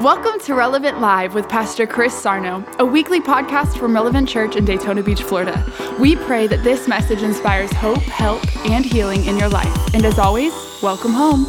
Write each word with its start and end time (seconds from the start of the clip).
Welcome 0.00 0.40
to 0.40 0.54
Relevant 0.54 1.00
Live 1.00 1.34
with 1.34 1.48
Pastor 1.48 1.86
Chris 1.86 2.12
Sarno, 2.20 2.64
a 2.80 2.84
weekly 2.84 3.20
podcast 3.20 3.78
from 3.78 3.94
Relevant 3.94 4.28
Church 4.28 4.56
in 4.56 4.64
Daytona 4.64 5.04
Beach, 5.04 5.22
Florida. 5.22 5.64
We 6.00 6.16
pray 6.16 6.48
that 6.48 6.64
this 6.64 6.88
message 6.88 7.22
inspires 7.22 7.72
hope, 7.74 8.02
help, 8.02 8.44
and 8.66 8.84
healing 8.84 9.24
in 9.26 9.38
your 9.38 9.48
life. 9.48 9.94
And 9.94 10.04
as 10.04 10.18
always, 10.18 10.52
welcome 10.82 11.12
home. 11.12 11.46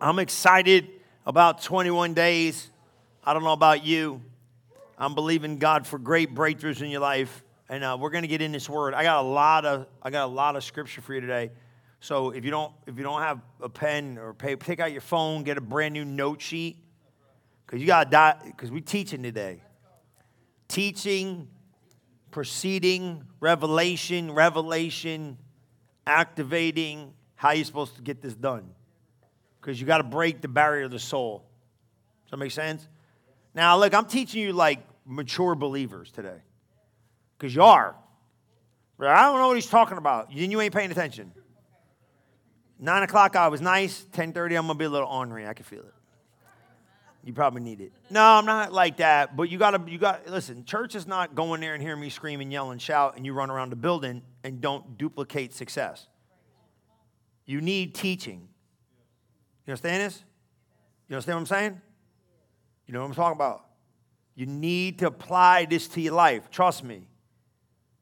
I'm 0.00 0.18
excited 0.18 0.90
about 1.24 1.62
21 1.62 2.14
days. 2.14 2.68
I 3.22 3.32
don't 3.32 3.44
know 3.44 3.52
about 3.52 3.84
you. 3.84 4.20
I'm 4.98 5.14
believing 5.14 5.58
God 5.58 5.86
for 5.86 6.00
great 6.00 6.34
breakthroughs 6.34 6.82
in 6.82 6.90
your 6.90 7.00
life, 7.00 7.44
and 7.68 7.84
uh, 7.84 7.96
we're 7.98 8.10
going 8.10 8.22
to 8.22 8.28
get 8.28 8.42
in 8.42 8.50
this 8.50 8.68
word. 8.68 8.92
I 8.92 9.04
got 9.04 9.24
a 9.24 9.28
lot 9.28 9.64
of 9.64 9.86
I 10.02 10.10
got 10.10 10.24
a 10.24 10.32
lot 10.32 10.56
of 10.56 10.64
scripture 10.64 11.00
for 11.00 11.14
you 11.14 11.20
today. 11.20 11.52
So 12.00 12.30
if 12.30 12.44
you 12.44 12.50
don't 12.50 12.72
if 12.86 12.96
you 12.96 13.02
don't 13.02 13.22
have 13.22 13.40
a 13.60 13.68
pen 13.68 14.18
or 14.18 14.34
paper, 14.34 14.64
take 14.64 14.80
out 14.80 14.92
your 14.92 15.00
phone, 15.00 15.42
get 15.42 15.58
a 15.58 15.60
brand 15.60 15.94
new 15.94 16.04
note 16.04 16.40
sheet 16.40 16.76
because 17.66 17.80
you 17.80 17.86
got 17.86 18.04
to 18.04 18.10
die 18.10 18.36
because 18.44 18.70
we're 18.70 18.80
teaching 18.80 19.22
today. 19.22 19.62
Teaching, 20.68 21.48
proceeding, 22.30 23.24
revelation, 23.40 24.32
revelation, 24.32 25.38
activating. 26.06 27.12
How 27.34 27.52
you 27.52 27.64
supposed 27.64 27.96
to 27.96 28.02
get 28.02 28.22
this 28.22 28.34
done? 28.34 28.70
Because 29.60 29.80
you 29.80 29.86
got 29.86 29.98
to 29.98 30.04
break 30.04 30.40
the 30.40 30.48
barrier 30.48 30.84
of 30.84 30.90
the 30.90 30.98
soul. 30.98 31.44
Does 32.24 32.30
that 32.32 32.36
make 32.38 32.52
sense? 32.52 32.86
Now, 33.54 33.78
look, 33.78 33.94
I'm 33.94 34.06
teaching 34.06 34.42
you 34.42 34.52
like 34.52 34.80
mature 35.04 35.54
believers 35.54 36.10
today 36.10 36.38
because 37.36 37.54
you 37.54 37.62
are. 37.62 37.94
I 38.98 39.22
don't 39.22 39.38
know 39.38 39.48
what 39.48 39.56
he's 39.56 39.66
talking 39.66 39.98
about. 39.98 40.34
Then 40.34 40.50
you 40.50 40.60
ain't 40.60 40.74
paying 40.74 40.90
attention. 40.90 41.32
Nine 42.78 43.02
o'clock, 43.02 43.36
I 43.36 43.48
was 43.48 43.60
nice. 43.60 44.04
Ten 44.12 44.32
thirty, 44.32 44.54
I'm 44.54 44.66
gonna 44.66 44.78
be 44.78 44.84
a 44.84 44.90
little 44.90 45.08
ornery. 45.08 45.46
I 45.46 45.54
can 45.54 45.64
feel 45.64 45.80
it. 45.80 45.94
You 47.24 47.32
probably 47.32 47.62
need 47.62 47.80
it. 47.80 47.92
No, 48.08 48.22
I'm 48.22 48.46
not 48.46 48.72
like 48.72 48.98
that. 48.98 49.36
But 49.36 49.50
you 49.50 49.58
gotta, 49.58 49.82
you 49.90 49.98
got. 49.98 50.28
Listen, 50.28 50.64
church 50.64 50.94
is 50.94 51.06
not 51.06 51.34
going 51.34 51.60
there 51.60 51.74
and 51.74 51.82
hearing 51.82 52.00
me 52.00 52.08
scream 52.08 52.40
and 52.40 52.52
yell 52.52 52.70
and 52.70 52.80
shout, 52.80 53.16
and 53.16 53.26
you 53.26 53.32
run 53.32 53.50
around 53.50 53.70
the 53.70 53.76
building 53.76 54.22
and 54.44 54.60
don't 54.60 54.96
duplicate 54.96 55.52
success. 55.52 56.06
You 57.44 57.60
need 57.60 57.94
teaching. 57.94 58.48
You 59.66 59.72
understand 59.72 60.02
this? 60.02 60.22
You 61.08 61.16
understand 61.16 61.36
what 61.36 61.40
I'm 61.40 61.46
saying? 61.46 61.80
You 62.86 62.94
know 62.94 63.00
what 63.00 63.08
I'm 63.08 63.14
talking 63.14 63.36
about? 63.36 63.64
You 64.36 64.46
need 64.46 65.00
to 65.00 65.06
apply 65.06 65.64
this 65.64 65.88
to 65.88 66.00
your 66.00 66.14
life. 66.14 66.50
Trust 66.50 66.84
me. 66.84 67.08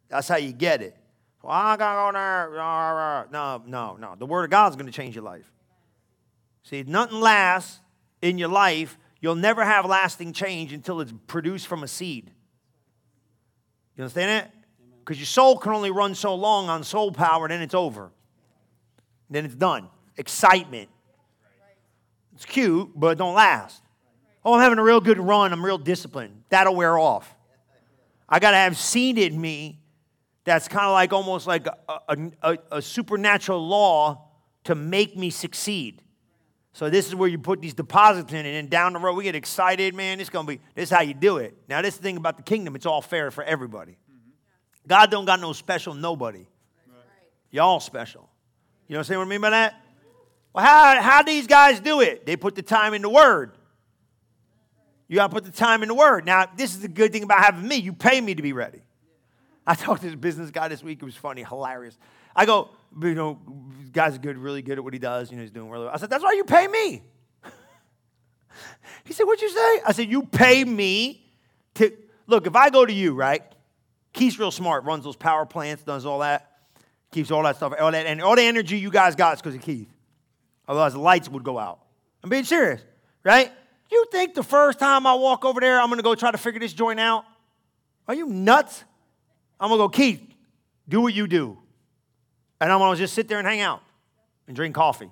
That's 0.09 0.29
how 0.29 0.37
you 0.37 0.53
get 0.53 0.83
it. 0.83 0.97
Well, 1.45 1.53
I 1.53 1.77
gotta 1.77 2.11
go 2.11 2.19
there. 2.19 3.27
No, 3.31 3.63
no, 3.67 3.97
no. 4.01 4.15
The 4.19 4.25
Word 4.25 4.45
of 4.45 4.51
God's 4.51 4.77
gonna 4.77 4.91
change 4.91 5.15
your 5.15 5.25
life. 5.25 5.53
See, 6.63 6.83
nothing 6.85 7.21
lasts 7.21 7.81
in 8.23 8.39
your 8.39 8.49
life. 8.49 8.97
You'll 9.21 9.35
never 9.35 9.63
have 9.63 9.85
lasting 9.85 10.33
change 10.33 10.73
until 10.73 11.03
it's 11.03 11.13
produced 11.27 11.67
from 11.67 11.83
a 11.83 11.89
seed. 11.89 12.31
You 13.95 14.05
understand 14.05 14.47
it? 14.47 14.53
Because 15.01 15.19
your 15.19 15.27
soul 15.27 15.59
can 15.59 15.73
only 15.73 15.91
run 15.91 16.15
so 16.15 16.35
long 16.35 16.71
on 16.71 16.83
soul 16.83 17.13
power, 17.13 17.47
then 17.47 17.61
it's 17.61 17.75
over. 17.75 18.11
Then 19.29 19.45
it's 19.45 19.55
done. 19.55 19.89
Excitement. 20.17 20.89
It's 22.35 22.47
cute, 22.47 22.91
but 22.95 23.09
it 23.09 23.19
don't 23.19 23.35
last. 23.35 23.83
Oh, 24.47 24.55
I'm 24.55 24.61
having 24.61 24.79
a 24.79 24.83
real 24.83 25.01
good 25.01 25.19
run. 25.19 25.53
I'm 25.53 25.63
real 25.65 25.77
disciplined. 25.77 26.45
That'll 26.49 26.75
wear 26.75 26.99
off. 26.99 27.37
I 28.27 28.39
got 28.39 28.53
to 28.53 28.57
have 28.57 28.79
seed 28.79 29.19
in 29.19 29.39
me 29.39 29.81
that's 30.45 30.69
kind 30.69 30.87
of 30.87 30.93
like 30.93 31.13
almost 31.13 31.47
like 31.47 31.67
a, 31.67 32.31
a, 32.43 32.59
a, 32.71 32.83
supernatural 32.83 33.67
law 33.67 34.29
to 34.65 34.75
make 34.75 35.17
me 35.17 35.31
succeed. 35.31 36.03
So 36.73 36.91
this 36.91 37.07
is 37.07 37.15
where 37.15 37.29
you 37.29 37.39
put 37.39 37.63
these 37.63 37.75
deposits 37.75 38.33
in, 38.33 38.45
and 38.45 38.55
then 38.55 38.69
down 38.69 38.93
the 38.93 38.99
road 38.99 39.15
we 39.15 39.25
get 39.25 39.35
excited, 39.35 39.95
man. 39.95 40.21
It's 40.21 40.31
gonna 40.31 40.47
be 40.47 40.61
this 40.75 40.85
is 40.85 40.91
how 40.91 41.03
you 41.03 41.15
do 41.15 41.39
it. 41.39 41.57
Now 41.69 41.83
this 41.83 41.95
is 41.95 42.01
the 42.01 42.05
thing 42.05 42.17
about 42.17 42.37
the 42.37 42.43
kingdom; 42.43 42.75
it's 42.77 42.85
all 42.87 43.01
fair 43.01 43.31
for 43.31 43.45
everybody. 43.45 43.93
Mm-hmm. 43.93 44.89
God 44.89 45.11
don't 45.11 45.25
got 45.25 45.41
no 45.41 45.53
special 45.53 45.95
nobody. 45.95 46.47
Y'all 47.51 47.81
special. 47.81 48.29
You 48.89 48.95
know 48.95 49.01
what 49.01 49.11
I 49.11 49.25
mean 49.25 49.41
by 49.41 49.51
that? 49.51 49.81
Well, 50.53 50.65
how 50.65 51.01
how 51.01 51.23
these 51.23 51.47
guys 51.47 51.81
do 51.81 52.01
it? 52.01 52.27
They 52.27 52.37
put 52.37 52.55
the 52.55 52.63
time 52.63 52.93
in 52.93 53.03
the 53.03 53.09
Word. 53.09 53.57
You 55.07 55.17
got 55.17 55.29
to 55.29 55.35
put 55.35 55.45
the 55.45 55.53
time 55.53 55.83
in 55.83 55.89
the 55.89 55.95
Word. 55.95 56.27
Now 56.27 56.47
this 56.57 56.75
is 56.75 56.81
the 56.81 56.89
good 56.89 57.13
thing 57.13 57.23
about 57.23 57.41
having 57.41 57.67
me. 57.67 57.77
You 57.77 57.93
pay 57.93 58.21
me 58.21 58.35
to 58.35 58.43
be 58.43 58.53
ready. 58.53 58.84
I 59.67 59.75
talked 59.75 60.03
to 60.03 60.09
this 60.09 60.17
business 60.17 60.51
guy 60.51 60.69
this 60.69 60.83
week. 60.83 60.99
It 61.01 61.05
was 61.05 61.17
funny, 61.17 61.43
hilarious. 61.43 61.99
I 62.37 62.47
go, 62.47 62.71
you 63.01 63.15
know, 63.15 63.39
guy's 63.93 64.19
good, 64.19 64.37
really 64.37 64.63
good 64.63 64.79
at 64.79 64.85
what 64.85 64.93
he 64.93 64.99
does. 64.99 65.31
You 65.31 65.37
know, 65.37 65.43
he's 65.43 65.51
doing 65.51 65.71
really 65.71 65.87
well. 65.87 65.95
I 65.95 65.99
said, 65.99 66.11
that's 66.11 66.23
why 66.23 66.33
you 66.33 66.45
pay 66.45 66.67
me. 66.67 67.03
he 69.05 69.13
said, 69.13 69.25
what'd 69.25 69.41
you 69.41 69.51
say? 69.51 69.81
I 69.87 69.93
said, 69.93 70.09
you 70.11 70.25
pay 70.25 70.65
me 70.65 71.25
to, 71.75 71.93
look, 72.27 72.47
if 72.47 72.57
I 72.57 72.71
go 72.71 72.85
to 72.85 72.93
you, 72.93 73.15
right? 73.15 73.43
Keith's 74.13 74.39
real 74.39 74.51
smart, 74.51 74.85
runs 74.85 75.05
those 75.05 75.17
power 75.17 75.47
plants, 75.47 75.83
does 75.83 76.07
all 76.07 76.21
that, 76.21 76.59
keeps 77.11 77.31
all 77.31 77.43
that 77.45 77.57
stuff, 77.57 77.73
all 77.81 77.91
that, 77.91 78.07
and 78.07 78.21
all 78.23 78.37
the 78.37 78.43
energy 78.43 78.79
you 78.79 78.91
guys 78.91 79.15
got 79.17 79.35
is 79.35 79.41
because 79.43 79.55
of 79.55 79.63
Keith. 79.63 79.89
Otherwise, 80.69 80.93
the 80.93 81.01
lights 81.01 81.29
would 81.29 81.45
go 81.45 81.59
out. 81.59 81.81
I'm 82.23 82.31
being 82.31 82.45
serious, 82.45 82.81
right? 83.23 83.51
You 83.91 84.07
think 84.11 84.35
the 84.35 84.43
first 84.43 84.79
time 84.79 85.07
I 85.07 85.15
walk 85.15 85.45
over 85.45 85.61
there, 85.61 85.81
I'm 85.81 85.89
gonna 85.89 86.03
go 86.03 86.15
try 86.15 86.31
to 86.31 86.39
figure 86.39 86.61
this 86.61 86.73
joint 86.73 86.99
out? 86.99 87.25
Are 88.09 88.15
you 88.15 88.27
nuts? 88.27 88.85
I'm 89.61 89.69
gonna 89.69 89.83
go, 89.83 89.89
Keith, 89.89 90.23
do 90.89 91.01
what 91.01 91.15
you 91.15 91.27
do. 91.27 91.59
And 92.61 92.73
I'm 92.73 92.79
gonna 92.79 92.97
just 92.97 93.15
sit 93.15 93.29
there 93.29 93.39
and 93.39 93.47
hang 93.47 93.61
out 93.61 93.83
and 94.47 94.57
drink 94.57 94.75
coffee. 94.75 95.11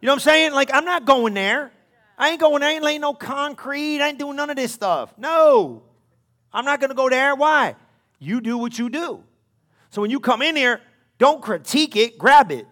You 0.00 0.06
know 0.06 0.12
what 0.12 0.14
I'm 0.14 0.20
saying? 0.20 0.52
Like, 0.52 0.70
I'm 0.72 0.84
not 0.84 1.04
going 1.04 1.34
there. 1.34 1.72
I 2.18 2.30
ain't 2.30 2.40
going 2.40 2.62
I 2.62 2.70
ain't 2.70 2.82
laying 2.82 3.00
no 3.00 3.14
concrete, 3.14 4.00
I 4.00 4.08
ain't 4.08 4.18
doing 4.18 4.36
none 4.36 4.50
of 4.50 4.56
this 4.56 4.72
stuff. 4.72 5.12
No. 5.18 5.82
I'm 6.52 6.64
not 6.64 6.80
gonna 6.80 6.94
go 6.94 7.08
there. 7.08 7.34
Why? 7.34 7.76
You 8.18 8.40
do 8.40 8.56
what 8.56 8.78
you 8.78 8.88
do. 8.88 9.22
So 9.90 10.00
when 10.00 10.10
you 10.10 10.20
come 10.20 10.42
in 10.42 10.56
here, 10.56 10.80
don't 11.18 11.42
critique 11.42 11.96
it, 11.96 12.18
grab 12.18 12.50
it. 12.50 12.66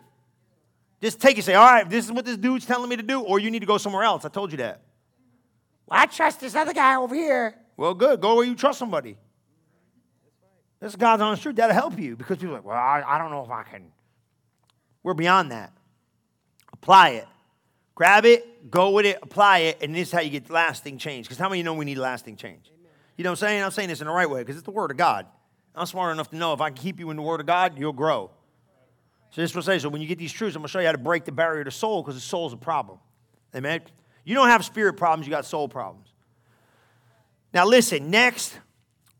Just 1.00 1.20
take 1.20 1.36
it, 1.36 1.44
say, 1.44 1.54
all 1.54 1.66
right, 1.66 1.88
this 1.88 2.06
is 2.06 2.12
what 2.12 2.24
this 2.24 2.38
dude's 2.38 2.64
telling 2.64 2.88
me 2.88 2.96
to 2.96 3.02
do, 3.02 3.20
or 3.20 3.38
you 3.38 3.50
need 3.50 3.60
to 3.60 3.66
go 3.66 3.76
somewhere 3.76 4.04
else. 4.04 4.24
I 4.24 4.28
told 4.30 4.52
you 4.52 4.58
that. 4.58 4.80
Well, 5.86 6.00
I 6.00 6.06
trust 6.06 6.40
this 6.40 6.54
other 6.54 6.72
guy 6.72 6.96
over 6.96 7.14
here. 7.14 7.54
Well, 7.76 7.92
good. 7.92 8.20
Go 8.20 8.36
where 8.36 8.46
you 8.46 8.54
trust 8.54 8.78
somebody. 8.78 9.18
This 10.84 10.92
is 10.92 10.96
God's 10.96 11.22
honest 11.22 11.42
truth. 11.42 11.56
That'll 11.56 11.74
help 11.74 11.98
you 11.98 12.14
because 12.14 12.36
people 12.36 12.50
are 12.50 12.58
like, 12.58 12.66
well, 12.66 12.76
I, 12.76 13.02
I 13.06 13.16
don't 13.16 13.30
know 13.30 13.42
if 13.42 13.50
I 13.50 13.62
can. 13.62 13.90
We're 15.02 15.14
beyond 15.14 15.50
that. 15.50 15.72
Apply 16.74 17.08
it. 17.10 17.28
Grab 17.94 18.26
it, 18.26 18.70
go 18.70 18.90
with 18.90 19.06
it, 19.06 19.18
apply 19.22 19.60
it, 19.60 19.78
and 19.80 19.94
this 19.94 20.08
is 20.08 20.12
how 20.12 20.20
you 20.20 20.28
get 20.28 20.50
lasting 20.50 20.98
change. 20.98 21.24
Because 21.24 21.38
how 21.38 21.48
many 21.48 21.60
of 21.60 21.64
you 21.64 21.64
know 21.64 21.72
we 21.72 21.86
need 21.86 21.96
lasting 21.96 22.36
change? 22.36 22.66
Amen. 22.66 22.90
You 23.16 23.24
know 23.24 23.30
what 23.30 23.42
I'm 23.42 23.48
saying? 23.48 23.62
I'm 23.62 23.70
saying 23.70 23.88
this 23.88 24.02
in 24.02 24.08
the 24.08 24.12
right 24.12 24.28
way 24.28 24.42
because 24.42 24.56
it's 24.56 24.66
the 24.66 24.72
Word 24.72 24.90
of 24.90 24.98
God. 24.98 25.24
I'm 25.74 25.86
smart 25.86 26.12
enough 26.12 26.28
to 26.32 26.36
know 26.36 26.52
if 26.52 26.60
I 26.60 26.68
can 26.68 26.76
keep 26.76 27.00
you 27.00 27.08
in 27.08 27.16
the 27.16 27.22
Word 27.22 27.40
of 27.40 27.46
God, 27.46 27.78
you'll 27.78 27.94
grow. 27.94 28.30
So 29.30 29.40
this 29.40 29.54
will 29.54 29.62
say, 29.62 29.78
so 29.78 29.88
when 29.88 30.02
you 30.02 30.06
get 30.06 30.18
these 30.18 30.32
truths, 30.32 30.54
I'm 30.54 30.60
going 30.60 30.66
to 30.66 30.70
show 30.70 30.80
you 30.80 30.86
how 30.86 30.92
to 30.92 30.98
break 30.98 31.24
the 31.24 31.32
barrier 31.32 31.62
of 31.62 31.64
the 31.64 31.70
soul 31.70 32.02
because 32.02 32.16
the 32.16 32.20
soul's 32.20 32.52
a 32.52 32.58
problem. 32.58 32.98
Amen? 33.56 33.80
You 34.22 34.34
don't 34.34 34.48
have 34.48 34.62
spirit 34.66 34.98
problems, 34.98 35.26
you 35.26 35.30
got 35.30 35.46
soul 35.46 35.66
problems. 35.66 36.08
Now 37.54 37.64
listen, 37.64 38.10
next 38.10 38.58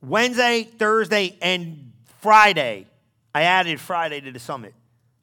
Wednesday, 0.06 0.64
Thursday, 0.64 1.38
and 1.40 1.92
Friday. 2.20 2.86
I 3.34 3.42
added 3.42 3.80
Friday 3.80 4.20
to 4.20 4.30
the 4.30 4.38
summit 4.38 4.74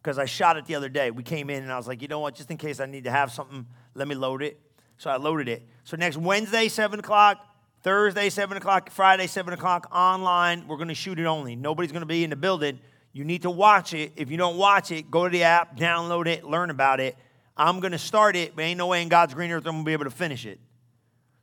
because 0.01 0.17
I 0.17 0.25
shot 0.25 0.57
it 0.57 0.65
the 0.65 0.75
other 0.75 0.89
day. 0.89 1.11
We 1.11 1.23
came 1.23 1.49
in 1.49 1.63
and 1.63 1.71
I 1.71 1.77
was 1.77 1.87
like, 1.87 2.01
you 2.01 2.07
know 2.07 2.19
what? 2.19 2.35
Just 2.35 2.49
in 2.51 2.57
case 2.57 2.79
I 2.79 2.85
need 2.85 3.03
to 3.05 3.11
have 3.11 3.31
something, 3.31 3.65
let 3.93 4.07
me 4.07 4.15
load 4.15 4.41
it. 4.41 4.59
So 4.97 5.09
I 5.09 5.17
loaded 5.17 5.47
it. 5.47 5.67
So 5.83 5.97
next 5.97 6.17
Wednesday, 6.17 6.67
7 6.67 6.99
o'clock, 6.99 7.45
Thursday, 7.83 8.29
7 8.29 8.57
o'clock, 8.57 8.89
Friday, 8.91 9.27
7 9.27 9.53
o'clock, 9.53 9.87
online. 9.91 10.67
We're 10.67 10.77
going 10.77 10.89
to 10.89 10.95
shoot 10.95 11.19
it 11.19 11.25
only. 11.25 11.55
Nobody's 11.55 11.91
going 11.91 12.01
to 12.01 12.07
be 12.07 12.23
in 12.23 12.29
the 12.29 12.35
building. 12.35 12.79
You 13.13 13.23
need 13.23 13.43
to 13.43 13.49
watch 13.49 13.93
it. 13.93 14.13
If 14.15 14.31
you 14.31 14.37
don't 14.37 14.57
watch 14.57 14.91
it, 14.91 15.09
go 15.09 15.25
to 15.25 15.29
the 15.29 15.43
app, 15.43 15.77
download 15.77 16.27
it, 16.27 16.43
learn 16.43 16.69
about 16.69 16.99
it. 16.99 17.15
I'm 17.57 17.79
going 17.79 17.91
to 17.91 17.97
start 17.97 18.35
it, 18.35 18.55
but 18.55 18.63
ain't 18.63 18.77
no 18.77 18.87
way 18.87 19.01
in 19.01 19.09
God's 19.09 19.33
green 19.33 19.51
earth 19.51 19.65
I'm 19.65 19.73
going 19.73 19.83
to 19.83 19.85
be 19.85 19.93
able 19.93 20.05
to 20.05 20.11
finish 20.11 20.45
it. 20.45 20.59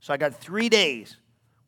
So 0.01 0.15
I 0.15 0.17
got 0.17 0.35
three 0.35 0.69
days. 0.69 1.17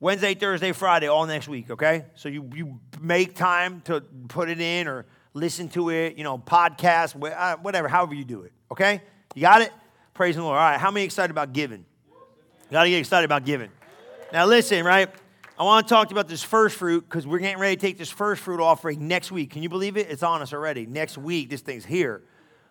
Wednesday, 0.01 0.35
Thursday, 0.35 0.73
Friday, 0.73 1.09
all 1.09 1.27
next 1.27 1.47
week, 1.47 1.71
okay? 1.71 2.07
So 2.15 2.31
you, 2.31 2.49
you 2.55 2.81
make 3.03 3.37
time 3.37 3.83
to 3.83 4.01
put 4.29 4.49
it 4.49 4.59
in 4.59 4.89
or 4.89 5.05
listen 5.35 5.69
to 5.71 5.91
it, 5.91 6.17
you 6.17 6.25
know, 6.25 6.39
podcast, 6.39 7.23
uh, 7.23 7.59
whatever, 7.59 7.87
however 7.87 8.15
you 8.15 8.25
do 8.25 8.43
it, 8.43 8.53
okay? 8.73 9.03
You 9.35 9.43
got 9.43 9.61
it? 9.61 9.71
Praise 10.15 10.37
the 10.37 10.43
Lord. 10.43 10.57
All 10.57 10.63
right, 10.63 10.81
how 10.81 10.91
many 10.91 11.05
excited 11.05 11.31
about 11.31 11.53
giving? 11.53 11.85
You 12.09 12.73
got 12.73 12.85
to 12.85 12.91
get 12.91 12.99
excited 12.99 13.27
about 13.27 13.45
giving. 13.45 13.69
Now, 14.33 14.47
listen, 14.47 14.85
right? 14.85 15.11
I 15.59 15.65
want 15.65 15.87
to 15.87 15.93
talk 15.93 16.09
to 16.09 16.15
you 16.15 16.19
about 16.19 16.29
this 16.29 16.43
first 16.43 16.77
fruit 16.77 17.07
because 17.07 17.27
we're 17.27 17.39
getting 17.39 17.59
ready 17.59 17.77
to 17.77 17.81
take 17.81 17.99
this 17.99 18.09
first 18.09 18.41
fruit 18.41 18.61
offering 18.61 19.07
next 19.07 19.31
week. 19.31 19.51
Can 19.51 19.63
you 19.63 19.69
believe 19.69 19.99
it? 19.99 20.09
It's 20.09 20.23
on 20.23 20.41
us 20.41 20.55
already. 20.55 20.87
Next 20.87 21.19
week, 21.19 21.51
this 21.51 21.61
thing's 21.61 21.85
here. 21.85 22.23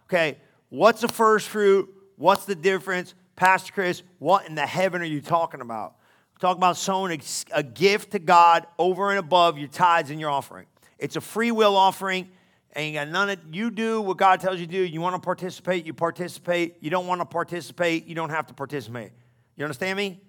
Okay, 0.06 0.40
what's 0.70 1.02
the 1.02 1.08
first 1.08 1.48
fruit? 1.48 1.94
What's 2.16 2.46
the 2.46 2.56
difference? 2.56 3.14
Pastor 3.36 3.72
Chris, 3.72 4.02
what 4.18 4.48
in 4.48 4.56
the 4.56 4.66
heaven 4.66 5.04
are 5.04 5.06
you 5.06 5.22
talking 5.22 5.62
about? 5.62 5.98
Talk 6.40 6.56
about 6.56 6.78
sowing 6.78 7.22
a, 7.52 7.64
gift 7.64 8.12
to 8.12 8.20
God 8.20 8.66
over 8.78 9.10
and 9.10 9.20
above 9.20 9.58
your 9.58 9.68
tithes 9.68 10.10
and 10.10 10.22
your 10.22 10.30
offering. 10.30 10.68
It's 10.98 11.18
a 11.18 11.22
free 11.22 11.52
will 11.52 11.76
offering. 11.76 12.30
Ain't 12.76 12.96
got 12.96 13.10
none 13.10 13.30
of 13.30 13.40
you 13.52 13.70
do 13.70 14.00
what 14.00 14.18
God 14.18 14.40
tells 14.40 14.60
you 14.60 14.66
to 14.66 14.72
do. 14.72 14.82
You 14.82 15.02
want 15.02 15.16
to 15.16 15.20
participate, 15.20 15.86
you 15.86 15.94
participate. 15.94 16.78
You 16.80 16.90
don't 16.90 17.08
want 17.08 17.20
to 17.20 17.26
participate, 17.26 18.06
you 18.06 18.16
don't 18.16 18.30
have 18.30 18.48
to 18.48 18.54
participate. 18.54 19.12
You 19.58 19.66
understand 19.66 19.98
me? 19.98 20.22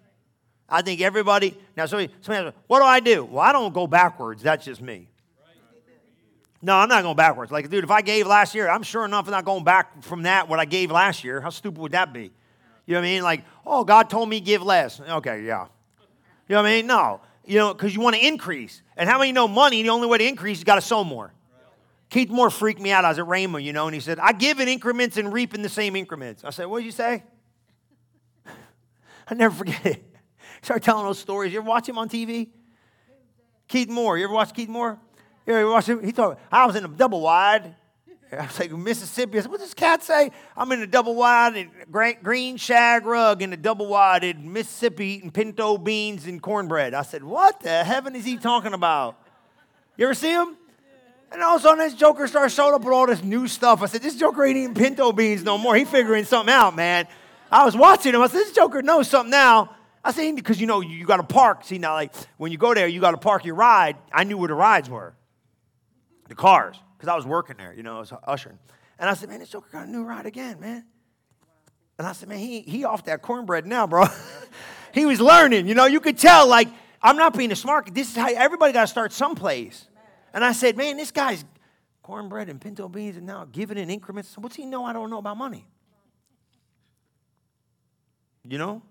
I 0.69 0.83
think 0.83 1.01
everybody 1.01 1.57
now 1.77 1.87
somebody, 1.87 2.13
somebody 2.23 2.57
what 2.67 2.81
do 2.81 2.85
I 2.85 3.01
do? 3.01 3.25
Well, 3.25 3.41
I 3.41 3.53
don't 3.53 3.73
go 3.73 3.87
backwards. 3.87 4.43
That's 4.43 4.65
just 4.65 4.81
me. 4.81 5.09
No, 6.63 6.77
I'm 6.77 6.89
not 6.89 7.03
going 7.03 7.17
backwards. 7.17 7.51
Like, 7.51 7.71
dude, 7.71 7.85
if 7.85 7.91
I 7.91 8.03
gave 8.03 8.27
last 8.27 8.55
year, 8.55 8.69
I'm 8.69 8.83
sure 8.83 9.05
enough 9.05 9.29
not 9.31 9.45
going 9.45 9.65
back 9.65 10.03
from 10.03 10.25
that 10.25 10.49
what 10.49 10.59
I 10.59 10.65
gave 10.65 10.91
last 10.91 11.25
year. 11.25 11.41
How 11.41 11.51
stupid 11.51 11.81
would 11.81 11.93
that 11.93 12.13
be? 12.13 12.33
You 12.87 12.95
know 12.95 13.01
what 13.01 13.07
I 13.07 13.11
mean? 13.11 13.23
Like, 13.23 13.45
oh, 13.65 13.85
God 13.85 14.11
told 14.11 14.29
me 14.29 14.41
give 14.41 14.63
less. 14.63 15.01
Okay, 15.01 15.45
yeah. 15.45 15.69
You 16.51 16.57
know 16.57 16.63
what 16.63 16.69
I 16.71 16.77
mean? 16.79 16.87
No. 16.89 17.21
You 17.47 17.59
know, 17.59 17.73
because 17.73 17.95
you 17.95 18.01
want 18.01 18.17
to 18.17 18.27
increase. 18.27 18.83
And 18.97 19.09
how 19.09 19.21
many 19.21 19.31
know 19.31 19.47
money, 19.47 19.85
the 19.85 19.91
only 19.91 20.09
way 20.09 20.19
to 20.19 20.27
increase 20.27 20.59
is 20.59 20.65
got 20.65 20.75
to 20.75 20.81
sow 20.81 21.05
more. 21.05 21.33
Keith 22.09 22.29
Moore 22.29 22.51
freaked 22.51 22.81
me 22.81 22.91
out. 22.91 23.05
I 23.05 23.11
was 23.11 23.21
at 23.21 23.27
Rhema, 23.27 23.63
you 23.63 23.73
know, 23.73 23.87
and 23.87 23.95
he 23.95 24.01
said, 24.01 24.19
I 24.19 24.33
give 24.33 24.59
in 24.59 24.67
increments 24.67 25.17
and 25.17 25.33
reap 25.33 25.55
in 25.55 25.63
the 25.63 25.69
same 25.69 25.95
increments. 25.95 26.43
I 26.43 26.51
said, 26.51 26.67
what 26.67 26.81
did 26.81 26.87
you 26.87 26.91
say? 26.91 27.23
I 29.29 29.35
never 29.35 29.55
forget 29.55 29.87
it. 29.87 30.05
Start 30.63 30.83
telling 30.83 31.07
those 31.07 31.21
stories. 31.21 31.53
You 31.53 31.61
ever 31.61 31.69
watch 31.69 31.89
him 31.89 31.99
on 31.99 32.09
TV? 32.09 32.49
Keith 33.69 33.89
Moore. 33.89 34.19
You 34.19 34.25
ever 34.25 34.35
watch 34.35 34.53
Keith 34.53 34.69
Moore? 34.69 34.99
You 35.47 35.55
ever 35.55 35.71
watch 35.71 35.89
him? 35.89 36.03
He 36.03 36.11
thought, 36.11 36.41
I 36.51 36.67
was 36.67 36.75
in 36.75 36.85
a 36.85 36.89
double 36.89 37.21
wide. 37.21 37.77
I 38.33 38.47
was 38.47 38.61
like, 38.61 38.71
Mississippi. 38.71 39.39
I 39.39 39.43
said, 39.43 39.51
what 39.51 39.61
does 39.61 39.75
cat 39.75 40.03
say? 40.03 40.31
I'm 40.57 40.71
in 40.73 40.83
a 40.83 40.87
double 40.87 41.15
wide 41.15 41.69
green 42.23 42.57
shag 42.57 43.05
rug 43.05 43.43
in 43.43 43.53
a 43.53 43.57
double 43.57 43.87
wide 43.87 44.45
Mississippi 44.45 45.07
eating 45.07 45.31
pinto 45.31 45.79
beans 45.79 46.27
and 46.27 46.41
cornbread. 46.41 46.95
I 46.95 47.03
said, 47.03 47.25
what 47.25 47.61
the 47.61 47.83
heaven 47.83 48.15
is 48.15 48.25
he 48.25 48.37
talking 48.37 48.73
about? 48.73 49.17
You 49.97 50.07
ever 50.07 50.15
see 50.15 50.31
him? 50.31 50.57
And 51.33 51.43
all 51.43 51.57
of 51.57 51.61
a 51.61 51.63
sudden, 51.63 51.79
this 51.79 51.95
Joker 51.95 52.27
starts 52.27 52.55
showing 52.55 52.75
up 52.75 52.83
with 52.83 52.93
all 52.93 53.07
this 53.07 53.23
new 53.23 53.47
stuff. 53.47 53.83
I 53.83 53.87
said, 53.87 54.03
This 54.03 54.17
Joker 54.17 54.45
ain't 54.45 54.57
eating 54.57 54.75
pinto 54.75 55.13
beans 55.13 55.45
no 55.45 55.59
more. 55.59 55.77
He 55.77 55.85
figuring 55.85 56.25
something 56.25 56.53
out, 56.53 56.75
man. 56.75 57.07
I 57.53 57.65
was 57.65 57.77
watching 57.77 58.15
him. 58.15 58.21
I 58.21 58.27
said, 58.27 58.39
This 58.39 58.53
Joker 58.53 58.83
knows 58.83 59.09
something 59.09 59.31
now. 59.31 59.77
I 60.03 60.11
said, 60.13 60.35
Because 60.35 60.61
you 60.61 60.67
know, 60.67 60.81
you 60.81 61.07
got 61.07 61.19
to 61.19 61.23
park. 61.23 61.65
See, 61.65 61.79
now, 61.79 61.93
like, 61.93 62.13
when 62.37 62.51
you 62.51 62.59
go 62.59 62.75
there, 62.75 62.89
you 62.89 63.01
got 63.01 63.13
to 63.13 63.17
park 63.17 63.45
your 63.45 63.55
ride. 63.55 63.97
I 64.13 64.25
knew 64.25 64.39
where 64.39 64.49
the 64.49 64.55
rides 64.55 64.91
were, 64.91 65.15
the 66.29 66.35
cars, 66.35 66.77
because 67.01 67.09
I 67.11 67.17
was 67.17 67.25
working 67.25 67.57
there, 67.57 67.73
you 67.73 67.83
know, 67.83 67.97
I 67.97 68.01
was 68.01 68.13
ushering. 68.25 68.59
And 68.99 69.09
I 69.09 69.15
said, 69.15 69.31
Man, 69.31 69.39
this 69.39 69.49
Joker 69.49 69.69
got 69.73 69.89
a 69.89 69.91
new 69.91 70.05
ride 70.05 70.27
again, 70.27 70.61
man. 70.61 70.85
And 71.99 72.07
I 72.07 72.13
said, 72.13 72.29
Man, 72.29 72.39
he, 72.39 72.61
he 72.61 72.85
off 72.85 73.05
that 73.07 73.23
cornbread 73.23 73.67
now, 73.67 73.87
bro. 73.87 74.05
he 74.93 75.07
was 75.07 75.19
learning, 75.19 75.67
you 75.67 75.75
know, 75.75 75.87
you 75.87 76.01
could 76.01 76.19
tell, 76.19 76.47
like, 76.47 76.69
I'm 77.01 77.17
not 77.17 77.35
being 77.35 77.53
a 77.53 77.57
smart. 77.57 77.95
This 77.95 78.11
is 78.11 78.17
how 78.17 78.29
everybody 78.29 78.75
got 78.75 78.83
to 78.83 78.87
start 78.87 79.13
someplace. 79.13 79.89
And 80.35 80.45
I 80.45 80.53
said, 80.53 80.77
man, 80.77 80.99
this 80.99 81.11
guy's 81.11 81.43
cornbread 82.03 82.51
and 82.51 82.61
pinto 82.61 82.87
beans 82.87 83.17
and 83.17 83.27
now 83.27 83.47
giving 83.51 83.79
in 83.79 83.89
increments. 83.89 84.37
What's 84.37 84.57
he 84.57 84.67
know 84.67 84.85
I 84.85 84.93
don't 84.93 85.09
know 85.09 85.19
about 85.19 85.39
money? 85.39 85.67
You 88.47 88.59
know? 88.59 88.83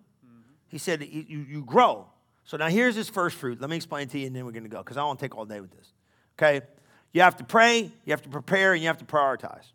He 0.70 0.80
said, 0.80 1.04
you, 1.04 1.46
you 1.48 1.64
grow. 1.64 2.08
So 2.44 2.58
now 2.58 2.70
here's 2.70 2.96
his 2.96 3.10
first 3.10 3.36
fruit. 3.36 3.62
Let 3.62 3.70
me 3.70 3.76
explain 3.76 4.08
to 4.08 4.18
you 4.18 4.26
and 4.26 4.36
then 4.36 4.46
we're 4.46 4.52
going 4.52 4.64
to 4.64 4.70
go 4.70 4.80
because 4.80 4.98
I 4.98 5.04
want 5.04 5.20
to 5.20 5.26
take 5.26 5.38
all 5.38 5.46
day 5.46 5.62
with 5.62 5.70
this. 5.70 5.94
Okay? 6.38 6.66
You 7.12 7.22
have 7.22 7.38
to 7.38 7.44
pray, 7.44 7.92
you 8.06 8.12
have 8.12 8.22
to 8.24 8.30
prepare, 8.30 8.74
and 8.74 8.82
you 8.82 8.88
have 8.88 9.00
to 9.00 9.06
prioritize. 9.06 9.66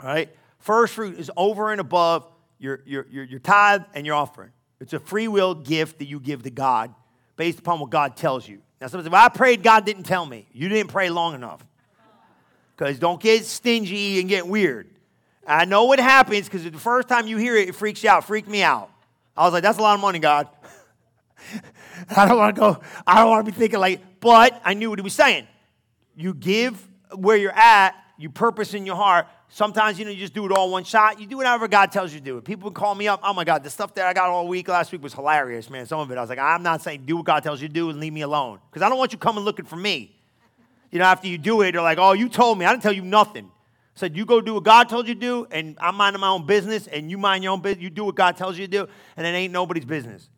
All 0.00 0.08
right? 0.08 0.34
First 0.58 0.94
fruit 0.94 1.18
is 1.18 1.30
over 1.36 1.70
and 1.70 1.80
above 1.80 2.26
your, 2.58 2.80
your, 2.86 3.06
your, 3.10 3.24
your 3.24 3.40
tithe 3.40 3.82
and 3.94 4.06
your 4.06 4.16
offering. 4.16 4.50
It's 4.80 4.92
a 4.92 4.98
free 4.98 5.28
will 5.28 5.54
gift 5.54 5.98
that 5.98 6.06
you 6.06 6.18
give 6.18 6.42
to 6.42 6.50
God 6.50 6.94
based 7.36 7.58
upon 7.58 7.80
what 7.80 7.90
God 7.90 8.16
tells 8.16 8.48
you. 8.48 8.60
Now, 8.80 8.88
somebody 8.88 9.06
said, 9.06 9.12
Well, 9.12 9.24
I 9.24 9.28
prayed, 9.28 9.62
God 9.62 9.84
didn't 9.84 10.04
tell 10.04 10.26
me. 10.26 10.46
You 10.52 10.68
didn't 10.68 10.90
pray 10.90 11.10
long 11.10 11.34
enough. 11.34 11.64
Because 12.76 12.98
don't 12.98 13.20
get 13.20 13.44
stingy 13.44 14.18
and 14.18 14.28
get 14.28 14.46
weird. 14.46 14.88
I 15.46 15.64
know 15.64 15.84
what 15.84 16.00
happens 16.00 16.46
because 16.46 16.64
the 16.64 16.72
first 16.72 17.08
time 17.08 17.28
you 17.28 17.36
hear 17.36 17.56
it, 17.56 17.68
it 17.68 17.74
freaks 17.74 18.02
you 18.02 18.10
out. 18.10 18.24
Freaked 18.24 18.48
me 18.48 18.62
out. 18.62 18.90
I 19.36 19.44
was 19.44 19.52
like, 19.52 19.62
That's 19.62 19.78
a 19.78 19.82
lot 19.82 19.94
of 19.94 20.00
money, 20.00 20.18
God. 20.18 20.48
I 22.16 22.26
don't 22.26 22.38
want 22.38 22.56
to 22.56 22.60
go, 22.60 22.80
I 23.06 23.20
don't 23.20 23.30
want 23.30 23.46
to 23.46 23.52
be 23.52 23.56
thinking 23.56 23.78
like, 23.78 24.20
but 24.20 24.60
I 24.64 24.74
knew 24.74 24.90
what 24.90 24.98
he 24.98 25.02
was 25.02 25.14
saying. 25.14 25.46
You 26.16 26.34
give 26.34 26.88
where 27.14 27.36
you're 27.36 27.52
at, 27.52 27.94
you 28.18 28.30
purpose 28.30 28.74
in 28.74 28.86
your 28.86 28.96
heart, 28.96 29.26
Sometimes, 29.54 30.00
you 30.00 30.04
know, 30.04 30.10
you 30.10 30.18
just 30.18 30.34
do 30.34 30.44
it 30.46 30.50
all 30.50 30.68
one 30.68 30.82
shot. 30.82 31.20
You 31.20 31.28
do 31.28 31.36
whatever 31.36 31.68
God 31.68 31.92
tells 31.92 32.12
you 32.12 32.18
to 32.18 32.24
do. 32.24 32.40
People 32.40 32.72
call 32.72 32.92
me 32.96 33.06
up. 33.06 33.20
Oh 33.22 33.32
my 33.32 33.44
God, 33.44 33.62
the 33.62 33.70
stuff 33.70 33.94
that 33.94 34.04
I 34.04 34.12
got 34.12 34.28
all 34.28 34.48
week 34.48 34.66
last 34.66 34.90
week 34.90 35.00
was 35.00 35.14
hilarious, 35.14 35.70
man. 35.70 35.86
Some 35.86 36.00
of 36.00 36.10
it, 36.10 36.18
I 36.18 36.20
was 36.20 36.28
like, 36.28 36.40
I'm 36.40 36.64
not 36.64 36.82
saying 36.82 37.04
do 37.06 37.18
what 37.18 37.24
God 37.24 37.44
tells 37.44 37.62
you 37.62 37.68
to 37.68 37.72
do 37.72 37.88
and 37.88 38.00
leave 38.00 38.12
me 38.12 38.22
alone. 38.22 38.58
Because 38.68 38.82
I 38.82 38.88
don't 38.88 38.98
want 38.98 39.12
you 39.12 39.18
coming 39.18 39.44
looking 39.44 39.64
for 39.64 39.76
me. 39.76 40.20
You 40.90 40.98
know, 40.98 41.04
after 41.04 41.28
you 41.28 41.38
do 41.38 41.60
it, 41.60 41.70
they're 41.70 41.82
like, 41.82 41.98
oh, 41.98 42.14
you 42.14 42.28
told 42.28 42.58
me. 42.58 42.64
I 42.64 42.72
didn't 42.72 42.82
tell 42.82 42.92
you 42.92 43.02
nothing. 43.02 43.44
I 43.44 43.48
said, 43.94 44.16
you 44.16 44.24
go 44.24 44.40
do 44.40 44.54
what 44.54 44.64
God 44.64 44.88
told 44.88 45.06
you 45.06 45.14
to 45.14 45.20
do, 45.20 45.46
and 45.52 45.78
I'm 45.80 45.94
minding 45.94 46.18
my 46.18 46.30
own 46.30 46.46
business, 46.46 46.88
and 46.88 47.08
you 47.08 47.16
mind 47.16 47.44
your 47.44 47.52
own 47.52 47.60
business. 47.60 47.80
You 47.80 47.90
do 47.90 48.02
what 48.06 48.16
God 48.16 48.36
tells 48.36 48.58
you 48.58 48.66
to 48.66 48.70
do, 48.70 48.88
and 49.16 49.24
it 49.24 49.30
ain't 49.30 49.52
nobody's 49.52 49.84
business, 49.84 50.28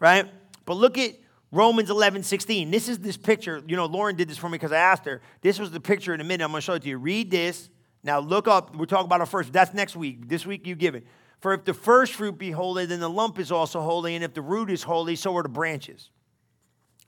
right? 0.00 0.26
But 0.66 0.74
look 0.74 0.98
at 0.98 1.14
Romans 1.52 1.90
11, 1.90 2.22
16. 2.22 2.70
This 2.70 2.88
is 2.88 2.98
this 2.98 3.16
picture. 3.16 3.62
You 3.66 3.76
know, 3.76 3.86
Lauren 3.86 4.16
did 4.16 4.28
this 4.28 4.36
for 4.36 4.48
me 4.48 4.54
because 4.56 4.72
I 4.72 4.78
asked 4.78 5.04
her. 5.04 5.22
This 5.40 5.58
was 5.58 5.70
the 5.70 5.80
picture 5.80 6.12
in 6.12 6.20
a 6.20 6.24
minute. 6.24 6.44
I'm 6.44 6.50
going 6.50 6.60
to 6.60 6.64
show 6.64 6.74
it 6.74 6.82
to 6.82 6.88
you. 6.88 6.98
Read 6.98 7.30
this 7.30 7.70
now 8.06 8.20
look 8.20 8.46
up, 8.46 8.74
we're 8.76 8.86
talking 8.86 9.06
about 9.06 9.20
our 9.20 9.26
first. 9.26 9.52
That's 9.52 9.74
next 9.74 9.96
week. 9.96 10.28
This 10.28 10.46
week 10.46 10.64
you 10.64 10.76
give 10.76 10.94
it. 10.94 11.04
For 11.40 11.52
if 11.52 11.64
the 11.64 11.74
first 11.74 12.14
fruit 12.14 12.38
be 12.38 12.52
holy, 12.52 12.86
then 12.86 13.00
the 13.00 13.10
lump 13.10 13.40
is 13.40 13.50
also 13.50 13.80
holy, 13.82 14.14
and 14.14 14.24
if 14.24 14.32
the 14.32 14.40
root 14.40 14.70
is 14.70 14.84
holy, 14.84 15.16
so 15.16 15.36
are 15.36 15.42
the 15.42 15.48
branches. 15.48 16.10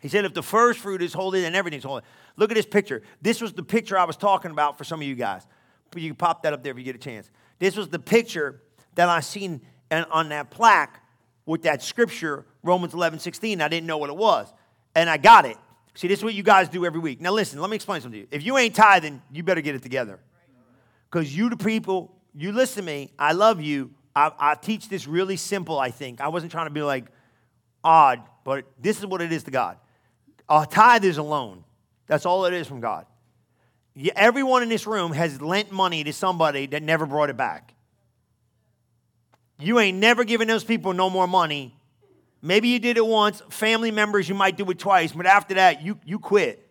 He 0.00 0.08
said, 0.08 0.24
if 0.24 0.34
the 0.34 0.42
first 0.42 0.80
fruit 0.80 1.00
is 1.00 1.14
holy, 1.14 1.40
then 1.40 1.54
everything's 1.54 1.84
holy. 1.84 2.02
Look 2.36 2.50
at 2.50 2.54
this 2.54 2.66
picture. 2.66 3.02
This 3.22 3.40
was 3.40 3.52
the 3.52 3.62
picture 3.62 3.96
I 3.96 4.04
was 4.04 4.16
talking 4.16 4.50
about 4.50 4.76
for 4.76 4.82
some 4.82 5.00
of 5.00 5.06
you 5.06 5.14
guys. 5.14 5.46
You 5.96 6.08
can 6.08 6.16
pop 6.16 6.42
that 6.42 6.52
up 6.52 6.64
there 6.64 6.72
if 6.72 6.78
you 6.78 6.84
get 6.84 6.96
a 6.96 6.98
chance. 6.98 7.30
This 7.60 7.76
was 7.76 7.88
the 7.88 7.98
picture 7.98 8.60
that 8.96 9.08
I 9.08 9.20
seen 9.20 9.60
on 9.90 10.28
that 10.30 10.50
plaque 10.50 11.00
with 11.48 11.62
that 11.62 11.82
scripture, 11.82 12.44
Romans 12.62 12.92
11, 12.92 13.20
16. 13.20 13.62
I 13.62 13.68
didn't 13.68 13.86
know 13.86 13.96
what 13.96 14.10
it 14.10 14.16
was. 14.16 14.52
And 14.94 15.08
I 15.08 15.16
got 15.16 15.46
it. 15.46 15.56
See, 15.94 16.06
this 16.06 16.18
is 16.18 16.24
what 16.24 16.34
you 16.34 16.42
guys 16.42 16.68
do 16.68 16.84
every 16.84 17.00
week. 17.00 17.22
Now, 17.22 17.32
listen, 17.32 17.58
let 17.58 17.70
me 17.70 17.74
explain 17.74 18.02
something 18.02 18.20
to 18.20 18.24
you. 18.24 18.28
If 18.30 18.44
you 18.44 18.58
ain't 18.58 18.74
tithing, 18.74 19.22
you 19.32 19.42
better 19.42 19.62
get 19.62 19.74
it 19.74 19.82
together. 19.82 20.20
Because 21.10 21.34
you, 21.34 21.48
the 21.48 21.56
people, 21.56 22.14
you 22.34 22.52
listen 22.52 22.82
to 22.82 22.86
me. 22.86 23.12
I 23.18 23.32
love 23.32 23.62
you. 23.62 23.90
I, 24.14 24.30
I 24.38 24.54
teach 24.56 24.90
this 24.90 25.06
really 25.06 25.36
simple, 25.36 25.78
I 25.78 25.90
think. 25.90 26.20
I 26.20 26.28
wasn't 26.28 26.52
trying 26.52 26.66
to 26.66 26.72
be 26.72 26.82
like 26.82 27.06
odd, 27.82 28.20
but 28.44 28.66
this 28.78 28.98
is 28.98 29.06
what 29.06 29.22
it 29.22 29.32
is 29.32 29.44
to 29.44 29.50
God. 29.50 29.78
A 30.50 30.66
tithe 30.70 31.04
is 31.04 31.16
a 31.16 31.22
loan. 31.22 31.64
That's 32.08 32.26
all 32.26 32.44
it 32.44 32.52
is 32.52 32.66
from 32.66 32.80
God. 32.80 33.06
Everyone 34.14 34.62
in 34.62 34.68
this 34.68 34.86
room 34.86 35.12
has 35.12 35.40
lent 35.40 35.72
money 35.72 36.04
to 36.04 36.12
somebody 36.12 36.66
that 36.66 36.82
never 36.82 37.06
brought 37.06 37.30
it 37.30 37.38
back. 37.38 37.74
You 39.58 39.78
ain't 39.78 39.98
never 39.98 40.24
giving 40.24 40.48
those 40.48 40.64
people 40.64 40.92
no 40.92 41.10
more 41.10 41.26
money. 41.26 41.74
Maybe 42.40 42.68
you 42.68 42.78
did 42.78 42.96
it 42.96 43.06
once. 43.06 43.42
Family 43.50 43.90
members, 43.90 44.28
you 44.28 44.34
might 44.34 44.56
do 44.56 44.70
it 44.70 44.78
twice, 44.78 45.12
but 45.12 45.26
after 45.26 45.54
that, 45.54 45.82
you, 45.82 45.98
you 46.04 46.18
quit. 46.18 46.64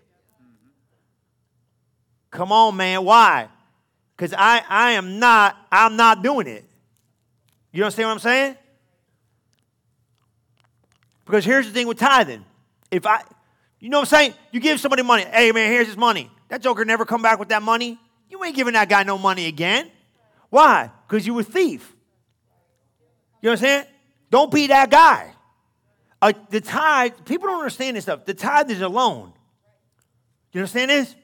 Come 2.31 2.51
on, 2.51 2.77
man. 2.77 3.03
Why? 3.03 3.50
because 4.17 4.33
I, 4.35 4.63
I 4.67 4.91
am 4.93 5.19
not, 5.19 5.55
I'm 5.71 5.95
not 5.95 6.23
doing 6.23 6.47
it. 6.47 6.65
You 7.71 7.83
understand 7.83 8.07
what 8.09 8.13
I'm 8.13 8.19
saying? 8.19 8.55
Because 11.25 11.45
here's 11.45 11.67
the 11.67 11.73
thing 11.73 11.88
with 11.88 12.00
tithing. 12.00 12.43
If 12.89 13.05
I, 13.05 13.21
you 13.79 13.89
know 13.89 14.00
what 14.00 14.12
I'm 14.12 14.17
saying? 14.19 14.33
You 14.51 14.59
give 14.59 14.79
somebody 14.79 15.03
money. 15.03 15.23
Hey, 15.25 15.51
man, 15.51 15.71
here's 15.71 15.88
his 15.88 15.97
money. 15.97 16.31
That 16.50 16.62
joker 16.62 16.83
never 16.83 17.05
come 17.05 17.21
back 17.21 17.38
with 17.38 17.50
that 17.50 17.62
money. 17.62 18.00
You 18.29 18.43
ain't 18.43 18.55
giving 18.55 18.73
that 18.73 18.89
guy 18.89 19.03
no 19.03 19.17
money 19.17 19.45
again. 19.45 19.91
Why? 20.50 20.89
Because 21.07 21.27
you 21.27 21.38
a 21.38 21.43
thief. 21.43 21.93
You 23.41 23.48
know 23.48 23.51
what 23.51 23.60
I'm 23.60 23.65
saying? 23.65 23.86
Don't 24.29 24.51
be 24.51 24.67
that 24.67 24.89
guy. 24.89 25.34
Uh, 26.22 26.34
the 26.50 26.62
tithe, 26.62 27.13
people 27.25 27.48
don't 27.48 27.60
understand 27.60 27.96
this 27.96 28.06
stuff. 28.06 28.25
The 28.25 28.34
tithe 28.34 28.72
is 28.72 28.82
a 28.82 28.89
loan. 28.89 29.34
You 30.51 30.62
understand 30.62 30.89
this? 30.89 31.15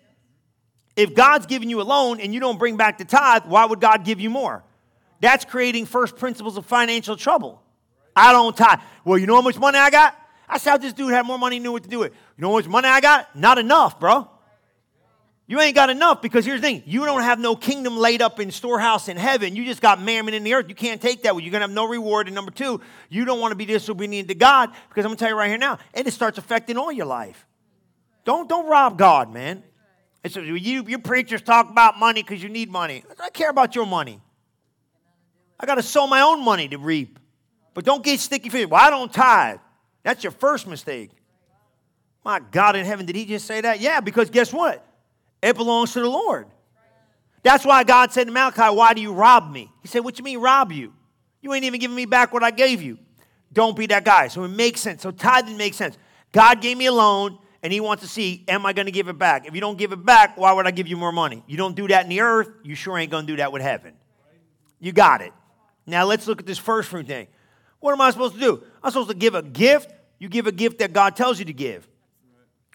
If 0.95 1.15
God's 1.15 1.47
giving 1.47 1.69
you 1.69 1.81
a 1.81 1.83
loan 1.83 2.19
and 2.19 2.33
you 2.33 2.39
don't 2.39 2.59
bring 2.59 2.77
back 2.77 2.99
the 2.99 3.05
tithe, 3.05 3.43
why 3.47 3.65
would 3.65 3.81
God 3.81 4.05
give 4.05 4.19
you 4.19 4.29
more? 4.29 4.63
That's 5.21 5.43
creating 5.43 5.87
first 5.87 6.17
principles 6.17 6.57
of 6.57 6.65
financial 6.65 7.15
trouble. 7.15 7.63
I 8.15 8.31
don't 8.31 8.55
tithe. 8.55 8.79
Well, 9.03 9.17
you 9.17 9.25
know 9.25 9.35
how 9.35 9.41
much 9.41 9.57
money 9.57 9.79
I 9.79 9.89
got? 9.89 10.15
I 10.47 10.59
saw 10.59 10.77
this 10.77 10.93
dude 10.93 11.11
had 11.11 11.25
more 11.25 11.39
money, 11.39 11.57
knew 11.57 11.71
what 11.71 11.83
to 11.83 11.89
do 11.89 11.99
with. 11.99 12.13
You 12.37 12.41
know 12.41 12.49
how 12.49 12.57
much 12.57 12.67
money 12.67 12.87
I 12.87 13.01
got? 13.01 13.35
Not 13.35 13.57
enough, 13.57 13.99
bro. 13.99 14.29
You 15.45 15.59
ain't 15.59 15.75
got 15.75 15.89
enough 15.89 16.21
because 16.21 16.45
here's 16.45 16.61
the 16.61 16.67
thing 16.67 16.83
you 16.85 17.05
don't 17.05 17.21
have 17.21 17.37
no 17.37 17.55
kingdom 17.55 17.97
laid 17.97 18.21
up 18.21 18.39
in 18.39 18.49
storehouse 18.49 19.09
in 19.09 19.17
heaven. 19.17 19.55
You 19.55 19.65
just 19.65 19.81
got 19.81 20.01
mammon 20.01 20.33
in 20.33 20.43
the 20.43 20.53
earth. 20.53 20.67
You 20.69 20.75
can't 20.75 21.01
take 21.01 21.23
that. 21.23 21.33
You're 21.33 21.51
going 21.51 21.51
to 21.51 21.59
have 21.59 21.71
no 21.71 21.85
reward. 21.85 22.27
And 22.27 22.35
number 22.35 22.51
two, 22.51 22.79
you 23.09 23.25
don't 23.25 23.41
want 23.41 23.51
to 23.51 23.55
be 23.55 23.65
disobedient 23.65 24.29
to 24.29 24.35
God 24.35 24.71
because 24.87 25.03
I'm 25.03 25.09
going 25.09 25.17
to 25.17 25.19
tell 25.19 25.29
you 25.29 25.37
right 25.37 25.49
here 25.49 25.57
now, 25.57 25.79
and 25.93 26.07
it 26.07 26.11
starts 26.11 26.37
affecting 26.37 26.77
all 26.77 26.91
your 26.91 27.05
life. 27.05 27.45
Don't, 28.23 28.47
don't 28.47 28.67
rob 28.67 28.97
God, 28.97 29.33
man. 29.33 29.63
It 30.23 30.31
says, 30.31 30.47
you, 30.47 30.55
you 30.55 30.99
preachers 30.99 31.41
talk 31.41 31.69
about 31.69 31.99
money 31.99 32.23
because 32.23 32.41
you 32.41 32.47
need 32.47 32.71
money. 32.71 33.03
I 33.21 33.29
care 33.29 33.49
about 33.49 33.75
your 33.75 33.85
money. 33.85 34.21
I 35.59 35.65
got 35.65 35.75
to 35.75 35.83
sow 35.83 36.07
my 36.07 36.21
own 36.21 36.43
money 36.43 36.69
to 36.69 36.77
reap. 36.77 37.19
But 37.73 37.83
don't 37.83 38.03
get 38.03 38.21
sticky 38.21 38.47
feet. 38.47 38.69
Well, 38.69 38.81
I 38.81 38.89
don't 38.89 39.11
tithe. 39.11 39.59
That's 40.03 40.23
your 40.23 40.31
first 40.31 40.67
mistake. 40.67 41.11
My 42.23 42.39
God 42.39 42.77
in 42.77 42.85
heaven, 42.85 43.05
did 43.05 43.17
he 43.17 43.25
just 43.25 43.45
say 43.45 43.59
that? 43.59 43.81
Yeah, 43.81 43.99
because 43.99 44.29
guess 44.29 44.53
what? 44.53 44.85
It 45.43 45.57
belongs 45.57 45.91
to 45.91 45.99
the 45.99 46.09
Lord. 46.09 46.47
That's 47.43 47.65
why 47.65 47.83
God 47.83 48.13
said 48.13 48.27
to 48.27 48.31
Malachi, 48.31 48.73
Why 48.73 48.93
do 48.93 49.01
you 49.01 49.11
rob 49.11 49.51
me? 49.51 49.69
He 49.81 49.89
said, 49.89 49.99
What 49.99 50.17
you 50.17 50.23
mean 50.23 50.39
rob 50.39 50.71
you? 50.71 50.93
You 51.41 51.53
ain't 51.53 51.65
even 51.65 51.81
giving 51.81 51.95
me 51.95 52.05
back 52.05 52.31
what 52.31 52.43
I 52.43 52.51
gave 52.51 52.81
you. 52.81 52.97
Don't 53.51 53.75
be 53.75 53.85
that 53.87 54.05
guy. 54.05 54.29
So 54.29 54.45
it 54.45 54.47
makes 54.47 54.79
sense. 54.79 55.01
So 55.01 55.11
tithing 55.11 55.57
makes 55.57 55.75
sense. 55.75 55.97
God 56.31 56.61
gave 56.61 56.77
me 56.77 56.85
a 56.85 56.93
loan 56.93 57.37
and 57.61 57.73
he 57.73 57.81
wants 57.81 58.03
to 58.03 58.09
see, 58.09 58.45
am 58.47 58.65
I 58.65 58.71
going 58.71 58.85
to 58.85 58.91
give 58.91 59.09
it 59.09 59.17
back? 59.19 59.45
If 59.45 59.53
you 59.53 59.59
don't 59.59 59.77
give 59.77 59.91
it 59.91 60.03
back, 60.05 60.37
why 60.37 60.53
would 60.53 60.65
I 60.65 60.71
give 60.71 60.87
you 60.87 60.95
more 60.95 61.11
money? 61.11 61.43
You 61.45 61.57
don't 61.57 61.75
do 61.75 61.89
that 61.89 62.05
in 62.05 62.09
the 62.09 62.21
earth, 62.21 62.49
you 62.63 62.73
sure 62.73 62.97
ain't 62.97 63.11
going 63.11 63.27
to 63.27 63.33
do 63.33 63.37
that 63.37 63.51
with 63.51 63.61
heaven. 63.61 63.93
You 64.79 64.93
got 64.93 65.21
it. 65.21 65.33
Now 65.85 66.05
let's 66.05 66.25
look 66.25 66.39
at 66.39 66.45
this 66.45 66.57
first 66.57 66.89
fruit 66.89 67.07
thing. 67.07 67.27
What 67.81 67.91
am 67.91 67.99
I 67.99 68.11
supposed 68.11 68.35
to 68.35 68.39
do? 68.39 68.63
I'm 68.81 68.91
supposed 68.91 69.09
to 69.09 69.15
give 69.15 69.35
a 69.35 69.43
gift. 69.43 69.93
You 70.19 70.29
give 70.29 70.47
a 70.47 70.51
gift 70.53 70.79
that 70.79 70.93
God 70.93 71.17
tells 71.17 71.37
you 71.37 71.45
to 71.45 71.53
give. 71.53 71.87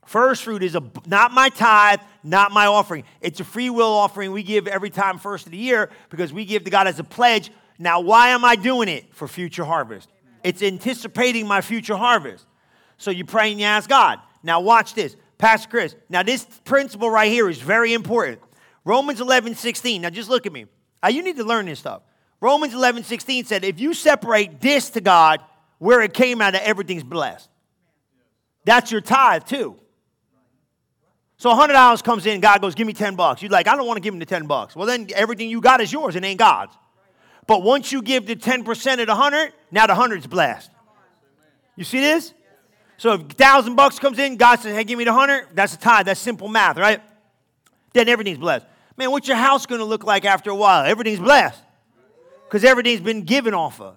First 0.09 0.45
fruit 0.45 0.63
is 0.63 0.75
a, 0.75 0.83
not 1.07 1.33
my 1.33 1.51
tithe, 1.51 2.01
not 2.25 2.51
my 2.51 2.65
offering. 2.65 3.05
It's 3.21 3.41
a 3.41 3.45
free 3.45 3.69
will 3.69 3.93
offering 3.93 4.33
we 4.33 4.43
give 4.43 4.67
every 4.67 4.89
time 4.89 5.19
first 5.19 5.45
of 5.45 5.53
the 5.53 5.59
year 5.59 5.91
because 6.09 6.33
we 6.33 6.47
give 6.47 6.65
to 6.65 6.71
God 6.71 6.87
as 6.87 6.99
a 6.99 7.05
pledge. 7.05 7.51
Now, 7.79 8.01
why 8.01 8.31
am 8.31 8.43
I 8.43 8.57
doing 8.57 8.89
it? 8.89 9.15
For 9.15 9.29
future 9.29 9.67
harvest. 9.67 10.09
It's 10.43 10.63
anticipating 10.63 11.47
my 11.47 11.61
future 11.61 11.95
harvest. 11.95 12.47
So 12.97 13.11
you 13.11 13.27
pray 13.27 13.51
and 13.51 13.61
you 13.61 13.67
ask 13.67 13.87
God. 13.87 14.19
Now, 14.43 14.61
watch 14.61 14.95
this. 14.95 15.15
Pastor 15.37 15.69
Chris, 15.69 15.95
now 16.09 16.23
this 16.23 16.47
principle 16.65 17.11
right 17.11 17.31
here 17.31 17.51
is 17.51 17.59
very 17.59 17.93
important. 17.93 18.41
Romans 18.87 19.21
11, 19.21 19.57
16. 19.57 20.01
Now, 20.01 20.09
just 20.09 20.31
look 20.31 20.47
at 20.47 20.53
me. 20.55 20.65
Now, 21.03 21.11
you 21.11 21.23
need 21.23 21.37
to 21.37 21.45
learn 21.45 21.67
this 21.67 21.81
stuff. 21.81 22.01
Romans 22.41 22.73
11, 22.73 23.05
16 23.05 23.45
said, 23.45 23.63
if 23.63 23.79
you 23.79 23.93
separate 23.93 24.59
this 24.59 24.89
to 24.91 25.03
God, 25.03 25.43
where 25.77 26.01
it 26.01 26.15
came 26.15 26.41
out 26.41 26.55
of, 26.55 26.63
everything's 26.63 27.05
blessed. 27.05 27.51
That's 28.65 28.91
your 28.91 29.03
tithe, 29.03 29.45
too. 29.45 29.79
So 31.39 31.51
$100 31.51 32.03
comes 32.03 32.27
in, 32.27 32.41
God 32.41 32.61
goes, 32.61 32.75
give 32.75 32.87
me 32.87 32.93
10 32.93 33.15
bucks. 33.15 33.43
You're 33.43 33.51
like, 33.51 33.69
I 33.69 33.77
don't 33.77 33.87
want 33.87 33.97
to 33.97 34.01
give 34.01 34.13
him 34.13 34.19
the 34.19 34.27
10 34.27 34.47
bucks. 34.47 34.75
Well, 34.75 34.87
then 34.87 35.09
everything 35.15 35.49
you 35.49 35.61
got 35.61 35.81
is 35.81 35.93
yours, 35.93 36.17
it 36.17 36.25
ain't 36.25 36.39
God's. 36.39 36.75
But 37.47 37.63
once 37.63 37.93
you 37.93 38.03
give 38.03 38.27
the 38.27 38.35
10% 38.35 38.67
of 39.01 39.07
the 39.07 39.15
100, 39.15 39.53
now 39.71 39.87
the 39.87 39.95
100's 39.95 40.27
blessed. 40.27 40.71
You 41.77 41.85
see 41.85 42.01
this? 42.01 42.35
So 42.97 43.13
if 43.13 43.21
1,000 43.21 43.77
bucks 43.77 44.01
comes 44.01 44.19
in, 44.19 44.37
God 44.37 44.59
says, 44.59 44.75
hey, 44.75 44.83
give 44.83 44.99
me 44.99 45.05
the 45.05 45.13
100, 45.13 45.55
that's 45.55 45.75
a 45.75 45.79
tithe. 45.79 46.07
That's 46.07 46.19
simple 46.19 46.49
math, 46.49 46.77
right? 46.77 47.01
Then 47.93 48.09
everything's 48.09 48.39
blessed. 48.39 48.67
Man, 48.97 49.13
what's 49.13 49.29
your 49.29 49.37
house 49.37 49.65
going 49.65 49.79
to 49.79 49.85
look 49.85 50.03
like 50.03 50.25
after 50.25 50.51
a 50.51 50.57
while? 50.57 50.85
Everything's 50.85 51.21
blessed 51.21 51.63
because 52.47 52.65
everything's 52.65 53.01
been 53.01 53.23
given 53.23 53.55
off 53.55 53.81
of. 53.81 53.97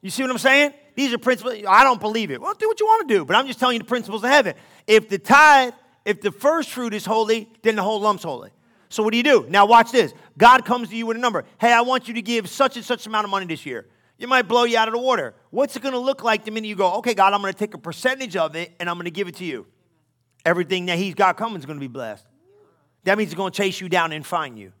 You 0.00 0.08
see 0.08 0.22
what 0.22 0.30
I'm 0.30 0.38
saying? 0.38 0.72
These 0.94 1.12
are 1.12 1.18
principles. 1.18 1.56
I 1.68 1.84
don't 1.84 2.00
believe 2.00 2.30
it. 2.30 2.40
Well, 2.40 2.54
do 2.54 2.66
what 2.66 2.80
you 2.80 2.86
want 2.86 3.06
to 3.06 3.14
do, 3.14 3.24
but 3.26 3.36
I'm 3.36 3.46
just 3.46 3.60
telling 3.60 3.74
you 3.74 3.80
the 3.80 3.84
principles 3.84 4.24
of 4.24 4.30
heaven. 4.30 4.54
If 4.86 5.10
the 5.10 5.18
tithe 5.18 5.74
if 6.04 6.20
the 6.20 6.30
first 6.30 6.70
fruit 6.70 6.94
is 6.94 7.04
holy, 7.04 7.48
then 7.62 7.76
the 7.76 7.82
whole 7.82 8.00
lump's 8.00 8.22
holy. 8.22 8.50
So 8.88 9.02
what 9.02 9.10
do 9.10 9.16
you 9.16 9.22
do? 9.22 9.46
Now 9.48 9.66
watch 9.66 9.90
this. 9.90 10.12
God 10.38 10.64
comes 10.64 10.88
to 10.90 10.96
you 10.96 11.06
with 11.06 11.16
a 11.16 11.20
number. 11.20 11.44
Hey, 11.60 11.72
I 11.72 11.80
want 11.80 12.06
you 12.06 12.14
to 12.14 12.22
give 12.22 12.48
such 12.48 12.76
and 12.76 12.84
such 12.84 13.06
amount 13.06 13.24
of 13.24 13.30
money 13.30 13.46
this 13.46 13.66
year. 13.66 13.86
It 14.18 14.28
might 14.28 14.42
blow 14.42 14.64
you 14.64 14.78
out 14.78 14.86
of 14.86 14.94
the 14.94 15.00
water. 15.00 15.34
What's 15.50 15.74
it 15.74 15.82
going 15.82 15.94
to 15.94 15.98
look 15.98 16.22
like 16.22 16.44
the 16.44 16.50
minute 16.50 16.68
you 16.68 16.76
go, 16.76 16.94
okay, 16.94 17.14
God, 17.14 17.32
I'm 17.32 17.40
going 17.40 17.52
to 17.52 17.58
take 17.58 17.74
a 17.74 17.78
percentage 17.78 18.36
of 18.36 18.54
it 18.54 18.72
and 18.78 18.88
I'm 18.88 18.96
going 18.96 19.06
to 19.06 19.10
give 19.10 19.26
it 19.26 19.36
to 19.36 19.44
you. 19.44 19.66
Everything 20.44 20.86
that 20.86 20.98
He's 20.98 21.14
got 21.14 21.36
coming 21.36 21.58
is 21.58 21.66
going 21.66 21.78
to 21.78 21.80
be 21.80 21.88
blessed. 21.88 22.24
That 23.04 23.18
means 23.18 23.30
He's 23.30 23.36
going 23.36 23.50
to 23.50 23.56
chase 23.56 23.80
you 23.80 23.88
down 23.88 24.12
and 24.12 24.24
find 24.24 24.58
you. 24.58 24.72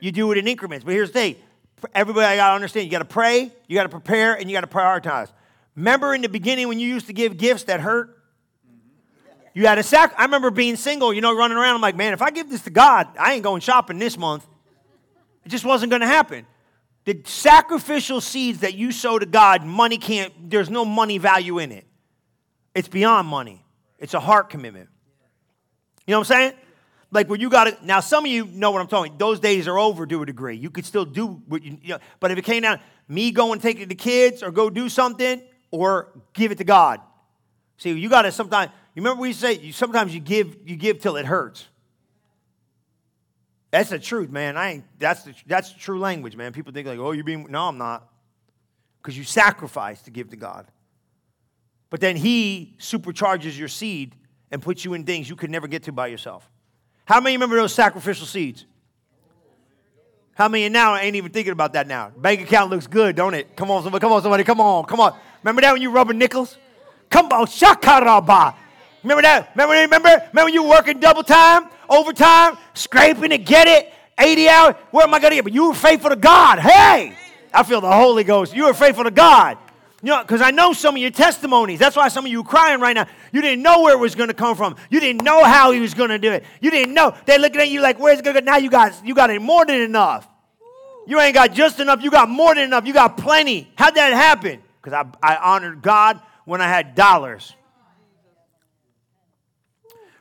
You 0.00 0.12
do 0.12 0.32
it 0.32 0.38
in 0.38 0.48
increments. 0.48 0.84
But 0.84 0.94
here's 0.94 1.10
the 1.10 1.20
thing 1.20 1.36
everybody 1.94 2.26
I 2.26 2.36
got 2.36 2.48
to 2.48 2.54
understand 2.54 2.86
you 2.86 2.90
got 2.90 2.98
to 2.98 3.04
pray, 3.04 3.52
you 3.68 3.76
got 3.76 3.84
to 3.84 3.88
prepare, 3.88 4.34
and 4.34 4.50
you 4.50 4.56
got 4.56 4.62
to 4.62 4.66
prioritize. 4.66 5.30
Remember 5.76 6.12
in 6.12 6.22
the 6.22 6.28
beginning 6.28 6.66
when 6.66 6.80
you 6.80 6.88
used 6.88 7.06
to 7.06 7.12
give 7.12 7.36
gifts 7.36 7.64
that 7.64 7.80
hurt? 7.80 8.17
You 9.58 9.66
had 9.66 9.76
a 9.76 9.82
sac. 9.82 10.14
I 10.16 10.22
remember 10.22 10.52
being 10.52 10.76
single, 10.76 11.12
you 11.12 11.20
know, 11.20 11.36
running 11.36 11.58
around. 11.58 11.74
I'm 11.74 11.80
like, 11.80 11.96
man, 11.96 12.12
if 12.12 12.22
I 12.22 12.30
give 12.30 12.48
this 12.48 12.62
to 12.62 12.70
God, 12.70 13.08
I 13.18 13.32
ain't 13.32 13.42
going 13.42 13.60
shopping 13.60 13.98
this 13.98 14.16
month. 14.16 14.46
It 15.44 15.48
just 15.48 15.64
wasn't 15.64 15.90
going 15.90 16.00
to 16.00 16.06
happen. 16.06 16.46
The 17.06 17.20
sacrificial 17.24 18.20
seeds 18.20 18.60
that 18.60 18.74
you 18.74 18.92
sow 18.92 19.18
to 19.18 19.26
God, 19.26 19.64
money 19.64 19.98
can't, 19.98 20.32
there's 20.48 20.70
no 20.70 20.84
money 20.84 21.18
value 21.18 21.58
in 21.58 21.72
it. 21.72 21.86
It's 22.72 22.86
beyond 22.86 23.26
money, 23.26 23.64
it's 23.98 24.14
a 24.14 24.20
heart 24.20 24.48
commitment. 24.48 24.90
You 26.06 26.12
know 26.12 26.20
what 26.20 26.30
I'm 26.30 26.36
saying? 26.36 26.52
Like 27.10 27.28
when 27.28 27.40
you 27.40 27.50
got 27.50 27.66
it. 27.66 27.82
Now, 27.82 27.98
some 27.98 28.26
of 28.26 28.30
you 28.30 28.46
know 28.46 28.70
what 28.70 28.80
I'm 28.80 28.86
talking. 28.86 29.18
Those 29.18 29.40
days 29.40 29.66
are 29.66 29.76
over 29.76 30.06
to 30.06 30.22
a 30.22 30.26
degree. 30.26 30.56
You 30.56 30.70
could 30.70 30.86
still 30.86 31.04
do 31.04 31.42
what 31.48 31.64
you, 31.64 31.78
you 31.82 31.88
know, 31.94 31.98
but 32.20 32.30
if 32.30 32.38
it 32.38 32.44
came 32.44 32.62
down, 32.62 32.78
me 33.08 33.32
go 33.32 33.52
and 33.52 33.60
take 33.60 33.80
it 33.80 33.88
to 33.88 33.96
kids 33.96 34.44
or 34.44 34.52
go 34.52 34.70
do 34.70 34.88
something 34.88 35.42
or 35.72 36.12
give 36.32 36.52
it 36.52 36.58
to 36.58 36.64
God. 36.64 37.00
See, 37.78 37.90
you 37.90 38.08
got 38.08 38.22
to 38.22 38.30
sometimes 38.30 38.70
you 38.98 39.02
remember 39.02 39.20
we 39.20 39.32
say 39.32 39.70
sometimes 39.70 40.12
you 40.12 40.18
give 40.18 40.56
you 40.66 40.74
give 40.74 40.98
till 40.98 41.16
it 41.16 41.24
hurts. 41.24 41.64
That's 43.70 43.90
the 43.90 44.00
truth, 44.00 44.28
man. 44.28 44.56
I 44.56 44.70
ain't 44.70 44.84
that's 44.98 45.22
the, 45.22 45.34
that's 45.46 45.72
true 45.72 46.00
language, 46.00 46.34
man. 46.34 46.52
People 46.52 46.72
think 46.72 46.88
like, 46.88 46.98
oh, 46.98 47.12
you're 47.12 47.22
being 47.22 47.46
no, 47.48 47.68
I'm 47.68 47.78
not, 47.78 48.08
because 49.00 49.16
you 49.16 49.22
sacrifice 49.22 50.02
to 50.02 50.10
give 50.10 50.30
to 50.30 50.36
God. 50.36 50.66
But 51.90 52.00
then 52.00 52.16
He 52.16 52.74
supercharges 52.80 53.56
your 53.56 53.68
seed 53.68 54.16
and 54.50 54.60
puts 54.60 54.84
you 54.84 54.94
in 54.94 55.04
things 55.04 55.30
you 55.30 55.36
could 55.36 55.50
never 55.50 55.68
get 55.68 55.84
to 55.84 55.92
by 55.92 56.08
yourself. 56.08 56.50
How 57.04 57.20
many 57.20 57.36
remember 57.36 57.54
those 57.54 57.72
sacrificial 57.72 58.26
seeds? 58.26 58.66
How 60.34 60.48
many 60.48 60.68
now 60.70 60.96
ain't 60.96 61.14
even 61.14 61.30
thinking 61.30 61.52
about 61.52 61.74
that 61.74 61.86
now? 61.86 62.10
Bank 62.16 62.40
account 62.40 62.70
looks 62.70 62.88
good, 62.88 63.14
don't 63.14 63.34
it? 63.34 63.54
Come 63.54 63.70
on, 63.70 63.84
somebody, 63.84 64.00
come 64.00 64.10
on, 64.10 64.22
somebody, 64.22 64.42
come 64.42 64.60
on, 64.60 64.86
come 64.86 64.98
on. 64.98 65.16
Remember 65.44 65.62
that 65.62 65.72
when 65.72 65.82
you 65.82 65.92
rubbing 65.92 66.18
nickels? 66.18 66.58
Come 67.08 67.26
on, 67.26 67.46
shakaraba. 67.46 68.56
Remember 69.08 69.22
that? 69.22 69.52
Remember, 69.54 69.72
remember? 69.72 70.28
Remember 70.34 70.50
you 70.50 70.64
working 70.64 71.00
double 71.00 71.22
time, 71.22 71.70
overtime, 71.88 72.58
scraping 72.74 73.30
to 73.30 73.38
get 73.38 73.66
it, 73.66 73.90
80 74.18 74.48
hours? 74.50 74.74
Where 74.90 75.04
am 75.04 75.14
I 75.14 75.18
going 75.18 75.30
to 75.30 75.36
get? 75.36 75.44
But 75.44 75.54
you 75.54 75.68
were 75.68 75.74
faithful 75.74 76.10
to 76.10 76.16
God. 76.16 76.58
Hey, 76.58 77.16
I 77.50 77.62
feel 77.62 77.80
the 77.80 77.90
Holy 77.90 78.22
Ghost. 78.22 78.54
You 78.54 78.66
were 78.66 78.74
faithful 78.74 79.04
to 79.04 79.10
God. 79.10 79.56
You 80.02 80.10
know, 80.10 80.20
because 80.20 80.42
I 80.42 80.50
know 80.50 80.74
some 80.74 80.94
of 80.94 81.00
your 81.00 81.10
testimonies. 81.10 81.78
That's 81.78 81.96
why 81.96 82.08
some 82.08 82.26
of 82.26 82.30
you 82.30 82.42
are 82.42 82.44
crying 82.44 82.80
right 82.80 82.92
now. 82.92 83.06
You 83.32 83.40
didn't 83.40 83.62
know 83.62 83.80
where 83.80 83.94
it 83.94 83.98
was 83.98 84.14
going 84.14 84.28
to 84.28 84.34
come 84.34 84.54
from. 84.54 84.76
You 84.90 85.00
didn't 85.00 85.24
know 85.24 85.42
how 85.42 85.70
he 85.70 85.80
was 85.80 85.94
going 85.94 86.10
to 86.10 86.18
do 86.18 86.30
it. 86.30 86.44
You 86.60 86.70
didn't 86.70 86.92
know. 86.92 87.16
They're 87.24 87.38
looking 87.38 87.62
at 87.62 87.70
you 87.70 87.80
like, 87.80 87.98
where's 87.98 88.18
it 88.18 88.26
going 88.26 88.34
to 88.34 88.42
go? 88.42 88.44
Now 88.44 88.58
you 88.58 88.68
got, 88.68 89.06
you 89.06 89.14
got 89.14 89.30
it 89.30 89.40
more 89.40 89.64
than 89.64 89.80
enough. 89.80 90.28
You 91.06 91.18
ain't 91.18 91.34
got 91.34 91.54
just 91.54 91.80
enough. 91.80 92.02
You 92.02 92.10
got 92.10 92.28
more 92.28 92.54
than 92.54 92.64
enough. 92.64 92.86
You 92.86 92.92
got 92.92 93.16
plenty. 93.16 93.72
How'd 93.74 93.94
that 93.94 94.12
happen? 94.12 94.60
Because 94.82 95.06
I, 95.22 95.32
I 95.34 95.36
honored 95.36 95.80
God 95.80 96.20
when 96.44 96.60
I 96.60 96.68
had 96.68 96.94
dollars. 96.94 97.54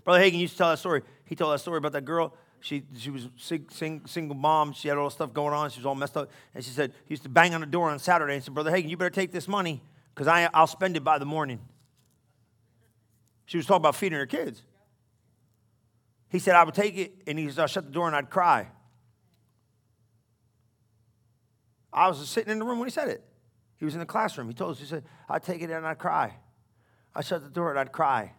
Brother 0.08 0.24
Hagin 0.24 0.40
used 0.40 0.54
to 0.54 0.60
tell 0.60 0.70
that 0.70 0.80
story. 0.80 1.02
He 1.26 1.36
told 1.36 1.54
that 1.54 1.60
story 1.60 1.80
about 1.80 1.92
that 1.92 2.06
girl. 2.06 2.34
She, 2.62 2.84
she 2.96 3.10
was 3.10 3.28
sing, 3.36 3.66
sing, 3.70 4.04
single 4.06 4.38
mom. 4.38 4.72
She 4.72 4.88
had 4.88 4.98
all 4.98 5.10
stuff 5.10 5.34
going 5.34 5.54
on. 5.54 5.70
She 5.70 5.82
was 5.82 5.86
all 5.86 5.96
messed 5.96 6.16
up. 6.16 6.32
And 6.56 6.64
she 6.64 6.72
said, 6.72 6.94
he 7.04 7.12
used 7.12 7.24
to 7.24 7.30
bang 7.30 7.54
on 7.54 7.60
the 7.60 7.68
door 7.68 7.90
on 7.90 8.00
Saturday 8.00 8.36
and 8.36 8.42
said, 8.42 8.54
Brother 8.54 8.72
Hagin, 8.72 8.88
you 8.88 8.96
better 8.96 9.10
take 9.10 9.34
this 9.34 9.50
money 9.50 9.84
because 10.16 10.30
I'll 10.30 10.66
spend 10.66 10.96
it 10.96 11.04
by 11.04 11.18
the 11.18 11.26
morning. 11.26 11.60
She 13.48 13.58
was 13.58 13.66
talking 13.66 13.82
about 13.82 13.96
feeding 13.96 14.18
her 14.18 14.26
kids. 14.26 14.64
He 16.30 16.40
said, 16.40 16.56
I 16.56 16.64
would 16.64 16.74
take 16.74 16.98
it, 16.98 17.12
and 17.28 17.38
he 17.38 17.50
said, 17.50 17.64
I'd 17.64 17.70
shut 17.70 17.84
the 17.84 17.92
door 17.92 18.08
and 18.08 18.16
I'd 18.16 18.30
cry. 18.30 18.70
I 21.92 22.08
was 22.08 22.30
sitting 22.30 22.54
in 22.54 22.60
the 22.60 22.66
room 22.66 22.80
when 22.80 22.88
he 22.88 22.94
said 22.94 23.10
it. 23.10 23.26
He 23.78 23.84
was 23.84 23.94
in 23.94 24.00
the 24.00 24.06
classroom. 24.06 24.48
He 24.48 24.54
told 24.54 24.72
us, 24.72 24.80
he 24.80 24.86
said, 24.86 25.04
I'd 25.28 25.44
take 25.44 25.62
it 25.62 25.70
and 25.70 25.86
I'd 25.86 25.98
cry. 25.98 26.34
I'd 27.14 27.26
shut 27.26 27.44
the 27.44 27.50
door 27.50 27.72
and 27.72 27.80
I'd 27.80 27.92
cry. 27.92 28.32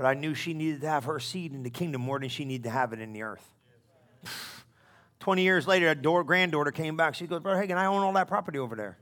But 0.00 0.06
I 0.06 0.14
knew 0.14 0.32
she 0.32 0.54
needed 0.54 0.80
to 0.80 0.88
have 0.88 1.04
her 1.04 1.20
seed 1.20 1.52
in 1.52 1.62
the 1.62 1.68
kingdom 1.68 2.00
more 2.00 2.18
than 2.18 2.30
she 2.30 2.46
needed 2.46 2.64
to 2.64 2.70
have 2.70 2.94
it 2.94 3.00
in 3.00 3.12
the 3.12 3.20
earth. 3.20 3.44
20 5.20 5.42
years 5.42 5.66
later, 5.66 5.90
a 5.90 5.94
door, 5.94 6.24
granddaughter 6.24 6.70
came 6.70 6.96
back. 6.96 7.14
She 7.14 7.26
goes, 7.26 7.40
Brother 7.40 7.62
Hagin, 7.62 7.76
I 7.76 7.84
own 7.84 8.02
all 8.02 8.12
that 8.14 8.26
property 8.26 8.58
over 8.58 8.74
there. 8.74 8.96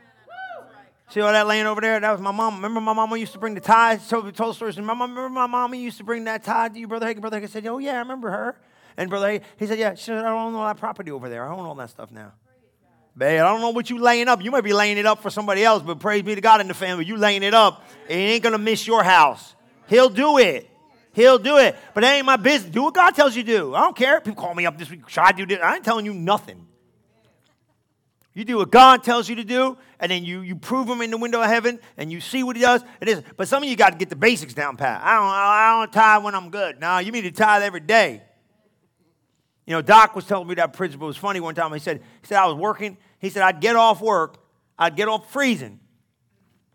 See 1.08 1.22
all 1.22 1.32
that 1.32 1.46
land 1.46 1.66
over 1.66 1.80
there? 1.80 1.98
That 1.98 2.12
was 2.12 2.20
my 2.20 2.30
mom. 2.30 2.56
Remember 2.56 2.78
my 2.78 2.92
mama 2.92 3.16
used 3.16 3.32
to 3.32 3.38
bring 3.38 3.54
the 3.54 3.62
tithe? 3.62 4.02
So 4.02 4.30
told 4.30 4.54
stories. 4.54 4.76
And 4.76 4.86
my 4.86 4.92
mom, 4.92 5.16
remember 5.16 5.30
my 5.30 5.46
mama 5.46 5.76
used 5.76 5.96
to 5.96 6.04
bring 6.04 6.24
that 6.24 6.44
tithe 6.44 6.74
to 6.74 6.78
you, 6.78 6.86
Brother 6.86 7.06
Hagin? 7.06 7.22
Brother 7.22 7.40
Hagin 7.40 7.48
said, 7.48 7.66
Oh, 7.66 7.78
yeah, 7.78 7.94
I 7.94 8.00
remember 8.00 8.30
her. 8.30 8.60
And 8.98 9.08
Brother 9.08 9.28
Hagin, 9.28 9.42
he 9.56 9.66
said, 9.66 9.78
Yeah, 9.78 9.94
she 9.94 10.04
said, 10.04 10.26
I 10.26 10.30
own 10.30 10.54
all 10.54 10.66
that 10.66 10.76
property 10.76 11.10
over 11.10 11.30
there. 11.30 11.48
I 11.48 11.56
own 11.56 11.64
all 11.64 11.74
that 11.76 11.88
stuff 11.88 12.12
now. 12.12 12.34
Man, 13.14 13.42
I 13.42 13.48
don't 13.48 13.62
know 13.62 13.70
what 13.70 13.88
you 13.88 13.98
laying 13.98 14.28
up. 14.28 14.44
You 14.44 14.50
might 14.50 14.60
be 14.62 14.74
laying 14.74 14.98
it 14.98 15.06
up 15.06 15.22
for 15.22 15.30
somebody 15.30 15.64
else, 15.64 15.82
but 15.82 16.00
praise 16.00 16.20
be 16.20 16.34
to 16.34 16.42
God 16.42 16.60
in 16.60 16.68
the 16.68 16.74
family. 16.74 17.06
You 17.06 17.16
laying 17.16 17.42
it 17.42 17.54
up, 17.54 17.82
it 18.10 18.12
ain't 18.12 18.42
gonna 18.42 18.58
miss 18.58 18.86
your 18.86 19.02
house. 19.02 19.54
He'll 19.88 20.10
do 20.10 20.38
it. 20.38 20.68
He'll 21.12 21.38
do 21.38 21.58
it. 21.58 21.76
But 21.94 22.02
that 22.02 22.14
ain't 22.14 22.26
my 22.26 22.36
business. 22.36 22.72
Do 22.72 22.84
what 22.84 22.94
God 22.94 23.10
tells 23.14 23.34
you 23.34 23.42
to 23.42 23.50
do. 23.50 23.74
I 23.74 23.80
don't 23.80 23.96
care. 23.96 24.20
People 24.20 24.42
call 24.42 24.54
me 24.54 24.66
up 24.66 24.78
this 24.78 24.90
week. 24.90 25.08
Should 25.08 25.22
I 25.22 25.32
do 25.32 25.46
this? 25.46 25.58
I 25.62 25.76
ain't 25.76 25.84
telling 25.84 26.04
you 26.04 26.14
nothing. 26.14 26.66
You 28.34 28.44
do 28.44 28.58
what 28.58 28.70
God 28.70 29.02
tells 29.02 29.28
you 29.28 29.34
to 29.36 29.42
do, 29.42 29.76
and 29.98 30.12
then 30.12 30.24
you, 30.24 30.42
you 30.42 30.54
prove 30.54 30.86
him 30.86 31.00
in 31.00 31.10
the 31.10 31.18
window 31.18 31.42
of 31.42 31.48
heaven, 31.48 31.80
and 31.96 32.12
you 32.12 32.20
see 32.20 32.44
what 32.44 32.54
he 32.54 32.62
does. 32.62 32.82
It 33.00 33.08
is. 33.08 33.22
But 33.36 33.48
some 33.48 33.64
of 33.64 33.68
you 33.68 33.74
got 33.74 33.90
to 33.90 33.98
get 33.98 34.10
the 34.10 34.16
basics 34.16 34.54
down 34.54 34.76
pat. 34.76 35.02
I 35.02 35.16
don't, 35.16 35.26
I 35.26 35.80
don't 35.80 35.92
tithe 35.92 36.22
when 36.22 36.36
I'm 36.36 36.50
good. 36.50 36.78
No, 36.78 36.98
you 36.98 37.10
need 37.10 37.22
to 37.22 37.32
tithe 37.32 37.64
every 37.64 37.80
day. 37.80 38.22
You 39.66 39.72
know, 39.72 39.82
Doc 39.82 40.14
was 40.14 40.24
telling 40.24 40.46
me 40.46 40.54
that 40.54 40.72
principle. 40.72 41.08
It 41.08 41.08
was 41.08 41.16
funny 41.16 41.40
one 41.40 41.56
time. 41.56 41.72
He 41.72 41.80
said, 41.80 42.00
he 42.20 42.28
said 42.28 42.38
I 42.38 42.46
was 42.46 42.54
working. 42.54 42.96
He 43.18 43.28
said 43.28 43.42
I'd 43.42 43.60
get 43.60 43.74
off 43.74 44.00
work. 44.00 44.38
I'd 44.78 44.94
get 44.94 45.08
off 45.08 45.32
freezing. 45.32 45.80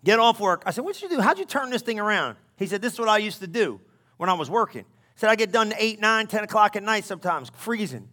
Get 0.04 0.20
off 0.20 0.42
work. 0.42 0.64
I 0.66 0.72
said, 0.72 0.84
what'd 0.84 1.02
you 1.02 1.08
do? 1.08 1.22
How'd 1.22 1.40
you 1.40 1.46
turn 1.46 1.70
this 1.70 1.82
thing 1.82 1.98
around? 1.98 2.36
He 2.64 2.68
said, 2.68 2.82
This 2.82 2.94
is 2.94 3.00
what 3.00 3.10
I 3.10 3.18
used 3.18 3.42
to 3.42 3.48
do 3.48 3.82
when 4.16 4.30
I 4.30 4.34
was 4.34 4.50
working. 4.50 4.84
He 4.84 5.20
said 5.20 5.30
I 5.30 5.36
get 5.36 5.52
done 5.52 5.74
8, 5.78 6.00
9, 6.00 6.28
10 6.28 6.44
o'clock 6.46 6.76
at 6.78 6.84
night 6.84 7.04
sometimes, 7.04 7.52
freezing. 7.58 8.08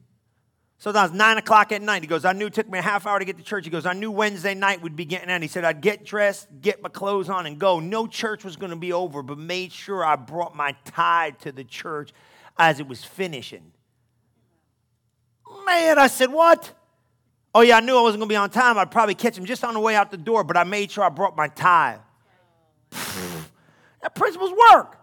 Sometimes 0.78 1.12
9 1.12 1.36
o'clock 1.36 1.70
at 1.70 1.82
night. 1.82 2.02
He 2.02 2.08
goes, 2.08 2.24
I 2.24 2.32
knew 2.32 2.46
it 2.46 2.54
took 2.54 2.68
me 2.68 2.78
a 2.78 2.82
half 2.82 3.06
hour 3.06 3.18
to 3.18 3.24
get 3.24 3.36
to 3.36 3.44
church. 3.44 3.64
He 3.64 3.70
goes, 3.70 3.86
I 3.86 3.92
knew 3.92 4.10
Wednesday 4.10 4.54
night 4.54 4.82
would 4.82 4.96
be 4.96 5.04
getting 5.04 5.30
in. 5.30 5.40
He 5.40 5.46
said, 5.46 5.64
I'd 5.64 5.82
get 5.82 6.04
dressed, 6.04 6.48
get 6.60 6.82
my 6.82 6.88
clothes 6.88 7.28
on, 7.28 7.46
and 7.46 7.60
go. 7.60 7.78
No 7.78 8.08
church 8.08 8.44
was 8.44 8.56
going 8.56 8.70
to 8.70 8.76
be 8.76 8.92
over, 8.92 9.22
but 9.22 9.38
made 9.38 9.72
sure 9.72 10.04
I 10.04 10.16
brought 10.16 10.56
my 10.56 10.74
tithe 10.84 11.34
to 11.42 11.52
the 11.52 11.64
church 11.64 12.12
as 12.58 12.80
it 12.80 12.88
was 12.88 13.04
finishing. 13.04 13.72
Man, 15.64 15.98
I 15.98 16.08
said, 16.08 16.32
What? 16.32 16.72
Oh, 17.54 17.60
yeah, 17.60 17.76
I 17.76 17.80
knew 17.80 17.96
I 17.96 18.02
wasn't 18.02 18.20
going 18.20 18.28
to 18.28 18.32
be 18.32 18.36
on 18.36 18.50
time. 18.50 18.78
I'd 18.78 18.90
probably 18.90 19.14
catch 19.14 19.36
him 19.36 19.44
just 19.44 19.62
on 19.62 19.74
the 19.74 19.80
way 19.80 19.94
out 19.94 20.10
the 20.10 20.16
door, 20.16 20.44
but 20.44 20.56
I 20.56 20.64
made 20.64 20.90
sure 20.90 21.04
I 21.04 21.08
brought 21.08 21.36
my 21.36 21.48
tithe. 21.48 22.00
That 24.02 24.14
principles 24.14 24.52
work. 24.72 24.98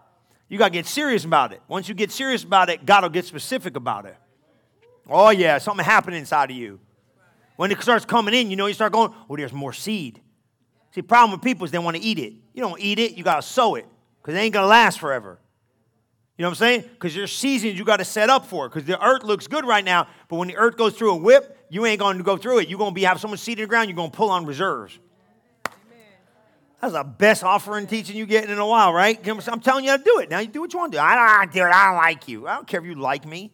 You 0.48 0.58
got 0.58 0.68
to 0.68 0.72
get 0.72 0.86
serious 0.86 1.24
about 1.24 1.52
it. 1.52 1.60
Once 1.68 1.88
you 1.88 1.94
get 1.94 2.10
serious 2.10 2.42
about 2.42 2.70
it, 2.70 2.86
God 2.86 3.02
will 3.02 3.10
get 3.10 3.26
specific 3.26 3.76
about 3.76 4.06
it. 4.06 4.16
Oh, 5.08 5.30
yeah, 5.30 5.58
something 5.58 5.84
happened 5.84 6.16
inside 6.16 6.50
of 6.50 6.56
you. 6.56 6.80
When 7.56 7.70
it 7.70 7.80
starts 7.82 8.04
coming 8.04 8.34
in, 8.34 8.50
you 8.50 8.56
know, 8.56 8.66
you 8.66 8.74
start 8.74 8.92
going, 8.92 9.12
oh, 9.28 9.36
there's 9.36 9.52
more 9.52 9.72
seed. 9.72 10.20
See, 10.94 11.02
problem 11.02 11.32
with 11.32 11.42
people 11.42 11.64
is 11.64 11.70
they 11.70 11.78
want 11.78 11.96
to 11.96 12.02
eat 12.02 12.18
it. 12.18 12.32
You 12.54 12.62
don't 12.62 12.80
eat 12.80 12.98
it, 12.98 13.12
you 13.12 13.24
got 13.24 13.36
to 13.36 13.42
sow 13.42 13.74
it 13.74 13.86
because 14.22 14.34
it 14.34 14.38
ain't 14.38 14.54
going 14.54 14.64
to 14.64 14.68
last 14.68 14.98
forever. 14.98 15.38
You 16.36 16.42
know 16.42 16.50
what 16.50 16.52
I'm 16.52 16.56
saying? 16.58 16.84
Because 16.92 17.14
there's 17.14 17.32
seasons 17.32 17.76
you 17.76 17.84
got 17.84 17.96
to 17.96 18.04
set 18.04 18.30
up 18.30 18.46
for. 18.46 18.68
Because 18.68 18.84
the 18.84 19.02
earth 19.04 19.24
looks 19.24 19.48
good 19.48 19.66
right 19.66 19.84
now, 19.84 20.06
but 20.28 20.36
when 20.36 20.48
the 20.48 20.56
earth 20.56 20.76
goes 20.76 20.94
through 20.94 21.12
a 21.12 21.16
whip, 21.16 21.66
you 21.68 21.84
ain't 21.84 21.98
going 21.98 22.16
to 22.16 22.22
go 22.22 22.36
through 22.36 22.60
it. 22.60 22.68
You're 22.68 22.78
going 22.78 22.92
to 22.92 22.94
be 22.94 23.02
have 23.02 23.20
so 23.20 23.26
much 23.28 23.40
seed 23.40 23.58
in 23.58 23.64
the 23.64 23.68
ground, 23.68 23.88
you're 23.88 23.96
going 23.96 24.10
to 24.10 24.16
pull 24.16 24.30
on 24.30 24.46
reserves. 24.46 24.98
That's 26.80 26.92
the 26.92 27.02
best 27.02 27.42
offering 27.42 27.86
teaching 27.86 28.16
you 28.16 28.24
getting 28.24 28.50
in 28.50 28.58
a 28.58 28.66
while, 28.66 28.92
right? 28.92 29.18
I'm 29.26 29.60
telling 29.60 29.84
you 29.84 29.90
how 29.90 29.96
to 29.96 30.04
do 30.04 30.18
it. 30.20 30.30
Now 30.30 30.38
you 30.38 30.46
do 30.46 30.60
what 30.60 30.72
you 30.72 30.78
want 30.78 30.92
to 30.92 30.98
do. 30.98 31.02
I 31.02 31.40
don't 31.40 31.52
do 31.52 31.60
it. 31.60 31.64
I 31.64 31.86
don't 31.86 31.96
like 31.96 32.28
you. 32.28 32.46
I 32.46 32.54
don't 32.54 32.66
care 32.66 32.80
if 32.80 32.86
you 32.86 32.94
like 32.94 33.26
me. 33.26 33.50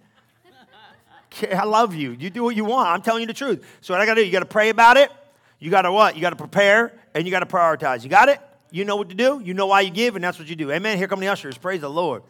I 1.53 1.65
love 1.65 1.95
you. 1.95 2.13
You 2.13 2.31
do 2.31 2.45
what 2.45 2.55
you 2.55 2.65
want. 2.65 2.89
I'm 2.89 3.03
telling 3.03 3.23
you 3.23 3.27
the 3.27 3.35
truth. 3.35 3.65
So 3.81 3.95
what 3.95 4.01
I 4.01 4.07
got 4.07 4.15
to 4.15 4.21
do? 4.21 4.27
You 4.27 4.33
got 4.33 4.41
to 4.41 4.45
pray 4.45 4.69
about 4.69 4.97
it. 4.97 5.11
You 5.59 5.71
got 5.71 5.83
to 5.83 5.93
what? 5.93 6.17
You 6.17 6.21
got 6.21 6.31
to 6.31 6.37
prepare 6.37 6.93
and 7.15 7.27
you 7.27 7.31
got 7.31 7.41
to 7.41 7.47
prioritize. 7.47 8.05
You 8.05 8.11
got 8.11 8.29
it? 8.29 8.41
You 8.71 8.85
know 8.85 8.97
what 8.97 9.09
to 9.09 9.15
do. 9.15 9.41
You 9.43 9.55
know 9.55 9.67
why 9.67 9.83
you 9.83 9.91
give, 9.91 10.17
and 10.17 10.25
that's 10.25 10.39
what 10.39 10.49
you 10.49 10.57
do. 10.57 10.71
Amen. 10.71 10.99
Here 10.99 11.09
come 11.09 11.21
the 11.21 11.29
ushers. 11.29 11.57
Praise 11.57 11.81
the 11.81 11.89
Lord. 11.89 12.23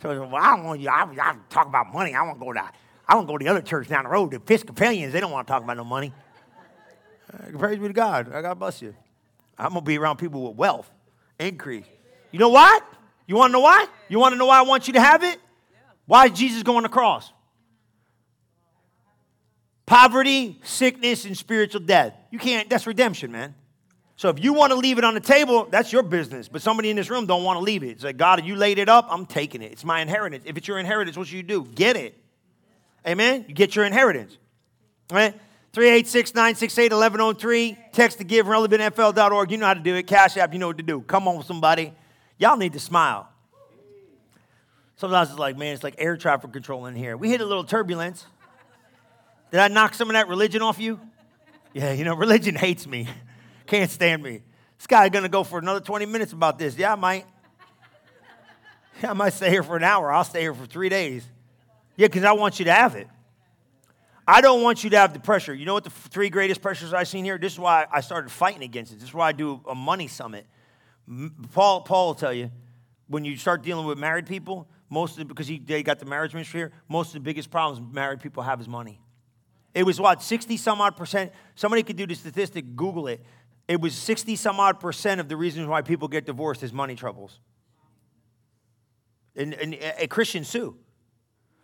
So 0.00 0.08
well, 0.08 0.36
I 0.36 0.56
don't 0.56 0.64
want 0.64 0.80
you. 0.80 0.88
I, 0.88 1.02
I 1.02 1.36
talk 1.50 1.66
about 1.66 1.92
money. 1.92 2.14
I 2.14 2.22
want 2.22 2.38
to 2.38 2.44
go 2.44 2.52
to. 2.52 2.70
I 3.06 3.14
want 3.14 3.26
to 3.26 3.32
go 3.32 3.38
to 3.38 3.44
the 3.44 3.50
other 3.50 3.62
church 3.62 3.88
down 3.88 4.04
the 4.04 4.10
road, 4.10 4.30
the 4.30 4.36
Episcopalians. 4.36 5.12
They 5.12 5.20
don't 5.20 5.30
want 5.30 5.46
to 5.46 5.52
talk 5.52 5.62
about 5.62 5.76
no 5.76 5.84
money. 5.84 6.12
Uh, 7.32 7.58
praise 7.58 7.78
be 7.78 7.88
to 7.88 7.92
God. 7.92 8.32
I 8.32 8.42
God 8.42 8.58
bless 8.58 8.80
you. 8.80 8.94
I'm 9.58 9.70
gonna 9.70 9.82
be 9.82 9.98
around 9.98 10.16
people 10.16 10.48
with 10.48 10.56
wealth, 10.56 10.90
increase. 11.38 11.86
You 12.30 12.38
know 12.38 12.48
what? 12.48 12.84
You 13.26 13.36
want 13.36 13.50
to 13.50 13.52
know 13.52 13.60
why? 13.60 13.86
You 14.08 14.18
want 14.18 14.32
to 14.32 14.38
know 14.38 14.46
why 14.46 14.58
I 14.58 14.62
want 14.62 14.86
you 14.86 14.94
to 14.94 15.00
have 15.00 15.22
it? 15.22 15.38
Why 16.06 16.26
is 16.26 16.32
Jesus 16.32 16.62
going 16.62 16.78
on 16.78 16.82
the 16.82 16.88
cross? 16.88 17.32
Poverty, 19.86 20.58
sickness, 20.62 21.24
and 21.24 21.36
spiritual 21.36 21.80
death. 21.80 22.14
You 22.30 22.38
can't. 22.38 22.68
That's 22.68 22.86
redemption, 22.86 23.30
man. 23.30 23.54
So 24.16 24.28
if 24.28 24.42
you 24.42 24.52
want 24.52 24.72
to 24.72 24.78
leave 24.78 24.98
it 24.98 25.04
on 25.04 25.14
the 25.14 25.20
table, 25.20 25.66
that's 25.70 25.92
your 25.92 26.02
business. 26.02 26.48
But 26.48 26.62
somebody 26.62 26.90
in 26.90 26.96
this 26.96 27.10
room 27.10 27.26
don't 27.26 27.42
want 27.42 27.58
to 27.58 27.60
leave 27.62 27.82
it. 27.82 27.88
It's 27.88 28.04
like, 28.04 28.16
God, 28.16 28.44
you 28.44 28.54
laid 28.56 28.78
it 28.78 28.88
up, 28.88 29.08
I'm 29.10 29.26
taking 29.26 29.62
it. 29.62 29.72
It's 29.72 29.84
my 29.84 30.00
inheritance. 30.00 30.44
If 30.46 30.56
it's 30.56 30.68
your 30.68 30.78
inheritance, 30.78 31.16
what 31.16 31.26
should 31.26 31.36
you 31.36 31.42
do? 31.42 31.64
Get 31.64 31.96
it. 31.96 32.16
Amen? 33.06 33.44
You 33.48 33.54
get 33.54 33.74
your 33.74 33.84
inheritance. 33.84 34.36
All 35.10 35.16
right? 35.16 35.34
386 35.72 36.34
968 36.34 36.92
1103. 36.92 37.78
Text 37.92 38.18
to 38.18 38.24
give, 38.24 38.46
relevantfl.org. 38.46 39.50
You 39.50 39.56
know 39.56 39.66
how 39.66 39.74
to 39.74 39.80
do 39.80 39.94
it. 39.94 40.06
Cash 40.06 40.36
App, 40.36 40.52
you 40.52 40.58
know 40.58 40.66
what 40.66 40.76
to 40.76 40.82
do. 40.82 41.00
Come 41.00 41.26
on, 41.28 41.42
somebody. 41.44 41.94
Y'all 42.38 42.56
need 42.56 42.74
to 42.74 42.80
smile. 42.80 43.28
Sometimes 44.96 45.30
it's 45.30 45.38
like, 45.38 45.56
man, 45.56 45.74
it's 45.74 45.82
like 45.82 45.94
air 45.98 46.16
traffic 46.16 46.52
control 46.52 46.86
in 46.86 46.94
here. 46.94 47.16
We 47.16 47.30
hit 47.30 47.40
a 47.40 47.46
little 47.46 47.64
turbulence. 47.64 48.26
Did 49.50 49.60
I 49.60 49.68
knock 49.68 49.94
some 49.94 50.08
of 50.08 50.14
that 50.14 50.28
religion 50.28 50.62
off 50.62 50.78
you? 50.78 51.00
Yeah, 51.72 51.92
you 51.92 52.04
know, 52.04 52.14
religion 52.14 52.54
hates 52.54 52.86
me. 52.86 53.08
Can't 53.66 53.90
stand 53.90 54.22
me. 54.22 54.42
This 54.76 54.86
guy's 54.86 55.10
gonna 55.10 55.28
go 55.28 55.42
for 55.42 55.58
another 55.58 55.80
20 55.80 56.06
minutes 56.06 56.32
about 56.32 56.58
this. 56.58 56.76
Yeah, 56.76 56.92
I 56.92 56.96
might. 56.96 57.26
Yeah, 59.02 59.10
I 59.10 59.12
might 59.14 59.32
stay 59.32 59.48
here 59.48 59.62
for 59.62 59.76
an 59.76 59.84
hour. 59.84 60.12
I'll 60.12 60.24
stay 60.24 60.42
here 60.42 60.54
for 60.54 60.66
three 60.66 60.88
days. 60.88 61.24
Yeah, 61.96 62.08
because 62.08 62.24
I 62.24 62.32
want 62.32 62.58
you 62.58 62.66
to 62.66 62.72
have 62.72 62.94
it. 62.94 63.08
I 64.26 64.40
don't 64.40 64.62
want 64.62 64.84
you 64.84 64.90
to 64.90 64.98
have 64.98 65.12
the 65.12 65.20
pressure. 65.20 65.52
You 65.52 65.66
know 65.66 65.74
what 65.74 65.84
the 65.84 65.90
three 65.90 66.30
greatest 66.30 66.62
pressures 66.62 66.92
I've 66.92 67.08
seen 67.08 67.24
here? 67.24 67.38
This 67.38 67.54
is 67.54 67.58
why 67.58 67.86
I 67.90 68.00
started 68.00 68.30
fighting 68.30 68.62
against 68.62 68.92
it. 68.92 68.96
This 69.00 69.08
is 69.08 69.14
why 69.14 69.28
I 69.28 69.32
do 69.32 69.60
a 69.68 69.74
money 69.74 70.06
summit. 70.06 70.46
Paul, 71.52 71.80
Paul 71.80 72.08
will 72.08 72.14
tell 72.14 72.32
you, 72.32 72.50
when 73.08 73.24
you 73.24 73.36
start 73.36 73.62
dealing 73.62 73.86
with 73.86 73.98
married 73.98 74.26
people, 74.26 74.68
most 74.88 75.12
of 75.12 75.18
the, 75.18 75.24
because 75.24 75.48
he, 75.48 75.58
they 75.58 75.82
got 75.82 75.98
the 75.98 76.04
marriage 76.06 76.34
ministry 76.34 76.60
here, 76.60 76.72
most 76.88 77.08
of 77.08 77.14
the 77.14 77.20
biggest 77.20 77.50
problems 77.50 77.92
married 77.92 78.20
people 78.20 78.42
have 78.42 78.60
is 78.60 78.68
money. 78.68 79.00
It 79.74 79.84
was 79.84 80.00
what, 80.00 80.22
60 80.22 80.56
some 80.56 80.80
odd 80.80 80.96
percent? 80.96 81.32
Somebody 81.54 81.82
could 81.82 81.96
do 81.96 82.06
the 82.06 82.14
statistic, 82.14 82.76
Google 82.76 83.08
it. 83.08 83.20
It 83.68 83.80
was 83.80 83.94
60 83.94 84.36
some 84.36 84.60
odd 84.60 84.80
percent 84.80 85.20
of 85.20 85.28
the 85.28 85.36
reasons 85.36 85.66
why 85.66 85.82
people 85.82 86.08
get 86.08 86.26
divorced 86.26 86.62
is 86.62 86.72
money 86.72 86.94
troubles. 86.94 87.40
And, 89.34 89.54
and, 89.54 89.74
and 89.74 90.10
Christians 90.10 90.52
too. 90.52 90.76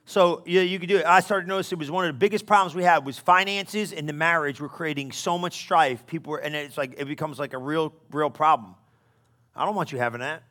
So 0.08 0.42
yeah, 0.46 0.62
you 0.62 0.78
could 0.78 0.88
do 0.88 0.96
it. 0.96 1.04
I 1.04 1.20
started 1.20 1.44
to 1.44 1.48
notice 1.50 1.70
it 1.70 1.78
was 1.78 1.90
one 1.90 2.06
of 2.06 2.14
the 2.14 2.18
biggest 2.18 2.46
problems 2.46 2.74
we 2.74 2.82
had 2.82 3.04
was 3.04 3.18
finances 3.18 3.92
and 3.92 4.08
the 4.08 4.14
marriage 4.14 4.58
were 4.58 4.70
creating 4.70 5.12
so 5.12 5.36
much 5.36 5.58
strife. 5.58 6.06
People 6.06 6.30
were, 6.30 6.38
and 6.38 6.56
it's 6.56 6.78
like 6.78 6.94
it 6.96 7.04
becomes 7.04 7.38
like 7.38 7.52
a 7.52 7.58
real, 7.58 7.92
real 8.10 8.30
problem. 8.30 8.74
I 9.54 9.66
don't 9.66 9.74
want 9.74 9.92
you 9.92 9.98
having 9.98 10.20
that. 10.20 10.44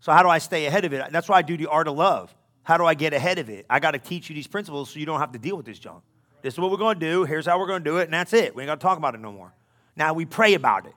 So 0.00 0.10
how 0.10 0.22
do 0.22 0.30
I 0.30 0.38
stay 0.38 0.64
ahead 0.64 0.86
of 0.86 0.94
it? 0.94 1.12
That's 1.12 1.28
why 1.28 1.36
I 1.36 1.42
do 1.42 1.58
the 1.58 1.66
art 1.66 1.86
of 1.86 1.96
love. 1.96 2.34
How 2.62 2.78
do 2.78 2.86
I 2.86 2.94
get 2.94 3.12
ahead 3.12 3.38
of 3.38 3.50
it? 3.50 3.66
I 3.68 3.78
got 3.78 3.90
to 3.90 3.98
teach 3.98 4.30
you 4.30 4.34
these 4.34 4.46
principles 4.46 4.88
so 4.88 4.98
you 4.98 5.04
don't 5.04 5.20
have 5.20 5.32
to 5.32 5.38
deal 5.38 5.58
with 5.58 5.66
this 5.66 5.78
junk. 5.78 6.02
This 6.40 6.54
is 6.54 6.58
what 6.58 6.70
we're 6.70 6.78
going 6.78 6.98
to 6.98 7.06
do. 7.06 7.24
Here's 7.24 7.44
how 7.44 7.58
we're 7.58 7.66
going 7.66 7.84
to 7.84 7.90
do 7.90 7.98
it, 7.98 8.04
and 8.04 8.14
that's 8.14 8.32
it. 8.32 8.54
We 8.56 8.62
ain't 8.62 8.68
got 8.68 8.80
to 8.80 8.82
talk 8.82 8.96
about 8.96 9.14
it 9.14 9.20
no 9.20 9.32
more. 9.32 9.52
Now 9.96 10.14
we 10.14 10.24
pray 10.24 10.54
about 10.54 10.86
it. 10.86 10.94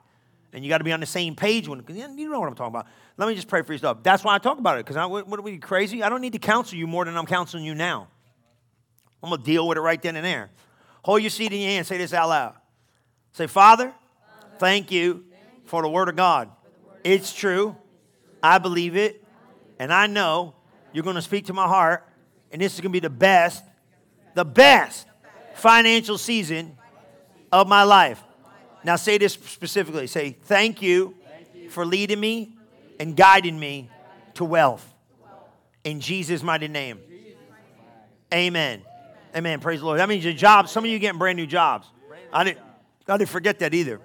And 0.54 0.64
you 0.64 0.70
got 0.70 0.78
to 0.78 0.84
be 0.84 0.92
on 0.92 1.00
the 1.00 1.06
same 1.06 1.36
page 1.36 1.68
when 1.68 1.84
you 1.88 2.30
know 2.30 2.40
what 2.40 2.48
I'm 2.48 2.54
talking 2.54 2.74
about. 2.74 2.86
Let 3.18 3.28
me 3.28 3.34
just 3.34 3.48
pray 3.48 3.62
for 3.62 3.72
you 3.72 3.78
stuff. 3.78 3.98
That's 4.02 4.22
why 4.22 4.34
I 4.34 4.38
talk 4.38 4.58
about 4.58 4.78
it. 4.78 4.86
Because 4.86 5.08
what, 5.08 5.26
what 5.26 5.38
are 5.38 5.42
we 5.42 5.58
crazy? 5.58 6.02
I 6.02 6.08
don't 6.08 6.20
need 6.20 6.34
to 6.34 6.38
counsel 6.38 6.76
you 6.76 6.86
more 6.86 7.04
than 7.04 7.16
I'm 7.16 7.26
counseling 7.26 7.64
you 7.64 7.74
now. 7.74 8.08
I'm 9.22 9.30
gonna 9.30 9.42
deal 9.42 9.66
with 9.66 9.78
it 9.78 9.80
right 9.80 10.00
then 10.00 10.16
and 10.16 10.24
there. 10.24 10.50
Hold 11.04 11.22
your 11.22 11.30
seat 11.30 11.52
in 11.52 11.60
your 11.60 11.70
hand. 11.70 11.86
Say 11.86 11.98
this 11.98 12.12
out 12.12 12.28
loud. 12.28 12.54
Say, 13.32 13.46
Father, 13.46 13.92
thank 14.58 14.90
you 14.90 15.24
for 15.64 15.82
the 15.82 15.88
word 15.88 16.08
of 16.08 16.16
God. 16.16 16.50
It's 17.04 17.32
true. 17.32 17.76
I 18.42 18.58
believe 18.58 18.96
it. 18.96 19.22
And 19.78 19.92
I 19.92 20.06
know 20.06 20.54
you're 20.92 21.04
going 21.04 21.16
to 21.16 21.22
speak 21.22 21.46
to 21.46 21.52
my 21.52 21.66
heart. 21.66 22.06
And 22.50 22.60
this 22.62 22.74
is 22.74 22.80
going 22.80 22.90
to 22.90 22.92
be 22.92 23.00
the 23.00 23.10
best, 23.10 23.64
the 24.34 24.44
best 24.44 25.06
financial 25.54 26.18
season 26.18 26.76
of 27.52 27.68
my 27.68 27.82
life. 27.82 28.22
Now, 28.84 28.96
say 28.96 29.18
this 29.18 29.34
specifically 29.34 30.06
say, 30.06 30.36
Thank 30.42 30.80
you 30.82 31.14
for 31.70 31.84
leading 31.84 32.20
me 32.20 32.55
and 32.98 33.16
guiding 33.16 33.58
me 33.58 33.90
to 34.34 34.44
wealth. 34.44 34.86
In 35.84 36.00
Jesus' 36.00 36.42
mighty 36.42 36.68
name. 36.68 36.98
Amen. 38.32 38.82
Amen. 39.34 39.60
Praise 39.60 39.80
the 39.80 39.86
Lord. 39.86 40.00
That 40.00 40.08
means 40.08 40.24
your 40.24 40.34
job, 40.34 40.68
some 40.68 40.84
of 40.84 40.90
you 40.90 40.98
getting 40.98 41.18
brand 41.18 41.36
new 41.36 41.46
jobs. 41.46 41.86
I 42.32 42.44
didn't, 42.44 42.60
I 43.06 43.16
didn't 43.18 43.30
forget 43.30 43.60
that 43.60 43.72
either. 43.74 44.00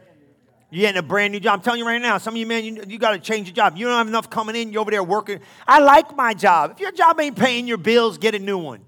You're 0.70 0.82
getting 0.82 1.00
a 1.00 1.04
brand 1.04 1.34
new 1.34 1.40
job. 1.40 1.60
I'm 1.60 1.64
telling 1.64 1.80
you 1.80 1.86
right 1.86 2.02
now, 2.02 2.18
some 2.18 2.34
of 2.34 2.38
you, 2.38 2.46
man, 2.46 2.64
you, 2.64 2.84
you 2.88 2.98
got 2.98 3.12
to 3.12 3.20
change 3.20 3.48
your 3.48 3.56
job. 3.56 3.76
You 3.76 3.88
don't 3.88 3.98
have 3.98 4.08
enough 4.08 4.30
coming 4.30 4.56
in. 4.56 4.72
You're 4.72 4.82
over 4.82 4.92
there 4.92 5.04
working. 5.04 5.42
I 5.68 5.80
like 5.80 6.16
my 6.16 6.34
job. 6.34 6.72
If 6.72 6.80
your 6.80 6.94
job 6.94 7.20
ain't 7.20 7.36
paying 7.36 7.68
your 7.68 7.78
bills, 7.78 8.18
get 8.18 8.36
a 8.36 8.40
new 8.40 8.58
one. 8.58 8.86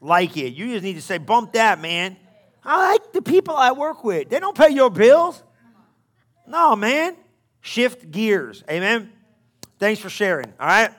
Like 0.00 0.36
it. 0.36 0.54
You 0.54 0.72
just 0.72 0.82
need 0.82 0.94
to 0.94 1.02
say, 1.02 1.18
bump 1.18 1.52
that, 1.52 1.80
man. 1.80 2.16
I 2.64 2.92
like 2.92 3.12
the 3.12 3.20
people 3.20 3.54
I 3.54 3.72
work 3.72 4.02
with. 4.02 4.30
They 4.30 4.40
don't 4.40 4.56
pay 4.56 4.70
your 4.70 4.88
bills. 4.88 5.42
No, 6.46 6.74
man. 6.74 7.16
Shift 7.62 8.10
gears. 8.10 8.62
Amen. 8.68 9.10
Thanks 9.78 10.00
for 10.00 10.10
sharing. 10.10 10.52
All 10.60 10.66
right. 10.66 10.90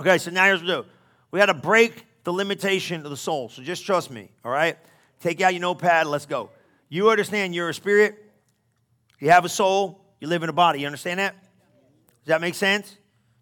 Okay, 0.00 0.16
so 0.18 0.30
now 0.30 0.46
here's 0.46 0.62
what 0.62 0.68
we 0.68 0.82
do. 0.82 0.88
We 1.32 1.40
had 1.40 1.46
to 1.46 1.54
break 1.54 2.06
the 2.24 2.32
limitation 2.32 3.04
of 3.04 3.10
the 3.10 3.16
soul. 3.16 3.48
So 3.48 3.62
just 3.62 3.84
trust 3.84 4.10
me. 4.10 4.30
All 4.44 4.50
right. 4.50 4.78
Take 5.20 5.40
out 5.40 5.52
your 5.52 5.60
notepad. 5.60 6.06
Let's 6.06 6.26
go. 6.26 6.50
You 6.88 7.10
understand 7.10 7.54
you're 7.54 7.68
a 7.68 7.74
spirit. 7.74 8.24
You 9.18 9.30
have 9.30 9.44
a 9.44 9.48
soul. 9.48 10.00
You 10.20 10.28
live 10.28 10.42
in 10.42 10.48
a 10.48 10.54
body. 10.54 10.80
You 10.80 10.86
understand 10.86 11.20
that? 11.20 11.34
Does 12.24 12.28
that 12.28 12.40
make 12.40 12.54
sense? 12.54 12.96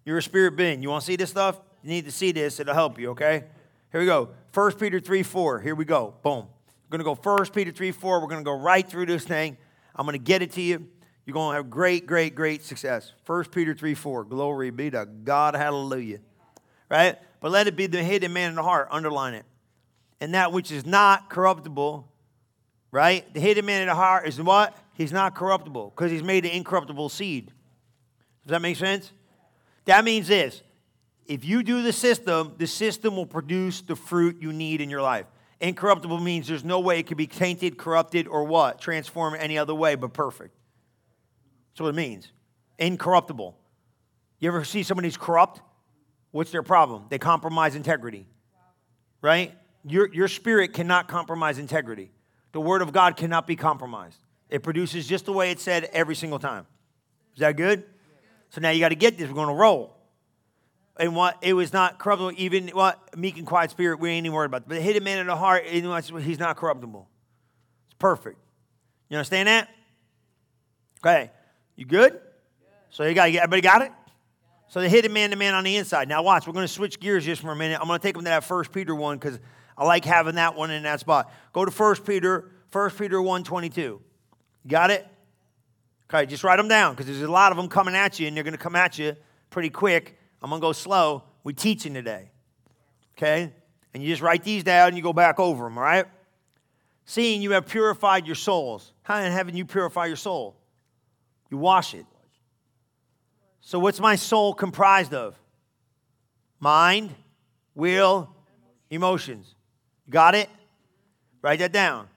You're 0.04 0.18
a 0.18 0.22
spirit 0.22 0.56
being. 0.56 0.82
You 0.82 0.90
want 0.90 1.02
to 1.02 1.06
see 1.06 1.16
this 1.16 1.30
stuff? 1.30 1.60
You 1.82 1.90
need 1.90 2.06
to 2.06 2.12
see 2.12 2.32
this. 2.32 2.60
It'll 2.60 2.74
help 2.74 2.98
you. 2.98 3.10
Okay. 3.10 3.44
Here 3.92 4.00
we 4.00 4.06
go. 4.06 4.30
1 4.54 4.72
Peter 4.72 5.00
3 5.00 5.22
4. 5.22 5.60
Here 5.60 5.74
we 5.74 5.84
go. 5.84 6.14
Boom. 6.22 6.46
We're 6.90 6.98
going 6.98 7.16
to 7.16 7.22
go 7.22 7.36
1 7.36 7.46
Peter 7.50 7.70
3 7.70 7.92
4. 7.92 8.20
We're 8.20 8.26
going 8.26 8.40
to 8.40 8.44
go 8.44 8.58
right 8.58 8.88
through 8.88 9.06
this 9.06 9.24
thing. 9.24 9.56
I'm 9.94 10.06
going 10.06 10.18
to 10.18 10.24
get 10.24 10.42
it 10.42 10.52
to 10.52 10.62
you. 10.62 10.88
You're 11.28 11.34
going 11.34 11.50
to 11.52 11.56
have 11.56 11.68
great, 11.68 12.06
great, 12.06 12.34
great 12.34 12.64
success. 12.64 13.12
1 13.26 13.44
Peter 13.52 13.74
3 13.74 13.92
4. 13.92 14.24
Glory 14.24 14.70
be 14.70 14.90
to 14.92 15.04
God. 15.04 15.54
Hallelujah. 15.54 16.20
Right? 16.90 17.18
But 17.40 17.50
let 17.50 17.66
it 17.66 17.76
be 17.76 17.86
the 17.86 18.02
hidden 18.02 18.32
man 18.32 18.48
in 18.48 18.56
the 18.56 18.62
heart. 18.62 18.88
Underline 18.90 19.34
it. 19.34 19.44
And 20.22 20.32
that 20.32 20.52
which 20.52 20.72
is 20.72 20.86
not 20.86 21.28
corruptible, 21.28 22.10
right? 22.90 23.30
The 23.34 23.40
hidden 23.40 23.66
man 23.66 23.82
in 23.82 23.88
the 23.88 23.94
heart 23.94 24.26
is 24.26 24.40
what? 24.40 24.74
He's 24.94 25.12
not 25.12 25.34
corruptible 25.34 25.92
because 25.94 26.10
he's 26.10 26.22
made 26.22 26.46
an 26.46 26.52
incorruptible 26.52 27.10
seed. 27.10 27.48
Does 28.46 28.52
that 28.52 28.62
make 28.62 28.78
sense? 28.78 29.12
That 29.84 30.06
means 30.06 30.28
this 30.28 30.62
If 31.26 31.44
you 31.44 31.62
do 31.62 31.82
the 31.82 31.92
system, 31.92 32.54
the 32.56 32.66
system 32.66 33.16
will 33.16 33.26
produce 33.26 33.82
the 33.82 33.96
fruit 33.96 34.40
you 34.40 34.54
need 34.54 34.80
in 34.80 34.88
your 34.88 35.02
life. 35.02 35.26
Incorruptible 35.60 36.20
means 36.20 36.48
there's 36.48 36.64
no 36.64 36.80
way 36.80 37.00
it 37.00 37.06
can 37.06 37.18
be 37.18 37.26
tainted, 37.26 37.76
corrupted, 37.76 38.26
or 38.28 38.44
what? 38.44 38.80
Transformed 38.80 39.36
any 39.38 39.58
other 39.58 39.74
way 39.74 39.94
but 39.94 40.14
perfect. 40.14 40.54
That's 41.78 41.84
what 41.84 41.90
it 41.90 42.08
means. 42.08 42.32
Incorruptible. 42.80 43.56
You 44.40 44.48
ever 44.48 44.64
see 44.64 44.82
somebody 44.82 45.06
who's 45.06 45.16
corrupt? 45.16 45.60
What's 46.32 46.50
their 46.50 46.64
problem? 46.64 47.04
They 47.08 47.18
compromise 47.18 47.76
integrity. 47.76 48.26
Right? 49.22 49.56
Your, 49.84 50.12
your 50.12 50.26
spirit 50.26 50.72
cannot 50.72 51.06
compromise 51.06 51.56
integrity. 51.56 52.10
The 52.50 52.60
word 52.60 52.82
of 52.82 52.92
God 52.92 53.16
cannot 53.16 53.46
be 53.46 53.54
compromised. 53.54 54.18
It 54.50 54.64
produces 54.64 55.06
just 55.06 55.24
the 55.26 55.32
way 55.32 55.52
it 55.52 55.60
said 55.60 55.88
every 55.92 56.16
single 56.16 56.40
time. 56.40 56.66
Is 57.34 57.38
that 57.38 57.56
good? 57.56 57.84
So 58.50 58.60
now 58.60 58.70
you 58.70 58.80
got 58.80 58.88
to 58.88 58.96
get 58.96 59.16
this. 59.16 59.28
We're 59.28 59.34
going 59.34 59.46
to 59.46 59.54
roll. 59.54 59.96
And 60.96 61.14
what 61.14 61.36
it 61.42 61.52
was 61.52 61.72
not 61.72 62.00
corruptible, 62.00 62.32
even 62.38 62.70
what 62.70 63.16
meek 63.16 63.38
and 63.38 63.46
quiet 63.46 63.70
spirit, 63.70 64.00
we 64.00 64.10
ain't 64.10 64.26
even 64.26 64.34
worried 64.34 64.46
about. 64.46 64.66
But 64.66 64.74
the 64.74 64.80
hidden 64.80 65.04
man 65.04 65.20
in 65.20 65.28
the 65.28 65.36
heart, 65.36 65.64
he's 65.64 66.40
not 66.40 66.56
corruptible. 66.56 67.08
It's 67.86 67.94
perfect. 68.00 68.40
You 69.08 69.16
understand 69.16 69.46
that? 69.46 69.68
Okay. 71.06 71.30
You 71.78 71.84
good? 71.84 72.18
So 72.90 73.04
you 73.04 73.14
got 73.14 73.28
everybody 73.28 73.62
got 73.62 73.82
it? 73.82 73.92
So 74.66 74.80
they 74.80 74.86
the 74.86 74.90
hidden 74.90 75.12
man 75.12 75.30
to 75.30 75.36
man 75.36 75.54
on 75.54 75.62
the 75.62 75.76
inside. 75.76 76.08
Now 76.08 76.24
watch, 76.24 76.44
we're 76.44 76.52
going 76.52 76.66
to 76.66 76.72
switch 76.72 76.98
gears 76.98 77.24
just 77.24 77.40
for 77.40 77.52
a 77.52 77.56
minute. 77.56 77.78
I'm 77.80 77.86
going 77.86 78.00
to 78.00 78.02
take 78.02 78.16
them 78.16 78.24
to 78.24 78.30
that 78.30 78.42
First 78.42 78.72
Peter 78.72 78.96
one 78.96 79.16
because 79.16 79.38
I 79.76 79.84
like 79.84 80.04
having 80.04 80.34
that 80.34 80.56
one 80.56 80.72
in 80.72 80.82
that 80.82 80.98
spot. 80.98 81.32
Go 81.52 81.64
to 81.64 81.70
First 81.70 82.04
Peter, 82.04 82.50
First 82.70 82.98
Peter 82.98 83.22
1 83.22 83.44
22. 83.44 84.00
Got 84.66 84.90
it? 84.90 85.06
Okay, 86.12 86.26
just 86.26 86.42
write 86.42 86.56
them 86.56 86.66
down 86.66 86.94
because 86.94 87.06
there's 87.06 87.22
a 87.22 87.30
lot 87.30 87.52
of 87.52 87.56
them 87.56 87.68
coming 87.68 87.94
at 87.94 88.18
you 88.18 88.26
and 88.26 88.36
they're 88.36 88.44
going 88.44 88.56
to 88.56 88.58
come 88.58 88.74
at 88.74 88.98
you 88.98 89.14
pretty 89.48 89.70
quick. 89.70 90.18
I'm 90.42 90.50
going 90.50 90.60
to 90.60 90.66
go 90.66 90.72
slow. 90.72 91.22
We're 91.44 91.52
teaching 91.52 91.94
today. 91.94 92.32
Okay? 93.16 93.52
And 93.94 94.02
you 94.02 94.08
just 94.08 94.20
write 94.20 94.42
these 94.42 94.64
down 94.64 94.88
and 94.88 94.96
you 94.96 95.02
go 95.02 95.12
back 95.12 95.38
over 95.38 95.62
them, 95.62 95.78
all 95.78 95.84
right? 95.84 96.06
Seeing 97.04 97.40
you 97.40 97.52
have 97.52 97.66
purified 97.68 98.26
your 98.26 98.34
souls. 98.34 98.92
How 99.02 99.20
in 99.20 99.30
heaven 99.30 99.56
you 99.56 99.64
purify 99.64 100.06
your 100.06 100.16
soul? 100.16 100.57
You 101.50 101.58
wash 101.58 101.94
it. 101.94 102.06
So, 103.60 103.78
what's 103.78 104.00
my 104.00 104.16
soul 104.16 104.54
comprised 104.54 105.14
of? 105.14 105.38
Mind, 106.60 107.14
will, 107.74 108.28
emotions. 108.90 109.54
Got 110.08 110.34
it? 110.34 110.48
Write 111.42 111.58
that 111.60 111.72
down. 111.72 112.08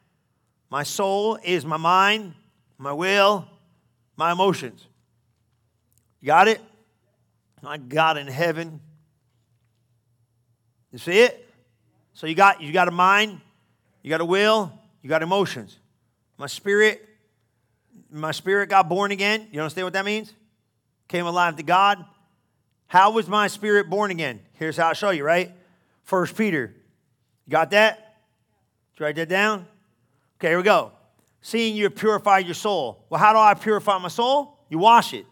My 0.69 0.83
soul 0.83 1.37
is 1.43 1.65
my 1.65 1.77
mind, 1.77 2.33
my 2.77 2.93
will, 2.93 3.45
my 4.15 4.31
emotions. 4.31 4.87
got 6.23 6.47
it? 6.47 6.61
My 7.61 7.77
God 7.77 8.17
in 8.17 8.27
heaven. 8.27 8.79
You 10.91 10.97
see 10.97 11.19
it? 11.19 11.47
So 12.13 12.27
you 12.27 12.35
got 12.35 12.61
you 12.61 12.71
got 12.71 12.87
a 12.87 12.91
mind, 12.91 13.41
you 14.01 14.09
got 14.09 14.21
a 14.21 14.25
will, 14.25 14.71
you 15.01 15.09
got 15.09 15.21
emotions. 15.23 15.77
My 16.37 16.47
spirit, 16.47 17.07
my 18.11 18.31
spirit 18.31 18.69
got 18.69 18.89
born 18.89 19.11
again. 19.11 19.47
You 19.51 19.61
understand 19.61 19.85
what 19.85 19.93
that 19.93 20.05
means? 20.05 20.33
Came 21.07 21.25
alive 21.25 21.55
to 21.55 21.63
God. 21.63 22.03
How 22.87 23.11
was 23.11 23.27
my 23.27 23.47
spirit 23.47 23.89
born 23.89 24.11
again? 24.11 24.41
Here's 24.53 24.75
how 24.75 24.89
I'll 24.89 24.93
show 24.93 25.11
you, 25.11 25.23
right? 25.23 25.51
First 26.03 26.35
Peter. 26.35 26.73
You 27.45 27.51
got 27.51 27.71
that? 27.71 27.97
Did 28.93 28.99
you 28.99 29.05
write 29.05 29.15
that 29.15 29.29
down? 29.29 29.65
Okay, 30.37 30.49
here 30.49 30.57
we 30.57 30.63
go. 30.63 30.91
Seeing 31.41 31.75
you 31.75 31.89
purified 31.89 32.45
your 32.45 32.53
soul. 32.53 33.05
Well, 33.09 33.19
how 33.19 33.31
do 33.33 33.39
I 33.39 33.53
purify 33.53 33.97
my 33.97 34.09
soul? 34.09 34.59
You 34.69 34.77
wash 34.77 35.13
it. 35.13 35.25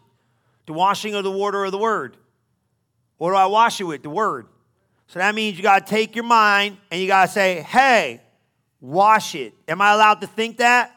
The 0.66 0.72
washing 0.72 1.14
of 1.14 1.24
the 1.24 1.30
water 1.30 1.64
of 1.64 1.72
the 1.72 1.78
word. 1.78 2.16
What 3.18 3.30
do 3.30 3.36
I 3.36 3.46
wash 3.46 3.80
it 3.80 3.84
with? 3.84 4.02
The 4.02 4.10
word. 4.10 4.46
So 5.06 5.18
that 5.18 5.34
means 5.34 5.56
you 5.56 5.62
got 5.62 5.86
to 5.86 5.90
take 5.90 6.14
your 6.14 6.24
mind 6.24 6.78
and 6.90 7.00
you 7.00 7.06
got 7.06 7.26
to 7.26 7.32
say, 7.32 7.60
hey, 7.60 8.22
wash 8.80 9.34
it. 9.34 9.52
Am 9.68 9.80
I 9.80 9.92
allowed 9.92 10.20
to 10.22 10.26
think 10.26 10.58
that? 10.58 10.94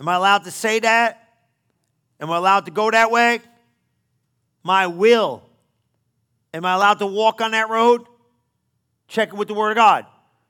Am 0.00 0.08
I 0.08 0.14
allowed 0.14 0.44
to 0.44 0.50
say 0.50 0.80
that? 0.80 1.28
Am 2.20 2.30
I 2.30 2.36
allowed 2.36 2.66
to 2.66 2.70
go 2.70 2.90
that 2.90 3.10
way? 3.10 3.40
My 4.62 4.86
will. 4.86 5.42
Am 6.52 6.64
I 6.64 6.74
allowed 6.74 6.98
to 7.00 7.06
walk 7.06 7.40
on 7.40 7.52
that 7.52 7.68
road? 7.68 8.06
Check 9.08 9.28
it 9.28 9.34
with 9.34 9.48
the 9.48 9.54
Word 9.54 9.72
of 9.72 9.76
God 9.76 10.06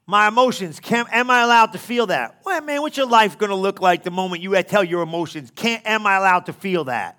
my 0.06 0.28
emotions. 0.28 0.80
Can, 0.80 1.06
am 1.10 1.30
I 1.30 1.42
allowed 1.42 1.72
to 1.72 1.78
feel 1.78 2.06
that? 2.06 2.40
Well, 2.44 2.60
man, 2.60 2.82
what's 2.82 2.96
your 2.96 3.06
life 3.06 3.38
going 3.38 3.50
to 3.50 3.56
look 3.56 3.80
like 3.80 4.02
the 4.02 4.10
moment 4.10 4.42
you 4.42 4.60
tell 4.62 4.84
your 4.84 5.02
emotions? 5.02 5.50
Can't, 5.54 5.84
am 5.86 6.06
I 6.06 6.16
allowed 6.16 6.46
to 6.46 6.52
feel 6.52 6.84
that? 6.84 7.18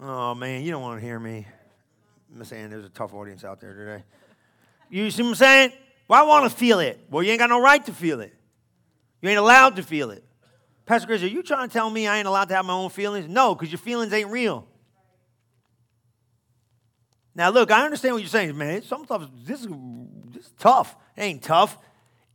Oh, 0.00 0.34
man, 0.34 0.62
you 0.62 0.70
don't 0.70 0.82
want 0.82 1.00
to 1.00 1.06
hear 1.06 1.18
me. 1.18 1.46
I'm 2.34 2.44
saying 2.44 2.70
there's 2.70 2.84
a 2.84 2.90
tough 2.90 3.14
audience 3.14 3.44
out 3.44 3.60
there 3.60 3.74
today. 3.74 4.04
You 4.90 5.10
see 5.10 5.22
what 5.22 5.30
I'm 5.30 5.34
saying? 5.36 5.72
Well, 6.08 6.22
I 6.22 6.26
want 6.26 6.50
to 6.50 6.56
feel 6.56 6.80
it. 6.80 7.00
Well, 7.10 7.22
you 7.22 7.30
ain't 7.30 7.38
got 7.38 7.48
no 7.48 7.60
right 7.60 7.84
to 7.86 7.92
feel 7.92 8.20
it. 8.20 8.34
You 9.24 9.30
ain't 9.30 9.38
allowed 9.38 9.76
to 9.76 9.82
feel 9.82 10.10
it. 10.10 10.22
Pastor 10.84 11.06
Chris, 11.06 11.22
are 11.22 11.26
you 11.26 11.42
trying 11.42 11.66
to 11.66 11.72
tell 11.72 11.88
me 11.88 12.06
I 12.06 12.18
ain't 12.18 12.28
allowed 12.28 12.50
to 12.50 12.54
have 12.56 12.66
my 12.66 12.74
own 12.74 12.90
feelings? 12.90 13.26
No, 13.26 13.54
because 13.54 13.72
your 13.72 13.78
feelings 13.78 14.12
ain't 14.12 14.30
real. 14.30 14.68
Now, 17.34 17.48
look, 17.48 17.70
I 17.70 17.86
understand 17.86 18.16
what 18.16 18.20
you're 18.20 18.28
saying, 18.28 18.54
man. 18.54 18.82
Some 18.82 19.06
stuff, 19.06 19.26
this 19.46 19.62
is, 19.62 19.68
this 20.26 20.44
is 20.44 20.52
tough. 20.58 20.94
It 21.16 21.22
ain't 21.22 21.42
tough. 21.42 21.78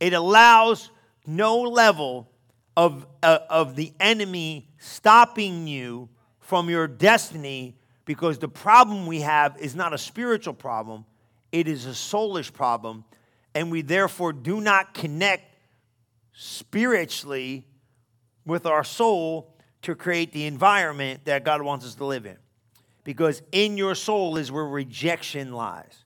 It 0.00 0.14
allows 0.14 0.90
no 1.24 1.60
level 1.60 2.28
of, 2.76 3.06
uh, 3.22 3.38
of 3.48 3.76
the 3.76 3.92
enemy 4.00 4.68
stopping 4.78 5.68
you 5.68 6.08
from 6.40 6.68
your 6.68 6.88
destiny 6.88 7.76
because 8.04 8.40
the 8.40 8.48
problem 8.48 9.06
we 9.06 9.20
have 9.20 9.56
is 9.60 9.76
not 9.76 9.94
a 9.94 9.98
spiritual 9.98 10.54
problem, 10.54 11.04
it 11.52 11.68
is 11.68 11.86
a 11.86 11.90
soulish 11.90 12.52
problem. 12.52 13.04
And 13.54 13.70
we 13.70 13.82
therefore 13.82 14.32
do 14.32 14.60
not 14.60 14.92
connect 14.92 15.49
spiritually 16.42 17.66
with 18.46 18.64
our 18.64 18.82
soul 18.82 19.54
to 19.82 19.94
create 19.94 20.32
the 20.32 20.46
environment 20.46 21.22
that 21.26 21.44
God 21.44 21.60
wants 21.60 21.84
us 21.84 21.96
to 21.96 22.06
live 22.06 22.24
in 22.24 22.38
because 23.04 23.42
in 23.52 23.76
your 23.76 23.94
soul 23.94 24.38
is 24.38 24.50
where 24.50 24.64
rejection 24.64 25.52
lies. 25.52 26.04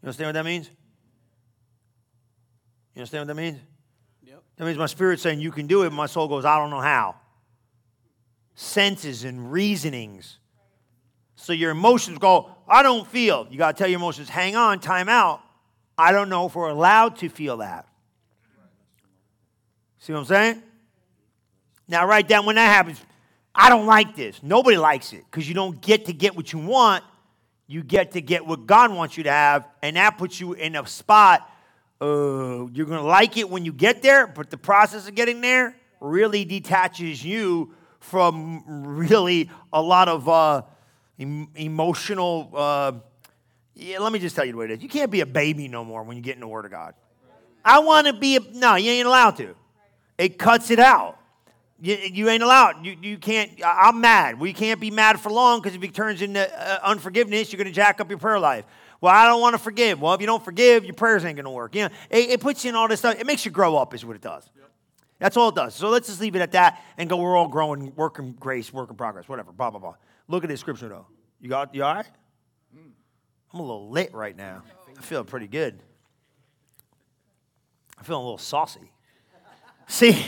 You 0.00 0.06
understand 0.06 0.28
what 0.28 0.32
that 0.32 0.46
means? 0.46 0.70
You 2.94 3.00
understand 3.00 3.28
what 3.28 3.36
that 3.36 3.42
means? 3.42 3.58
Yep. 4.22 4.42
That 4.56 4.64
means 4.64 4.78
my 4.78 4.86
spirit 4.86 5.20
saying 5.20 5.40
you 5.40 5.52
can 5.52 5.66
do 5.66 5.82
it, 5.82 5.92
my 5.92 6.06
soul 6.06 6.26
goes, 6.26 6.46
I 6.46 6.56
don't 6.56 6.70
know 6.70 6.80
how. 6.80 7.16
Senses 8.54 9.24
and 9.24 9.52
reasonings. 9.52 10.38
So 11.34 11.52
your 11.52 11.72
emotions 11.72 12.16
go, 12.16 12.50
I 12.66 12.82
don't 12.82 13.06
feel. 13.06 13.46
You 13.50 13.58
got 13.58 13.76
to 13.76 13.78
tell 13.78 13.90
your 13.90 13.98
emotions, 13.98 14.30
hang 14.30 14.56
on, 14.56 14.80
time 14.80 15.10
out. 15.10 15.42
I 15.98 16.12
don't 16.12 16.30
know 16.30 16.46
if 16.46 16.54
we're 16.54 16.70
allowed 16.70 17.16
to 17.16 17.28
feel 17.28 17.58
that. 17.58 17.85
See 20.06 20.12
what 20.12 20.20
I'm 20.20 20.26
saying? 20.26 20.62
Now, 21.88 22.06
write 22.06 22.28
down 22.28 22.46
when 22.46 22.54
that 22.54 22.68
happens. 22.68 23.00
I 23.52 23.68
don't 23.68 23.86
like 23.86 24.14
this. 24.14 24.40
Nobody 24.40 24.76
likes 24.76 25.12
it 25.12 25.24
because 25.28 25.48
you 25.48 25.54
don't 25.54 25.80
get 25.80 26.04
to 26.04 26.12
get 26.12 26.36
what 26.36 26.52
you 26.52 26.60
want. 26.60 27.02
You 27.66 27.82
get 27.82 28.12
to 28.12 28.20
get 28.20 28.46
what 28.46 28.66
God 28.66 28.92
wants 28.92 29.16
you 29.16 29.24
to 29.24 29.32
have, 29.32 29.66
and 29.82 29.96
that 29.96 30.16
puts 30.16 30.38
you 30.38 30.52
in 30.52 30.76
a 30.76 30.86
spot. 30.86 31.50
Uh, 32.00 32.66
you're 32.72 32.86
going 32.86 33.00
to 33.00 33.02
like 33.02 33.36
it 33.36 33.50
when 33.50 33.64
you 33.64 33.72
get 33.72 34.00
there, 34.00 34.28
but 34.28 34.48
the 34.48 34.56
process 34.56 35.08
of 35.08 35.16
getting 35.16 35.40
there 35.40 35.74
really 36.00 36.44
detaches 36.44 37.24
you 37.24 37.74
from 37.98 38.62
really 38.86 39.50
a 39.72 39.82
lot 39.82 40.08
of 40.08 40.28
uh, 40.28 40.62
em- 41.18 41.48
emotional. 41.56 42.52
Uh, 42.54 42.92
yeah, 43.74 43.98
let 43.98 44.12
me 44.12 44.20
just 44.20 44.36
tell 44.36 44.44
you 44.44 44.52
the 44.52 44.58
way 44.58 44.66
it 44.66 44.70
is. 44.70 44.82
You 44.84 44.88
can't 44.88 45.10
be 45.10 45.22
a 45.22 45.26
baby 45.26 45.66
no 45.66 45.84
more 45.84 46.04
when 46.04 46.16
you 46.16 46.22
get 46.22 46.36
in 46.36 46.40
the 46.40 46.46
Word 46.46 46.64
of 46.64 46.70
God. 46.70 46.94
I 47.64 47.80
want 47.80 48.06
to 48.06 48.12
be 48.12 48.36
a. 48.36 48.40
No, 48.52 48.76
you 48.76 48.92
ain't 48.92 49.08
allowed 49.08 49.34
to. 49.38 49.56
It 50.18 50.38
cuts 50.38 50.70
it 50.70 50.78
out. 50.78 51.18
You, 51.80 51.94
you 51.94 52.28
ain't 52.30 52.42
allowed. 52.42 52.84
You, 52.86 52.96
you 53.02 53.18
can't. 53.18 53.50
I'm 53.64 54.00
mad. 54.00 54.40
We 54.40 54.52
can't 54.52 54.80
be 54.80 54.90
mad 54.90 55.20
for 55.20 55.30
long 55.30 55.60
because 55.60 55.76
if 55.76 55.82
it 55.82 55.92
turns 55.92 56.22
into 56.22 56.40
uh, 56.40 56.78
unforgiveness, 56.82 57.52
you're 57.52 57.58
going 57.58 57.66
to 57.66 57.74
jack 57.74 58.00
up 58.00 58.08
your 58.08 58.18
prayer 58.18 58.38
life. 58.38 58.64
Well, 59.00 59.14
I 59.14 59.26
don't 59.26 59.42
want 59.42 59.54
to 59.54 59.58
forgive. 59.58 60.00
Well, 60.00 60.14
if 60.14 60.22
you 60.22 60.26
don't 60.26 60.44
forgive, 60.44 60.84
your 60.84 60.94
prayers 60.94 61.24
ain't 61.24 61.36
going 61.36 61.44
to 61.44 61.50
work. 61.50 61.74
You 61.74 61.82
know, 61.82 61.94
it, 62.08 62.30
it, 62.30 62.40
puts 62.40 62.64
you 62.64 62.70
in 62.70 62.76
all 62.76 62.88
this 62.88 63.00
stuff. 63.00 63.20
It 63.20 63.26
makes 63.26 63.44
you 63.44 63.50
grow 63.50 63.76
up, 63.76 63.92
is 63.92 64.06
what 64.06 64.16
it 64.16 64.22
does. 64.22 64.48
Yep. 64.56 64.70
That's 65.18 65.36
all 65.36 65.50
it 65.50 65.54
does. 65.54 65.74
So 65.74 65.90
let's 65.90 66.08
just 66.08 66.20
leave 66.20 66.34
it 66.34 66.40
at 66.40 66.52
that 66.52 66.82
and 66.96 67.10
go. 67.10 67.18
We're 67.18 67.36
all 67.36 67.48
growing, 67.48 67.92
working 67.94 68.34
grace, 68.40 68.72
work 68.72 68.88
in 68.88 68.96
progress, 68.96 69.28
whatever. 69.28 69.52
Blah 69.52 69.70
blah 69.70 69.80
blah. 69.80 69.94
Look 70.28 70.44
at 70.44 70.48
this 70.48 70.60
scripture 70.60 70.88
though. 70.88 71.06
You 71.40 71.50
got 71.50 71.74
you 71.74 71.84
all 71.84 71.94
right? 71.94 72.06
Mm. 72.74 72.90
I'm 73.52 73.60
a 73.60 73.62
little 73.62 73.90
lit 73.90 74.14
right 74.14 74.36
now. 74.36 74.62
I 74.98 75.02
feel 75.02 75.24
pretty 75.24 75.46
good. 75.46 75.82
I 77.98 78.02
feel 78.02 78.16
a 78.16 78.22
little 78.22 78.38
saucy. 78.38 78.90
See. 79.86 80.26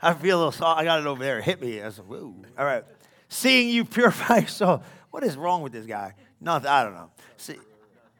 I 0.00 0.14
feel 0.14 0.36
a 0.36 0.38
little 0.38 0.52
soft. 0.52 0.80
I 0.80 0.84
got 0.84 1.00
it 1.00 1.06
over 1.06 1.22
there. 1.22 1.38
It 1.38 1.44
hit 1.44 1.60
me. 1.60 1.82
I 1.82 1.90
said, 1.90 2.06
whoa. 2.06 2.34
All 2.56 2.64
right. 2.64 2.84
Seeing 3.28 3.68
you 3.68 3.84
purify 3.84 4.36
your 4.38 4.48
soul. 4.48 4.82
What 5.10 5.24
is 5.24 5.36
wrong 5.36 5.62
with 5.62 5.72
this 5.72 5.86
guy? 5.86 6.14
Nothing. 6.40 6.68
I 6.68 6.84
don't 6.84 6.94
know. 6.94 7.10
See, 7.36 7.56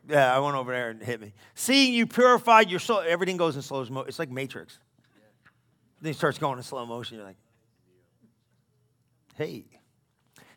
yeah, 0.09 0.35
I 0.35 0.39
went 0.41 0.57
over 0.57 0.73
there 0.73 0.91
and 0.91 1.03
hit 1.03 1.21
me. 1.21 1.33
Seeing 1.55 1.95
you 1.95 2.07
purified 2.07 2.71
your 2.71 2.81
soul. 2.81 3.03
Everything 3.07 3.37
goes 3.37 3.57
in 3.57 3.63
slow 3.63 3.85
motion. 3.85 4.09
It's 4.09 4.19
like 4.19 4.31
Matrix. 4.31 4.79
Then 6.01 6.13
it 6.13 6.17
starts 6.17 6.39
going 6.39 6.59
in 6.59 6.65
slow 6.65 6.85
motion. 6.87 7.19
You're 7.19 7.27
like, 7.27 7.37
hey. 9.37 9.65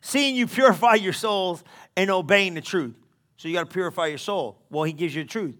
Seeing 0.00 0.34
you 0.34 0.48
purify 0.48 0.94
your 0.94 1.12
souls 1.12 1.62
and 1.96 2.10
obeying 2.10 2.54
the 2.54 2.60
truth. 2.60 2.94
So 3.36 3.48
you 3.48 3.54
got 3.54 3.68
to 3.68 3.72
purify 3.72 4.06
your 4.06 4.18
soul. 4.18 4.58
Well, 4.70 4.84
he 4.84 4.92
gives 4.92 5.14
you 5.14 5.22
the 5.22 5.28
truth. 5.28 5.56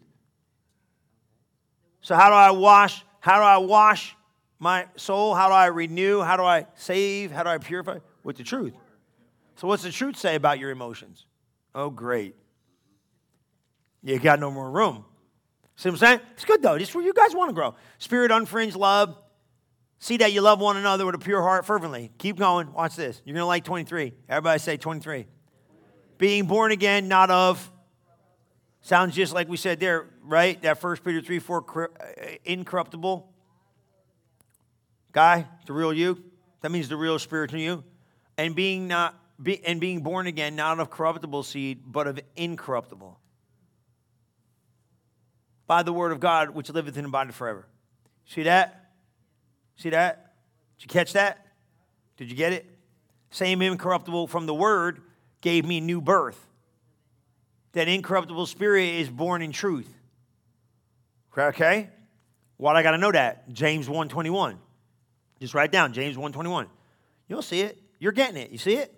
So 2.01 2.17
how 2.17 2.29
do 2.29 2.35
I 2.35 2.51
wash? 2.51 3.05
How 3.23 3.37
do 3.37 3.45
I 3.45 3.59
wash 3.59 4.17
my 4.59 4.87
soul? 4.97 5.33
How 5.33 5.47
do 5.47 5.55
I 5.55 5.67
renew? 5.67 6.23
How 6.23 6.37
do 6.37 6.43
I 6.43 6.67
save? 6.75 7.31
How 7.31 7.45
do 7.45 7.51
I 7.51 7.59
purify? 7.59 7.99
With 8.25 8.37
the 8.37 8.43
truth. 8.43 8.75
So 9.55 9.69
what's 9.69 9.85
the 9.85 9.93
truth 9.93 10.19
say 10.19 10.35
about 10.35 10.59
your 10.59 10.71
emotions? 10.71 11.25
Oh, 11.73 11.89
great. 11.89 12.35
You 14.03 14.19
got 14.19 14.41
no 14.41 14.51
more 14.51 14.69
room. 14.69 15.05
See 15.77 15.89
what 15.89 15.95
I'm 15.95 15.99
saying? 15.99 16.21
It's 16.33 16.45
good 16.45 16.63
though. 16.63 16.77
Just 16.77 16.97
where 16.97 17.05
you 17.05 17.13
guys 17.15 17.33
want 17.33 17.51
to 17.51 17.55
grow. 17.55 17.77
Spirit, 17.99 18.33
unfringed 18.33 18.75
love. 18.77 19.17
See 20.01 20.17
that 20.17 20.33
you 20.33 20.41
love 20.41 20.61
one 20.61 20.77
another 20.77 21.07
with 21.07 21.15
a 21.15 21.19
pure 21.19 21.43
heart 21.43 21.65
fervently. 21.65 22.11
Keep 22.19 22.41
going. 22.41 22.73
Watch 22.73 22.97
this. 22.97 23.23
You're 23.25 23.35
going 23.35 23.43
to 23.43 23.47
like 23.47 23.63
23. 23.63 24.13
Everybody 24.29 24.59
say 24.59 24.77
23. 24.77 25.27
Being 26.19 26.47
born 26.47 26.73
again, 26.73 27.07
not 27.07 27.31
of. 27.31 27.71
Sounds 28.81 29.15
just 29.15 29.33
like 29.33 29.49
we 29.49 29.57
said 29.57 29.79
there, 29.79 30.09
right? 30.23 30.61
That 30.63 30.79
First 30.79 31.05
Peter 31.05 31.21
3 31.21 31.39
4, 31.39 31.91
uh, 31.99 32.05
incorruptible. 32.45 33.29
Guy, 35.13 35.47
the 35.67 35.73
real 35.73 35.93
you. 35.93 36.23
That 36.63 36.71
means 36.71 36.89
the 36.89 36.97
real 36.97 37.19
spirit 37.19 37.53
in 37.53 37.59
you. 37.59 37.85
And 38.39 38.55
being 38.55 38.89
not 38.89 39.19
be, 39.43 39.65
and 39.65 39.81
being 39.81 40.01
born 40.01 40.27
again, 40.27 40.57
not 40.57 40.81
of 40.81 40.91
corruptible 40.91 41.43
seed, 41.43 41.83
but 41.87 42.07
of 42.07 42.21
incorruptible 42.37 43.19
by 45.67 45.83
the 45.83 45.93
word 45.93 46.13
of 46.13 46.21
God, 46.21 46.51
which 46.51 46.71
liveth 46.71 46.97
and 46.97 47.07
abideth 47.07 47.35
forever. 47.35 47.67
See 48.27 48.43
that? 48.45 48.91
See 49.77 49.91
that? 49.91 50.35
Did 50.79 50.85
you 50.85 50.89
catch 50.89 51.13
that? 51.15 51.47
Did 52.17 52.31
you 52.31 52.37
get 52.37 52.53
it? 52.53 52.67
Same 53.31 53.63
incorruptible 53.63 54.27
from 54.27 54.47
the 54.47 54.55
word 54.55 55.01
gave 55.41 55.65
me 55.65 55.81
new 55.81 56.01
birth. 56.01 56.39
That 57.73 57.89
incorruptible 57.89 58.47
spirit 58.47 58.89
is 58.89 59.09
born 59.09 59.43
in 59.43 59.53
truth. 59.53 59.93
Okay? 61.37 61.91
Why 62.57 62.73
do 62.73 62.79
I 62.79 62.83
got 62.83 62.93
to 62.93 62.99
know 62.99 63.13
that? 63.13 63.53
James 63.53 63.89
121. 63.89 64.59
Just 65.41 65.55
write 65.55 65.73
down 65.73 65.93
James 65.93 66.17
121. 66.17 66.69
You'll 67.29 67.43
see 67.43 67.63
it. 67.63 67.79
You're 67.99 68.13
getting 68.13 68.37
it. 68.37 68.51
You 68.51 68.59
see 68.59 68.75
it? 68.75 68.95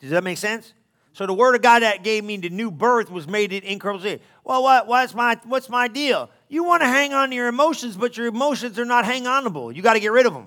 Does 0.00 0.10
that 0.10 0.24
make 0.24 0.38
sense? 0.38 0.72
So 1.12 1.26
the 1.26 1.34
word 1.34 1.54
of 1.54 1.62
God 1.62 1.82
that 1.82 2.04
gave 2.04 2.24
me 2.24 2.36
the 2.36 2.48
new 2.48 2.70
birth 2.70 3.10
was 3.10 3.26
made 3.26 3.52
it 3.52 3.64
incorruptible. 3.64 4.22
Well, 4.44 4.62
what, 4.62 4.86
what's, 4.86 5.14
my, 5.14 5.38
what's 5.44 5.68
my 5.68 5.88
deal? 5.88 6.30
You 6.48 6.64
want 6.64 6.82
to 6.82 6.86
hang 6.86 7.12
on 7.12 7.30
to 7.30 7.34
your 7.34 7.48
emotions, 7.48 7.96
but 7.96 8.16
your 8.16 8.28
emotions 8.28 8.78
are 8.78 8.84
not 8.84 9.04
hang 9.04 9.24
onable. 9.24 9.74
You 9.74 9.82
got 9.82 9.94
to 9.94 10.00
get 10.00 10.12
rid 10.12 10.26
of 10.26 10.32
them. 10.32 10.46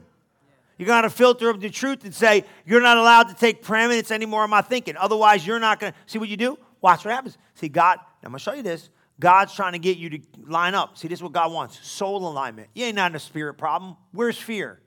You 0.78 0.86
got 0.86 1.02
to 1.02 1.10
filter 1.10 1.50
up 1.50 1.60
the 1.60 1.70
truth 1.70 2.06
and 2.06 2.16
say, 2.16 2.44
you're 2.66 2.82
not 2.82 2.98
allowed 2.98 3.24
to 3.24 3.36
take 3.36 3.62
preeminence 3.62 4.10
anymore 4.12 4.44
in 4.46 4.50
my 4.50 4.62
thinking. 4.62 4.96
Otherwise, 4.98 5.46
you're 5.46 5.60
not 5.60 5.80
going 5.80 5.94
to. 5.94 6.00
See 6.06 6.18
what 6.18 6.30
you 6.30 6.38
do? 6.38 6.58
Watch 6.82 7.06
what 7.06 7.14
happens. 7.14 7.38
See, 7.54 7.70
God, 7.70 8.00
I'm 8.24 8.32
going 8.32 8.40
to 8.40 8.44
show 8.44 8.54
you 8.54 8.64
this. 8.64 8.90
God's 9.22 9.54
trying 9.54 9.74
to 9.74 9.80
get 9.80 9.98
you 9.98 10.10
to 10.10 10.20
line 10.48 10.74
up. 10.74 10.98
See, 10.98 11.08
this 11.08 11.20
is 11.20 11.24
what 11.24 11.32
God 11.32 11.52
wants 11.52 11.80
soul 11.88 12.28
alignment. 12.28 12.70
You 12.74 12.86
ain't 12.86 12.96
not 12.96 13.12
in 13.12 13.16
a 13.16 13.20
spirit 13.20 13.54
problem. 13.54 13.96
Where's 14.12 14.38
fear? 14.38 14.82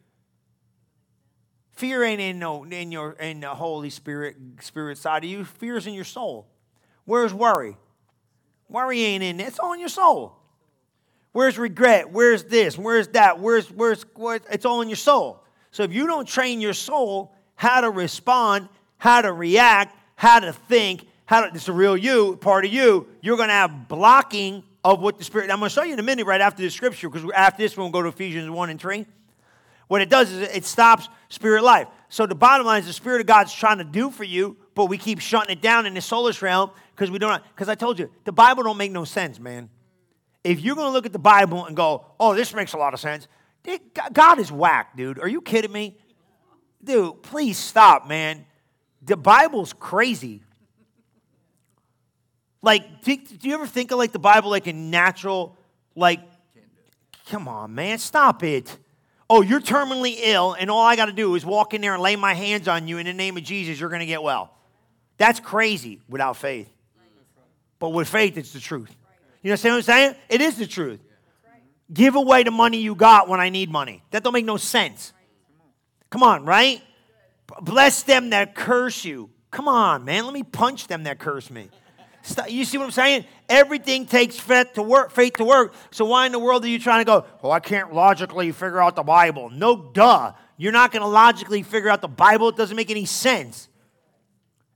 Fear 1.71 2.03
ain't 2.03 2.21
in 2.21 2.39
no 2.41 2.65
in 2.65 2.91
your 2.91 3.13
in 3.13 3.41
the 3.41 3.55
Holy 3.55 3.91
Spirit 3.91 4.37
spirit 4.61 4.99
side 4.99 5.23
of 5.23 5.31
you. 5.31 5.45
Fear's 5.45 5.87
in 5.87 5.95
your 5.95 6.05
soul. 6.05 6.49
Where's 7.05 7.33
worry? 7.33 7.77
Worry 8.69 9.03
ain't 9.03 9.23
in 9.23 9.41
it. 9.41 9.47
It's 9.47 9.61
all 9.61 9.73
in 9.73 9.79
your 9.79 9.89
soul. 9.89 10.37
Where's 11.31 11.57
regret? 11.57 12.11
Where's 12.11 12.43
this? 12.45 12.77
Where's 12.77 13.09
that? 13.09 13.39
Where's 13.39 13.71
where's, 13.71 14.05
where's 14.15 14.41
it's 14.51 14.65
all 14.65 14.83
in 14.83 14.89
your 14.89 14.97
soul. 14.97 15.45
So 15.71 15.85
if 15.85 15.93
you 15.93 16.09
don't 16.09 16.27
train 16.27 16.61
your 16.61 16.75
soul 16.75 17.33
how 17.55 17.83
to 17.83 17.91
respond, 17.91 18.69
how 18.99 19.23
to 19.23 19.33
react, 19.33 19.97
how 20.17 20.41
to 20.41 20.53
think, 20.53 21.07
how 21.27 21.41
to 21.41 21.55
it's 21.55 21.69
a 21.69 21.73
real 21.73 21.97
you, 21.97 22.37
part 22.37 22.65
of 22.65 22.73
you, 22.73 23.09
you're 23.21 23.37
gonna 23.37 23.53
have 23.53 23.89
blocking 23.89 24.63
of 24.85 25.01
what 25.01 25.19
the 25.19 25.25
Spirit. 25.25 25.51
I'm 25.51 25.59
gonna 25.59 25.71
show 25.71 25.83
you 25.83 25.95
in 25.95 25.99
a 25.99 26.03
minute 26.03 26.27
right 26.27 26.41
after 26.41 26.63
the 26.63 26.71
scripture, 26.71 27.09
because 27.09 27.31
after 27.33 27.63
this, 27.63 27.77
we'll 27.77 27.91
go 27.91 28.03
to 28.03 28.09
Ephesians 28.09 28.51
1 28.51 28.71
and 28.71 28.81
3. 28.81 29.07
What 29.89 30.01
it 30.01 30.09
does 30.09 30.33
is 30.33 30.41
it 30.41 30.65
stops 30.65 31.09
spirit 31.29 31.63
life. 31.63 31.89
So 32.09 32.27
the 32.27 32.35
bottom 32.35 32.67
line 32.67 32.81
is 32.81 32.87
the 32.87 32.93
Spirit 32.93 33.21
of 33.21 33.27
God's 33.27 33.53
trying 33.53 33.79
to 33.79 33.85
do 33.85 34.11
for 34.11 34.25
you, 34.25 34.57
but 34.75 34.87
we 34.87 34.99
keep 34.99 35.21
shutting 35.21 35.51
it 35.51 35.61
down 35.61 35.85
in 35.85 35.95
the 35.95 36.01
soulless 36.01 36.41
realm 36.43 36.71
because 36.95 37.11
we 37.11 37.19
don't. 37.19 37.43
Because 37.55 37.69
I 37.69 37.75
told 37.75 37.99
you, 37.99 38.11
the 38.25 38.33
Bible 38.33 38.63
don't 38.63 38.77
make 38.77 38.93
no 38.93 39.05
sense, 39.05 39.39
man. 39.39 39.69
If 40.43 40.61
you're 40.61 40.77
going 40.77 40.89
to 40.89 40.93
look 40.93 41.07
at 41.07 41.13
the 41.13 41.19
Bible 41.19 41.67
and 41.67 41.77
go, 41.77 42.07
oh, 42.21 42.35
this 42.35 42.55
makes 42.55 42.73
a 42.73 42.77
lot 42.77 42.95
of 42.95 43.01
sense, 43.01 43.29
God 44.13 44.39
is 44.39 44.53
whack, 44.53 44.97
dude. 44.97 45.19
Are 45.19 45.29
you 45.29 45.41
kidding 45.41 45.73
me? 45.73 45.99
Dude, 46.83 47.23
please 47.23 47.59
stop, 47.59 48.07
man. 48.07 48.45
The 49.03 49.17
Bible's 49.17 49.73
crazy. 49.73 50.43
Like, 52.65 53.03
do, 53.03 53.17
do 53.17 53.49
you 53.49 53.55
ever 53.55 53.67
think 53.67 53.93
of 53.93 53.99
like 53.99 54.13
the 54.13 54.19
Bible 54.19 54.51
like 54.51 54.67
a 54.67 54.73
natural, 54.73 55.57
like, 55.95 56.21
come 57.31 57.47
on, 57.47 57.75
man, 57.75 57.99
stop 57.99 58.43
it 58.43 58.77
oh, 59.31 59.43
you're 59.43 59.61
terminally 59.61 60.17
ill, 60.19 60.53
and 60.53 60.71
all 60.71 60.85
I 60.85 60.97
got 60.97 61.07
to 61.07 61.13
do 61.13 61.35
is 61.35 61.45
walk 61.45 61.75
in 61.75 61.81
there 61.81 61.95
and 61.95 62.03
lay 62.03 62.17
my 62.17 62.35
hands 62.35 62.69
on 62.69 62.89
you 62.89 62.99
in 62.99 63.07
the 63.07 63.13
name 63.13 63.37
of 63.37 63.43
Jesus, 63.43 63.79
you're 63.79 63.89
going 63.89 64.01
to 64.01 64.07
get 64.07 64.23
well. 64.23 64.55
That's 65.17 65.41
crazy 65.41 66.01
without 66.09 66.37
faith. 66.37 66.69
But 67.79 67.91
with 67.91 68.09
faith, 68.09 68.37
it's 68.37 68.53
the 68.53 68.61
truth. 68.61 68.95
You 69.43 69.51
know 69.51 69.55
what 69.55 69.67
I'm 69.67 69.83
saying? 69.83 70.15
It 70.29 70.41
is 70.41 70.57
the 70.57 70.67
truth. 70.67 71.01
Give 71.93 72.15
away 72.15 72.45
the 72.45 72.51
money 72.51 72.79
you 72.79 72.95
got 72.95 73.29
when 73.29 73.41
I 73.41 73.51
need 73.51 73.71
money. 73.71 74.03
That 74.11 74.25
don't 74.25 74.33
make 74.33 74.45
no 74.45 74.57
sense. 74.57 75.13
Come 76.11 76.23
on, 76.23 76.45
right? 76.45 76.83
Bless 77.61 78.05
them 78.05 78.31
that 78.31 78.55
curse 78.55 79.05
you. 79.05 79.31
Come 79.51 79.69
on, 79.69 80.05
man. 80.05 80.25
Let 80.25 80.33
me 80.33 80.43
punch 80.43 80.87
them 80.87 81.05
that 81.05 81.19
curse 81.19 81.51
me. 81.51 81.69
You 82.49 82.65
see 82.65 82.79
what 82.79 82.85
I'm 82.85 82.91
saying? 82.91 83.25
Everything 83.49 84.07
takes 84.07 84.39
faith 84.39 84.73
to 84.75 84.83
work. 84.83 85.11
Faith 85.11 85.35
to 85.35 85.45
work. 85.45 85.75
So 85.91 86.07
why 86.07 86.27
in 86.27 86.33
the 86.33 86.39
world 86.39 86.65
are 86.65 86.69
you 86.69 86.79
trying 86.79 87.01
to 87.01 87.05
go? 87.05 87.27
Well, 87.43 87.53
I 87.53 87.61
can't 87.61 87.93
logically 87.93 88.51
figure 88.53 88.81
out 88.81 88.97
the 88.97 89.03
Bible. 89.03 89.51
No, 89.51 89.77
duh. 89.77 90.33
You're 90.57 90.73
not 90.73 90.93
going 90.93 91.03
to 91.03 91.09
logically 91.09 91.63
figure 91.63 91.91
out 91.91 92.01
the 92.01 92.09
Bible. 92.09 92.49
It 92.49 92.57
doesn't 92.57 92.77
make 92.77 92.91
any 92.91 93.05
sense. 93.05 93.69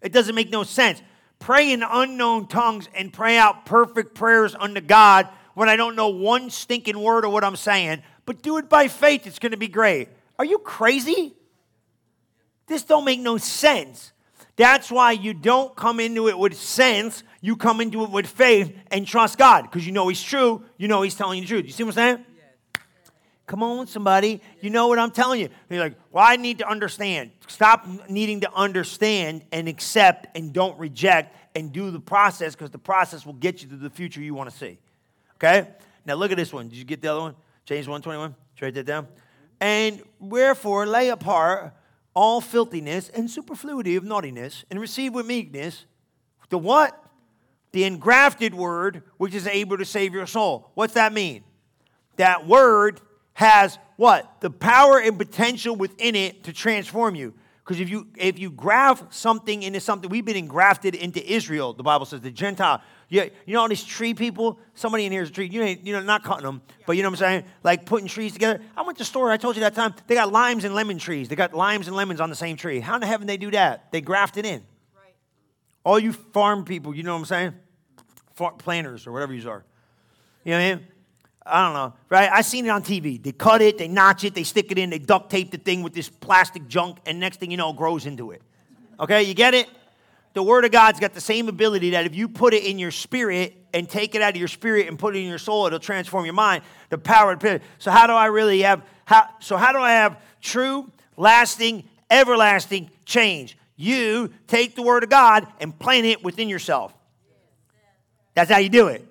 It 0.02 0.12
doesn't 0.12 0.34
make 0.34 0.50
no 0.50 0.62
sense. 0.62 1.00
Pray 1.38 1.72
in 1.72 1.82
unknown 1.82 2.48
tongues 2.48 2.88
and 2.94 3.12
pray 3.12 3.38
out 3.38 3.64
perfect 3.64 4.14
prayers 4.14 4.54
unto 4.54 4.80
God 4.80 5.28
when 5.54 5.68
I 5.68 5.76
don't 5.76 5.96
know 5.96 6.08
one 6.08 6.50
stinking 6.50 7.00
word 7.00 7.24
of 7.24 7.32
what 7.32 7.44
I'm 7.44 7.56
saying. 7.56 8.02
But 8.26 8.42
do 8.42 8.58
it 8.58 8.68
by 8.68 8.88
faith. 8.88 9.26
It's 9.26 9.38
going 9.38 9.52
to 9.52 9.58
be 9.58 9.68
great. 9.68 10.08
Are 10.38 10.44
you 10.44 10.58
crazy? 10.58 11.34
This 12.66 12.82
don't 12.82 13.04
make 13.04 13.20
no 13.20 13.38
sense. 13.38 14.12
That's 14.58 14.90
why 14.90 15.12
you 15.12 15.34
don't 15.34 15.74
come 15.76 16.00
into 16.00 16.28
it 16.28 16.36
with 16.36 16.54
sense. 16.54 17.22
You 17.40 17.56
come 17.56 17.80
into 17.80 18.02
it 18.02 18.10
with 18.10 18.26
faith 18.26 18.76
and 18.90 19.06
trust 19.06 19.38
God 19.38 19.62
because 19.62 19.86
you 19.86 19.92
know 19.92 20.08
He's 20.08 20.22
true. 20.22 20.64
You 20.76 20.88
know 20.88 21.00
He's 21.02 21.14
telling 21.14 21.38
you 21.38 21.44
the 21.44 21.48
truth. 21.48 21.64
You 21.66 21.70
see 21.70 21.84
what 21.84 21.96
I'm 21.96 22.16
saying? 22.16 22.24
Come 23.46 23.62
on, 23.62 23.86
somebody. 23.86 24.42
You 24.60 24.70
know 24.70 24.88
what 24.88 24.98
I'm 24.98 25.12
telling 25.12 25.40
you. 25.40 25.48
You're 25.70 25.80
like, 25.80 25.94
well, 26.10 26.24
I 26.26 26.36
need 26.36 26.58
to 26.58 26.68
understand. 26.68 27.30
Stop 27.46 27.86
needing 28.10 28.40
to 28.40 28.52
understand 28.52 29.44
and 29.52 29.68
accept 29.68 30.36
and 30.36 30.52
don't 30.52 30.76
reject 30.78 31.34
and 31.56 31.72
do 31.72 31.92
the 31.92 32.00
process 32.00 32.54
because 32.56 32.70
the 32.70 32.78
process 32.78 33.24
will 33.24 33.34
get 33.34 33.62
you 33.62 33.68
to 33.70 33.76
the 33.76 33.88
future 33.88 34.20
you 34.20 34.34
want 34.34 34.50
to 34.50 34.56
see. 34.56 34.78
Okay? 35.36 35.68
Now 36.04 36.14
look 36.14 36.32
at 36.32 36.36
this 36.36 36.52
one. 36.52 36.68
Did 36.68 36.76
you 36.76 36.84
get 36.84 37.00
the 37.00 37.08
other 37.08 37.20
one? 37.20 37.36
James 37.64 37.86
121. 37.86 38.34
Write 38.60 38.74
that 38.74 38.86
down. 38.86 39.06
And 39.60 40.02
wherefore 40.18 40.84
lay 40.84 41.10
apart 41.10 41.74
all 42.18 42.40
filthiness 42.40 43.10
and 43.10 43.30
superfluity 43.30 43.94
of 43.94 44.02
naughtiness, 44.02 44.64
and 44.72 44.80
receive 44.80 45.14
with 45.14 45.24
meekness 45.24 45.86
the 46.48 46.58
what? 46.58 47.00
The 47.70 47.84
engrafted 47.84 48.54
word, 48.54 49.04
which 49.18 49.36
is 49.36 49.46
able 49.46 49.78
to 49.78 49.84
save 49.84 50.14
your 50.14 50.26
soul. 50.26 50.72
What's 50.74 50.94
that 50.94 51.12
mean? 51.12 51.44
That 52.16 52.44
word 52.44 53.00
has 53.34 53.78
what? 53.94 54.40
The 54.40 54.50
power 54.50 54.98
and 54.98 55.16
potential 55.16 55.76
within 55.76 56.16
it 56.16 56.42
to 56.44 56.52
transform 56.52 57.14
you. 57.14 57.34
Because 57.68 57.82
if 57.82 57.90
you 57.90 58.06
if 58.16 58.38
you 58.38 58.50
graft 58.50 59.12
something 59.12 59.62
into 59.62 59.78
something, 59.78 60.08
we've 60.08 60.24
been 60.24 60.38
engrafted 60.38 60.94
into 60.94 61.22
Israel. 61.30 61.74
The 61.74 61.82
Bible 61.82 62.06
says 62.06 62.22
the 62.22 62.30
Gentile. 62.30 62.80
Yeah, 63.10 63.24
you 63.44 63.52
know 63.52 63.60
all 63.60 63.68
these 63.68 63.84
tree 63.84 64.14
people. 64.14 64.58
Somebody 64.72 65.04
in 65.04 65.12
here 65.12 65.20
is 65.20 65.28
a 65.28 65.32
tree. 65.32 65.48
You 65.52 65.62
ain't, 65.62 65.86
you 65.86 65.92
know, 65.92 66.02
not 66.02 66.24
cutting 66.24 66.46
them, 66.46 66.62
but 66.86 66.96
you 66.96 67.02
know 67.02 67.10
what 67.10 67.20
I'm 67.20 67.42
saying. 67.42 67.44
Like 67.62 67.84
putting 67.84 68.08
trees 68.08 68.32
together. 68.32 68.62
I 68.74 68.80
went 68.80 68.96
to 68.96 69.02
the 69.02 69.04
store. 69.04 69.30
I 69.30 69.36
told 69.36 69.54
you 69.54 69.60
that 69.60 69.74
time. 69.74 69.92
They 70.06 70.14
got 70.14 70.32
limes 70.32 70.64
and 70.64 70.74
lemon 70.74 70.96
trees. 70.96 71.28
They 71.28 71.36
got 71.36 71.52
limes 71.52 71.88
and 71.88 71.94
lemons 71.94 72.22
on 72.22 72.30
the 72.30 72.36
same 72.36 72.56
tree. 72.56 72.80
How 72.80 72.94
in 72.94 73.02
the 73.02 73.06
heaven 73.06 73.26
they 73.26 73.36
do 73.36 73.50
that? 73.50 73.92
They 73.92 74.00
graft 74.00 74.38
it 74.38 74.46
in. 74.46 74.64
Right. 74.96 75.14
All 75.84 75.98
you 75.98 76.14
farm 76.14 76.64
people, 76.64 76.94
you 76.94 77.02
know 77.02 77.12
what 77.12 77.18
I'm 77.18 77.26
saying? 77.26 77.54
Farm 78.32 78.56
planters 78.56 79.06
or 79.06 79.12
whatever 79.12 79.34
you 79.34 79.46
are. 79.50 79.62
You 80.42 80.52
know 80.52 80.58
what 80.58 80.64
I 80.64 80.74
mean? 80.76 80.86
I 81.48 81.64
don't 81.64 81.74
know, 81.74 81.94
right? 82.08 82.30
I 82.30 82.42
seen 82.42 82.66
it 82.66 82.68
on 82.68 82.82
TV. 82.82 83.22
They 83.22 83.32
cut 83.32 83.62
it, 83.62 83.78
they 83.78 83.88
notch 83.88 84.24
it, 84.24 84.34
they 84.34 84.44
stick 84.44 84.70
it 84.70 84.78
in, 84.78 84.90
they 84.90 84.98
duct 84.98 85.30
tape 85.30 85.50
the 85.50 85.58
thing 85.58 85.82
with 85.82 85.94
this 85.94 86.08
plastic 86.08 86.68
junk, 86.68 86.98
and 87.06 87.18
next 87.18 87.40
thing 87.40 87.50
you 87.50 87.56
know, 87.56 87.70
it 87.70 87.76
grows 87.76 88.06
into 88.06 88.30
it. 88.30 88.42
Okay, 89.00 89.22
you 89.22 89.34
get 89.34 89.54
it? 89.54 89.68
The 90.34 90.42
Word 90.42 90.64
of 90.64 90.70
God's 90.70 91.00
got 91.00 91.14
the 91.14 91.20
same 91.20 91.48
ability 91.48 91.90
that 91.90 92.06
if 92.06 92.14
you 92.14 92.28
put 92.28 92.54
it 92.54 92.64
in 92.64 92.78
your 92.78 92.90
spirit 92.90 93.54
and 93.72 93.88
take 93.88 94.14
it 94.14 94.22
out 94.22 94.30
of 94.30 94.36
your 94.36 94.48
spirit 94.48 94.86
and 94.86 94.98
put 94.98 95.16
it 95.16 95.20
in 95.20 95.26
your 95.26 95.38
soul, 95.38 95.66
it'll 95.66 95.78
transform 95.78 96.24
your 96.24 96.34
mind. 96.34 96.62
The 96.90 96.98
power 96.98 97.32
of 97.32 97.62
So 97.78 97.90
how 97.90 98.06
do 98.06 98.12
I 98.12 98.26
really 98.26 98.60
have? 98.62 98.82
How, 99.04 99.28
so 99.40 99.56
how 99.56 99.72
do 99.72 99.78
I 99.78 99.92
have 99.92 100.20
true, 100.40 100.90
lasting, 101.16 101.88
everlasting 102.10 102.90
change? 103.04 103.56
you 103.78 104.30
take 104.48 104.74
the 104.74 104.82
word 104.82 105.04
of 105.04 105.08
God 105.08 105.46
and 105.60 105.76
plant 105.78 106.04
it 106.04 106.22
within 106.22 106.48
yourself. 106.48 106.92
That's 108.34 108.50
how 108.50 108.58
you 108.58 108.68
do 108.68 108.88
it. 108.88 109.06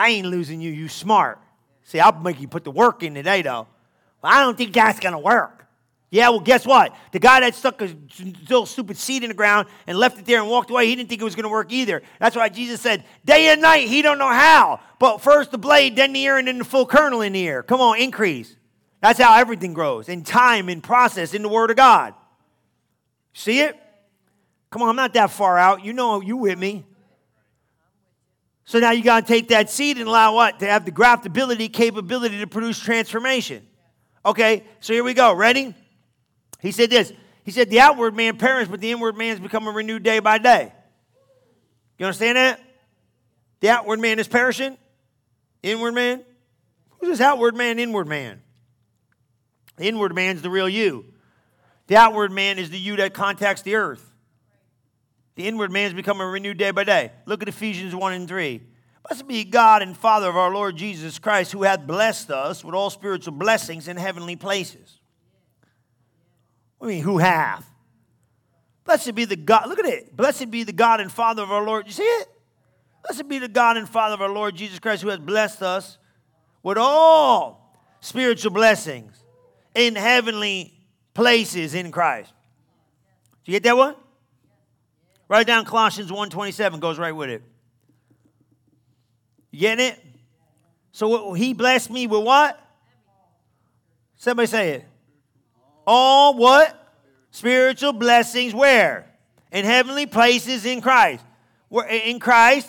I 0.00 0.08
ain't 0.08 0.26
losing 0.26 0.62
you, 0.62 0.72
you 0.72 0.88
smart. 0.88 1.38
See, 1.84 2.00
I'll 2.00 2.18
make 2.18 2.40
you 2.40 2.48
put 2.48 2.64
the 2.64 2.70
work 2.70 3.02
in 3.02 3.12
today, 3.12 3.42
though. 3.42 3.68
Well, 4.22 4.32
I 4.32 4.40
don't 4.40 4.56
think 4.56 4.72
that's 4.72 4.98
going 4.98 5.12
to 5.12 5.18
work. 5.18 5.66
Yeah, 6.08 6.30
well, 6.30 6.40
guess 6.40 6.66
what? 6.66 6.96
The 7.12 7.18
guy 7.18 7.40
that 7.40 7.54
stuck 7.54 7.82
a 7.82 7.94
little 8.48 8.64
stupid 8.64 8.96
seed 8.96 9.24
in 9.24 9.28
the 9.28 9.34
ground 9.34 9.68
and 9.86 9.98
left 9.98 10.18
it 10.18 10.24
there 10.24 10.40
and 10.40 10.48
walked 10.48 10.70
away, 10.70 10.86
he 10.86 10.96
didn't 10.96 11.10
think 11.10 11.20
it 11.20 11.24
was 11.24 11.34
going 11.34 11.44
to 11.44 11.50
work 11.50 11.70
either. 11.70 12.00
That's 12.18 12.34
why 12.34 12.48
Jesus 12.48 12.80
said, 12.80 13.04
day 13.26 13.48
and 13.48 13.60
night, 13.60 13.88
he 13.88 14.00
don't 14.00 14.16
know 14.16 14.28
how. 14.28 14.80
But 14.98 15.20
first 15.20 15.50
the 15.50 15.58
blade, 15.58 15.96
then 15.96 16.14
the 16.14 16.22
ear, 16.22 16.38
and 16.38 16.48
then 16.48 16.56
the 16.56 16.64
full 16.64 16.86
kernel 16.86 17.20
in 17.20 17.34
the 17.34 17.40
ear. 17.40 17.62
Come 17.62 17.82
on, 17.82 17.98
increase. 17.98 18.56
That's 19.02 19.20
how 19.20 19.38
everything 19.38 19.74
grows 19.74 20.08
in 20.08 20.24
time, 20.24 20.70
in 20.70 20.80
process, 20.80 21.34
in 21.34 21.42
the 21.42 21.48
Word 21.48 21.70
of 21.70 21.76
God. 21.76 22.14
See 23.34 23.60
it? 23.60 23.76
Come 24.70 24.80
on, 24.80 24.88
I'm 24.88 24.96
not 24.96 25.12
that 25.12 25.30
far 25.30 25.58
out. 25.58 25.84
You 25.84 25.92
know, 25.92 26.22
you 26.22 26.38
with 26.38 26.58
me. 26.58 26.86
So 28.70 28.78
now 28.78 28.92
you 28.92 29.02
got 29.02 29.26
to 29.26 29.32
take 29.32 29.48
that 29.48 29.68
seed 29.68 29.98
and 29.98 30.06
allow 30.06 30.32
what? 30.32 30.60
To 30.60 30.64
have 30.64 30.84
the 30.84 30.92
graftability, 30.92 31.72
capability 31.72 32.38
to 32.38 32.46
produce 32.46 32.78
transformation. 32.78 33.66
Okay, 34.24 34.62
so 34.78 34.92
here 34.92 35.02
we 35.02 35.12
go. 35.12 35.34
Ready? 35.34 35.74
He 36.60 36.70
said 36.70 36.88
this. 36.88 37.12
He 37.42 37.50
said, 37.50 37.68
The 37.68 37.80
outward 37.80 38.14
man 38.14 38.38
perishes, 38.38 38.68
but 38.68 38.80
the 38.80 38.92
inward 38.92 39.16
man 39.16 39.34
is 39.34 39.40
becoming 39.40 39.74
renewed 39.74 40.04
day 40.04 40.20
by 40.20 40.38
day. 40.38 40.72
You 41.98 42.06
understand 42.06 42.36
that? 42.36 42.60
The 43.58 43.70
outward 43.70 43.98
man 43.98 44.20
is 44.20 44.28
perishing. 44.28 44.78
Inward 45.64 45.94
man? 45.94 46.22
Who's 47.00 47.08
this 47.08 47.20
outward 47.20 47.56
man, 47.56 47.80
inward 47.80 48.06
man? 48.06 48.40
The 49.78 49.88
inward 49.88 50.14
man's 50.14 50.42
the 50.42 50.50
real 50.50 50.68
you. 50.68 51.06
The 51.88 51.96
outward 51.96 52.30
man 52.30 52.60
is 52.60 52.70
the 52.70 52.78
you 52.78 52.94
that 52.98 53.14
contacts 53.14 53.62
the 53.62 53.74
earth. 53.74 54.09
The 55.40 55.48
inward 55.48 55.72
man 55.72 55.86
is 55.86 55.94
becoming 55.94 56.26
renewed 56.26 56.58
day 56.58 56.70
by 56.70 56.84
day. 56.84 57.12
Look 57.24 57.40
at 57.40 57.48
Ephesians 57.48 57.94
1 57.94 58.12
and 58.12 58.28
3. 58.28 58.60
Blessed 59.08 59.26
be 59.26 59.42
God 59.42 59.80
and 59.80 59.96
Father 59.96 60.28
of 60.28 60.36
our 60.36 60.52
Lord 60.52 60.76
Jesus 60.76 61.18
Christ, 61.18 61.52
who 61.52 61.62
hath 61.62 61.86
blessed 61.86 62.30
us 62.30 62.62
with 62.62 62.74
all 62.74 62.90
spiritual 62.90 63.32
blessings 63.32 63.88
in 63.88 63.96
heavenly 63.96 64.36
places. 64.36 65.00
I 66.78 66.88
mean, 66.88 67.02
who 67.02 67.16
hath? 67.16 67.66
Blessed 68.84 69.14
be 69.14 69.24
the 69.24 69.34
God, 69.34 69.66
look 69.66 69.78
at 69.78 69.86
it. 69.86 70.14
Blessed 70.14 70.50
be 70.50 70.62
the 70.62 70.74
God 70.74 71.00
and 71.00 71.10
Father 71.10 71.42
of 71.42 71.50
our 71.50 71.64
Lord. 71.64 71.86
You 71.86 71.94
see 71.94 72.02
it? 72.02 72.28
Blessed 73.08 73.26
be 73.26 73.38
the 73.38 73.48
God 73.48 73.78
and 73.78 73.88
Father 73.88 74.12
of 74.12 74.20
our 74.20 74.28
Lord 74.28 74.54
Jesus 74.54 74.78
Christ, 74.78 75.00
who 75.00 75.08
has 75.08 75.20
blessed 75.20 75.62
us 75.62 75.96
with 76.62 76.76
all 76.76 77.80
spiritual 78.00 78.50
blessings 78.50 79.24
in 79.74 79.96
heavenly 79.96 80.74
places 81.14 81.72
in 81.72 81.90
Christ. 81.90 82.30
Do 83.46 83.52
you 83.52 83.56
get 83.56 83.62
that 83.62 83.78
one? 83.78 83.94
Write 85.30 85.46
down 85.46 85.64
Colossians 85.64 86.10
1.27, 86.10 86.80
goes 86.80 86.98
right 86.98 87.14
with 87.14 87.30
it. 87.30 87.44
You 89.52 89.60
getting 89.60 89.86
it? 89.86 90.04
So 90.90 91.34
he 91.34 91.54
blessed 91.54 91.88
me 91.88 92.08
with 92.08 92.24
what? 92.24 92.60
Somebody 94.16 94.48
say 94.48 94.70
it. 94.70 94.84
All 95.86 96.34
what? 96.34 96.76
Spiritual 97.30 97.92
blessings 97.92 98.52
where? 98.52 99.06
In 99.52 99.64
heavenly 99.64 100.04
places 100.04 100.66
in 100.66 100.80
Christ. 100.80 101.24
We're 101.70 101.86
in 101.86 102.18
Christ. 102.18 102.68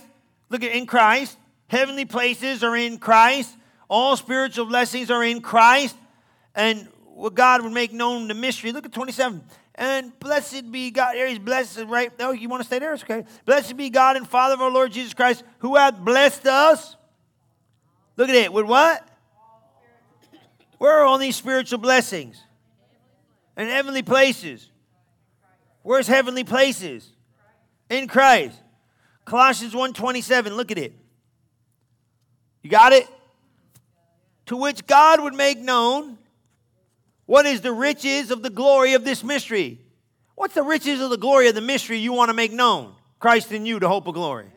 Look 0.49 0.63
at 0.63 0.71
in 0.71 0.85
Christ. 0.85 1.39
Heavenly 1.65 2.05
places 2.05 2.63
are 2.63 2.75
in 2.75 2.99
Christ. 2.99 3.57
All 3.89 4.15
spiritual 4.15 4.67
blessings 4.67 5.09
are 5.09 5.23
in 5.23 5.41
Christ. 5.41 5.95
And 6.53 6.87
what 7.05 7.33
God 7.33 7.63
would 7.63 7.73
make 7.73 7.91
known 7.91 8.27
the 8.27 8.35
mystery. 8.35 8.71
Look 8.71 8.85
at 8.85 8.91
27. 8.91 9.41
And 9.75 10.17
blessed 10.19 10.71
be 10.71 10.91
God. 10.91 11.15
He's 11.15 11.39
blessed, 11.39 11.85
right? 11.87 12.11
Oh, 12.19 12.31
you 12.31 12.49
want 12.49 12.61
to 12.61 12.67
stay 12.67 12.79
there? 12.79 12.93
It's 12.93 13.03
okay. 13.03 13.23
Blessed 13.45 13.77
be 13.77 13.89
God 13.89 14.17
and 14.17 14.27
Father 14.27 14.55
of 14.55 14.61
our 14.61 14.71
Lord 14.71 14.91
Jesus 14.91 15.13
Christ, 15.13 15.43
who 15.59 15.75
hath 15.75 15.97
blessed 15.97 16.45
us. 16.45 16.95
Look 18.17 18.29
at 18.29 18.35
it. 18.35 18.51
With 18.51 18.65
what? 18.65 19.07
Where 20.77 20.99
are 20.99 21.05
all 21.05 21.17
these 21.17 21.35
spiritual 21.35 21.79
blessings? 21.79 22.41
In 23.55 23.67
heavenly 23.67 24.01
places. 24.01 24.69
Where's 25.83 26.07
heavenly 26.07 26.43
places? 26.43 27.09
In 27.89 28.07
Christ. 28.07 28.57
Colossians 29.25 29.73
1:27. 29.73 30.55
Look 30.55 30.71
at 30.71 30.77
it. 30.77 30.93
You 32.61 32.69
got 32.69 32.93
it? 32.93 33.07
To 34.47 34.57
which 34.57 34.85
God 34.85 35.21
would 35.21 35.33
make 35.33 35.59
known 35.59 36.17
what 37.31 37.45
is 37.45 37.61
the 37.61 37.71
riches 37.71 38.29
of 38.29 38.41
the 38.43 38.49
glory 38.49 38.91
of 38.91 39.05
this 39.05 39.23
mystery? 39.23 39.79
What's 40.35 40.53
the 40.53 40.63
riches 40.63 40.99
of 40.99 41.11
the 41.11 41.17
glory 41.17 41.47
of 41.47 41.55
the 41.55 41.61
mystery 41.61 41.97
you 41.97 42.11
want 42.11 42.27
to 42.27 42.33
make 42.33 42.51
known? 42.51 42.93
Christ 43.19 43.53
in 43.53 43.65
you, 43.65 43.79
the 43.79 43.87
hope 43.87 44.05
of 44.05 44.15
glory. 44.15 44.47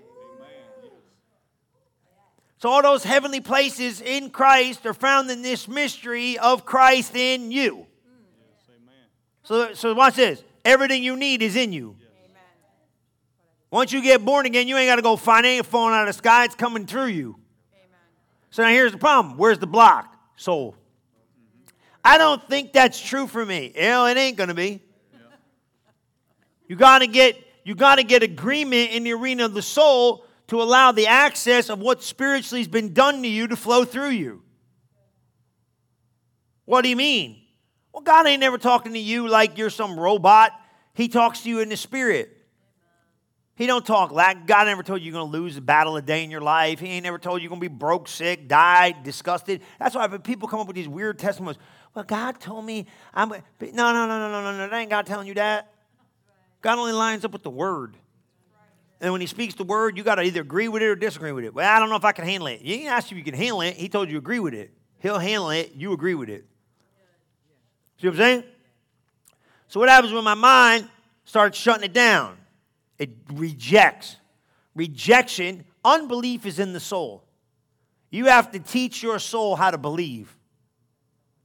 So, 2.58 2.68
all 2.68 2.82
those 2.82 3.04
heavenly 3.04 3.40
places 3.40 4.00
in 4.00 4.28
Christ 4.30 4.84
are 4.86 4.92
found 4.92 5.30
in 5.30 5.40
this 5.40 5.68
mystery 5.68 6.36
of 6.36 6.66
Christ 6.66 7.14
in 7.14 7.52
you. 7.52 7.86
So, 9.44 9.72
so 9.74 9.94
watch 9.94 10.16
this. 10.16 10.42
Everything 10.64 11.04
you 11.04 11.16
need 11.16 11.42
is 11.42 11.54
in 11.54 11.72
you. 11.72 11.94
Once 13.70 13.92
you 13.92 14.02
get 14.02 14.24
born 14.24 14.46
again, 14.46 14.66
you 14.66 14.76
ain't 14.76 14.90
got 14.90 14.96
to 14.96 15.02
go 15.02 15.14
find 15.14 15.46
it 15.46 15.64
falling 15.64 15.94
out 15.94 16.08
of 16.08 16.08
the 16.08 16.18
sky. 16.18 16.44
It's 16.44 16.56
coming 16.56 16.86
through 16.86 17.06
you. 17.06 17.38
So 18.50 18.64
now 18.64 18.70
here's 18.70 18.90
the 18.90 18.98
problem. 18.98 19.36
Where's 19.36 19.60
the 19.60 19.68
block? 19.68 20.12
Soul. 20.34 20.74
I 22.04 22.18
don't 22.18 22.46
think 22.48 22.72
that's 22.72 23.00
true 23.00 23.26
for 23.26 23.44
me. 23.44 23.72
You 23.74 23.82
know, 23.82 24.06
it 24.06 24.16
ain't 24.16 24.36
going 24.36 24.48
to 24.48 24.54
be. 24.54 24.82
You 26.68 26.76
got 26.76 26.98
to 26.98 27.06
get 27.06 27.38
you 27.64 27.74
got 27.74 27.96
to 27.96 28.04
get 28.04 28.22
agreement 28.22 28.90
in 28.90 29.04
the 29.04 29.12
arena 29.12 29.46
of 29.46 29.54
the 29.54 29.62
soul 29.62 30.26
to 30.48 30.60
allow 30.60 30.92
the 30.92 31.06
access 31.06 31.70
of 31.70 31.78
what 31.78 32.02
spiritually 32.02 32.60
has 32.60 32.68
been 32.68 32.92
done 32.92 33.22
to 33.22 33.28
you 33.28 33.48
to 33.48 33.56
flow 33.56 33.84
through 33.84 34.10
you. 34.10 34.42
What 36.66 36.82
do 36.82 36.90
you 36.90 36.96
mean? 36.96 37.40
Well, 37.92 38.02
God 38.02 38.26
ain't 38.26 38.40
never 38.40 38.58
talking 38.58 38.92
to 38.92 38.98
you 38.98 39.28
like 39.28 39.56
you're 39.56 39.70
some 39.70 39.98
robot. 39.98 40.52
He 40.92 41.08
talks 41.08 41.42
to 41.42 41.48
you 41.48 41.60
in 41.60 41.70
the 41.70 41.76
spirit. 41.76 42.36
He 43.56 43.66
don't 43.66 43.86
talk 43.86 44.10
like 44.10 44.46
God 44.46 44.64
never 44.64 44.82
told 44.82 45.00
you 45.00 45.06
you're 45.06 45.20
going 45.20 45.30
to 45.30 45.38
lose 45.38 45.56
a 45.56 45.60
battle 45.60 45.96
a 45.96 46.02
day 46.02 46.24
in 46.24 46.30
your 46.30 46.40
life. 46.40 46.80
He 46.80 46.88
ain't 46.88 47.04
never 47.04 47.18
told 47.18 47.40
you 47.40 47.44
you're 47.44 47.50
going 47.50 47.60
to 47.60 47.68
be 47.68 47.74
broke, 47.74 48.08
sick, 48.08 48.48
die, 48.48 48.94
disgusted. 49.04 49.62
That's 49.78 49.94
why 49.94 50.08
people 50.18 50.48
come 50.48 50.60
up 50.60 50.66
with 50.66 50.74
these 50.74 50.88
weird 50.88 51.18
testimonies. 51.20 51.60
Well, 51.94 52.04
God 52.04 52.40
told 52.40 52.64
me 52.64 52.86
I'm. 53.12 53.28
No, 53.28 53.36
no, 53.60 53.72
no, 53.72 54.06
no, 54.06 54.30
no, 54.30 54.42
no, 54.42 54.56
no. 54.56 54.68
That 54.68 54.76
ain't 54.76 54.90
God 54.90 55.06
telling 55.06 55.28
you 55.28 55.34
that. 55.34 55.72
God 56.62 56.78
only 56.78 56.92
lines 56.92 57.24
up 57.24 57.32
with 57.32 57.44
the 57.44 57.50
word. 57.50 57.96
And 59.00 59.12
when 59.12 59.20
he 59.20 59.26
speaks 59.26 59.54
the 59.54 59.64
word, 59.64 59.96
you 59.96 60.02
got 60.02 60.16
to 60.16 60.22
either 60.22 60.40
agree 60.40 60.66
with 60.66 60.82
it 60.82 60.86
or 60.86 60.96
disagree 60.96 61.30
with 61.30 61.44
it. 61.44 61.54
Well, 61.54 61.70
I 61.70 61.78
don't 61.78 61.90
know 61.90 61.96
if 61.96 62.04
I 62.04 62.12
can 62.12 62.24
handle 62.24 62.46
it. 62.48 62.60
He 62.60 62.78
didn't 62.78 62.88
ask 62.88 63.10
you 63.10 63.16
if 63.16 63.18
you 63.18 63.30
can 63.30 63.38
handle 63.38 63.60
it. 63.60 63.76
He 63.76 63.88
told 63.88 64.10
you 64.10 64.18
agree 64.18 64.40
with 64.40 64.54
it. 64.54 64.72
He'll 64.98 65.18
handle 65.18 65.50
it. 65.50 65.72
You 65.76 65.92
agree 65.92 66.14
with 66.14 66.30
it. 66.30 66.46
See 68.00 68.08
what 68.08 68.14
I'm 68.14 68.18
saying? 68.18 68.44
So 69.68 69.78
what 69.78 69.88
happens 69.88 70.12
when 70.12 70.24
my 70.24 70.34
mind 70.34 70.88
starts 71.24 71.58
shutting 71.58 71.84
it 71.84 71.92
down? 71.92 72.38
It 72.98 73.10
rejects. 73.32 74.16
Rejection, 74.74 75.64
unbelief 75.84 76.46
is 76.46 76.58
in 76.58 76.72
the 76.72 76.80
soul. 76.80 77.24
You 78.10 78.26
have 78.26 78.52
to 78.52 78.58
teach 78.58 79.02
your 79.02 79.18
soul 79.18 79.56
how 79.56 79.70
to 79.70 79.78
believe. 79.78 80.36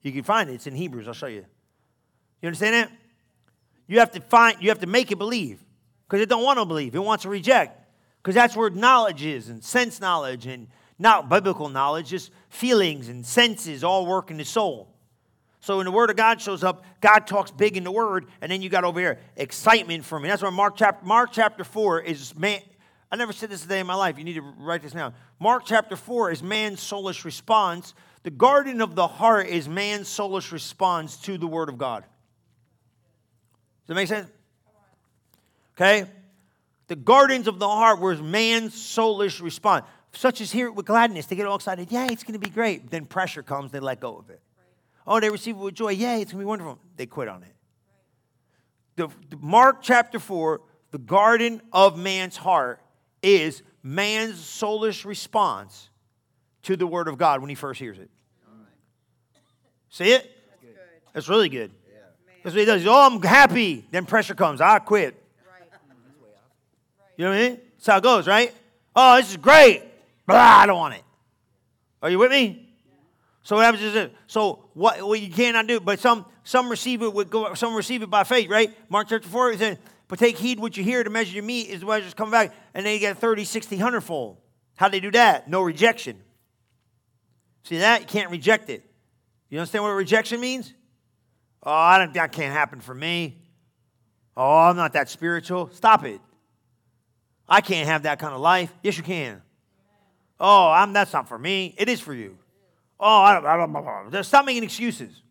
You 0.01 0.11
can 0.11 0.23
find 0.23 0.49
it. 0.49 0.53
It's 0.53 0.67
in 0.67 0.75
Hebrews. 0.75 1.07
I'll 1.07 1.13
show 1.13 1.27
you. 1.27 1.45
You 2.41 2.47
understand 2.47 2.75
that? 2.75 2.91
You 3.87 3.99
have 3.99 4.11
to 4.11 4.21
find, 4.21 4.57
you 4.61 4.69
have 4.69 4.79
to 4.79 4.87
make 4.87 5.11
it 5.11 5.17
believe. 5.17 5.59
Because 6.07 6.21
it 6.21 6.29
don't 6.29 6.43
want 6.43 6.59
to 6.59 6.65
believe. 6.65 6.95
It 6.95 6.99
wants 6.99 7.23
to 7.23 7.29
reject. 7.29 7.79
Because 8.21 8.35
that's 8.35 8.55
where 8.55 8.69
knowledge 8.69 9.23
is, 9.23 9.49
and 9.49 9.63
sense 9.63 9.99
knowledge, 9.99 10.45
and 10.45 10.67
not 10.97 11.29
biblical 11.29 11.69
knowledge, 11.69 12.09
just 12.09 12.31
feelings 12.49 13.09
and 13.09 13.25
senses 13.25 13.83
all 13.83 14.05
work 14.05 14.31
in 14.31 14.37
the 14.37 14.45
soul. 14.45 14.87
So 15.61 15.77
when 15.77 15.85
the 15.85 15.91
word 15.91 16.09
of 16.09 16.15
God 16.15 16.41
shows 16.41 16.63
up, 16.63 16.83
God 17.01 17.27
talks 17.27 17.51
big 17.51 17.75
in 17.75 17.83
the 17.83 17.91
word, 17.91 18.27
and 18.41 18.51
then 18.51 18.61
you 18.61 18.69
got 18.69 18.83
over 18.83 18.99
hear 18.99 19.19
excitement 19.35 20.05
for 20.05 20.19
me. 20.19 20.29
That's 20.29 20.41
why 20.41 20.49
Mark 20.49 20.75
chapter 20.77 21.05
Mark 21.05 21.31
chapter 21.33 21.63
four 21.63 22.01
is 22.01 22.35
man. 22.37 22.61
I 23.11 23.15
never 23.15 23.33
said 23.33 23.49
this 23.49 23.65
a 23.65 23.67
day 23.67 23.79
in 23.79 23.87
my 23.87 23.95
life. 23.95 24.17
You 24.17 24.23
need 24.23 24.35
to 24.35 24.41
write 24.41 24.83
this 24.83 24.93
down. 24.93 25.13
Mark 25.39 25.63
chapter 25.65 25.95
four 25.95 26.31
is 26.31 26.41
man's 26.43 26.79
soulish 26.79 27.25
response 27.25 27.93
the 28.23 28.29
garden 28.29 28.81
of 28.81 28.95
the 28.95 29.07
heart 29.07 29.47
is 29.47 29.69
man's 29.69 30.09
soulish 30.09 30.51
response 30.51 31.17
to 31.17 31.37
the 31.37 31.47
Word 31.47 31.69
of 31.69 31.77
God. 31.77 32.03
Does 32.03 33.87
that 33.87 33.95
make 33.95 34.07
sense? 34.07 34.29
Okay? 35.75 36.05
The 36.87 36.95
gardens 36.95 37.47
of 37.47 37.59
the 37.59 37.67
heart 37.67 37.99
was 38.01 38.21
man's 38.21 38.73
soulish 38.73 39.41
response. 39.41 39.85
Such 40.11 40.41
as 40.41 40.51
here 40.51 40.71
with 40.71 40.85
gladness, 40.85 41.27
they 41.27 41.35
get 41.35 41.45
all 41.45 41.55
excited. 41.55 41.91
Yeah, 41.91 42.07
it's 42.11 42.23
going 42.23 42.39
to 42.39 42.45
be 42.45 42.49
great. 42.49 42.89
Then 42.89 43.05
pressure 43.05 43.43
comes, 43.43 43.71
they 43.71 43.79
let 43.79 43.99
go 43.99 44.17
of 44.17 44.29
it. 44.29 44.41
Oh, 45.07 45.19
they 45.19 45.29
receive 45.29 45.55
it 45.55 45.59
with 45.59 45.75
joy. 45.75 45.89
Yeah, 45.89 46.17
it's 46.17 46.31
going 46.31 46.41
to 46.41 46.45
be 46.45 46.45
wonderful. 46.45 46.79
They 46.95 47.05
quit 47.05 47.27
on 47.27 47.43
it. 47.43 47.53
The, 48.95 49.07
the 49.29 49.37
Mark 49.37 49.81
chapter 49.81 50.19
4, 50.19 50.61
the 50.91 50.97
garden 50.97 51.61
of 51.71 51.97
man's 51.97 52.37
heart 52.37 52.81
is 53.23 53.63
man's 53.81 54.35
soulish 54.35 55.05
response 55.05 55.89
to 56.63 56.75
the 56.75 56.85
Word 56.85 57.07
of 57.07 57.17
God 57.17 57.41
when 57.41 57.49
he 57.49 57.55
first 57.55 57.79
hears 57.79 57.97
it. 57.97 58.09
See 59.89 60.11
it? 60.11 60.29
That's 61.13 61.27
really 61.27 61.49
good. 61.49 61.71
That's 62.43 62.55
what 62.55 62.59
he 62.59 62.65
does. 62.65 62.85
Oh, 62.85 63.07
I'm 63.07 63.21
happy. 63.21 63.85
Then 63.91 64.05
pressure 64.05 64.35
comes. 64.35 64.61
I 64.61 64.79
quit. 64.79 65.15
You 67.17 67.25
know 67.25 67.31
what 67.31 67.37
I 67.37 67.49
mean? 67.49 67.59
That's 67.75 67.87
how 67.87 67.97
it 67.97 68.03
goes, 68.03 68.27
right? 68.27 68.53
Oh, 68.95 69.17
this 69.17 69.31
is 69.31 69.37
great. 69.37 69.83
Blah, 70.25 70.37
I 70.37 70.65
don't 70.65 70.77
want 70.77 70.95
it. 70.95 71.03
Are 72.01 72.09
you 72.09 72.17
with 72.17 72.31
me? 72.31 72.68
So 73.43 73.55
what 73.55 73.65
happens 73.65 73.83
is 73.83 73.93
this. 73.93 74.11
So 74.27 74.69
what, 74.73 74.97
you 75.19 75.29
cannot 75.31 75.67
do, 75.67 75.79
but 75.79 75.99
some 75.99 76.25
some 76.43 76.69
receive 76.69 77.01
it 77.01 77.13
with 77.13 77.31
some 77.55 77.75
receive 77.75 78.01
it 78.01 78.09
by 78.09 78.23
faith, 78.23 78.49
right? 78.49 78.73
Mark 78.89 79.07
chapter 79.09 79.27
4 79.27 79.51
it 79.51 79.59
says, 79.59 79.77
but 80.07 80.19
take 80.19 80.37
heed 80.37 80.59
what 80.59 80.75
you 80.75 80.83
hear 80.83 81.03
to 81.03 81.09
measure 81.09 81.33
your 81.33 81.43
mete 81.43 81.69
is 81.69 81.81
the 81.81 81.85
measures 81.85 82.13
come 82.13 82.31
back, 82.31 82.53
and 82.73 82.85
then 82.85 82.93
you 82.93 82.99
get 82.99 83.17
30, 83.17 83.45
60, 83.45 83.75
100 83.75 84.01
fold. 84.01 84.37
How 84.75 84.87
do 84.87 84.93
they 84.93 84.99
do 84.99 85.11
that? 85.11 85.47
No 85.47 85.61
rejection. 85.61 86.17
See 87.63 87.77
that? 87.77 88.01
You 88.01 88.07
can't 88.07 88.31
reject 88.31 88.69
it. 88.69 88.83
You 89.49 89.59
understand 89.59 89.83
what 89.83 89.91
rejection 89.91 90.39
means? 90.39 90.73
Oh, 91.61 91.71
I 91.71 91.97
don't, 91.97 92.13
that 92.13 92.31
can't 92.31 92.53
happen 92.53 92.81
for 92.81 92.95
me. 92.95 93.37
Oh, 94.35 94.57
I'm 94.57 94.75
not 94.75 94.93
that 94.93 95.09
spiritual. 95.09 95.69
Stop 95.73 96.05
it. 96.05 96.21
I 97.47 97.61
can't 97.61 97.87
have 97.87 98.03
that 98.03 98.19
kind 98.19 98.33
of 98.33 98.41
life. 98.41 98.73
Yes, 98.81 98.97
you 98.97 99.03
can. 99.03 99.41
Oh, 100.39 100.69
I'm, 100.69 100.93
that's 100.93 101.11
not 101.11 101.27
for 101.27 101.37
me. 101.37 101.75
It 101.77 101.89
is 101.89 101.99
for 101.99 102.13
you. 102.13 102.37
Oh, 102.99 103.21
I 103.21 103.33
don't, 103.33 103.45
I 103.45 103.57
don't, 103.57 104.15
I. 104.15 104.21
Stop 104.21 104.45
making 104.45 104.63
excuses. 104.63 105.21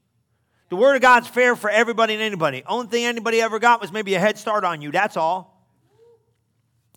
The 0.71 0.77
Word 0.77 0.97
of 0.97 1.03
God's 1.03 1.29
fair 1.29 1.57
for 1.57 1.71
everybody 1.71 2.15
and 2.15 2.23
anybody. 2.23 2.63
Only 2.67 2.89
thing 2.89 3.05
anybody 3.05 3.41
ever 3.41 3.59
got 3.59 3.81
was 3.81 3.93
maybe 3.93 4.15
a 4.15 4.21
head 4.21 4.39
start 4.39 4.65
on 4.65 4.83
you. 4.83 4.91
That's 4.91 5.17
all. 5.17 5.67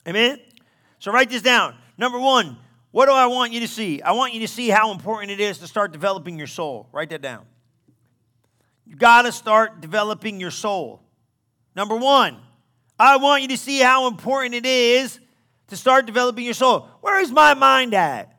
Amen? 0.08 0.40
So 1.00 1.12
write 1.12 1.30
this 1.30 1.42
down. 1.42 1.76
Number 1.98 2.20
one, 2.20 2.58
what 2.92 3.06
do 3.06 3.14
I 3.14 3.28
want 3.28 3.54
you 3.54 3.62
to 3.62 3.68
see? 3.68 4.02
I 4.02 4.12
want 4.12 4.34
you 4.34 4.42
to 4.42 4.48
see 4.48 4.70
how 4.70 4.92
important 4.92 5.32
it 5.32 5.40
is 5.40 5.60
to 5.60 5.68
start 5.68 5.92
developing 5.92 6.38
your 6.38 6.48
soul. 6.48 6.88
Write 6.92 7.10
that 7.10 7.22
down. 7.22 7.46
You 8.86 8.96
got 8.96 9.22
to 9.24 9.32
start 9.32 9.80
developing 9.80 10.40
your 10.40 10.52
soul. 10.52 11.02
Number 11.76 11.96
one, 11.96 12.38
I 13.00 13.18
want 13.18 13.42
you 13.42 13.48
to 13.50 13.58
see 13.58 13.80
how 13.80 14.08
important 14.08 14.54
it 14.54 14.66
is 14.66 15.20
to 15.68 15.78
start 15.78 16.06
developing 16.06 16.44
your 16.44 16.54
soul. 16.54 16.88
Where 17.00 17.22
is 17.22 17.32
my 17.32 17.54
mind 17.54 17.94
at? 17.94 18.31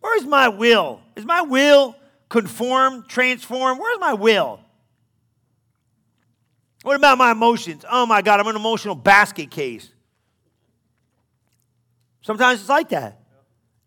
Where 0.00 0.16
is 0.16 0.24
my 0.24 0.48
will? 0.48 1.00
Is 1.16 1.24
my 1.24 1.42
will 1.42 1.94
conform, 2.28 3.04
transform? 3.06 3.78
Where's 3.78 4.00
my 4.00 4.14
will? 4.14 4.60
What 6.82 6.96
about 6.96 7.18
my 7.18 7.32
emotions? 7.32 7.84
Oh 7.90 8.06
my 8.06 8.22
God, 8.22 8.40
I'm 8.40 8.46
an 8.46 8.56
emotional 8.56 8.94
basket 8.94 9.50
case. 9.50 9.92
Sometimes 12.22 12.60
it's 12.60 12.68
like 12.68 12.88
that. 12.90 13.20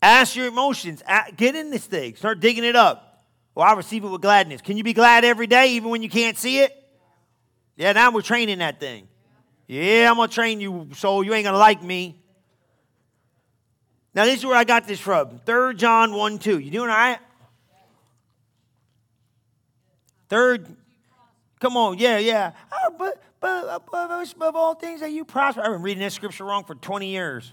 Ask 0.00 0.36
your 0.36 0.46
emotions. 0.46 1.02
Get 1.36 1.56
in 1.56 1.70
this 1.70 1.86
thing. 1.86 2.14
Start 2.14 2.40
digging 2.40 2.64
it 2.64 2.76
up. 2.76 3.24
Well, 3.54 3.66
I 3.66 3.72
receive 3.72 4.04
it 4.04 4.08
with 4.08 4.20
gladness. 4.20 4.60
Can 4.60 4.76
you 4.76 4.84
be 4.84 4.92
glad 4.92 5.24
every 5.24 5.46
day, 5.46 5.72
even 5.74 5.90
when 5.90 6.02
you 6.02 6.08
can't 6.08 6.36
see 6.36 6.60
it? 6.60 6.72
Yeah, 7.76 7.92
now 7.92 8.10
we're 8.10 8.22
training 8.22 8.58
that 8.58 8.78
thing. 8.78 9.08
Yeah, 9.66 10.10
I'm 10.10 10.16
going 10.16 10.28
to 10.28 10.34
train 10.34 10.60
you, 10.60 10.88
so 10.94 11.22
you 11.22 11.32
ain't 11.34 11.44
going 11.44 11.54
to 11.54 11.58
like 11.58 11.82
me. 11.82 12.22
Now, 14.14 14.24
this 14.26 14.38
is 14.38 14.46
where 14.46 14.56
I 14.56 14.64
got 14.64 14.86
this 14.86 15.00
from. 15.00 15.40
3 15.44 15.74
John 15.74 16.14
1 16.14 16.38
2. 16.38 16.58
You 16.58 16.70
doing 16.70 16.88
all 16.88 16.96
right? 16.96 17.18
Third, 20.28 20.66
come 21.60 21.76
on, 21.76 21.98
yeah, 21.98 22.18
yeah. 22.18 22.52
Oh, 22.72 22.94
but, 22.98 23.22
but 23.40 23.66
above, 23.70 24.32
above 24.32 24.56
all 24.56 24.74
things 24.74 25.00
that 25.00 25.10
you 25.10 25.24
prosper. 25.24 25.60
I've 25.60 25.72
been 25.72 25.82
reading 25.82 26.02
this 26.02 26.14
scripture 26.14 26.44
wrong 26.44 26.64
for 26.64 26.74
20 26.74 27.08
years. 27.08 27.52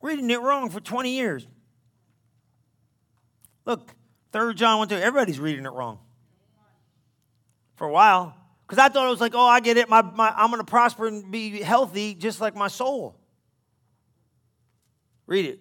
Reading 0.00 0.30
it 0.30 0.40
wrong 0.40 0.70
for 0.70 0.80
20 0.80 1.10
years. 1.10 1.46
Look, 3.64 3.90
3 4.32 4.54
John 4.54 4.78
1 4.78 4.88
2. 4.88 4.96
Everybody's 4.96 5.40
reading 5.40 5.64
it 5.64 5.72
wrong. 5.72 5.98
For 7.76 7.86
a 7.86 7.90
while. 7.90 8.36
Because 8.66 8.78
I 8.78 8.88
thought 8.88 9.06
it 9.06 9.10
was 9.10 9.20
like, 9.20 9.34
oh, 9.34 9.46
I 9.46 9.60
get 9.60 9.76
it. 9.76 9.88
My, 9.88 10.02
my, 10.02 10.32
I'm 10.36 10.50
going 10.50 10.60
to 10.60 10.70
prosper 10.70 11.06
and 11.06 11.30
be 11.30 11.60
healthy 11.60 12.14
just 12.14 12.40
like 12.40 12.54
my 12.54 12.68
soul. 12.68 13.16
Read 15.26 15.46
it. 15.46 15.60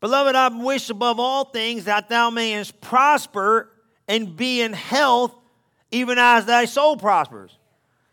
Beloved, 0.00 0.34
I 0.34 0.48
wish 0.48 0.90
above 0.90 1.20
all 1.20 1.44
things 1.44 1.84
that 1.84 2.08
thou 2.08 2.30
mayest 2.30 2.80
prosper 2.80 3.70
and 4.08 4.36
be 4.36 4.60
in 4.60 4.72
health, 4.72 5.34
even 5.90 6.18
as 6.18 6.44
thy 6.44 6.64
soul 6.64 6.96
prospers. 6.96 7.56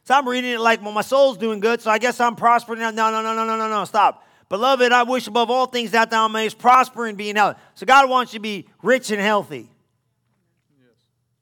So 0.03 0.15
I'm 0.15 0.27
reading 0.27 0.51
it 0.51 0.59
like, 0.59 0.82
well, 0.82 0.91
my 0.91 1.01
soul's 1.01 1.38
doing 1.38 1.59
good, 1.59 1.82
so 1.82 1.91
I 1.91 1.97
guess 1.97 2.19
I'm 2.19 2.36
prospering. 2.36 2.80
No, 2.80 2.91
no, 2.91 3.11
no, 3.11 3.21
no, 3.21 3.34
no, 3.34 3.57
no, 3.57 3.69
no, 3.69 3.86
stop. 3.86 4.23
Beloved, 4.49 4.91
I 4.91 5.03
wish 5.03 5.27
above 5.27 5.51
all 5.51 5.67
things 5.67 5.91
that 5.91 6.09
thou 6.09 6.27
mayest 6.27 6.57
prosper 6.57 7.05
and 7.05 7.17
be 7.17 7.30
in 7.30 7.36
health. 7.36 7.57
So 7.75 7.86
God 7.86 8.09
wants 8.09 8.34
you 8.34 8.39
to 8.39 8.43
be 8.43 8.67
rich 8.82 9.11
and 9.11 9.21
healthy. 9.21 9.69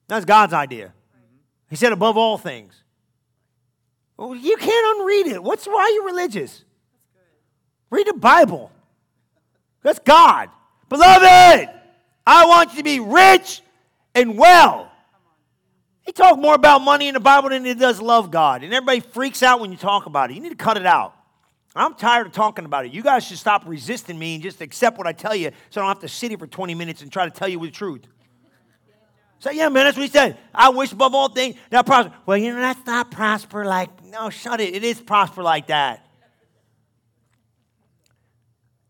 That's 0.08 0.26
God's 0.26 0.54
idea. 0.54 0.94
He 1.70 1.76
said 1.76 1.92
above 1.92 2.18
all 2.18 2.38
things. 2.38 2.74
Well, 4.16 4.36
you 4.36 4.58
can't 4.58 5.00
unread 5.00 5.28
it. 5.28 5.44
What's 5.44 5.68
why 5.68 5.82
are 5.82 5.90
you 5.90 6.06
religious? 6.06 6.64
Read 7.90 8.08
the 8.08 8.14
Bible. 8.14 8.72
That's 9.84 10.00
God. 10.00 10.50
Beloved, 10.90 11.70
I 12.26 12.46
want 12.46 12.72
you 12.72 12.78
to 12.78 12.84
be 12.84 13.00
rich 13.00 13.62
and 14.16 14.38
well. 14.38 14.92
He 16.02 16.12
talks 16.14 16.38
more 16.38 16.56
about 16.56 16.80
money 16.80 17.08
in 17.08 17.14
the 17.14 17.20
Bible 17.20 17.50
than 17.50 17.66
he 17.66 17.74
does 17.74 18.02
love 18.02 18.32
God. 18.32 18.64
And 18.64 18.74
everybody 18.74 19.02
freaks 19.02 19.44
out 19.44 19.60
when 19.60 19.72
you 19.72 19.78
talk 19.78 20.06
about 20.06 20.32
it. 20.32 20.36
You 20.36 20.42
need 20.42 20.50
to 20.50 20.56
cut 20.56 20.78
it 20.78 20.86
out. 20.86 21.14
I'm 21.76 21.94
tired 21.94 22.26
of 22.26 22.34
talking 22.34 22.66
about 22.66 22.86
it. 22.86 22.92
You 22.92 23.04
guys 23.04 23.26
should 23.26 23.38
stop 23.38 23.64
resisting 23.68 24.18
me 24.18 24.36
and 24.36 24.44
just 24.44 24.62
accept 24.62 24.98
what 24.98 25.06
I 25.06 25.12
tell 25.12 25.36
you 25.36 25.52
so 25.70 25.82
I 25.82 25.84
don't 25.84 25.90
have 25.90 26.00
to 26.00 26.08
sit 26.08 26.32
here 26.32 26.38
for 26.38 26.48
20 26.48 26.74
minutes 26.74 27.02
and 27.02 27.12
try 27.12 27.26
to 27.26 27.32
tell 27.32 27.48
you 27.48 27.60
the 27.60 27.70
truth. 27.70 28.08
So, 29.40 29.52
yeah, 29.52 29.70
man, 29.70 29.86
that's 29.86 29.96
what 29.96 30.04
he 30.04 30.10
said. 30.10 30.38
I 30.56 30.70
wish 30.70 30.92
above 30.92 31.14
all 31.14 31.30
things 31.30 31.56
that 31.70 31.86
prosper. 31.86 32.14
Well, 32.26 32.38
you 32.38 32.52
know, 32.52 32.60
that's 32.60 32.84
not 32.88 33.12
prosper 33.12 33.66
like, 33.66 34.04
no, 34.06 34.32
shut 34.32 34.60
it. 34.60 34.74
It 34.74 34.84
is 34.84 35.00
prosper 35.00 35.44
like 35.44 35.68
that 35.68 36.07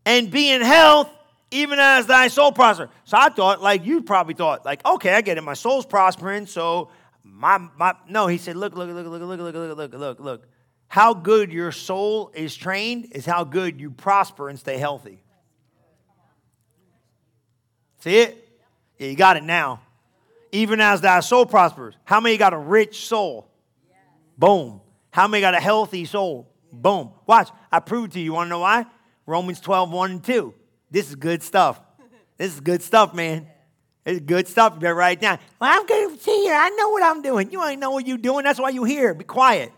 and 0.08 0.30
be 0.30 0.50
in 0.50 0.62
health 0.62 1.10
even 1.50 1.78
as 1.78 2.06
thy 2.06 2.28
soul 2.28 2.50
prosper. 2.50 2.88
So 3.04 3.18
I 3.18 3.28
thought, 3.28 3.62
like 3.62 3.84
you 3.84 4.02
probably 4.02 4.32
thought, 4.32 4.64
like, 4.64 4.84
okay, 4.84 5.12
I 5.12 5.20
get 5.20 5.36
it. 5.36 5.42
My 5.42 5.52
soul's 5.52 5.84
prospering, 5.84 6.46
so 6.46 6.90
my 7.22 7.58
my 7.76 7.94
no, 8.08 8.26
he 8.26 8.38
said, 8.38 8.56
look, 8.56 8.74
look, 8.74 8.88
look, 8.88 9.06
look, 9.06 9.20
look, 9.20 9.38
look, 9.38 9.54
look, 9.54 9.76
look, 9.76 9.94
look, 9.94 10.20
look. 10.20 10.48
How 10.88 11.12
good 11.12 11.52
your 11.52 11.72
soul 11.72 12.30
is 12.34 12.56
trained 12.56 13.12
is 13.12 13.26
how 13.26 13.44
good 13.44 13.78
you 13.78 13.90
prosper 13.90 14.48
and 14.48 14.58
stay 14.58 14.78
healthy. 14.78 15.22
See 18.00 18.16
it? 18.16 18.48
Yeah, 18.96 19.08
you 19.08 19.16
got 19.16 19.36
it 19.36 19.42
now. 19.42 19.82
Even 20.52 20.80
as 20.80 21.02
thy 21.02 21.20
soul 21.20 21.44
prospers. 21.44 21.94
How 22.04 22.20
many 22.20 22.38
got 22.38 22.54
a 22.54 22.58
rich 22.58 23.06
soul? 23.06 23.50
Boom. 24.38 24.80
How 25.10 25.28
many 25.28 25.42
got 25.42 25.52
a 25.52 25.60
healthy 25.60 26.06
soul? 26.06 26.48
Boom. 26.72 27.10
Watch, 27.26 27.50
I 27.70 27.80
prove 27.80 28.10
to 28.10 28.18
you. 28.18 28.26
You 28.26 28.32
want 28.32 28.46
to 28.46 28.50
know 28.50 28.60
why? 28.60 28.86
Romans 29.28 29.60
12, 29.60 29.92
1 29.92 30.10
and 30.10 30.24
2. 30.24 30.54
This 30.90 31.10
is 31.10 31.14
good 31.14 31.42
stuff. 31.42 31.78
This 32.38 32.54
is 32.54 32.60
good 32.60 32.82
stuff, 32.82 33.12
man. 33.12 33.46
It's 34.06 34.20
good 34.20 34.48
stuff. 34.48 34.72
You 34.74 34.80
better 34.80 34.94
write 34.94 35.18
it 35.18 35.20
down. 35.20 35.38
Well, 35.60 35.70
I'm 35.70 36.18
see 36.18 36.44
here. 36.44 36.54
I 36.54 36.70
know 36.70 36.88
what 36.88 37.02
I'm 37.02 37.20
doing. 37.20 37.52
You 37.52 37.62
ain't 37.62 37.78
know 37.78 37.90
what 37.90 38.06
you're 38.06 38.16
doing. 38.16 38.44
That's 38.44 38.58
why 38.58 38.70
you're 38.70 38.86
here. 38.86 39.12
Be 39.12 39.24
quiet. 39.24 39.70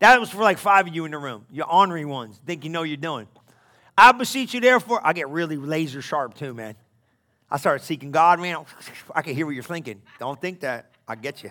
That 0.00 0.20
was 0.20 0.28
for 0.28 0.42
like 0.42 0.58
five 0.58 0.86
of 0.86 0.94
you 0.94 1.06
in 1.06 1.12
the 1.12 1.18
room. 1.18 1.46
Your 1.50 1.72
ornery 1.72 2.04
ones. 2.04 2.38
Think 2.44 2.64
you 2.64 2.70
know 2.70 2.82
you're 2.82 2.98
doing. 2.98 3.26
I 3.96 4.12
beseech 4.12 4.52
you, 4.52 4.60
therefore. 4.60 5.00
I 5.02 5.14
get 5.14 5.30
really 5.30 5.56
laser 5.56 6.02
sharp 6.02 6.34
too, 6.34 6.52
man. 6.52 6.74
I 7.50 7.56
start 7.56 7.80
seeking 7.80 8.10
God, 8.10 8.40
man. 8.40 8.66
I 9.14 9.22
can 9.22 9.34
hear 9.34 9.46
what 9.46 9.54
you're 9.54 9.64
thinking. 9.64 10.02
Don't 10.18 10.38
think 10.38 10.60
that. 10.60 10.90
I 11.08 11.14
get 11.14 11.42
you. 11.42 11.50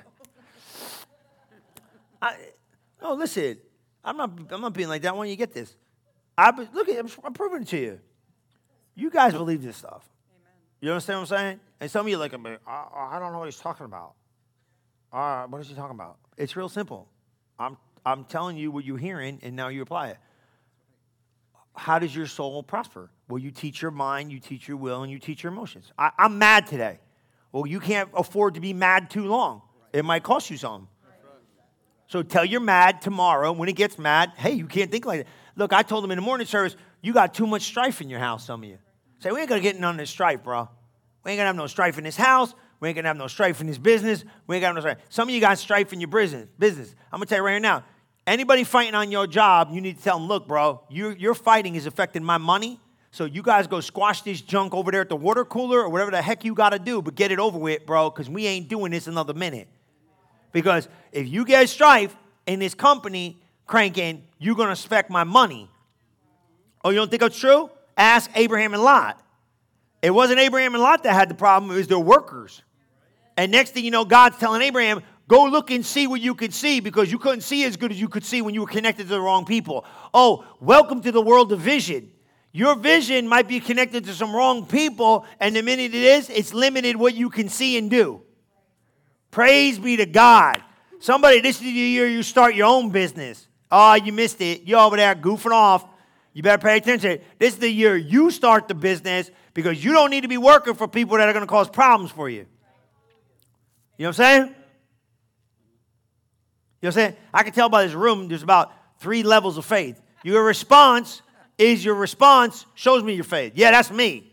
I, 2.22 2.36
no, 3.02 3.16
listen. 3.16 3.58
I'm 4.04 4.18
not, 4.18 4.32
I'm 4.52 4.62
not 4.62 4.74
being 4.74 4.90
like 4.90 5.02
that. 5.02 5.18
When 5.18 5.28
you 5.28 5.36
get 5.36 5.54
this, 5.56 5.76
I 6.38 6.52
look 6.74 6.90
at 6.90 7.06
I'm 7.24 7.34
proving 7.34 7.62
it 7.64 7.68
to 7.70 7.78
you. 7.78 8.00
You 8.96 9.10
guys 9.10 9.34
believe 9.34 9.62
this 9.62 9.78
stuff. 9.78 10.08
Amen. 10.30 10.54
You 10.82 10.92
understand 10.92 11.20
what 11.20 11.32
I'm 11.32 11.38
saying? 11.38 11.60
And 11.80 11.92
some 11.92 12.06
of 12.06 12.10
you 12.10 12.18
me, 12.18 12.56
I, 12.68 12.86
I 13.12 13.20
don't 13.20 13.34
know 13.34 13.40
what 13.40 13.46
he's 13.46 13.60
talking 13.60 13.86
about. 13.86 14.14
Uh, 15.12 15.46
what 15.48 15.62
is 15.62 15.68
he 15.68 15.76
talking 15.76 15.96
about? 15.96 16.18
It's 16.38 16.56
real 16.56 16.70
simple. 16.70 17.08
I'm, 17.60 17.78
I'm 18.06 18.26
telling 18.26 18.58
you 18.58 18.72
what 18.72 18.86
you're 18.86 18.98
hearing, 18.98 19.40
and 19.44 19.56
now 19.56 19.70
you 19.70 19.82
apply 19.82 20.10
it. 20.10 20.18
How 21.76 22.00
does 22.00 22.16
your 22.16 22.28
soul 22.28 22.64
prosper? 22.64 23.10
Well, 23.28 23.40
you 23.40 23.52
teach 23.52 23.82
your 23.82 23.92
mind, 23.92 24.32
you 24.32 24.40
teach 24.40 24.68
your 24.68 24.78
will, 24.78 25.04
and 25.04 25.12
you 25.12 25.20
teach 25.20 25.44
your 25.44 25.52
emotions. 25.52 25.92
I, 25.98 26.12
I'm 26.18 26.38
mad 26.38 26.68
today. 26.68 27.00
Well, 27.52 27.66
you 27.66 27.80
can't 27.80 28.10
afford 28.14 28.56
to 28.56 28.62
be 28.62 28.74
mad 28.74 29.10
too 29.10 29.26
long. 29.26 29.62
It 29.94 30.04
might 30.04 30.24
cost 30.24 30.50
you 30.50 30.58
something. 30.58 30.88
So 32.08 32.22
tell 32.22 32.46
your 32.46 32.62
mad 32.62 33.02
tomorrow 33.02 33.52
when 33.52 33.68
it 33.68 33.76
gets 33.76 33.98
mad, 33.98 34.32
hey, 34.38 34.52
you 34.52 34.68
can't 34.68 34.92
think 34.92 35.06
like 35.06 35.26
that. 35.26 35.28
Look, 35.56 35.74
I 35.74 35.84
told 35.84 36.04
them 36.04 36.12
in 36.12 36.18
the 36.18 36.22
morning 36.22 36.48
service, 36.48 36.76
you 37.02 37.14
got 37.14 37.34
too 37.34 37.48
much 37.48 37.64
strife 37.64 38.02
in 38.02 38.10
your 38.10 38.20
house, 38.20 38.46
some 38.46 38.64
of 38.64 38.70
you. 38.70 38.78
Say, 39.20 39.32
we 39.32 39.40
ain't 39.40 39.50
gonna 39.50 39.62
get 39.62 39.80
none 39.80 39.96
of 39.96 39.98
this 39.98 40.10
strife, 40.10 40.44
bro. 40.44 40.68
We 41.24 41.32
ain't 41.32 41.40
gonna 41.40 41.48
have 41.48 41.56
no 41.56 41.68
strife 41.68 41.98
in 41.98 42.04
this 42.04 42.18
house. 42.18 42.54
We 42.80 42.90
ain't 42.90 42.96
gonna 42.96 43.08
have 43.08 43.18
no 43.18 43.28
strife 43.28 43.62
in 43.62 43.68
this 43.68 43.78
business. 43.78 44.26
We 44.48 44.58
ain't 44.58 44.62
gonna 44.62 44.76
have 44.76 44.76
no 44.76 44.82
strife. 44.82 44.98
Some 45.10 45.30
of 45.30 45.34
you 45.34 45.42
got 45.42 45.58
strife 45.58 45.94
in 45.94 46.02
your 46.02 46.10
business. 46.10 46.48
Business. 46.60 46.94
I'm 47.12 47.20
gonna 47.20 47.28
tell 47.28 47.40
you 47.40 47.46
right 47.46 47.62
now. 47.62 47.84
Anybody 48.28 48.64
fighting 48.64 48.96
on 48.96 49.12
your 49.12 49.28
job, 49.28 49.70
you 49.72 49.82
need 49.82 49.98
to 49.98 50.04
tell 50.04 50.18
them, 50.18 50.28
look, 50.28 50.48
bro, 50.48 50.82
you, 50.90 51.12
your 51.12 51.36
fighting 51.36 51.76
is 51.76 51.86
affecting 51.86 52.24
my 52.24 52.38
money. 52.38 52.80
So 53.12 53.26
you 53.26 53.44
guys 53.44 53.68
go 53.68 53.80
squash 53.80 54.24
this 54.24 54.42
junk 54.42 54.74
over 54.74 54.92
there 54.92 55.02
at 55.02 55.10
the 55.10 55.16
water 55.16 55.46
cooler 55.46 55.80
or 55.80 55.90
whatever 55.90 56.12
the 56.12 56.22
heck 56.22 56.44
you 56.44 56.54
got 56.54 56.72
to 56.72 56.80
do, 56.80 57.02
but 57.02 57.16
get 57.16 57.32
it 57.32 57.40
over 57.40 57.58
with, 57.58 57.86
bro, 57.86 58.10
because 58.10 58.30
we 58.30 58.46
ain't 58.48 58.68
doing 58.68 58.92
this 58.92 59.08
another 59.08 59.34
minute. 59.34 59.70
Because 60.52 60.90
if 61.12 61.28
you 61.28 61.46
get 61.46 61.70
strife 61.70 62.16
in 62.46 62.60
this 62.60 62.74
company 62.74 63.40
cranking, 63.66 64.24
you're 64.38 64.56
going 64.56 64.68
to 64.68 64.74
expect 64.74 65.10
my 65.10 65.24
money. 65.24 65.70
Oh, 66.84 66.90
you 66.90 66.98
don't 66.98 67.10
think 67.10 67.22
that's 67.22 67.40
true? 67.40 67.70
Ask 67.98 68.30
Abraham 68.36 68.74
and 68.74 68.84
Lot. 68.84 69.22
It 70.02 70.12
wasn't 70.12 70.40
Abraham 70.40 70.76
and 70.76 70.84
Lot 70.84 71.04
that 71.04 71.14
had 71.14 71.30
the 71.30 71.36
problem, 71.36 71.72
it 71.72 71.76
was 71.76 71.88
their 71.88 72.00
workers. 72.00 72.62
And 73.38 73.52
next 73.52 73.72
thing 73.72 73.84
you 73.84 73.92
know, 73.92 74.06
God's 74.06 74.38
telling 74.38 74.62
Abraham, 74.62 75.02
go 75.28 75.46
look 75.46 75.72
and 75.72 75.86
see 75.86 76.08
what 76.08 76.22
you 76.22 76.36
could 76.36 76.54
see 76.54 76.80
because 76.80 77.12
you 77.12 77.18
couldn't 77.18 77.42
see 77.42 77.64
as 77.66 77.76
good 77.76 77.92
as 77.92 78.00
you 78.00 78.08
could 78.08 78.24
see 78.24 78.42
when 78.42 78.54
you 78.54 78.62
were 78.62 78.68
connected 78.68 79.04
to 79.04 79.10
the 79.10 79.20
wrong 79.20 79.46
people. 79.46 79.86
Oh, 80.14 80.46
welcome 80.60 81.02
to 81.02 81.12
the 81.12 81.22
world 81.22 81.52
of 81.52 81.60
vision. 81.60 82.12
Your 82.52 82.76
vision 82.76 83.28
might 83.28 83.50
be 83.50 83.60
connected 83.60 84.06
to 84.06 84.14
some 84.14 84.34
wrong 84.34 84.66
people, 84.66 85.26
and 85.42 85.54
the 85.56 85.62
minute 85.62 85.94
it 85.94 86.04
is, 86.04 86.30
it's 86.30 86.54
limited 86.54 86.96
what 86.96 87.14
you 87.14 87.30
can 87.30 87.50
see 87.50 87.78
and 87.78 87.90
do. 87.90 88.22
Praise 89.30 89.78
be 89.78 89.98
to 89.98 90.06
God. 90.06 90.62
Somebody, 91.00 91.42
this 91.42 91.58
is 91.58 91.64
the 91.64 91.70
year 91.70 92.08
you 92.08 92.24
start 92.24 92.56
your 92.56 92.68
own 92.68 92.92
business. 92.92 93.48
Oh, 93.78 93.96
you 93.96 94.14
missed 94.14 94.40
it. 94.40 94.62
You're 94.64 94.80
over 94.80 94.96
there 94.96 95.14
goofing 95.16 95.52
off. 95.52 95.86
You 96.32 96.42
better 96.42 96.62
pay 96.62 96.78
attention. 96.78 97.20
This 97.38 97.56
is 97.56 97.60
the 97.60 97.70
year 97.70 97.98
you 97.98 98.32
start 98.32 98.70
the 98.70 98.74
business 98.74 99.30
because 99.54 99.84
you 99.84 99.92
don't 99.92 100.10
need 100.12 100.22
to 100.22 100.30
be 100.30 100.38
working 100.38 100.76
for 100.76 100.88
people 100.88 101.18
that 101.18 101.28
are 101.28 101.34
going 101.34 101.44
to 101.44 101.50
cause 101.50 101.68
problems 101.68 102.10
for 102.10 102.30
you. 102.30 102.46
You 103.98 104.04
know 104.04 104.06
what 104.06 104.08
I'm 104.08 104.14
saying? 104.14 104.42
You 104.42 104.48
know 104.48 104.54
what 106.80 106.88
I'm 106.88 106.92
saying? 106.94 107.16
I 107.34 107.44
can 107.44 107.52
tell 107.52 107.68
by 107.68 107.84
this 107.84 107.94
room 107.94 108.30
there's 108.30 108.44
about 108.44 108.72
three 109.00 109.24
levels 109.24 109.58
of 109.58 109.66
faith. 109.66 110.02
Your 110.24 110.46
response 110.46 111.22
is 111.58 111.84
your 111.84 111.96
response 111.96 112.66
shows 112.76 113.04
me 113.04 113.14
your 113.14 113.26
faith. 113.26 113.54
Yeah, 113.56 113.72
that's 113.72 113.92
me. 113.92 114.32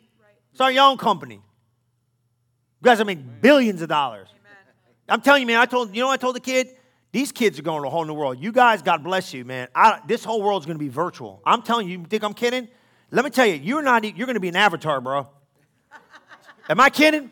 Start 0.55 0.73
your 0.73 0.85
own 0.85 0.99
company. 0.99 1.35
You 1.35 2.85
guys 2.85 3.01
are 3.01 3.05
making 3.05 3.29
billions 3.41 3.83
of 3.83 3.89
dollars. 3.89 4.29
I'm 5.09 5.21
telling 5.21 5.41
you, 5.41 5.49
man, 5.49 5.59
I 5.59 5.67
told 5.67 5.93
you 5.97 6.01
know 6.01 6.07
what 6.07 6.15
I 6.15 6.17
told 6.19 6.37
the 6.37 6.41
kid? 6.41 6.69
These 7.13 7.31
kids 7.31 7.59
are 7.59 7.63
going 7.63 7.83
to 7.83 7.89
a 7.89 7.91
whole 7.91 8.07
new 8.07 8.15
world. 8.15 8.39
You 8.41 8.53
guys, 8.53 8.81
God 8.81 9.05
bless 9.05 9.35
you, 9.35 9.45
man. 9.45 9.69
I, 9.75 10.01
this 10.07 10.25
whole 10.25 10.43
world's 10.43 10.65
going 10.65 10.79
to 10.79 10.83
be 10.83 10.89
virtual. 10.89 11.43
I'm 11.45 11.63
telling 11.63 11.87
you, 11.87 11.99
you 11.99 12.05
think 12.07 12.25
I'm 12.25 12.33
kidding? 12.33 12.69
Let 13.11 13.25
me 13.25 13.31
tell 13.31 13.45
you, 13.45 13.55
you're 13.55 13.83
not. 13.83 14.03
You're 14.05 14.27
going 14.27 14.35
to 14.35 14.41
be 14.41 14.49
an 14.49 14.57
avatar, 14.57 15.01
bro. 15.01 15.29
Am 16.71 16.81
I 16.81 16.89
kidding? 16.89 17.31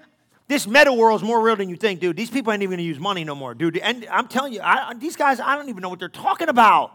This 0.49 0.67
meta 0.67 0.93
world 0.93 1.23
is 1.23 1.27
more 1.27 1.41
real 1.41 1.57
than 1.57 1.71
you 1.71 1.77
think, 1.77 2.01
dude. 2.01 2.17
These 2.17 2.29
people 2.29 2.53
ain't 2.53 2.63
even 2.63 2.73
going 2.73 2.79
to 2.79 2.85
use 2.85 2.99
money 2.99 3.25
no 3.25 3.35
more, 3.35 3.55
dude. 3.55 3.79
And 3.79 4.07
I'm 4.11 4.29
telling 4.29 4.53
you, 4.53 4.61
I, 4.61 4.93
these 4.95 5.17
guys, 5.17 5.41
I 5.41 5.55
don't 5.55 5.69
even 5.69 5.81
know 5.81 5.89
what 5.89 5.99
they're 5.99 6.09
talking 6.09 6.49
about. 6.49 6.93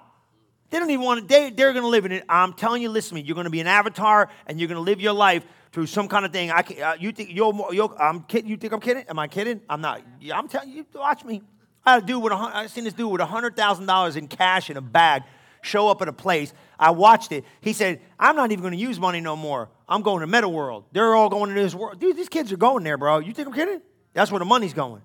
They 0.69 0.77
don't 0.77 0.89
even 0.91 1.05
want 1.05 1.21
to. 1.21 1.27
They, 1.27 1.49
they're 1.49 1.71
going 1.71 1.83
to 1.83 1.89
live 1.89 2.05
in 2.05 2.11
it. 2.11 2.25
I'm 2.27 2.53
telling 2.53 2.81
you, 2.81 2.89
listen 2.89 3.09
to 3.09 3.15
me. 3.15 3.21
You're 3.21 3.36
going 3.36 3.45
to 3.45 3.51
be 3.51 3.61
an 3.61 3.67
avatar, 3.67 4.29
and 4.45 4.59
you're 4.59 4.67
going 4.67 4.77
to 4.77 4.81
live 4.81 4.99
your 4.99 5.13
life 5.13 5.43
through 5.71 5.88
some 5.88 6.07
kind 6.07 6.25
of 6.25 6.33
thing. 6.33 6.51
I, 6.51 6.59
uh, 6.59 6.95
you 6.99 7.11
think 7.11 7.29
you're, 7.31 7.53
you're, 7.71 7.95
I'm 7.99 8.23
kidding? 8.23 8.49
You 8.49 8.57
think 8.57 8.73
I'm 8.73 8.81
kidding? 8.81 9.05
Am 9.07 9.17
I 9.17 9.27
kidding? 9.27 9.61
I'm 9.69 9.81
not. 9.81 10.01
I'm 10.33 10.47
telling 10.47 10.69
you. 10.69 10.86
Watch 10.93 11.23
me. 11.23 11.41
I 11.86 11.93
had 11.93 12.03
a 12.03 12.05
dude 12.05 12.23
with 12.23 12.33
a, 12.33 12.36
I 12.36 12.67
seen 12.67 12.83
this 12.83 12.93
dude 12.93 13.11
with 13.11 13.21
$100,000 13.21 14.15
in 14.15 14.27
cash 14.27 14.69
in 14.69 14.77
a 14.77 14.81
bag 14.81 15.23
show 15.61 15.89
up 15.89 16.01
at 16.01 16.07
a 16.07 16.13
place. 16.13 16.53
I 16.79 16.91
watched 16.91 17.31
it. 17.31 17.43
He 17.61 17.73
said, 17.73 18.01
I'm 18.19 18.36
not 18.36 18.51
even 18.51 18.61
going 18.61 18.73
to 18.73 18.79
use 18.79 18.99
money 18.99 19.21
no 19.21 19.36
more. 19.36 19.69
I'm 19.88 20.01
going 20.01 20.21
to 20.21 20.27
Meta 20.27 20.49
World. 20.49 20.86
They're 20.91 21.15
all 21.15 21.29
going 21.29 21.53
to 21.53 21.55
this 21.61 21.75
world. 21.75 21.99
Dude, 21.99 22.15
these 22.15 22.29
kids 22.29 22.51
are 22.51 22.57
going 22.57 22.83
there, 22.83 22.97
bro. 22.97 23.19
You 23.19 23.33
think 23.33 23.47
I'm 23.47 23.53
kidding? 23.53 23.81
That's 24.13 24.31
where 24.31 24.39
the 24.39 24.45
money's 24.45 24.73
going. 24.73 25.01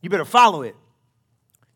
You 0.00 0.10
better 0.10 0.24
follow 0.24 0.62
it. 0.62 0.76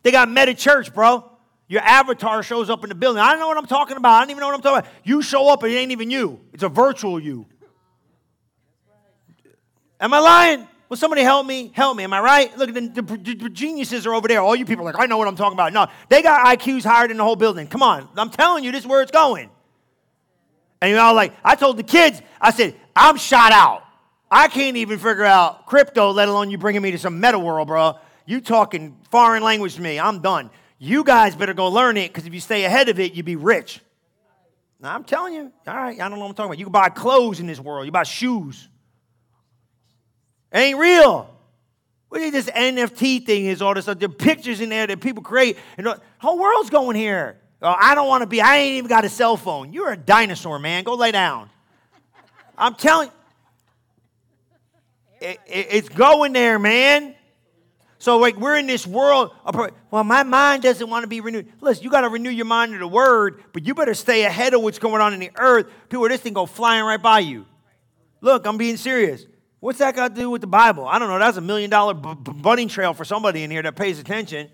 They 0.02 0.10
got 0.10 0.30
Meta 0.30 0.54
Church, 0.54 0.92
bro. 0.92 1.28
Your 1.68 1.80
avatar 1.82 2.42
shows 2.42 2.68
up 2.68 2.82
in 2.84 2.90
the 2.90 2.94
building. 2.94 3.22
I 3.22 3.30
don't 3.30 3.40
know 3.40 3.48
what 3.48 3.56
I'm 3.56 3.66
talking 3.66 3.96
about. 3.96 4.10
I 4.10 4.20
don't 4.20 4.30
even 4.30 4.40
know 4.40 4.48
what 4.48 4.56
I'm 4.56 4.62
talking 4.62 4.78
about. 4.80 4.92
You 5.04 5.22
show 5.22 5.50
up 5.50 5.62
and 5.62 5.72
it 5.72 5.76
ain't 5.76 5.92
even 5.92 6.10
you. 6.10 6.40
It's 6.52 6.62
a 6.62 6.68
virtual 6.68 7.18
you. 7.18 7.46
Am 9.98 10.12
I 10.12 10.18
lying? 10.18 10.68
Will 10.92 10.98
somebody 10.98 11.22
help 11.22 11.46
me? 11.46 11.72
Help 11.74 11.96
me. 11.96 12.04
Am 12.04 12.12
I 12.12 12.20
right? 12.20 12.58
Look, 12.58 12.74
the, 12.74 12.82
the, 12.82 13.00
the, 13.00 13.48
geniuses 13.48 14.06
are 14.06 14.12
over 14.12 14.28
there. 14.28 14.42
All 14.42 14.54
you 14.54 14.66
people 14.66 14.86
are 14.86 14.92
like, 14.92 15.02
I 15.02 15.06
know 15.06 15.16
what 15.16 15.26
I'm 15.26 15.36
talking 15.36 15.54
about. 15.54 15.72
No, 15.72 15.86
they 16.10 16.20
got 16.20 16.44
IQs 16.44 16.84
higher 16.84 17.08
than 17.08 17.16
the 17.16 17.24
whole 17.24 17.34
building. 17.34 17.66
Come 17.66 17.82
on. 17.82 18.10
I'm 18.14 18.28
telling 18.28 18.62
you, 18.62 18.72
this 18.72 18.82
is 18.82 18.86
where 18.86 19.00
it's 19.00 19.10
going. 19.10 19.48
And 20.82 20.90
you 20.90 20.96
know, 20.96 21.14
like, 21.14 21.32
I 21.42 21.54
told 21.54 21.78
the 21.78 21.82
kids, 21.82 22.20
I 22.38 22.50
said, 22.50 22.76
I'm 22.94 23.16
shot 23.16 23.52
out. 23.52 23.84
I 24.30 24.48
can't 24.48 24.76
even 24.76 24.98
figure 24.98 25.24
out 25.24 25.64
crypto, 25.64 26.10
let 26.10 26.28
alone 26.28 26.50
you 26.50 26.58
bringing 26.58 26.82
me 26.82 26.90
to 26.90 26.98
some 26.98 27.18
meta 27.18 27.38
world, 27.38 27.68
bro. 27.68 27.94
You 28.26 28.42
talking 28.42 28.94
foreign 29.10 29.42
language 29.42 29.76
to 29.76 29.80
me. 29.80 29.98
I'm 29.98 30.20
done. 30.20 30.50
You 30.78 31.04
guys 31.04 31.34
better 31.34 31.54
go 31.54 31.68
learn 31.68 31.96
it 31.96 32.08
because 32.08 32.26
if 32.26 32.34
you 32.34 32.40
stay 32.40 32.66
ahead 32.66 32.90
of 32.90 33.00
it, 33.00 33.14
you'd 33.14 33.24
be 33.24 33.36
rich. 33.36 33.80
Now, 34.78 34.94
I'm 34.94 35.04
telling 35.04 35.32
you, 35.32 35.52
all 35.66 35.74
right, 35.74 35.98
I 35.98 36.10
don't 36.10 36.18
know 36.18 36.24
what 36.24 36.28
I'm 36.28 36.34
talking 36.34 36.50
about. 36.50 36.58
You 36.58 36.66
can 36.66 36.72
buy 36.72 36.90
clothes 36.90 37.40
in 37.40 37.46
this 37.46 37.60
world, 37.60 37.86
you 37.86 37.92
buy 37.92 38.02
shoes. 38.02 38.68
Ain't 40.52 40.78
real. 40.78 41.28
What 42.08 42.20
is 42.20 42.32
this 42.32 42.46
NFT 42.50 43.24
thing 43.24 43.46
is 43.46 43.62
all 43.62 43.74
this? 43.74 43.86
The 43.86 44.08
pictures 44.08 44.60
in 44.60 44.68
there 44.68 44.86
that 44.86 45.00
people 45.00 45.22
create. 45.22 45.56
And 45.78 45.86
the 45.86 46.00
whole 46.18 46.38
world's 46.38 46.68
going 46.68 46.96
here. 46.96 47.38
Oh, 47.62 47.74
I 47.78 47.94
don't 47.94 48.08
want 48.08 48.22
to 48.22 48.26
be, 48.26 48.40
I 48.40 48.58
ain't 48.58 48.74
even 48.74 48.88
got 48.88 49.04
a 49.04 49.08
cell 49.08 49.36
phone. 49.36 49.72
You're 49.72 49.92
a 49.92 49.96
dinosaur, 49.96 50.58
man. 50.58 50.84
Go 50.84 50.94
lay 50.94 51.12
down. 51.12 51.48
I'm 52.58 52.74
telling 52.74 53.10
it, 55.20 55.40
it, 55.46 55.66
it's 55.70 55.88
going 55.88 56.32
there, 56.32 56.58
man. 56.58 57.14
So, 57.98 58.18
like, 58.18 58.36
we're 58.36 58.56
in 58.56 58.66
this 58.66 58.84
world. 58.84 59.30
Well, 59.92 60.02
my 60.02 60.24
mind 60.24 60.64
doesn't 60.64 60.90
want 60.90 61.04
to 61.04 61.06
be 61.06 61.20
renewed. 61.20 61.52
Listen, 61.60 61.84
you 61.84 61.90
got 61.90 62.00
to 62.00 62.08
renew 62.08 62.30
your 62.30 62.46
mind 62.46 62.72
to 62.72 62.78
the 62.78 62.88
word, 62.88 63.44
but 63.52 63.64
you 63.64 63.74
better 63.74 63.94
stay 63.94 64.24
ahead 64.24 64.54
of 64.54 64.62
what's 64.62 64.80
going 64.80 65.00
on 65.00 65.14
in 65.14 65.20
the 65.20 65.30
earth. 65.36 65.66
People, 65.88 66.08
this 66.08 66.20
thing 66.20 66.32
go 66.32 66.44
flying 66.44 66.84
right 66.84 67.00
by 67.00 67.20
you. 67.20 67.46
Look, 68.20 68.44
I'm 68.44 68.58
being 68.58 68.76
serious. 68.76 69.24
What's 69.62 69.78
that 69.78 69.94
got 69.94 70.12
to 70.12 70.20
do 70.20 70.28
with 70.28 70.40
the 70.40 70.48
Bible? 70.48 70.88
I 70.88 70.98
don't 70.98 71.08
know. 71.08 71.20
That's 71.20 71.36
a 71.36 71.40
million 71.40 71.70
dollar 71.70 71.94
b- 71.94 72.14
b- 72.20 72.32
bunny 72.32 72.66
trail 72.66 72.94
for 72.94 73.04
somebody 73.04 73.44
in 73.44 73.50
here 73.52 73.62
that 73.62 73.76
pays 73.76 74.00
attention. 74.00 74.48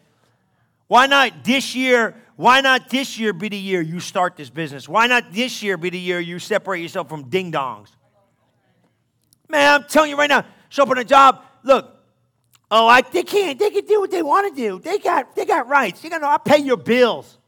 Why 0.87 1.07
not 1.07 1.45
this 1.45 1.75
year? 1.75 2.15
Why 2.37 2.61
not 2.61 2.91
this 2.91 3.19
year 3.19 3.33
be 3.33 3.49
the 3.49 3.57
year 3.57 3.81
you 3.81 4.01
start 4.01 4.37
this 4.37 4.51
business? 4.51 4.87
Why 4.87 5.07
not 5.07 5.33
this 5.33 5.63
year 5.63 5.79
be 5.79 5.89
the 5.89 5.99
year 5.99 6.21
you 6.21 6.39
separate 6.39 6.83
yourself 6.83 7.09
from 7.09 7.31
ding 7.31 7.51
dongs? 7.51 7.89
Man, 9.49 9.81
I'm 9.81 9.89
telling 9.89 10.11
you 10.11 10.17
right 10.19 10.29
now, 10.29 10.45
show 10.69 10.83
up 10.83 10.91
on 10.91 10.99
a 10.99 11.05
job. 11.05 11.43
Look, 11.63 11.91
oh, 12.71 12.87
I, 12.87 13.01
they 13.01 13.23
can't. 13.23 13.59
They 13.59 13.71
can 13.71 13.87
do 13.87 14.01
what 14.01 14.11
they 14.11 14.23
want 14.23 14.55
to 14.55 14.63
do. 14.63 14.79
They 14.79 14.99
got, 14.99 15.35
they 15.35 15.47
got 15.47 15.69
rights. 15.69 16.05
You 16.05 16.11
got 16.11 16.19
to 16.19 16.25
know. 16.25 16.29
I 16.29 16.37
pay 16.37 16.59
your 16.59 16.77
bills. 16.77 17.39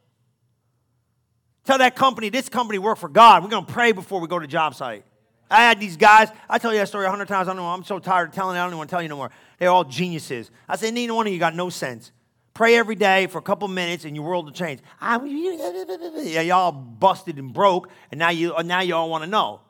Tell 1.67 1.77
that 1.77 1.95
company, 1.95 2.31
this 2.31 2.49
company 2.49 2.79
work 2.79 2.97
for 2.97 3.11
God. 3.11 3.45
We're 3.45 3.51
gonna 3.51 3.67
pray 3.67 3.93
before 3.93 4.19
we 4.19 4.29
go 4.29 4.39
to 4.39 4.47
job 4.47 4.75
site. 4.75 5.05
I 5.51 5.63
had 5.63 5.81
these 5.81 5.97
guys, 5.97 6.29
I 6.49 6.59
tell 6.59 6.73
you 6.73 6.79
that 6.79 6.89
story 6.89 7.07
a 7.07 7.11
hundred 7.11 7.29
times. 7.29 7.49
I 7.49 7.55
know. 7.55 7.67
I'm 7.67 7.85
so 7.85 7.99
tired 7.99 8.29
of 8.29 8.35
telling 8.35 8.57
it. 8.57 8.61
I 8.61 8.63
don't 8.63 8.71
even 8.71 8.79
want 8.79 8.91
to 8.91 8.95
tell 8.95 9.03
you 9.03 9.09
no 9.09 9.17
more. 9.17 9.31
They're 9.59 9.71
all 9.71 9.85
geniuses. 9.85 10.51
I 10.69 10.77
said, 10.77 10.95
neither 10.95 11.13
one 11.13 11.27
of 11.27 11.33
you 11.33 11.39
got 11.39 11.55
no 11.55 11.71
sense. 11.71 12.13
Pray 12.55 12.77
every 12.77 12.95
day 12.95 13.27
for 13.27 13.39
a 13.39 13.43
couple 13.43 13.67
minutes 13.69 14.05
and 14.05 14.15
your 14.15 14.25
world 14.25 14.45
will 14.45 14.53
change. 14.53 14.81
I, 15.01 15.21
yeah, 16.23 16.41
y'all 16.43 16.73
busted 16.73 17.39
and 17.39 17.53
broke, 17.53 17.89
and 18.11 18.19
now 18.19 18.31
you 18.31 18.55
now 18.65 18.81
you 18.81 18.95
all 18.95 19.09
want 19.09 19.25
to 19.25 19.31
know. 19.31 19.61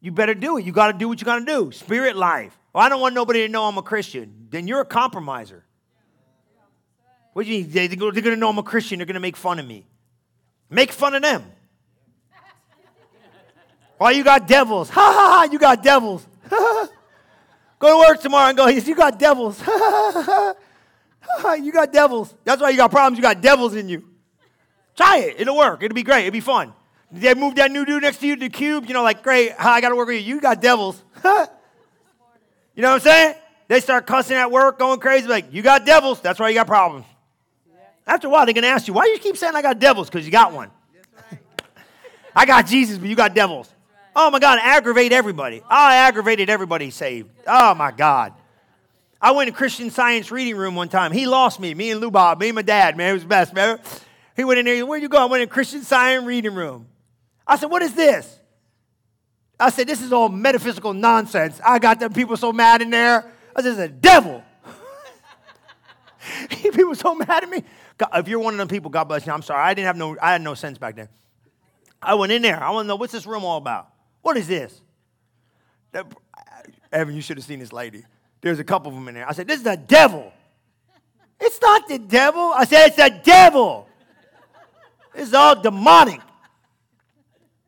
You 0.00 0.12
better 0.12 0.34
do 0.34 0.58
it. 0.58 0.64
You 0.64 0.72
got 0.72 0.92
to 0.92 0.98
do 0.98 1.08
what 1.08 1.20
you 1.20 1.24
got 1.24 1.38
to 1.38 1.44
do. 1.44 1.72
Spirit 1.72 2.16
life. 2.16 2.58
Well, 2.72 2.84
I 2.84 2.88
don't 2.88 3.00
want 3.00 3.14
nobody 3.14 3.46
to 3.46 3.48
know 3.48 3.64
I'm 3.64 3.78
a 3.78 3.82
Christian. 3.82 4.48
Then 4.50 4.66
you're 4.68 4.80
a 4.80 4.84
compromiser. 4.84 5.64
What 7.32 7.46
do 7.46 7.52
you 7.52 7.64
mean? 7.64 7.70
They're 7.70 7.88
going 7.88 8.14
to 8.14 8.36
know 8.36 8.48
I'm 8.48 8.58
a 8.58 8.62
Christian. 8.62 8.98
They're 8.98 9.06
going 9.06 9.14
to 9.14 9.20
make 9.20 9.36
fun 9.36 9.58
of 9.58 9.66
me. 9.66 9.86
Make 10.70 10.92
fun 10.92 11.14
of 11.14 11.22
them. 11.22 11.44
Why 13.98 14.10
you 14.12 14.24
got 14.24 14.46
devils? 14.46 14.90
Ha 14.94 15.00
ha 15.00 15.12
ha, 15.12 15.48
you 15.50 15.58
got 15.58 15.82
devils. 15.82 16.26
go 16.50 16.88
to 17.80 17.98
work 18.08 18.20
tomorrow 18.20 18.48
and 18.48 18.56
go, 18.56 18.66
you 18.68 18.94
got 18.94 19.18
devils. 19.18 19.60
You 21.60 21.72
got 21.72 21.92
devils. 21.92 22.34
That's 22.44 22.60
why 22.60 22.70
you 22.70 22.76
got 22.76 22.90
problems. 22.90 23.18
You 23.18 23.22
got 23.22 23.40
devils 23.40 23.74
in 23.74 23.88
you. 23.88 24.04
Try 24.96 25.18
it. 25.18 25.40
It'll 25.40 25.56
work. 25.56 25.82
It'll 25.82 25.94
be 25.94 26.02
great. 26.02 26.26
It'll 26.26 26.32
be 26.32 26.40
fun. 26.40 26.72
They 27.10 27.34
move 27.34 27.54
that 27.56 27.70
new 27.70 27.84
dude 27.84 28.02
next 28.02 28.18
to 28.18 28.26
you 28.26 28.36
to 28.36 28.40
the 28.40 28.48
cube. 28.48 28.86
You 28.86 28.94
know, 28.94 29.02
like, 29.02 29.22
great, 29.22 29.52
I 29.58 29.80
got 29.80 29.90
to 29.90 29.96
work 29.96 30.08
with 30.08 30.24
you. 30.24 30.34
You 30.34 30.40
got 30.40 30.60
devils. 30.60 31.02
you 31.24 31.30
know 32.82 32.90
what 32.90 32.94
I'm 32.94 33.00
saying? 33.00 33.34
They 33.68 33.80
start 33.80 34.06
cussing 34.06 34.36
at 34.36 34.50
work, 34.50 34.78
going 34.78 35.00
crazy. 35.00 35.26
Like, 35.26 35.52
you 35.52 35.62
got 35.62 35.86
devils. 35.86 36.20
That's 36.20 36.38
why 36.38 36.48
you 36.48 36.54
got 36.54 36.66
problems. 36.66 37.06
After 38.06 38.26
a 38.26 38.30
while, 38.30 38.44
they're 38.44 38.52
going 38.52 38.64
to 38.64 38.68
ask 38.68 38.86
you, 38.86 38.94
why 38.94 39.04
do 39.04 39.10
you 39.12 39.18
keep 39.18 39.36
saying 39.36 39.54
I 39.54 39.62
got 39.62 39.78
devils? 39.78 40.10
Because 40.10 40.26
you 40.26 40.32
got 40.32 40.52
one. 40.52 40.70
I 42.36 42.46
got 42.46 42.66
Jesus, 42.66 42.98
but 42.98 43.08
you 43.08 43.14
got 43.14 43.32
devils. 43.34 43.72
Oh 44.16 44.30
my 44.30 44.38
God, 44.38 44.58
aggravate 44.62 45.12
everybody. 45.12 45.62
I 45.68 45.96
aggravated 45.96 46.48
everybody 46.48 46.90
saved. 46.90 47.30
Oh 47.46 47.74
my 47.74 47.90
God. 47.90 48.32
I 49.20 49.32
went 49.32 49.48
to 49.48 49.56
Christian 49.56 49.90
Science 49.90 50.30
reading 50.30 50.56
room 50.56 50.74
one 50.74 50.88
time. 50.88 51.10
He 51.10 51.26
lost 51.26 51.58
me, 51.58 51.74
me 51.74 51.90
and 51.90 52.00
Lou 52.00 52.10
Bob, 52.10 52.40
me 52.40 52.48
and 52.48 52.54
my 52.54 52.62
dad, 52.62 52.96
man. 52.96 53.10
It 53.10 53.12
was 53.14 53.22
the 53.22 53.28
best, 53.28 53.54
man. 53.54 53.80
He 54.36 54.44
went 54.44 54.58
in 54.58 54.66
there, 54.66 54.84
where 54.84 54.98
you 54.98 55.08
go? 55.08 55.18
I 55.18 55.24
went 55.24 55.42
in 55.42 55.48
Christian 55.48 55.82
Science 55.82 56.24
reading 56.24 56.54
room. 56.54 56.86
I 57.46 57.56
said, 57.56 57.70
what 57.70 57.82
is 57.82 57.94
this? 57.94 58.38
I 59.58 59.70
said, 59.70 59.86
this 59.86 60.02
is 60.02 60.12
all 60.12 60.28
metaphysical 60.28 60.92
nonsense. 60.92 61.60
I 61.64 61.78
got 61.78 62.00
them 62.00 62.12
people 62.12 62.36
so 62.36 62.52
mad 62.52 62.82
in 62.82 62.90
there. 62.90 63.32
I 63.56 63.62
said, 63.62 63.76
the 63.76 63.88
devil. 63.88 64.42
people 66.50 66.94
so 66.94 67.14
mad 67.14 67.44
at 67.44 67.48
me. 67.48 67.64
God, 67.96 68.10
if 68.14 68.28
you're 68.28 68.40
one 68.40 68.54
of 68.54 68.58
them 68.58 68.68
people, 68.68 68.90
God 68.90 69.04
bless 69.04 69.26
you. 69.26 69.32
I'm 69.32 69.42
sorry. 69.42 69.62
I 69.62 69.74
didn't 69.74 69.86
have 69.86 69.96
no, 69.96 70.16
I 70.20 70.32
had 70.32 70.42
no 70.42 70.54
sense 70.54 70.78
back 70.78 70.96
then. 70.96 71.08
I 72.02 72.14
went 72.14 72.32
in 72.32 72.42
there. 72.42 72.62
I 72.62 72.70
want 72.70 72.84
to 72.84 72.88
know 72.88 72.96
what's 72.96 73.12
this 73.12 73.26
room 73.26 73.44
all 73.44 73.58
about? 73.58 73.93
What 74.24 74.38
is 74.38 74.48
this? 74.48 74.80
That, 75.92 76.06
Evan, 76.90 77.14
you 77.14 77.20
should 77.20 77.36
have 77.36 77.44
seen 77.44 77.58
this 77.58 77.74
lady. 77.74 78.04
There's 78.40 78.58
a 78.58 78.64
couple 78.64 78.88
of 78.88 78.94
them 78.94 79.06
in 79.06 79.14
there. 79.14 79.28
I 79.28 79.32
said, 79.32 79.46
This 79.46 79.58
is 79.58 79.64
the 79.64 79.76
devil. 79.76 80.32
It's 81.38 81.60
not 81.60 81.86
the 81.86 81.98
devil. 81.98 82.40
I 82.40 82.64
said, 82.64 82.86
It's 82.86 82.96
the 82.96 83.20
devil. 83.22 83.86
It's 85.14 85.34
all 85.34 85.60
demonic. 85.60 86.22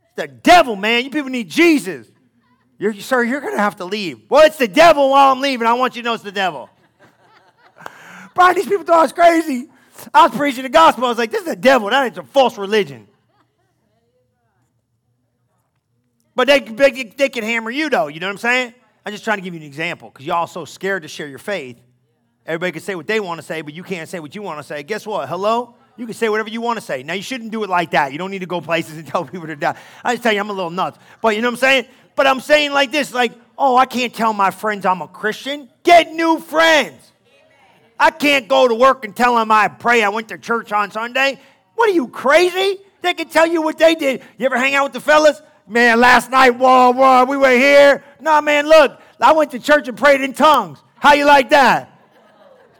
It's 0.07 0.17
the 0.17 0.29
devil, 0.29 0.77
man. 0.77 1.05
You 1.05 1.11
people 1.11 1.29
need 1.29 1.51
Jesus. 1.51 2.11
You're, 2.79 2.95
sir, 2.95 3.23
you're 3.23 3.43
going 3.43 3.55
to 3.55 3.61
have 3.61 3.77
to 3.77 3.85
leave. 3.85 4.23
Well, 4.31 4.47
it's 4.47 4.57
the 4.57 4.67
devil 4.67 5.11
while 5.11 5.33
I'm 5.33 5.43
leaving. 5.43 5.67
I 5.67 5.75
want 5.75 5.95
you 5.95 6.01
to 6.01 6.07
know 6.07 6.15
it's 6.15 6.23
the 6.23 6.33
devil. 6.33 6.71
Brian, 8.35 8.55
these 8.55 8.67
people 8.67 8.85
thought 8.85 9.01
I 9.01 9.03
was 9.03 9.13
crazy. 9.13 9.69
I 10.13 10.27
was 10.27 10.35
preaching 10.35 10.63
the 10.63 10.71
gospel. 10.71 11.05
I 11.05 11.09
was 11.09 11.19
like, 11.19 11.31
this 11.31 11.43
is 11.43 11.49
the 11.49 11.55
devil. 11.55 11.91
That 11.91 12.13
is 12.13 12.19
a 12.19 12.23
false 12.23 12.57
religion. 12.57 13.09
But 16.37 16.47
they, 16.47 16.61
they, 16.61 16.91
they 17.05 17.29
can 17.31 17.43
hammer 17.43 17.71
you, 17.71 17.91
though. 17.91 18.07
You 18.07 18.21
know 18.21 18.29
what 18.29 18.33
I'm 18.33 18.39
saying? 18.39 18.75
I'm 19.05 19.13
just 19.13 19.25
trying 19.25 19.39
to 19.39 19.43
give 19.43 19.55
you 19.55 19.61
an 19.61 19.67
example 19.67 20.11
because 20.11 20.27
y'all 20.27 20.47
so 20.47 20.65
scared 20.65 21.03
to 21.03 21.09
share 21.09 21.27
your 21.27 21.39
faith. 21.39 21.81
Everybody 22.45 22.73
can 22.73 22.83
say 22.83 22.95
what 22.95 23.07
they 23.07 23.19
want 23.19 23.41
to 23.41 23.47
say, 23.47 23.63
but 23.63 23.75
you 23.75 23.83
can't 23.83 24.09
say 24.09 24.21
what 24.21 24.35
you 24.35 24.43
want 24.43 24.61
to 24.61 24.63
say. 24.63 24.83
Guess 24.83 25.07
what? 25.07 25.29
Hello? 25.29 25.75
You 25.97 26.05
can 26.05 26.15
say 26.15 26.29
whatever 26.29 26.51
you 26.51 26.61
want 26.61 26.79
to 26.79 26.85
say. 26.85 27.03
Now, 27.03 27.15
you 27.15 27.23
shouldn't 27.23 27.51
do 27.51 27.65
it 27.65 27.71
like 27.71 27.93
that. 27.93 28.13
You 28.13 28.19
don't 28.19 28.31
need 28.31 28.41
to 28.41 28.47
go 28.47 28.61
places 28.61 28.99
and 28.99 29.07
tell 29.09 29.25
people 29.25 29.47
to 29.47 29.57
die. 29.57 29.77
I 30.05 30.13
just 30.15 30.23
tell 30.23 30.33
you, 30.33 30.41
I'm 30.41 30.51
a 30.51 30.53
little 30.53 30.71
nuts. 30.71 30.99
But 31.23 31.35
you 31.35 31.43
know 31.43 31.49
what 31.49 31.55
I'm 31.55 31.61
saying? 31.61 31.87
But 32.15 32.27
I'm 32.27 32.41
saying 32.41 32.73
like 32.73 32.93
this, 32.93 33.15
like, 33.15 33.33
oh, 33.57 33.77
I 33.77 33.87
can't 33.87 34.15
tell 34.15 34.33
my 34.33 34.51
friends 34.51 34.85
I'm 34.85 35.01
a 35.01 35.09
Christian. 35.09 35.69
Get 35.83 36.13
new 36.13 36.39
friends. 36.39 37.13
I 37.99 38.11
can't 38.11 38.47
go 38.47 38.69
to 38.69 38.75
work 38.75 39.07
and 39.07 39.17
tell 39.17 39.37
them 39.37 39.51
I 39.51 39.69
pray 39.69 40.03
I 40.03 40.11
went 40.11 40.29
to 40.29 40.39
church 40.39 40.71
on 40.71 40.91
Sunday. 40.91 41.41
What 41.77 41.89
are 41.89 41.93
you, 41.93 42.09
crazy? 42.09 42.79
They 43.01 43.15
can 43.15 43.29
tell 43.29 43.47
you 43.47 43.63
what 43.63 43.79
they 43.79 43.95
did. 43.95 44.23
You 44.39 44.47
ever 44.47 44.59
hang 44.59 44.75
out 44.75 44.85
with 44.85 44.93
the 44.93 45.01
fellas? 45.01 45.41
Man, 45.69 45.99
last 46.01 46.31
night, 46.31 46.51
whoa, 46.51 46.93
whoa, 46.93 47.25
we 47.25 47.37
were 47.37 47.51
here. 47.51 48.05
No, 48.21 48.41
man, 48.41 48.69
look, 48.69 49.01
I 49.21 49.33
went 49.33 49.51
to 49.51 49.59
church 49.59 49.89
and 49.89 49.99
prayed 49.99 50.21
in 50.21 50.33
tongues. 50.33 50.79
How 50.99 51.15
you 51.15 51.25
like 51.25 51.51
that? 51.51 51.91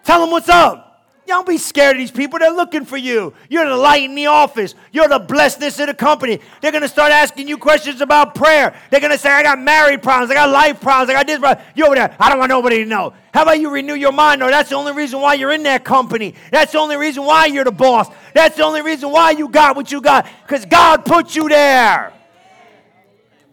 Tell 0.05 0.21
them 0.21 0.31
what's 0.31 0.49
up. 0.49 0.85
Don't 1.27 1.47
be 1.47 1.59
scared 1.59 1.97
of 1.97 1.99
these 1.99 2.13
people. 2.13 2.39
They're 2.39 2.53
looking 2.53 2.85
for 2.85 2.97
you. 2.97 3.35
You're 3.49 3.69
the 3.69 3.77
light 3.77 4.05
in 4.05 4.15
the 4.15 4.27
office. 4.27 4.77
You're 4.93 5.09
the 5.09 5.19
blessedness 5.19 5.81
of 5.81 5.89
the 5.89 5.95
company. 5.95 6.39
They're 6.61 6.71
going 6.71 6.83
to 6.83 6.89
start 6.89 7.11
asking 7.11 7.49
you 7.49 7.59
questions 7.59 8.01
about 8.01 8.37
prayer. 8.37 8.81
They're 8.91 9.01
going 9.01 9.13
to 9.13 9.19
say, 9.19 9.31
I 9.31 9.43
got 9.43 9.59
married 9.59 10.05
problems. 10.05 10.31
I 10.31 10.35
got 10.35 10.51
life 10.51 10.81
problems. 10.81 11.11
I 11.11 11.15
got 11.15 11.27
this 11.27 11.41
problem. 11.41 11.67
You 11.75 11.87
over 11.87 11.97
there. 11.97 12.15
I 12.21 12.29
don't 12.29 12.39
want 12.39 12.51
nobody 12.51 12.79
to 12.79 12.85
know. 12.85 13.13
How 13.35 13.43
about 13.43 13.59
you 13.59 13.71
renew 13.71 13.95
your 13.95 14.13
mind? 14.13 14.41
Or 14.41 14.51
that's 14.51 14.71
the 14.71 14.77
only 14.77 14.93
reason 14.93 15.21
why 15.21 15.35
you're 15.35 15.51
in 15.51 15.65
that 15.65 15.85
company. 15.85 16.37
That's 16.53 16.71
the 16.71 16.79
only 16.79 16.97
reason 16.97 17.25
why 17.25 17.47
you're 17.47 17.65
the 17.65 17.73
boss. 17.73 18.09
That's 18.33 18.57
the 18.57 18.63
only 18.63 18.83
reason 18.83 19.11
why 19.11 19.33
you 19.33 19.49
got 19.49 19.75
what 19.75 19.91
you 19.91 20.01
got. 20.01 20.29
Because 20.47 20.65
God 20.65 21.05
put 21.05 21.35
you 21.35 21.49
there. 21.49 22.13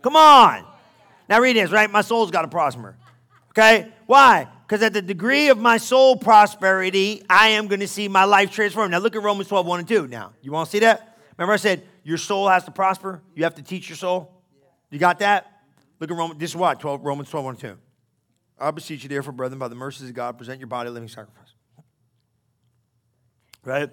Come 0.03 0.15
on. 0.15 0.65
Now 1.27 1.39
read 1.39 1.55
this, 1.55 1.71
right? 1.71 1.89
My 1.89 2.01
soul's 2.01 2.29
got 2.29 2.43
to 2.43 2.47
prosper. 2.47 2.95
Okay? 3.51 3.87
Why? 4.05 4.47
Because 4.67 4.83
at 4.83 4.93
the 4.93 5.01
degree 5.01 5.49
of 5.49 5.57
my 5.57 5.77
soul 5.77 6.15
prosperity, 6.15 7.23
I 7.29 7.49
am 7.49 7.67
going 7.67 7.79
to 7.79 7.87
see 7.87 8.07
my 8.07 8.25
life 8.25 8.51
transformed. 8.51 8.91
Now 8.91 8.99
look 8.99 9.15
at 9.15 9.23
Romans 9.23 9.47
12, 9.47 9.65
1 9.65 9.79
and 9.79 9.87
2 9.87 10.07
now. 10.07 10.33
You 10.41 10.51
want 10.51 10.67
to 10.67 10.71
see 10.71 10.79
that? 10.79 11.17
Remember 11.37 11.53
I 11.53 11.57
said 11.57 11.83
your 12.03 12.17
soul 12.17 12.47
has 12.49 12.65
to 12.65 12.71
prosper? 12.71 13.21
You 13.33 13.43
have 13.45 13.55
to 13.55 13.63
teach 13.63 13.89
your 13.89 13.95
soul? 13.95 14.31
You 14.89 14.99
got 14.99 15.19
that? 15.19 15.63
Look 15.99 16.11
at 16.11 16.17
Romans, 16.17 16.39
this 16.39 16.51
is 16.51 16.55
what? 16.55 16.79
12, 16.79 17.03
Romans 17.03 17.29
12, 17.29 17.45
1 17.45 17.53
and 17.53 17.61
2. 17.61 17.77
I 18.59 18.71
beseech 18.71 19.03
you, 19.03 19.09
therefore, 19.09 19.33
brethren, 19.33 19.59
by 19.59 19.67
the 19.67 19.75
mercies 19.75 20.09
of 20.09 20.15
God, 20.15 20.37
present 20.37 20.59
your 20.59 20.67
body 20.67 20.89
a 20.89 20.91
living 20.91 21.09
sacrifice. 21.09 21.53
Right? 23.63 23.89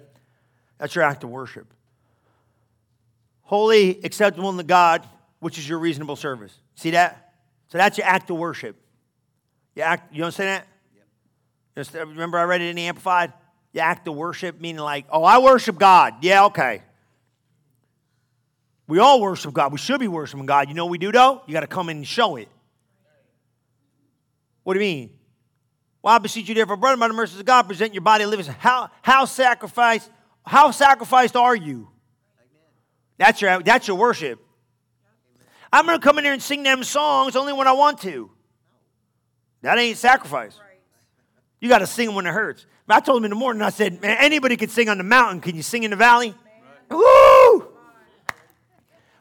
That's 0.77 0.93
your 0.93 1.03
act 1.03 1.23
of 1.23 1.29
worship. 1.29 1.73
Holy, 3.43 3.99
acceptable 4.03 4.49
unto 4.49 4.63
God, 4.63 5.07
which 5.41 5.57
is 5.57 5.67
your 5.67 5.79
reasonable 5.79 6.15
service. 6.15 6.57
See 6.75 6.91
that? 6.91 7.33
So 7.67 7.77
that's 7.77 7.97
your 7.97 8.07
act 8.07 8.29
of 8.29 8.37
worship. 8.37 8.77
You 9.75 9.81
act, 9.83 10.15
you 10.15 10.23
understand 10.23 10.61
that? 10.61 10.67
Just, 11.75 11.93
remember 11.93 12.37
I 12.37 12.43
read 12.43 12.61
it 12.61 12.69
in 12.69 12.75
the 12.75 12.83
Amplified? 12.83 13.33
You 13.73 13.81
act 13.81 14.07
of 14.07 14.15
worship, 14.15 14.61
meaning 14.61 14.81
like, 14.81 15.05
oh, 15.09 15.23
I 15.23 15.39
worship 15.39 15.77
God. 15.77 16.15
Yeah, 16.21 16.45
okay. 16.45 16.83
We 18.87 18.99
all 18.99 19.21
worship 19.21 19.53
God. 19.53 19.71
We 19.71 19.77
should 19.77 19.99
be 19.99 20.07
worshiping 20.07 20.45
God. 20.45 20.67
You 20.69 20.75
know 20.75 20.85
what 20.85 20.91
we 20.91 20.97
do 20.97 21.11
though? 21.11 21.41
You 21.47 21.53
got 21.53 21.61
to 21.61 21.67
come 21.67 21.89
in 21.89 21.97
and 21.97 22.07
show 22.07 22.35
it. 22.35 22.49
What 24.63 24.73
do 24.75 24.79
you 24.79 24.85
mean? 24.85 25.09
Well, 26.03 26.13
I 26.13 26.17
beseech 26.17 26.49
you, 26.49 26.55
therefore, 26.55 26.77
brother, 26.77 26.97
by 26.97 27.07
the 27.07 27.13
mercies 27.13 27.39
of 27.39 27.45
God, 27.45 27.63
present 27.63 27.93
your 27.93 28.01
body 28.01 28.25
living. 28.25 28.45
How 28.45 28.89
how 29.01 29.25
sacrificed? 29.25 30.09
How 30.45 30.71
sacrificed 30.71 31.35
are 31.35 31.55
you? 31.55 31.87
That's 33.17 33.41
your 33.41 33.61
that's 33.61 33.87
your 33.87 33.97
worship. 33.97 34.39
I'm 35.73 35.85
going 35.85 35.99
to 35.99 36.03
come 36.03 36.17
in 36.17 36.25
here 36.25 36.33
and 36.33 36.41
sing 36.41 36.63
them 36.63 36.83
songs 36.83 37.35
only 37.35 37.53
when 37.53 37.67
I 37.67 37.71
want 37.71 37.99
to. 38.01 38.29
That 39.61 39.77
ain't 39.77 39.97
sacrifice. 39.97 40.59
You 41.59 41.69
got 41.69 41.79
to 41.79 41.87
sing 41.87 42.13
when 42.15 42.25
it 42.25 42.33
hurts. 42.33 42.65
I 42.89 42.99
told 42.99 43.19
him 43.19 43.25
in 43.25 43.29
the 43.29 43.37
morning, 43.37 43.61
I 43.61 43.69
said, 43.69 44.01
man, 44.01 44.17
anybody 44.19 44.57
can 44.57 44.67
sing 44.67 44.89
on 44.89 44.97
the 44.97 45.03
mountain. 45.03 45.39
Can 45.39 45.55
you 45.55 45.63
sing 45.63 45.83
in 45.83 45.91
the 45.91 45.97
valley? 45.97 46.35
Woo! 46.89 47.67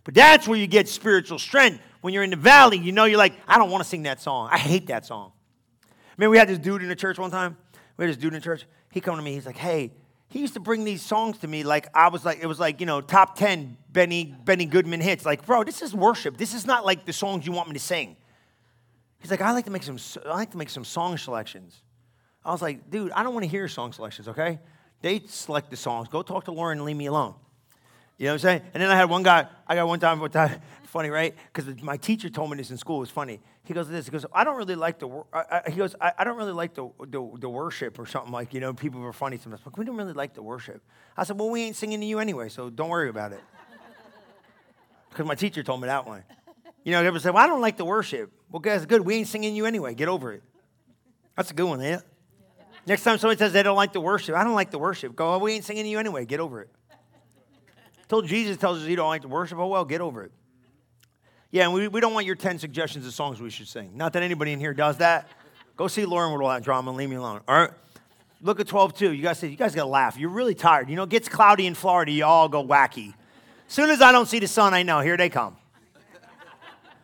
But 0.03 0.14
that's 0.14 0.48
where 0.48 0.59
you 0.59 0.66
get 0.66 0.88
spiritual 0.88 1.38
strength. 1.38 1.80
When 2.01 2.12
you're 2.12 2.24
in 2.24 2.30
the 2.30 2.36
valley, 2.36 2.78
you 2.78 2.90
know 2.90 3.05
you're 3.05 3.18
like, 3.18 3.34
I 3.46 3.59
don't 3.59 3.70
want 3.70 3.84
to 3.84 3.88
sing 3.88 4.05
that 4.05 4.20
song. 4.20 4.48
I 4.51 4.59
hate 4.59 4.88
that 4.88 5.07
song. 5.07 5.32
I 5.84 5.94
mean, 6.16 6.30
we 6.30 6.38
had 6.38 6.48
this 6.48 6.59
dude 6.59 6.82
in 6.82 6.88
the 6.88 6.96
church 6.96 7.18
one 7.18 7.30
time. 7.30 7.57
We 7.96 8.07
had 8.07 8.11
this 8.11 8.16
dude 8.16 8.32
in 8.32 8.40
the 8.40 8.44
church. 8.44 8.66
He 8.90 9.01
come 9.01 9.16
to 9.16 9.22
me. 9.22 9.34
He's 9.34 9.46
like, 9.46 9.59
hey, 9.59 9.92
he 10.31 10.39
used 10.39 10.55
to 10.55 10.61
bring 10.61 10.85
these 10.85 11.03
songs 11.03 11.39
to 11.39 11.49
me 11.49 11.64
like 11.64 11.89
I 11.93 12.09
was 12.09 12.24
like 12.24 12.39
it 12.41 12.47
was 12.47 12.59
like 12.59 12.81
you 12.81 12.87
know 12.87 13.01
top 13.01 13.37
ten 13.37 13.76
Benny 13.93 14.35
Benny 14.45 14.64
Goodman 14.64 15.01
hits. 15.01 15.26
Like, 15.26 15.45
bro, 15.45 15.64
this 15.64 15.83
is 15.83 15.93
worship. 15.93 16.37
This 16.37 16.55
is 16.55 16.64
not 16.64 16.87
like 16.87 17.05
the 17.05 17.12
songs 17.12 17.45
you 17.45 17.53
want 17.53 17.68
me 17.68 17.74
to 17.74 17.81
sing. 17.81 18.16
He's 19.18 19.31
like, 19.31 19.43
I 19.43 19.53
like 19.53 19.66
to 19.66 19.70
make 19.70 19.83
some 19.83 19.99
I 20.24 20.35
like 20.35 20.53
to 20.53 20.57
make 20.57 20.70
some 20.70 20.85
song 20.85 21.18
selections. 21.18 21.83
I 22.45 22.53
was 22.53 22.62
like, 22.62 22.91
dude, 22.91 23.12
I 23.12 23.22
don't 23.22 23.35
want 23.35 23.45
to 23.45 23.51
hear 23.51 23.68
song 23.68 23.93
selections. 23.93 24.28
Okay, 24.28 24.61
they 25.03 25.20
select 25.26 25.68
the 25.68 25.76
songs. 25.76 26.09
Go 26.09 26.22
talk 26.22 26.45
to 26.45 26.53
Lauren 26.53 26.78
and 26.78 26.87
leave 26.87 26.97
me 26.97 27.07
alone. 27.07 27.35
You 28.16 28.26
know 28.26 28.33
what 28.33 28.35
I'm 28.35 28.39
saying? 28.41 28.62
And 28.74 28.83
then 28.83 28.91
I 28.91 28.97
had 28.97 29.09
one 29.09 29.22
guy, 29.22 29.49
I 29.66 29.74
got 29.74 29.89
one 29.89 29.99
time, 29.99 30.20
one 30.20 30.31
time 30.31 30.61
funny, 30.85 31.09
right? 31.09 31.35
Because 31.53 31.83
my 31.83 31.97
teacher 31.97 32.28
told 32.28 32.51
me 32.51 32.57
this 32.57 32.70
in 32.70 32.76
school. 32.76 32.99
It 32.99 33.01
was 33.01 33.11
funny. 33.11 33.41
He 33.71 33.75
goes, 33.75 33.89
this, 33.89 34.07
he 34.07 34.11
goes, 34.11 34.27
I 34.35 34.43
don't 34.43 34.57
really 34.57 34.75
like 34.75 34.99
the, 34.99 35.09
I, 35.33 35.62
I, 35.64 35.71
he 35.71 35.77
goes, 35.77 35.95
I, 36.01 36.12
I, 36.18 36.25
don't 36.25 36.37
really 36.37 36.51
like 36.51 36.75
the, 36.75 36.91
the, 37.07 37.31
the, 37.39 37.49
worship 37.49 38.01
or 38.01 38.05
something 38.05 38.33
like, 38.33 38.53
you 38.53 38.59
know, 38.59 38.75
people 38.75 38.99
were 38.99 39.12
funny 39.12 39.39
sometimes, 39.39 39.62
we 39.77 39.85
don't 39.85 39.97
really 39.97 40.12
like 40.12 40.35
the 40.35 40.43
worship. 40.43 40.83
I 41.16 41.23
said, 41.23 41.39
well, 41.39 41.51
we 41.51 41.62
ain't 41.62 41.77
singing 41.77 42.01
to 42.01 42.07
you 42.07 42.18
anyway, 42.18 42.49
so 42.49 42.68
don't 42.68 42.89
worry 42.89 43.11
about 43.11 43.31
it. 43.31 43.39
Because 45.09 45.25
my 45.25 45.37
teacher 45.37 45.62
told 45.62 45.83
me 45.83 45.87
that 45.87 46.05
one. 46.05 46.25
You 46.83 46.91
know, 46.91 46.99
everyone 46.99 47.21
said, 47.21 47.33
well, 47.33 47.45
I 47.45 47.47
don't 47.47 47.61
like 47.61 47.77
the 47.77 47.85
worship. 47.85 48.33
Well, 48.51 48.59
guys, 48.59 48.85
good. 48.87 49.03
We 49.03 49.14
ain't 49.14 49.29
singing 49.29 49.55
you 49.55 49.66
anyway. 49.66 49.95
Get 49.95 50.09
over 50.09 50.33
it. 50.33 50.43
That's 51.37 51.53
a 51.53 51.55
good 51.55 51.66
one, 51.66 51.81
yeah? 51.81 52.01
Next 52.87 53.05
time 53.05 53.18
somebody 53.18 53.39
says 53.39 53.53
they 53.53 53.62
don't 53.62 53.77
like 53.77 53.93
the 53.93 54.01
worship, 54.01 54.35
I 54.35 54.43
don't 54.43 54.57
like 54.57 54.73
the 54.73 54.81
worship. 54.81 55.14
Go, 55.14 55.35
oh, 55.35 55.39
we 55.39 55.53
ain't 55.53 55.64
singing 55.64 55.85
to 55.85 55.89
you 55.89 56.01
anyway. 56.01 56.27
Get 56.27 56.41
over 56.41 56.62
it. 56.62 56.71
Till 58.09 58.23
Jesus 58.23 58.57
tells 58.57 58.83
us 58.83 58.89
you 58.89 58.97
don't 58.97 59.11
like 59.11 59.23
the 59.23 59.29
worship, 59.29 59.59
oh 59.59 59.68
well, 59.68 59.85
get 59.85 60.01
over 60.01 60.25
it. 60.25 60.33
Yeah, 61.51 61.64
and 61.64 61.74
we, 61.74 61.88
we 61.88 62.01
don't 62.01 62.14
want 62.14 62.26
your 62.26 62.36
10 62.36 62.59
suggestions 62.59 63.07
of 63.07 63.12
songs 63.12 63.40
we 63.40 63.51
should 63.51 63.68
sing. 63.68 63.92
Not 63.96 64.12
that 64.12 64.22
anybody 64.22 64.53
in 64.53 64.61
here 64.61 64.72
does 64.72 64.98
that. 64.98 65.28
Go 65.76 65.88
see 65.88 66.05
Lauren 66.05 66.32
with 66.32 66.42
all 66.42 66.48
that 66.48 66.62
drama 66.62 66.90
and 66.90 66.98
leave 66.98 67.11
me 67.11 67.16
alone. 67.16 67.40
All 67.48 67.59
right? 67.59 67.70
Look 68.42 68.61
at 68.61 68.68
12 68.68 68.94
2. 68.94 69.12
You 69.12 69.22
guys 69.22 69.38
say, 69.38 69.48
you 69.48 69.57
guys 69.57 69.74
gotta 69.74 69.88
laugh. 69.88 70.16
You're 70.16 70.30
really 70.30 70.55
tired. 70.55 70.88
You 70.88 70.96
know, 70.96 71.03
it 71.03 71.11
gets 71.11 71.28
cloudy 71.28 71.66
in 71.66 71.74
Florida, 71.74 72.12
you 72.12 72.24
all 72.24 72.48
go 72.48 72.64
wacky. 72.64 73.14
As 73.66 73.74
soon 73.74 73.90
as 73.90 74.01
I 74.01 74.12
don't 74.12 74.26
see 74.26 74.38
the 74.38 74.48
sun, 74.48 74.74
I 74.74 74.82
know, 74.82 75.01
here 75.01 75.16
they 75.16 75.28
come. 75.28 75.57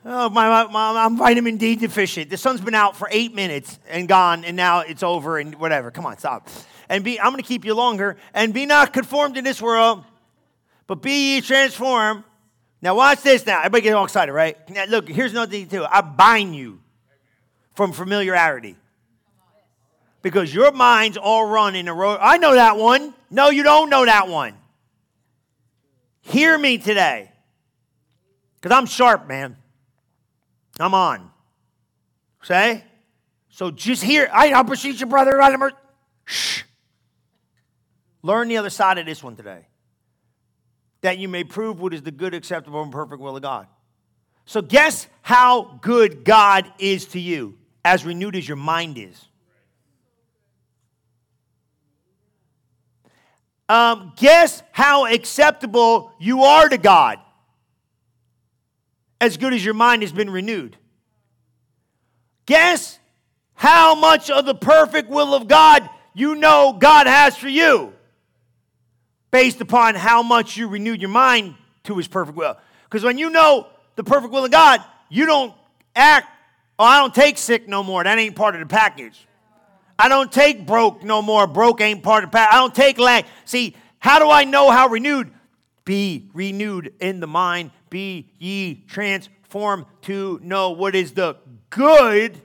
Oh, 0.08 0.30
my, 0.30 0.48
my, 0.48 0.70
my, 0.70 1.04
I'm 1.04 1.16
vitamin 1.16 1.56
D 1.56 1.74
deficient. 1.74 2.30
The 2.30 2.36
sun's 2.36 2.60
been 2.60 2.76
out 2.76 2.96
for 2.96 3.08
eight 3.10 3.34
minutes 3.34 3.80
and 3.88 4.06
gone, 4.06 4.44
and 4.44 4.56
now 4.56 4.80
it's 4.80 5.02
over 5.02 5.38
and 5.38 5.56
whatever. 5.56 5.90
Come 5.90 6.06
on, 6.06 6.16
stop. 6.16 6.48
And 6.88 7.02
be, 7.02 7.18
I'm 7.18 7.32
going 7.32 7.42
to 7.42 7.48
keep 7.48 7.64
you 7.64 7.74
longer. 7.74 8.16
And 8.32 8.54
be 8.54 8.66
not 8.66 8.92
conformed 8.92 9.34
to 9.34 9.42
this 9.42 9.60
world, 9.60 10.04
but 10.86 11.02
be 11.02 11.34
ye 11.34 11.40
transformed. 11.40 12.22
Now, 12.86 12.94
watch 12.94 13.22
this 13.22 13.44
now. 13.44 13.58
Everybody 13.58 13.82
get 13.82 13.94
all 13.94 14.04
excited, 14.04 14.30
right? 14.30 14.56
Now, 14.70 14.84
look, 14.84 15.08
here's 15.08 15.32
another 15.32 15.50
thing, 15.50 15.66
too. 15.66 15.84
I 15.84 16.02
bind 16.02 16.54
you 16.54 16.78
from 17.74 17.90
familiarity. 17.90 18.76
Because 20.22 20.54
your 20.54 20.70
minds 20.70 21.16
all 21.16 21.46
run 21.46 21.74
in 21.74 21.88
a 21.88 21.92
road. 21.92 22.18
I 22.22 22.38
know 22.38 22.54
that 22.54 22.76
one. 22.76 23.12
No, 23.28 23.50
you 23.50 23.64
don't 23.64 23.90
know 23.90 24.04
that 24.04 24.28
one. 24.28 24.54
Hear 26.20 26.56
me 26.56 26.78
today. 26.78 27.32
Because 28.54 28.78
I'm 28.78 28.86
sharp, 28.86 29.26
man. 29.26 29.56
I'm 30.78 30.94
on. 30.94 31.28
Say? 32.44 32.84
So 33.48 33.72
just 33.72 34.04
hear. 34.04 34.30
I, 34.32 34.52
I'll 34.52 34.62
beseech 34.62 35.00
you, 35.00 35.06
brother. 35.06 35.42
Shh. 36.24 36.62
Learn 38.22 38.46
the 38.46 38.58
other 38.58 38.70
side 38.70 38.98
of 38.98 39.06
this 39.06 39.24
one 39.24 39.34
today 39.34 39.66
that 41.06 41.18
you 41.18 41.28
may 41.28 41.44
prove 41.44 41.80
what 41.80 41.94
is 41.94 42.02
the 42.02 42.10
good, 42.10 42.34
acceptable, 42.34 42.82
and 42.82 42.90
perfect 42.90 43.20
will 43.22 43.36
of 43.36 43.42
God. 43.42 43.68
So, 44.44 44.60
guess 44.60 45.06
how 45.22 45.78
good 45.80 46.24
God 46.24 46.70
is 46.80 47.06
to 47.06 47.20
you, 47.20 47.56
as 47.84 48.04
renewed 48.04 48.34
as 48.34 48.46
your 48.48 48.56
mind 48.56 48.98
is. 48.98 49.24
Um, 53.68 54.12
guess 54.16 54.64
how 54.72 55.06
acceptable 55.06 56.12
you 56.18 56.42
are 56.42 56.68
to 56.68 56.78
God. 56.78 57.18
as 59.20 59.36
good 59.36 59.52
as 59.54 59.64
your 59.64 59.74
mind 59.74 60.02
has 60.02 60.12
been 60.12 60.30
renewed. 60.30 60.76
Guess 62.46 62.98
how 63.54 63.94
much 63.94 64.30
of 64.30 64.44
the 64.44 64.54
perfect 64.54 65.08
will 65.08 65.34
of 65.34 65.48
God 65.48 65.88
you 66.14 66.34
know 66.34 66.76
God 66.78 67.06
has 67.06 67.36
for 67.36 67.48
you 67.48 67.95
based 69.30 69.60
upon 69.60 69.94
how 69.94 70.22
much 70.22 70.56
you 70.56 70.68
renewed 70.68 71.00
your 71.00 71.10
mind 71.10 71.54
to 71.84 71.96
his 71.96 72.08
perfect 72.08 72.36
will. 72.36 72.56
Because 72.84 73.04
when 73.04 73.18
you 73.18 73.30
know 73.30 73.66
the 73.96 74.04
perfect 74.04 74.32
will 74.32 74.44
of 74.44 74.50
God, 74.50 74.82
you 75.08 75.26
don't 75.26 75.52
act, 75.94 76.28
oh, 76.78 76.84
I 76.84 77.00
don't 77.00 77.14
take 77.14 77.38
sick 77.38 77.68
no 77.68 77.82
more. 77.82 78.04
That 78.04 78.18
ain't 78.18 78.36
part 78.36 78.54
of 78.54 78.60
the 78.60 78.66
package. 78.66 79.26
I 79.98 80.08
don't 80.08 80.30
take 80.30 80.66
broke 80.66 81.02
no 81.02 81.22
more. 81.22 81.46
Broke 81.46 81.80
ain't 81.80 82.02
part 82.02 82.24
of 82.24 82.30
the 82.30 82.36
package. 82.36 82.54
I 82.54 82.58
don't 82.58 82.74
take 82.74 82.98
lack. 82.98 83.26
See, 83.44 83.74
how 83.98 84.18
do 84.18 84.30
I 84.30 84.44
know 84.44 84.70
how 84.70 84.88
renewed? 84.88 85.32
Be 85.84 86.28
renewed 86.34 86.92
in 87.00 87.20
the 87.20 87.26
mind. 87.26 87.70
Be 87.90 88.28
ye 88.38 88.84
transformed 88.88 89.86
to 90.02 90.40
know 90.42 90.72
what 90.72 90.94
is 90.94 91.12
the 91.12 91.36
good 91.70 92.40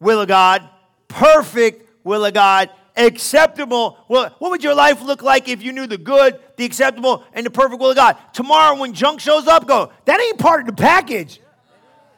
will 0.00 0.20
of 0.20 0.28
God, 0.28 0.68
perfect 1.06 1.88
will 2.04 2.24
of 2.24 2.34
God, 2.34 2.70
acceptable. 2.98 3.98
Well, 4.08 4.34
what 4.38 4.50
would 4.50 4.64
your 4.64 4.74
life 4.74 5.02
look 5.02 5.22
like 5.22 5.48
if 5.48 5.62
you 5.62 5.72
knew 5.72 5.86
the 5.86 5.98
good, 5.98 6.40
the 6.56 6.64
acceptable, 6.64 7.24
and 7.32 7.46
the 7.46 7.50
perfect 7.50 7.80
will 7.80 7.90
of 7.90 7.96
God? 7.96 8.16
Tomorrow, 8.32 8.78
when 8.78 8.92
junk 8.92 9.20
shows 9.20 9.46
up, 9.46 9.66
go, 9.66 9.92
that 10.04 10.20
ain't 10.20 10.38
part 10.38 10.60
of 10.60 10.66
the 10.66 10.72
package. 10.72 11.40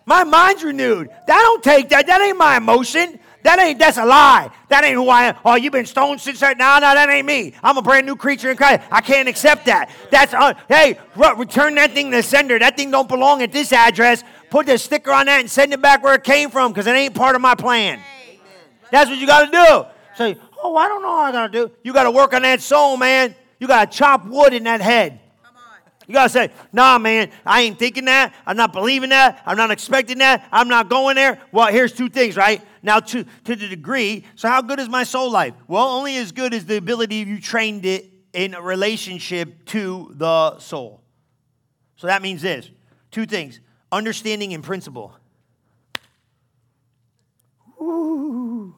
My 0.07 0.25
mind's 0.25 0.65
renewed. 0.65 1.09
That 1.27 1.41
don't 1.41 1.63
take 1.63 1.91
that. 1.91 2.07
That 2.07 2.21
ain't 2.21 2.39
my 2.39 2.57
emotion. 2.57 3.21
That 3.43 3.59
ain't, 3.59 3.79
that's 3.79 3.97
a 3.97 4.05
lie. 4.05 4.51
That 4.69 4.85
ain't 4.85 4.97
who 4.97 5.09
I 5.09 5.29
am. 5.29 5.37
Oh, 5.45 5.55
you've 5.55 5.73
been 5.73 5.87
stoned 5.87 6.21
since 6.21 6.41
that. 6.41 6.59
No, 6.59 6.75
no, 6.75 6.95
that 6.95 7.09
ain't 7.09 7.27
me. 7.27 7.55
I'm 7.63 7.79
a 7.79 7.83
brand 7.83 8.07
new 8.07 8.17
creature 8.17 8.51
in 8.51 8.57
Christ. 8.57 8.83
I 8.91 9.01
can't 9.01 9.29
accept 9.29 9.67
that. 9.67 9.91
That's, 10.11 10.35
uh, 10.35 10.55
hey, 10.69 10.99
return 11.15 11.75
that 11.77 11.93
thing 11.93 12.11
to 12.11 12.19
the 12.19 12.23
sender. 12.23 12.59
That 12.59 12.77
thing 12.77 12.91
don't 12.91 13.09
belong 13.09 13.41
at 13.43 13.53
this 13.53 13.73
address. 13.73 14.25
Put 14.51 14.67
the 14.67 14.77
sticker 14.77 15.13
on 15.13 15.27
that 15.27 15.41
and 15.41 15.51
send 15.51 15.73
it 15.73 15.81
back 15.81 16.03
where 16.03 16.15
it 16.15 16.25
came 16.25 16.51
from 16.51 16.73
because 16.73 16.87
it 16.87 16.95
ain't 16.95 17.15
part 17.15 17.35
of 17.35 17.41
my 17.41 17.55
plan. 17.55 18.01
That's 18.91 19.09
what 19.09 19.19
you 19.19 19.27
got 19.27 19.47
to 19.47 19.51
do. 19.51 19.85
Say, 20.17 20.37
oh, 20.63 20.77
I 20.77 20.89
don't 20.89 21.03
know 21.03 21.09
how 21.09 21.23
I 21.23 21.33
got 21.33 21.53
to 21.53 21.67
do. 21.67 21.73
You 21.83 21.93
got 21.93 22.05
to 22.05 22.11
work 22.11 22.35
on 22.35 22.43
that 22.43 22.61
soul, 22.61 22.97
man. 22.97 23.35
You 23.59 23.67
got 23.67 23.91
to 23.91 23.97
chop 23.97 24.27
wood 24.27 24.55
in 24.55 24.65
that 24.65 24.81
head. 24.81 25.21
You 26.07 26.15
got 26.15 26.25
to 26.25 26.29
say, 26.31 26.51
nah, 26.73 26.99
man, 26.99 27.31
I 27.47 27.61
ain't 27.63 27.79
thinking 27.79 28.07
that. 28.07 28.35
I'm 28.45 28.57
not 28.57 28.73
believing 28.73 29.11
that. 29.11 29.43
I'm 29.47 29.57
not 29.57 29.71
expecting 29.71 30.19
that. 30.19 30.49
I'm 30.51 30.67
not 30.67 30.89
going 30.89 31.15
there. 31.15 31.41
Well, 31.53 31.69
here's 31.69 31.93
two 31.93 32.09
things, 32.09 32.37
right? 32.37 32.61
Now, 32.83 32.99
to, 32.99 33.25
to 33.45 33.55
the 33.55 33.69
degree, 33.69 34.25
so 34.35 34.49
how 34.49 34.61
good 34.61 34.81
is 34.81 34.89
my 34.89 35.05
soul 35.05 35.31
life? 35.31 35.55
Well, 35.69 35.87
only 35.87 36.17
as 36.17 36.33
good 36.33 36.53
as 36.53 36.65
the 36.65 36.79
ability 36.79 37.17
you 37.17 37.41
trained 37.41 37.87
it 37.87 38.11
in 38.33 38.55
a 38.55 38.61
relationship 38.61 39.65
to 39.67 40.13
the 40.17 40.59
soul. 40.59 41.01
So 41.95 42.09
that 42.09 42.23
means 42.23 42.43
this 42.43 42.69
two 43.13 43.27
things 43.27 43.61
understanding 43.93 44.53
and 44.53 44.65
principle. 44.65 45.15
Ooh. 47.81 48.75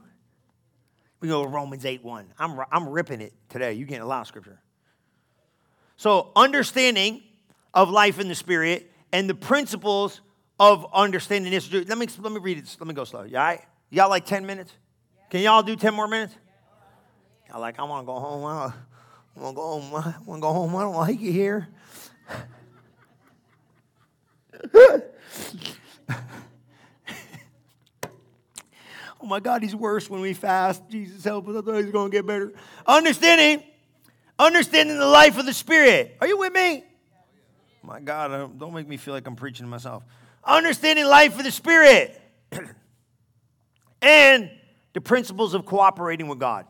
We 1.23 1.29
go 1.29 1.45
to 1.45 1.49
Romans 1.49 1.87
8 1.87 2.05
1. 2.05 2.35
I'm, 2.37 2.61
I'm 2.73 2.89
ripping 2.89 3.20
it 3.20 3.33
today. 3.49 3.75
You're 3.75 3.87
getting 3.87 4.03
a 4.03 4.07
lot 4.07 4.23
of 4.23 4.27
scripture. 4.27 4.61
So, 5.97 6.33
understanding 6.35 7.23
of 7.73 7.91
life 7.91 8.18
in 8.18 8.27
the 8.27 8.35
spirit 8.35 8.91
and 9.12 9.31
the 9.31 9.35
principles 9.35 10.20
of 10.59 10.85
understanding 10.93 11.53
this. 11.53 11.73
Let 11.73 11.97
me, 11.97 12.09
let 12.18 12.33
me 12.33 12.41
read 12.41 12.59
it. 12.59 12.77
Let 12.79 12.89
me 12.89 12.95
go 12.95 13.05
slow. 13.05 13.23
Yeah, 13.23 13.57
Y'all 13.89 14.11
like 14.11 14.27
10 14.27 14.45
minutes? 14.45 14.73
Can 15.31 15.43
y'all 15.43 15.62
do 15.62 15.77
10 15.77 15.95
more 15.95 16.09
minutes? 16.09 16.35
Y'all 17.49 17.61
like, 17.61 17.79
I 17.79 17.85
want 17.85 18.03
to 18.03 18.07
go 18.07 18.18
home. 18.18 18.45
I 18.45 18.73
want 19.37 19.55
to 19.55 19.57
go 19.57 19.81
home. 19.81 19.95
I 19.95 20.14
want 20.27 20.39
to 20.39 20.43
go 20.43 20.53
home. 20.53 20.75
I 20.75 20.81
don't 20.81 20.97
like 20.97 21.20
it 21.20 21.33
here. 21.33 21.68
oh 29.23 29.27
my 29.27 29.41
God, 29.41 29.62
he's 29.62 29.77
worse 29.77 30.11
when 30.11 30.20
we 30.20 30.35
fast. 30.35 30.83
Jesus 30.89 31.25
help 31.25 31.49
us. 31.49 31.57
I 31.57 31.61
thought 31.61 31.77
he 31.77 31.83
was 31.85 31.93
going 31.93 32.11
to 32.11 32.16
get 32.16 32.27
better. 32.27 32.53
Understanding 32.87 33.62
Understanding 34.43 34.99
the 34.99 35.07
life 35.07 35.39
of 35.39 35.47
the 35.47 35.53
Spirit. 35.53 36.16
Are 36.20 36.27
you 36.27 36.37
with 36.37 36.53
me? 36.53 36.85
My 37.83 38.01
God, 38.01 38.59
don't 38.59 38.75
make 38.75 38.89
me 38.89 38.97
feel 38.97 39.14
like 39.14 39.27
I'm 39.27 39.37
preaching 39.37 39.66
to 39.66 39.70
myself. 39.70 40.03
Understanding 40.45 41.07
life 41.07 41.39
of 41.39 41.45
the 41.45 41.53
Spirit. 41.53 42.20
and 44.03 44.51
the 44.95 45.01
principles 45.01 45.55
of 45.55 45.64
cooperating 45.64 46.27
with 46.27 46.41
God. 46.41 46.66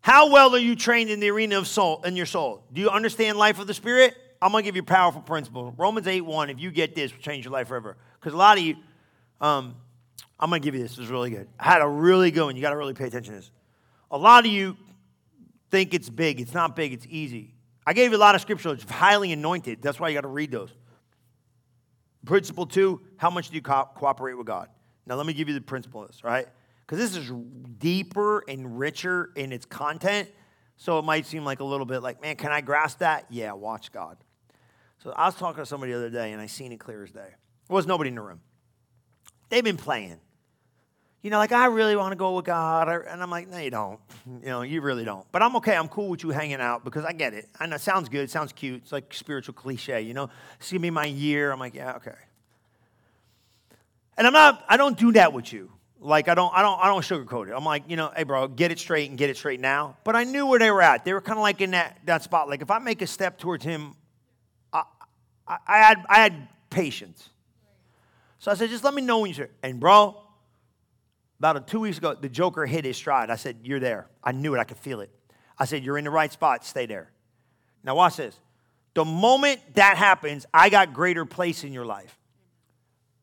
How 0.00 0.30
well 0.30 0.54
are 0.54 0.58
you 0.58 0.76
trained 0.76 1.08
in 1.08 1.18
the 1.20 1.30
arena 1.30 1.58
of 1.58 1.66
soul 1.66 2.02
in 2.02 2.14
your 2.14 2.26
soul? 2.26 2.64
Do 2.72 2.80
you 2.80 2.90
understand 2.90 3.38
life 3.38 3.58
of 3.58 3.66
the 3.66 3.74
spirit? 3.74 4.14
I'm 4.40 4.52
gonna 4.52 4.62
give 4.62 4.76
you 4.76 4.82
powerful 4.82 5.20
principles. 5.20 5.74
Romans 5.76 6.06
8 6.06 6.22
1, 6.22 6.50
if 6.50 6.60
you 6.60 6.70
get 6.70 6.94
this, 6.94 7.12
will 7.12 7.20
change 7.20 7.44
your 7.44 7.52
life 7.52 7.68
forever. 7.68 7.96
Because 8.20 8.32
a 8.32 8.36
lot 8.36 8.56
of 8.56 8.64
you, 8.64 8.76
um, 9.40 9.74
I'm 10.40 10.50
gonna 10.50 10.60
give 10.60 10.74
you 10.74 10.82
this, 10.82 10.92
this 10.96 11.06
is 11.06 11.10
really 11.10 11.30
good. 11.30 11.48
I 11.58 11.64
had 11.64 11.82
a 11.82 11.88
really 11.88 12.30
good 12.30 12.44
one. 12.44 12.56
You 12.56 12.62
gotta 12.62 12.76
really 12.76 12.94
pay 12.94 13.06
attention 13.06 13.34
to 13.34 13.40
this. 13.40 13.50
A 14.10 14.18
lot 14.18 14.46
of 14.46 14.52
you 14.52 14.76
think 15.70 15.94
it's 15.94 16.08
big. 16.08 16.40
It's 16.40 16.54
not 16.54 16.76
big, 16.76 16.92
it's 16.92 17.06
easy. 17.08 17.54
I 17.86 17.92
gave 17.92 18.10
you 18.10 18.16
a 18.16 18.20
lot 18.20 18.34
of 18.34 18.40
scripture. 18.40 18.72
It's 18.72 18.84
highly 18.84 19.32
anointed. 19.32 19.80
That's 19.82 19.98
why 19.98 20.08
you 20.08 20.14
got 20.14 20.22
to 20.22 20.28
read 20.28 20.50
those. 20.50 20.70
Principle 22.26 22.66
two 22.66 23.00
how 23.16 23.30
much 23.30 23.48
do 23.48 23.56
you 23.56 23.62
co- 23.62 23.88
cooperate 23.94 24.34
with 24.34 24.46
God? 24.46 24.68
Now, 25.06 25.14
let 25.14 25.24
me 25.24 25.32
give 25.32 25.48
you 25.48 25.54
the 25.54 25.60
principle 25.62 26.02
of 26.02 26.08
this, 26.08 26.22
right? 26.22 26.46
Because 26.82 26.98
this 26.98 27.16
is 27.16 27.32
deeper 27.78 28.44
and 28.46 28.78
richer 28.78 29.30
in 29.36 29.52
its 29.52 29.64
content. 29.64 30.28
So 30.76 30.98
it 30.98 31.04
might 31.04 31.26
seem 31.26 31.44
like 31.44 31.60
a 31.60 31.64
little 31.64 31.86
bit 31.86 32.02
like, 32.02 32.20
man, 32.20 32.36
can 32.36 32.52
I 32.52 32.60
grasp 32.60 32.98
that? 32.98 33.24
Yeah, 33.30 33.52
watch 33.52 33.90
God. 33.90 34.18
So 34.98 35.12
I 35.12 35.26
was 35.26 35.34
talking 35.34 35.62
to 35.62 35.66
somebody 35.66 35.92
the 35.92 35.98
other 35.98 36.10
day 36.10 36.32
and 36.32 36.40
I 36.40 36.46
seen 36.46 36.72
it 36.72 36.78
clear 36.78 37.02
as 37.02 37.10
day. 37.10 37.20
There 37.20 37.74
was 37.74 37.86
nobody 37.86 38.08
in 38.08 38.16
the 38.16 38.20
room. 38.20 38.40
They've 39.48 39.64
been 39.64 39.76
playing 39.76 40.20
you 41.22 41.30
know, 41.30 41.38
like 41.38 41.52
I 41.52 41.66
really 41.66 41.96
want 41.96 42.12
to 42.12 42.16
go 42.16 42.36
with 42.36 42.44
God. 42.44 42.88
And 42.88 43.22
I'm 43.22 43.30
like, 43.30 43.48
no, 43.48 43.58
you 43.58 43.70
don't. 43.70 44.00
You 44.42 44.48
know, 44.48 44.60
you 44.60 44.82
really 44.82 45.04
don't. 45.04 45.26
But 45.32 45.42
I'm 45.42 45.56
okay. 45.56 45.74
I'm 45.74 45.88
cool 45.88 46.08
with 46.08 46.22
you 46.22 46.28
hanging 46.28 46.60
out 46.60 46.84
because 46.84 47.04
I 47.04 47.12
get 47.12 47.32
it. 47.32 47.48
And 47.60 47.72
it 47.72 47.80
sounds 47.80 48.10
good. 48.10 48.20
It 48.20 48.30
sounds 48.30 48.52
cute. 48.52 48.82
It's 48.82 48.92
like 48.92 49.12
spiritual 49.14 49.54
cliche, 49.54 50.02
you 50.02 50.12
know. 50.12 50.28
It's 50.60 50.70
going 50.70 50.80
to 50.80 50.82
be 50.82 50.90
my 50.90 51.06
year. 51.06 51.50
I'm 51.50 51.58
like, 51.58 51.74
yeah, 51.74 51.96
okay. 51.96 52.14
And 54.18 54.26
I'm 54.26 54.34
not, 54.34 54.62
I 54.68 54.76
don't 54.76 54.98
do 54.98 55.12
that 55.12 55.32
with 55.32 55.50
you. 55.50 55.72
Like 56.00 56.28
I 56.28 56.34
don't, 56.34 56.52
I 56.54 56.60
don't, 56.60 56.78
I 56.78 56.86
don't 56.88 57.02
sugarcoat 57.02 57.48
it. 57.48 57.54
I'm 57.56 57.64
like, 57.64 57.84
you 57.88 57.96
know, 57.96 58.12
hey 58.14 58.24
bro, 58.24 58.48
get 58.48 58.70
it 58.70 58.78
straight 58.78 59.08
and 59.08 59.18
get 59.18 59.30
it 59.30 59.36
straight 59.36 59.60
now. 59.60 59.96
But 60.04 60.14
I 60.14 60.24
knew 60.24 60.46
where 60.46 60.58
they 60.58 60.70
were 60.70 60.82
at. 60.82 61.04
They 61.04 61.14
were 61.14 61.20
kind 61.20 61.38
of 61.38 61.42
like 61.42 61.60
in 61.60 61.70
that, 61.70 61.98
that 62.04 62.22
spot. 62.22 62.48
Like 62.48 62.60
if 62.60 62.70
I 62.70 62.78
make 62.78 63.00
a 63.00 63.06
step 63.06 63.38
towards 63.38 63.64
him, 63.64 63.94
I, 64.72 64.82
I, 65.46 65.56
I 65.66 65.78
had, 65.78 66.06
I 66.08 66.16
had 66.16 66.48
patience. 66.68 67.30
So 68.40 68.50
I 68.50 68.54
said, 68.54 68.68
just 68.68 68.84
let 68.84 68.92
me 68.92 69.02
know 69.02 69.20
when 69.20 69.32
you're. 69.32 69.48
And 69.62 69.80
bro, 69.80 70.20
about 71.38 71.68
two 71.68 71.80
weeks 71.80 71.98
ago, 71.98 72.14
the 72.14 72.28
Joker 72.28 72.66
hit 72.66 72.84
his 72.84 72.96
stride. 72.96 73.30
I 73.30 73.36
said, 73.36 73.58
You're 73.62 73.80
there. 73.80 74.08
I 74.22 74.32
knew 74.32 74.54
it. 74.54 74.58
I 74.58 74.64
could 74.64 74.78
feel 74.78 75.00
it. 75.00 75.10
I 75.58 75.64
said, 75.64 75.84
You're 75.84 75.98
in 75.98 76.04
the 76.04 76.10
right 76.10 76.32
spot. 76.32 76.64
Stay 76.64 76.86
there. 76.86 77.10
Now, 77.84 77.94
watch 77.94 78.16
this. 78.16 78.38
The 78.94 79.04
moment 79.04 79.60
that 79.74 79.96
happens, 79.96 80.46
I 80.52 80.68
got 80.68 80.92
greater 80.92 81.24
place 81.24 81.62
in 81.62 81.72
your 81.72 81.84
life. 81.84 82.18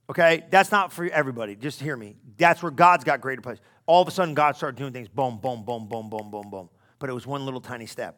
Okay? 0.09 0.45
That's 0.49 0.71
not 0.71 0.93
for 0.93 1.05
everybody. 1.05 1.55
Just 1.55 1.81
hear 1.81 1.97
me. 1.97 2.15
That's 2.37 2.63
where 2.63 2.71
God's 2.71 3.03
got 3.03 3.19
greater 3.19 3.41
place. 3.41 3.57
All 3.85 4.01
of 4.01 4.07
a 4.07 4.11
sudden, 4.11 4.33
God 4.33 4.55
started 4.55 4.77
doing 4.77 4.93
things 4.93 5.09
boom, 5.09 5.39
boom, 5.41 5.65
boom, 5.65 5.87
boom, 5.87 6.09
boom, 6.09 6.31
boom, 6.31 6.49
boom. 6.49 6.69
But 6.99 7.09
it 7.09 7.13
was 7.13 7.27
one 7.27 7.43
little 7.43 7.61
tiny 7.61 7.85
step. 7.85 8.17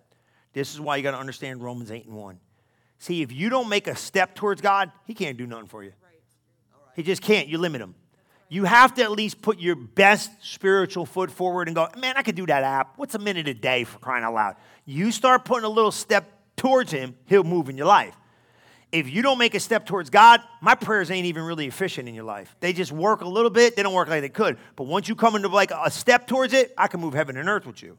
This 0.53 0.73
is 0.73 0.79
why 0.79 0.97
you 0.97 1.03
got 1.03 1.11
to 1.11 1.17
understand 1.17 1.63
Romans 1.63 1.91
8 1.91 2.05
and 2.05 2.15
1. 2.15 2.39
See, 2.99 3.21
if 3.21 3.31
you 3.31 3.49
don't 3.49 3.69
make 3.69 3.87
a 3.87 3.95
step 3.95 4.35
towards 4.35 4.61
God, 4.61 4.91
He 5.05 5.13
can't 5.13 5.37
do 5.37 5.47
nothing 5.47 5.67
for 5.67 5.83
you. 5.83 5.93
He 6.95 7.03
just 7.03 7.21
can't. 7.21 7.47
You 7.47 7.57
limit 7.57 7.81
Him 7.81 7.95
you 8.49 8.63
have 8.63 8.93
to 8.95 9.03
at 9.03 9.11
least 9.11 9.41
put 9.41 9.59
your 9.59 9.75
best 9.75 10.31
spiritual 10.41 11.05
foot 11.05 11.31
forward 11.31 11.67
and 11.67 11.75
go, 11.75 11.87
man, 11.97 12.15
I 12.17 12.23
could 12.23 12.35
do 12.35 12.45
that 12.45 12.63
app. 12.63 12.97
What's 12.97 13.15
a 13.15 13.19
minute 13.19 13.47
a 13.47 13.53
day 13.53 13.83
for 13.83 13.99
crying 13.99 14.23
out 14.23 14.33
loud? 14.33 14.55
You 14.85 15.11
start 15.11 15.43
putting 15.45 15.65
a 15.65 15.69
little 15.69 15.91
step 15.91 16.31
towards 16.55 16.91
Him, 16.91 17.15
He'll 17.25 17.43
move 17.43 17.69
in 17.69 17.77
your 17.77 17.87
life. 17.87 18.15
If 18.91 19.09
you 19.09 19.21
don't 19.21 19.37
make 19.37 19.53
a 19.53 19.59
step 19.59 19.85
towards 19.85 20.09
God, 20.09 20.41
my 20.61 20.73
prayers 20.73 21.11
ain't 21.11 21.25
even 21.25 21.43
really 21.43 21.67
efficient 21.67 22.07
in 22.07 22.15
your 22.15 22.23
life. 22.23 22.55
They 22.61 22.71
just 22.71 22.93
work 22.93 23.19
a 23.21 23.27
little 23.27 23.49
bit, 23.49 23.75
they 23.75 23.83
don't 23.83 23.93
work 23.93 24.07
like 24.07 24.21
they 24.21 24.29
could. 24.29 24.57
But 24.77 24.85
once 24.85 25.09
you 25.09 25.15
come 25.15 25.35
into 25.35 25.49
like 25.49 25.71
a 25.71 25.91
step 25.91 26.25
towards 26.25 26.53
it, 26.53 26.73
I 26.77 26.87
can 26.87 27.01
move 27.01 27.13
heaven 27.13 27.35
and 27.35 27.49
earth 27.49 27.65
with 27.65 27.83
you. 27.83 27.97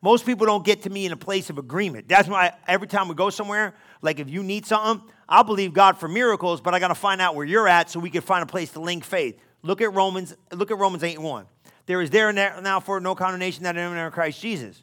Most 0.00 0.24
people 0.26 0.46
don't 0.46 0.64
get 0.64 0.82
to 0.82 0.90
me 0.90 1.06
in 1.06 1.12
a 1.12 1.16
place 1.16 1.48
of 1.50 1.58
agreement. 1.58 2.08
That's 2.08 2.28
why 2.28 2.52
every 2.66 2.88
time 2.88 3.08
we 3.08 3.14
go 3.14 3.30
somewhere, 3.30 3.74
like 4.00 4.18
if 4.18 4.28
you 4.28 4.42
need 4.42 4.66
something, 4.66 5.08
I'll 5.28 5.44
believe 5.44 5.72
God 5.72 5.96
for 5.96 6.08
miracles, 6.08 6.60
but 6.60 6.74
I 6.74 6.80
got 6.80 6.88
to 6.88 6.94
find 6.94 7.20
out 7.20 7.36
where 7.36 7.46
you're 7.46 7.68
at 7.68 7.88
so 7.88 8.00
we 8.00 8.10
can 8.10 8.20
find 8.20 8.42
a 8.42 8.46
place 8.46 8.72
to 8.72 8.80
link 8.80 9.04
faith. 9.04 9.38
Look 9.62 9.80
at 9.80 9.92
Romans, 9.92 10.34
look 10.52 10.70
at 10.70 10.78
Romans 10.78 11.02
8 11.02 11.16
and 11.16 11.24
1. 11.24 11.46
There 11.86 12.00
is 12.00 12.10
there 12.10 12.32
now 12.32 12.80
for 12.80 13.00
no 13.00 13.14
condemnation 13.14 13.64
that 13.64 13.76
are 13.76 14.06
in 14.06 14.12
Christ 14.12 14.40
Jesus. 14.40 14.82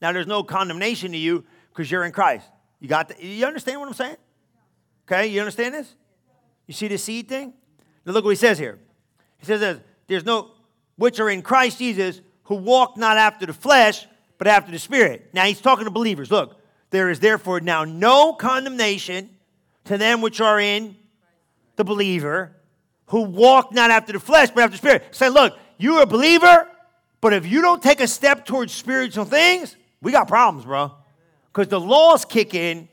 Now 0.00 0.12
there's 0.12 0.26
no 0.26 0.42
condemnation 0.42 1.12
to 1.12 1.18
you 1.18 1.44
because 1.70 1.90
you're 1.90 2.04
in 2.04 2.12
Christ. 2.12 2.46
You 2.80 2.88
got 2.88 3.08
the, 3.08 3.24
you 3.24 3.46
understand 3.46 3.80
what 3.80 3.88
I'm 3.88 3.94
saying? 3.94 4.16
Okay, 5.06 5.26
you 5.28 5.40
understand 5.40 5.74
this? 5.74 5.94
You 6.66 6.74
see 6.74 6.88
the 6.88 6.98
seed 6.98 7.28
thing? 7.28 7.52
Now 8.04 8.12
look 8.12 8.24
what 8.24 8.30
he 8.30 8.36
says 8.36 8.58
here. 8.58 8.78
He 9.38 9.46
says 9.46 9.60
this, 9.60 9.80
there's 10.06 10.24
no 10.24 10.50
which 10.96 11.20
are 11.20 11.30
in 11.30 11.42
Christ 11.42 11.78
Jesus 11.78 12.20
who 12.44 12.56
walk 12.56 12.96
not 12.96 13.16
after 13.16 13.46
the 13.46 13.52
flesh, 13.52 14.06
but 14.38 14.46
after 14.46 14.70
the 14.70 14.78
spirit. 14.78 15.30
Now 15.32 15.44
he's 15.44 15.60
talking 15.60 15.84
to 15.84 15.90
believers. 15.90 16.30
Look, 16.30 16.60
there 16.90 17.10
is 17.10 17.20
therefore 17.20 17.60
now 17.60 17.84
no 17.84 18.34
condemnation 18.34 19.30
to 19.84 19.98
them 19.98 20.20
which 20.20 20.40
are 20.40 20.60
in 20.60 20.96
the 21.76 21.84
believer, 21.84 22.54
who 23.06 23.22
walk 23.22 23.72
not 23.72 23.90
after 23.90 24.12
the 24.12 24.20
flesh, 24.20 24.50
but 24.50 24.64
after 24.64 24.72
the 24.72 24.78
spirit. 24.78 25.14
Say, 25.14 25.28
look, 25.28 25.58
you're 25.78 26.02
a 26.02 26.06
believer, 26.06 26.68
but 27.20 27.32
if 27.32 27.46
you 27.46 27.62
don't 27.62 27.82
take 27.82 28.00
a 28.00 28.08
step 28.08 28.44
towards 28.46 28.72
spiritual 28.72 29.24
things, 29.24 29.76
we 30.00 30.12
got 30.12 30.28
problems, 30.28 30.64
bro. 30.64 30.92
Because 31.46 31.68
the 31.68 31.80
laws 31.80 32.24
kick 32.24 32.54
in 32.54 32.88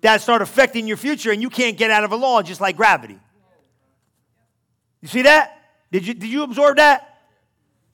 that 0.00 0.20
start 0.20 0.42
affecting 0.42 0.86
your 0.86 0.96
future, 0.96 1.30
and 1.30 1.40
you 1.40 1.50
can't 1.50 1.76
get 1.76 1.90
out 1.90 2.04
of 2.04 2.12
a 2.12 2.16
law 2.16 2.42
just 2.42 2.60
like 2.60 2.76
gravity. 2.76 3.18
You 5.00 5.08
see 5.08 5.22
that? 5.22 5.58
Did 5.90 6.06
you, 6.06 6.14
did 6.14 6.28
you 6.28 6.42
absorb 6.42 6.76
that? 6.76 7.20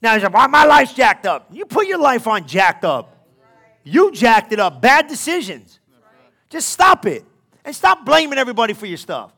Now 0.01 0.13
he's 0.13 0.23
like, 0.23 0.33
why 0.33 0.47
my 0.47 0.65
life's 0.65 0.93
jacked 0.93 1.25
up? 1.25 1.49
You 1.51 1.65
put 1.65 1.87
your 1.87 1.99
life 1.99 2.27
on 2.27 2.47
jacked 2.47 2.85
up. 2.85 3.27
You 3.83 4.11
jacked 4.11 4.53
it 4.53 4.59
up. 4.59 4.81
Bad 4.81 5.07
decisions. 5.07 5.79
Just 6.49 6.69
stop 6.69 7.05
it. 7.05 7.25
And 7.65 7.75
stop 7.75 8.05
blaming 8.05 8.39
everybody 8.39 8.73
for 8.73 8.85
your 8.85 8.97
stuff. 8.97 9.31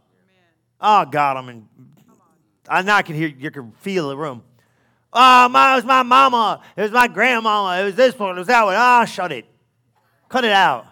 Oh, 0.80 1.06
God, 1.06 1.38
I'm 1.38 1.50
in. 1.50 1.68
I 2.68 2.82
now 2.82 2.98
I 2.98 3.02
can 3.02 3.16
hear, 3.16 3.28
you 3.28 3.52
can 3.52 3.72
feel 3.74 4.10
the 4.10 4.18
room. 4.18 4.44
Oh, 5.14 5.50
my, 5.50 5.74
it 5.74 5.76
was 5.78 5.86
my 5.86 6.04
mama. 6.04 6.62
It 6.76 6.84
was 6.84 6.92
my 6.92 7.08
grandmama. 7.08 7.82
It 7.82 7.86
was 7.86 7.96
this 7.96 8.18
one. 8.18 8.36
It 8.36 8.40
was 8.40 8.48
that 8.48 8.64
one. 8.64 8.76
Ah, 8.78 9.02
oh, 9.02 9.06
shut 9.06 9.32
it. 9.32 9.46
Cut 10.30 10.46
it 10.46 10.52
out. 10.52 10.86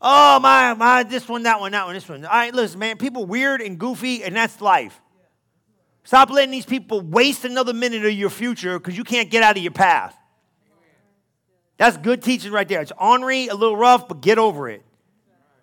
Oh, 0.00 0.38
my, 0.40 0.74
my, 0.74 1.02
this 1.02 1.28
one, 1.28 1.44
that 1.44 1.60
one, 1.60 1.72
that 1.72 1.84
one, 1.84 1.94
this 1.94 2.08
one. 2.08 2.24
All 2.24 2.30
right, 2.30 2.54
listen, 2.54 2.78
man, 2.78 2.96
people 2.96 3.24
weird 3.24 3.60
and 3.60 3.78
goofy, 3.78 4.22
and 4.24 4.34
that's 4.34 4.60
life. 4.60 5.00
Stop 6.04 6.30
letting 6.30 6.50
these 6.50 6.66
people 6.66 7.00
waste 7.00 7.44
another 7.44 7.72
minute 7.72 8.04
of 8.04 8.12
your 8.12 8.30
future 8.30 8.78
because 8.78 8.96
you 8.96 9.04
can't 9.04 9.30
get 9.30 9.42
out 9.42 9.56
of 9.56 9.62
your 9.62 9.72
path. 9.72 10.16
That's 11.76 11.96
good 11.96 12.22
teaching 12.22 12.52
right 12.52 12.68
there. 12.68 12.80
It's 12.80 12.92
ornery, 13.00 13.48
a 13.48 13.54
little 13.54 13.76
rough, 13.76 14.08
but 14.08 14.20
get 14.20 14.38
over 14.38 14.68
it. 14.68 14.82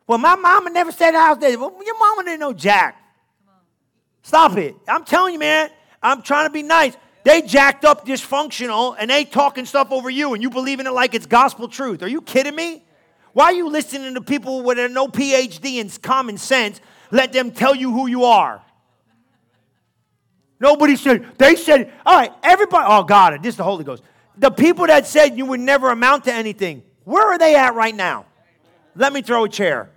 Well, 0.08 0.18
my 0.18 0.36
mama 0.36 0.70
never 0.70 0.92
said 0.92 1.16
I 1.16 1.30
was 1.30 1.38
dead. 1.38 1.60
Well, 1.60 1.76
your 1.86 2.00
mama 2.00 2.24
didn't 2.24 2.40
know 2.40 2.54
Jack. 2.54 2.98
Stop 4.30 4.58
it. 4.58 4.76
I'm 4.88 5.06
telling 5.06 5.34
you, 5.34 5.40
man, 5.40 5.72
I'm 6.04 6.22
trying 6.22 6.46
to 6.46 6.54
be 6.54 6.62
nice. 6.62 6.96
They 7.24 7.42
jacked 7.42 7.84
up 7.84 8.06
dysfunctional 8.06 8.96
and 9.00 9.10
they 9.10 9.26
talking 9.26 9.66
stuff 9.66 9.92
over 9.92 10.08
you 10.08 10.36
and 10.36 10.44
you 10.44 10.52
believe 10.52 10.80
in 10.80 10.86
it 10.86 10.92
like 10.92 11.16
it's 11.16 11.26
gospel 11.26 11.68
truth. 11.68 12.04
Are 12.04 12.08
you 12.08 12.22
kidding 12.22 12.56
me? 12.56 12.84
Why 13.34 13.46
are 13.46 13.54
you 13.54 13.68
listening 13.70 14.14
to 14.14 14.22
people 14.22 14.62
with 14.62 14.78
no 14.92 15.08
PhD 15.08 15.78
in 15.78 15.90
common 15.90 16.38
sense? 16.38 16.80
Let 17.10 17.34
them 17.34 17.50
tell 17.50 17.74
you 17.74 17.92
who 17.92 18.06
you 18.06 18.26
are. 18.26 18.62
Nobody 20.60 20.96
said, 20.96 21.26
they 21.40 21.56
said, 21.56 21.92
all 22.06 22.16
right, 22.16 22.32
everybody, 22.44 22.86
oh 22.88 23.02
God, 23.02 23.42
this 23.42 23.54
is 23.54 23.58
the 23.58 23.64
Holy 23.64 23.84
Ghost. 23.84 24.04
The 24.38 24.52
people 24.52 24.86
that 24.86 25.08
said 25.08 25.40
you 25.40 25.48
would 25.48 25.60
never 25.60 25.90
amount 25.90 26.26
to 26.26 26.32
anything, 26.32 26.84
where 27.04 27.28
are 27.32 27.40
they 27.40 27.56
at 27.56 27.74
right 27.74 27.96
now? 27.96 28.28
Let 28.96 29.12
me 29.12 29.24
throw 29.24 29.46
a 29.46 29.50
chair. 29.50 29.90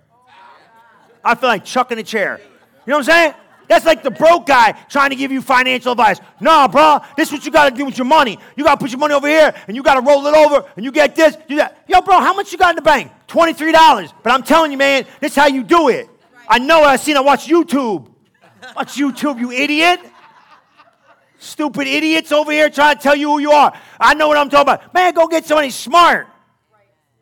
I 1.23 1.35
feel 1.35 1.49
like 1.49 1.65
chucking 1.65 1.99
a 1.99 2.03
chair. 2.03 2.39
You 2.39 2.91
know 2.91 2.97
what 2.97 3.09
I'm 3.09 3.13
saying? 3.13 3.33
That's 3.67 3.85
like 3.85 4.03
the 4.03 4.11
broke 4.11 4.45
guy 4.45 4.73
trying 4.89 5.11
to 5.11 5.15
give 5.15 5.31
you 5.31 5.41
financial 5.41 5.91
advice. 5.91 6.19
Nah, 6.39 6.67
bro, 6.67 6.99
this 7.15 7.29
is 7.29 7.33
what 7.33 7.45
you 7.45 7.51
got 7.51 7.69
to 7.69 7.75
do 7.75 7.85
with 7.85 7.97
your 7.97 8.05
money. 8.05 8.37
You 8.55 8.63
got 8.63 8.75
to 8.75 8.83
put 8.83 8.91
your 8.91 8.99
money 8.99 9.13
over 9.13 9.27
here, 9.27 9.53
and 9.67 9.75
you 9.75 9.83
got 9.83 9.95
to 9.95 10.01
roll 10.01 10.25
it 10.27 10.35
over, 10.35 10.69
and 10.75 10.83
you 10.83 10.91
get 10.91 11.15
this, 11.15 11.37
do 11.47 11.55
that. 11.55 11.83
Yo, 11.87 12.01
bro, 12.01 12.19
how 12.19 12.33
much 12.33 12.51
you 12.51 12.57
got 12.57 12.71
in 12.71 12.75
the 12.75 12.81
bank? 12.81 13.11
$23. 13.27 14.13
But 14.21 14.31
I'm 14.31 14.43
telling 14.43 14.71
you, 14.71 14.77
man, 14.77 15.05
this 15.19 15.31
is 15.31 15.35
how 15.35 15.47
you 15.47 15.63
do 15.63 15.89
it. 15.89 16.09
I 16.47 16.59
know 16.59 16.83
it. 16.83 16.87
I 16.87 16.95
seen 16.97 17.17
I 17.17 17.21
watch 17.21 17.47
YouTube. 17.47 18.07
Watch 18.75 18.95
YouTube, 18.95 19.39
you 19.39 19.51
idiot. 19.51 19.99
Stupid 21.37 21.87
idiots 21.87 22.31
over 22.31 22.51
here 22.51 22.69
trying 22.69 22.95
to 22.95 23.01
tell 23.01 23.15
you 23.15 23.29
who 23.29 23.39
you 23.39 23.51
are. 23.51 23.73
I 23.99 24.13
know 24.13 24.29
what 24.29 24.37
I'm 24.37 24.49
talking 24.49 24.73
about. 24.73 24.93
Man, 24.93 25.13
go 25.13 25.27
get 25.27 25.45
somebody 25.45 25.71
smart 25.71 26.27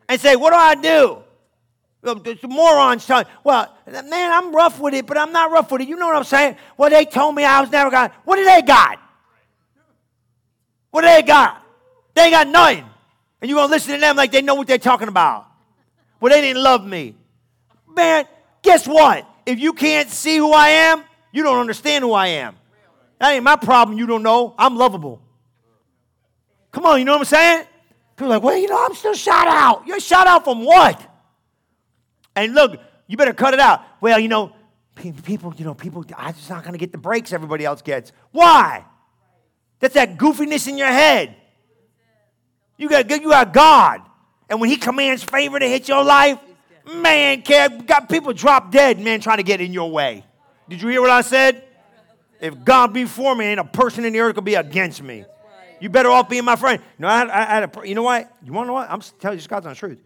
and 0.08 0.20
say, 0.20 0.36
What 0.36 0.50
do 0.50 0.56
I 0.56 0.74
do? 0.76 1.22
Um, 2.04 2.20
the 2.22 2.48
morons 2.48 3.06
telling, 3.06 3.26
well, 3.44 3.76
man, 3.86 4.32
I'm 4.32 4.54
rough 4.54 4.80
with 4.80 4.92
it, 4.94 5.06
but 5.06 5.16
I'm 5.16 5.30
not 5.30 5.52
rough 5.52 5.70
with 5.70 5.82
it. 5.82 5.88
You 5.88 5.96
know 5.96 6.08
what 6.08 6.16
I'm 6.16 6.24
saying? 6.24 6.56
Well, 6.76 6.90
they 6.90 7.04
told 7.04 7.34
me 7.34 7.44
I 7.44 7.60
was 7.60 7.70
never 7.70 7.90
going. 7.90 8.10
What 8.24 8.36
do 8.36 8.44
they 8.44 8.62
got? 8.62 8.98
What 10.90 11.02
do 11.02 11.06
they 11.06 11.22
got? 11.22 11.64
They 12.14 12.30
got 12.30 12.48
nothing. 12.48 12.84
And 13.40 13.48
you're 13.48 13.56
going 13.56 13.68
to 13.68 13.72
listen 13.72 13.94
to 13.94 14.00
them 14.00 14.16
like 14.16 14.32
they 14.32 14.42
know 14.42 14.56
what 14.56 14.66
they're 14.66 14.78
talking 14.78 15.08
about. 15.08 15.46
Well, 16.20 16.32
they 16.32 16.40
didn't 16.40 16.62
love 16.62 16.84
me. 16.84 17.14
Man, 17.88 18.24
guess 18.62 18.86
what? 18.86 19.28
If 19.46 19.60
you 19.60 19.72
can't 19.72 20.08
see 20.08 20.36
who 20.36 20.52
I 20.52 20.68
am, 20.68 21.04
you 21.32 21.42
don't 21.44 21.58
understand 21.58 22.04
who 22.04 22.12
I 22.12 22.28
am. 22.28 22.56
That 23.18 23.32
ain't 23.32 23.44
my 23.44 23.56
problem. 23.56 23.96
You 23.96 24.06
don't 24.06 24.22
know. 24.22 24.54
I'm 24.58 24.76
lovable. 24.76 25.22
Come 26.72 26.84
on, 26.86 26.98
you 26.98 27.04
know 27.04 27.12
what 27.12 27.20
I'm 27.20 27.24
saying? 27.26 27.66
People 28.16 28.28
like, 28.28 28.42
well, 28.42 28.56
you 28.56 28.68
know, 28.68 28.84
I'm 28.84 28.94
still 28.94 29.14
shot 29.14 29.46
out. 29.46 29.86
You're 29.86 30.00
shot 30.00 30.26
out 30.26 30.44
from 30.44 30.64
what? 30.64 31.11
And 32.34 32.54
look, 32.54 32.80
you 33.06 33.16
better 33.16 33.32
cut 33.32 33.54
it 33.54 33.60
out. 33.60 33.82
Well, 34.00 34.18
you 34.18 34.28
know, 34.28 34.52
people, 34.94 35.52
you 35.56 35.64
know, 35.64 35.74
people, 35.74 36.04
I'm 36.16 36.34
just 36.34 36.48
not 36.48 36.62
going 36.62 36.72
to 36.72 36.78
get 36.78 36.92
the 36.92 36.98
breaks 36.98 37.32
everybody 37.32 37.64
else 37.64 37.82
gets. 37.82 38.12
Why? 38.30 38.84
That's 39.80 39.94
that 39.94 40.16
goofiness 40.16 40.68
in 40.68 40.78
your 40.78 40.88
head. 40.88 41.34
You 42.76 42.88
got, 42.88 43.10
you 43.10 43.28
got 43.28 43.52
God. 43.52 44.00
And 44.48 44.60
when 44.60 44.70
He 44.70 44.76
commands 44.76 45.22
favor 45.22 45.58
to 45.58 45.66
hit 45.66 45.88
your 45.88 46.04
life, 46.04 46.38
man, 46.94 47.42
got 47.86 48.08
people 48.08 48.32
drop 48.32 48.70
dead, 48.70 49.00
man, 49.00 49.20
trying 49.20 49.38
to 49.38 49.42
get 49.42 49.60
in 49.60 49.72
your 49.72 49.90
way. 49.90 50.24
Did 50.68 50.82
you 50.82 50.88
hear 50.88 51.00
what 51.00 51.10
I 51.10 51.20
said? 51.22 51.64
If 52.40 52.64
God 52.64 52.92
be 52.92 53.04
for 53.04 53.34
me, 53.34 53.46
ain't 53.46 53.60
a 53.60 53.64
person 53.64 54.04
in 54.04 54.12
the 54.12 54.20
earth 54.20 54.34
could 54.34 54.44
be 54.44 54.54
against 54.54 55.02
me. 55.02 55.24
You 55.80 55.88
better 55.88 56.10
off 56.10 56.28
being 56.28 56.44
my 56.44 56.56
friend. 56.56 56.80
You 56.98 57.02
know, 57.02 57.08
I 57.08 57.18
had, 57.18 57.30
I 57.30 57.44
had 57.44 57.76
a, 57.76 57.88
you 57.88 57.94
know 57.94 58.02
what? 58.02 58.32
You 58.44 58.52
want 58.52 58.66
to 58.66 58.68
know 58.68 58.74
what? 58.74 58.90
I'm 58.90 59.00
telling 59.20 59.38
you 59.38 59.46
God's 59.46 59.66
on 59.66 59.72
the 59.72 59.78
truth. 59.78 59.98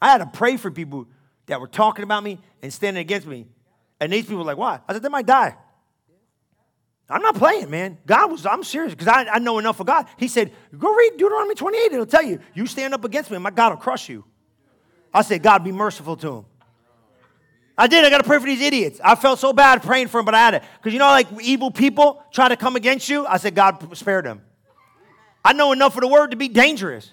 I 0.00 0.10
had 0.10 0.18
to 0.18 0.26
pray 0.26 0.56
for 0.56 0.70
people 0.70 1.06
that 1.48 1.60
were 1.60 1.66
talking 1.66 2.02
about 2.02 2.22
me 2.22 2.38
and 2.62 2.72
standing 2.72 3.00
against 3.00 3.26
me. 3.26 3.46
And 4.00 4.12
these 4.12 4.24
people 4.24 4.38
were 4.38 4.44
like, 4.44 4.56
why? 4.56 4.80
I 4.88 4.92
said, 4.92 5.02
they 5.02 5.08
might 5.08 5.26
die. 5.26 5.56
I'm 7.10 7.22
not 7.22 7.36
playing, 7.36 7.70
man. 7.70 7.98
God 8.06 8.30
was, 8.30 8.44
I'm 8.44 8.62
serious 8.62 8.92
because 8.94 9.08
I, 9.08 9.24
I 9.24 9.38
know 9.38 9.58
enough 9.58 9.80
of 9.80 9.86
God. 9.86 10.06
He 10.18 10.28
said, 10.28 10.52
go 10.76 10.94
read 10.94 11.12
Deuteronomy 11.16 11.54
28. 11.54 11.92
It'll 11.92 12.06
tell 12.06 12.22
you, 12.22 12.38
you 12.54 12.66
stand 12.66 12.92
up 12.92 13.04
against 13.04 13.30
me, 13.30 13.38
my 13.38 13.50
God 13.50 13.70
will 13.70 13.78
crush 13.78 14.08
you. 14.08 14.24
I 15.12 15.22
said, 15.22 15.42
God, 15.42 15.64
be 15.64 15.72
merciful 15.72 16.16
to 16.16 16.32
him. 16.38 16.44
I 17.78 17.86
did. 17.86 18.04
I 18.04 18.10
got 18.10 18.18
to 18.18 18.24
pray 18.24 18.38
for 18.40 18.46
these 18.46 18.60
idiots. 18.60 19.00
I 19.02 19.14
felt 19.14 19.38
so 19.38 19.52
bad 19.52 19.82
praying 19.82 20.08
for 20.08 20.18
them, 20.18 20.24
but 20.24 20.34
I 20.34 20.40
had 20.40 20.54
it. 20.54 20.62
Because 20.78 20.92
you 20.92 20.98
know, 20.98 21.06
like 21.06 21.28
evil 21.40 21.70
people 21.70 22.22
try 22.32 22.48
to 22.48 22.56
come 22.56 22.76
against 22.76 23.08
you. 23.08 23.24
I 23.24 23.36
said, 23.36 23.54
God, 23.54 23.96
spare 23.96 24.20
them. 24.20 24.42
I 25.44 25.52
know 25.52 25.72
enough 25.72 25.94
of 25.96 26.02
the 26.02 26.08
word 26.08 26.32
to 26.32 26.36
be 26.36 26.48
dangerous. 26.48 27.12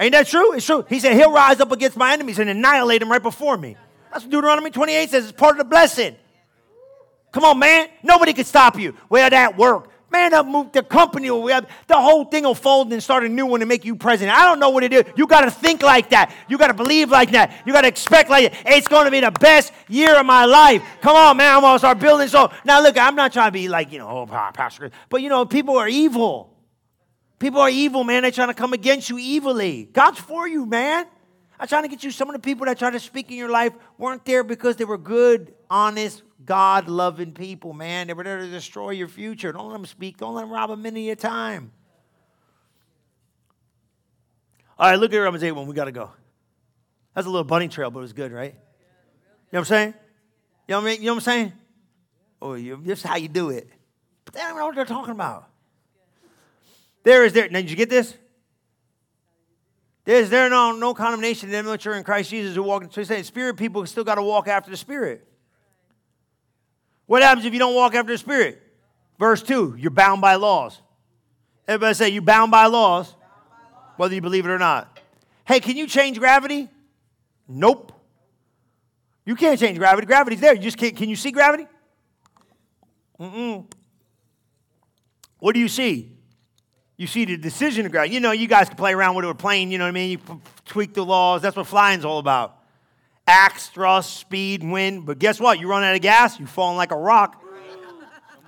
Ain't 0.00 0.12
that 0.12 0.26
true? 0.26 0.54
It's 0.54 0.64
true. 0.64 0.84
He 0.88 0.98
said, 0.98 1.14
He'll 1.14 1.30
rise 1.30 1.60
up 1.60 1.70
against 1.70 1.96
my 1.96 2.12
enemies 2.12 2.38
and 2.38 2.48
annihilate 2.48 3.00
them 3.00 3.10
right 3.12 3.22
before 3.22 3.56
me. 3.58 3.76
That's 4.10 4.24
what 4.24 4.30
Deuteronomy 4.30 4.70
28 4.70 5.10
says. 5.10 5.24
It's 5.24 5.32
part 5.32 5.52
of 5.52 5.58
the 5.58 5.64
blessing. 5.64 6.16
Come 7.32 7.44
on, 7.44 7.58
man. 7.58 7.88
Nobody 8.02 8.32
can 8.32 8.46
stop 8.46 8.78
you. 8.78 8.96
Well, 9.08 9.28
that 9.28 9.56
work. 9.56 9.88
Man, 10.10 10.32
the, 10.32 10.70
the 10.72 10.82
company 10.82 11.28
the 11.28 11.66
whole 11.90 12.24
thing 12.24 12.42
will 12.42 12.54
fold 12.56 12.92
and 12.92 13.00
start 13.00 13.22
a 13.22 13.28
new 13.28 13.46
one 13.46 13.62
and 13.62 13.68
make 13.68 13.84
you 13.84 13.94
president. 13.94 14.36
I 14.36 14.44
don't 14.44 14.58
know 14.58 14.70
what 14.70 14.82
it 14.82 14.92
is. 14.92 15.04
You 15.14 15.28
got 15.28 15.42
to 15.42 15.52
think 15.52 15.82
like 15.82 16.10
that. 16.10 16.34
You 16.48 16.58
got 16.58 16.66
to 16.66 16.74
believe 16.74 17.10
like 17.10 17.30
that. 17.30 17.62
You 17.64 17.72
got 17.72 17.82
to 17.82 17.88
expect 17.88 18.28
like 18.28 18.50
that. 18.50 18.62
It's 18.66 18.88
going 18.88 19.04
to 19.04 19.12
be 19.12 19.20
the 19.20 19.30
best 19.30 19.72
year 19.88 20.18
of 20.18 20.26
my 20.26 20.46
life. 20.46 20.82
Come 21.00 21.14
on, 21.14 21.36
man. 21.36 21.54
I'm 21.54 21.60
going 21.60 21.76
to 21.76 21.78
start 21.78 22.00
building. 22.00 22.26
So 22.26 22.50
now, 22.64 22.82
look, 22.82 22.98
I'm 22.98 23.14
not 23.14 23.32
trying 23.32 23.48
to 23.48 23.52
be 23.52 23.68
like, 23.68 23.92
you 23.92 23.98
know, 23.98 24.08
oh, 24.08 24.26
Pastor, 24.26 24.90
but 25.10 25.22
you 25.22 25.28
know, 25.28 25.44
people 25.44 25.78
are 25.78 25.86
evil. 25.86 26.49
People 27.40 27.60
are 27.60 27.70
evil, 27.70 28.04
man. 28.04 28.22
They're 28.22 28.30
trying 28.30 28.48
to 28.48 28.54
come 28.54 28.74
against 28.74 29.08
you 29.08 29.18
evilly. 29.18 29.88
God's 29.92 30.20
for 30.20 30.46
you, 30.46 30.66
man. 30.66 31.06
I'm 31.58 31.66
trying 31.66 31.82
to 31.82 31.88
get 31.88 32.04
you 32.04 32.10
some 32.10 32.28
of 32.28 32.34
the 32.34 32.40
people 32.40 32.66
that 32.66 32.78
try 32.78 32.90
to 32.90 33.00
speak 33.00 33.30
in 33.30 33.36
your 33.36 33.50
life 33.50 33.72
weren't 33.98 34.24
there 34.26 34.44
because 34.44 34.76
they 34.76 34.84
were 34.84 34.98
good, 34.98 35.54
honest, 35.68 36.22
God 36.44 36.86
loving 36.88 37.32
people, 37.32 37.72
man. 37.72 38.06
They 38.06 38.12
were 38.12 38.24
there 38.24 38.38
to 38.38 38.46
destroy 38.46 38.90
your 38.90 39.08
future. 39.08 39.52
Don't 39.52 39.68
let 39.68 39.72
them 39.72 39.86
speak. 39.86 40.18
Don't 40.18 40.34
let 40.34 40.42
them 40.42 40.50
rob 40.50 40.70
a 40.70 40.76
minute 40.76 41.00
of 41.00 41.04
your 41.06 41.16
time. 41.16 41.72
All 44.78 44.90
right, 44.90 44.98
look 44.98 45.12
at 45.12 45.18
Romans 45.18 45.42
8 45.42 45.52
1. 45.52 45.66
we 45.66 45.74
got 45.74 45.84
to 45.86 45.92
go. 45.92 46.10
That's 47.14 47.26
a 47.26 47.30
little 47.30 47.44
bunny 47.44 47.68
trail, 47.68 47.90
but 47.90 48.00
it 48.00 48.02
was 48.02 48.12
good, 48.12 48.32
right? 48.32 48.52
You 48.52 48.58
know 48.58 48.60
what 49.50 49.58
I'm 49.60 49.64
saying? 49.64 49.94
You 50.68 50.72
know 50.72 50.78
what, 50.78 50.86
I 50.86 50.90
mean? 50.90 51.00
you 51.00 51.06
know 51.06 51.12
what 51.14 51.16
I'm 51.16 51.20
saying? 51.24 51.52
Oh, 52.42 52.54
you, 52.54 52.80
this 52.82 53.00
is 53.00 53.04
how 53.04 53.16
you 53.16 53.28
do 53.28 53.50
it. 53.50 53.68
But 54.24 54.34
they 54.34 54.40
don't 54.40 54.56
know 54.56 54.66
what 54.66 54.74
they're 54.74 54.84
talking 54.84 55.12
about. 55.12 55.49
There 57.02 57.24
is 57.24 57.32
there. 57.32 57.48
Now, 57.48 57.60
did 57.60 57.70
you 57.70 57.76
get 57.76 57.90
this? 57.90 58.16
There's 60.04 60.30
there 60.30 60.48
no, 60.50 60.72
no 60.72 60.94
condemnation 60.94 61.48
to 61.48 61.52
them 61.52 61.66
which 61.66 61.86
are 61.86 61.94
in 61.94 62.04
Christ 62.04 62.30
Jesus 62.30 62.56
who 62.56 62.62
walk. 62.62 62.84
So 62.90 63.00
he's 63.00 63.08
saying 63.08 63.24
spirit 63.24 63.56
people 63.56 63.84
still 63.86 64.04
got 64.04 64.16
to 64.16 64.22
walk 64.22 64.48
after 64.48 64.70
the 64.70 64.76
spirit. 64.76 65.26
What 67.10 67.22
happens 67.22 67.44
if 67.44 67.52
you 67.52 67.58
don't 67.58 67.74
walk 67.74 67.96
after 67.96 68.12
the 68.12 68.18
Spirit? 68.18 68.62
Verse 69.18 69.42
2, 69.42 69.74
you're 69.76 69.90
bound 69.90 70.20
by 70.20 70.36
laws. 70.36 70.80
Everybody 71.66 71.94
say, 71.94 72.08
you're 72.10 72.22
bound 72.22 72.52
by 72.52 72.66
laws, 72.66 73.16
whether 73.96 74.14
you 74.14 74.20
believe 74.20 74.46
it 74.46 74.48
or 74.48 74.60
not. 74.60 75.00
Hey, 75.44 75.58
can 75.58 75.76
you 75.76 75.88
change 75.88 76.20
gravity? 76.20 76.68
Nope. 77.48 77.92
You 79.26 79.34
can't 79.34 79.58
change 79.58 79.76
gravity. 79.76 80.06
Gravity's 80.06 80.38
there. 80.38 80.54
You 80.54 80.60
just 80.60 80.76
can't. 80.76 80.96
Can 80.96 81.08
you 81.08 81.16
see 81.16 81.32
gravity? 81.32 81.66
Mm-mm. 83.18 83.66
What 85.40 85.54
do 85.54 85.58
you 85.58 85.66
see? 85.68 86.16
You 87.00 87.06
see 87.06 87.24
the 87.24 87.38
decision 87.38 87.86
of 87.86 87.92
ground. 87.92 88.12
You 88.12 88.20
know, 88.20 88.32
you 88.32 88.46
guys 88.46 88.68
can 88.68 88.76
play 88.76 88.92
around 88.92 89.14
with 89.14 89.24
a 89.24 89.34
plane, 89.34 89.70
you 89.70 89.78
know 89.78 89.84
what 89.84 89.88
I 89.88 89.92
mean? 89.92 90.10
You 90.10 90.42
tweak 90.66 90.92
the 90.92 91.02
laws. 91.02 91.40
That's 91.40 91.56
what 91.56 91.66
flying's 91.66 92.04
all 92.04 92.18
about. 92.18 92.58
axe, 93.26 93.68
thrust, 93.68 94.18
speed, 94.18 94.62
wind. 94.62 95.06
But 95.06 95.18
guess 95.18 95.40
what? 95.40 95.58
You 95.58 95.66
run 95.66 95.82
out 95.82 95.94
of 95.94 96.02
gas, 96.02 96.38
you 96.38 96.46
falling 96.46 96.76
like 96.76 96.92
a 96.92 96.96
rock. 96.96 97.42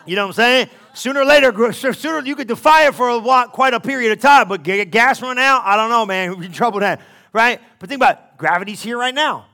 You 0.05 0.17
know 0.17 0.27
what 0.27 0.39
I'm 0.39 0.43
saying? 0.43 0.71
Sooner 0.93 1.21
or 1.21 1.25
later, 1.25 1.73
sooner 1.73 2.27
you 2.27 2.37
could 2.37 2.47
defy 2.47 2.89
it 2.89 2.95
for 2.95 3.09
a 3.09 3.49
quite 3.49 3.73
a 3.73 3.81
period 3.81 4.13
of 4.13 4.21
time, 4.21 4.49
but 4.49 4.63
gas 4.63 5.23
run 5.23 5.39
out, 5.39 5.63
I 5.65 5.75
don't 5.75 5.89
know, 5.89 6.05
man. 6.05 6.37
We're 6.37 6.45
in 6.45 6.53
trouble 6.53 6.81
then, 6.81 6.99
right? 7.33 7.59
But 7.79 7.89
think 7.89 8.01
about 8.01 8.19
it. 8.19 8.25
gravity's 8.37 8.83
here 8.83 8.99
right 8.99 9.15
now. 9.15 9.47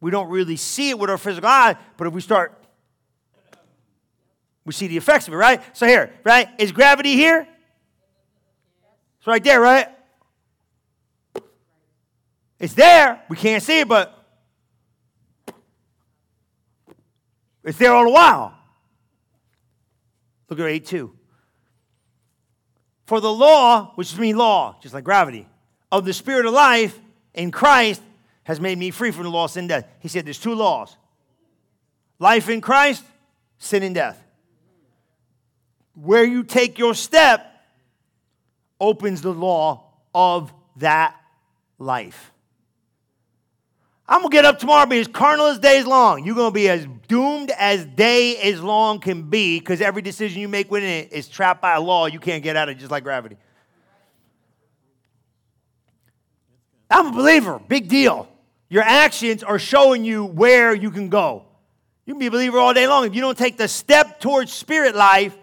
We 0.00 0.10
don't 0.10 0.28
really 0.28 0.56
see 0.56 0.90
it 0.90 0.98
with 0.98 1.08
our 1.08 1.18
physical 1.18 1.48
eye, 1.48 1.76
but 1.96 2.08
if 2.08 2.14
we 2.14 2.20
start, 2.20 2.52
we 4.64 4.72
see 4.72 4.88
the 4.88 4.96
effects 4.96 5.28
of 5.28 5.34
it, 5.34 5.36
right? 5.36 5.62
So 5.76 5.86
here, 5.86 6.12
right? 6.24 6.48
Is 6.58 6.72
gravity 6.72 7.14
here? 7.14 7.46
It's 9.20 9.26
right 9.26 9.44
there, 9.44 9.60
right? 9.60 9.86
It's 12.58 12.72
there. 12.72 13.22
We 13.28 13.36
can't 13.36 13.62
see 13.62 13.80
it, 13.80 13.88
but 13.88 14.16
it's 17.62 17.76
there 17.76 17.92
all 17.92 18.04
the 18.04 18.10
while. 18.10 18.54
Look 20.48 20.58
at 20.58 20.66
8 20.66 20.86
2. 20.86 21.12
For 23.04 23.20
the 23.20 23.30
law, 23.30 23.92
which 23.96 24.16
means 24.16 24.38
law, 24.38 24.76
just 24.80 24.94
like 24.94 25.04
gravity, 25.04 25.46
of 25.92 26.06
the 26.06 26.14
Spirit 26.14 26.46
of 26.46 26.54
life 26.54 26.98
in 27.34 27.50
Christ 27.50 28.00
has 28.44 28.58
made 28.58 28.78
me 28.78 28.90
free 28.90 29.10
from 29.10 29.24
the 29.24 29.30
law 29.30 29.48
sin 29.48 29.64
and 29.64 29.68
death. 29.68 29.86
He 29.98 30.08
said 30.08 30.24
there's 30.24 30.38
two 30.38 30.54
laws 30.54 30.96
life 32.18 32.48
in 32.48 32.62
Christ, 32.62 33.04
sin 33.58 33.82
and 33.82 33.94
death. 33.94 34.22
Where 35.94 36.24
you 36.24 36.42
take 36.42 36.78
your 36.78 36.94
step 36.94 37.49
opens 38.80 39.22
the 39.22 39.32
law 39.32 39.84
of 40.14 40.52
that 40.76 41.14
life. 41.78 42.32
I'm 44.08 44.22
gonna 44.22 44.32
get 44.32 44.44
up 44.44 44.58
tomorrow 44.58 44.86
be 44.86 44.98
as 44.98 45.06
carnal 45.06 45.46
as 45.46 45.60
days 45.60 45.86
long. 45.86 46.24
You're 46.24 46.34
gonna 46.34 46.50
be 46.50 46.68
as 46.68 46.84
doomed 47.06 47.52
as 47.56 47.84
day 47.84 48.36
as 48.38 48.60
long 48.60 48.98
can 48.98 49.30
be 49.30 49.60
because 49.60 49.80
every 49.80 50.02
decision 50.02 50.40
you 50.40 50.48
make 50.48 50.68
within 50.68 51.04
it 51.04 51.12
is 51.12 51.28
trapped 51.28 51.62
by 51.62 51.74
a 51.74 51.80
law 51.80 52.06
you 52.06 52.18
can't 52.18 52.42
get 52.42 52.56
out 52.56 52.68
of, 52.68 52.76
just 52.76 52.90
like 52.90 53.04
gravity. 53.04 53.36
I'm 56.90 57.06
a 57.06 57.12
believer, 57.12 57.60
big 57.68 57.88
deal. 57.88 58.28
Your 58.68 58.82
actions 58.82 59.44
are 59.44 59.60
showing 59.60 60.04
you 60.04 60.24
where 60.24 60.74
you 60.74 60.90
can 60.90 61.08
go. 61.08 61.44
You 62.04 62.14
can 62.14 62.18
be 62.18 62.26
a 62.26 62.30
believer 62.32 62.58
all 62.58 62.74
day 62.74 62.88
long. 62.88 63.06
If 63.06 63.14
you 63.14 63.20
don't 63.20 63.38
take 63.38 63.56
the 63.56 63.68
step 63.68 64.18
towards 64.18 64.52
spirit 64.52 64.96
life, 64.96 65.36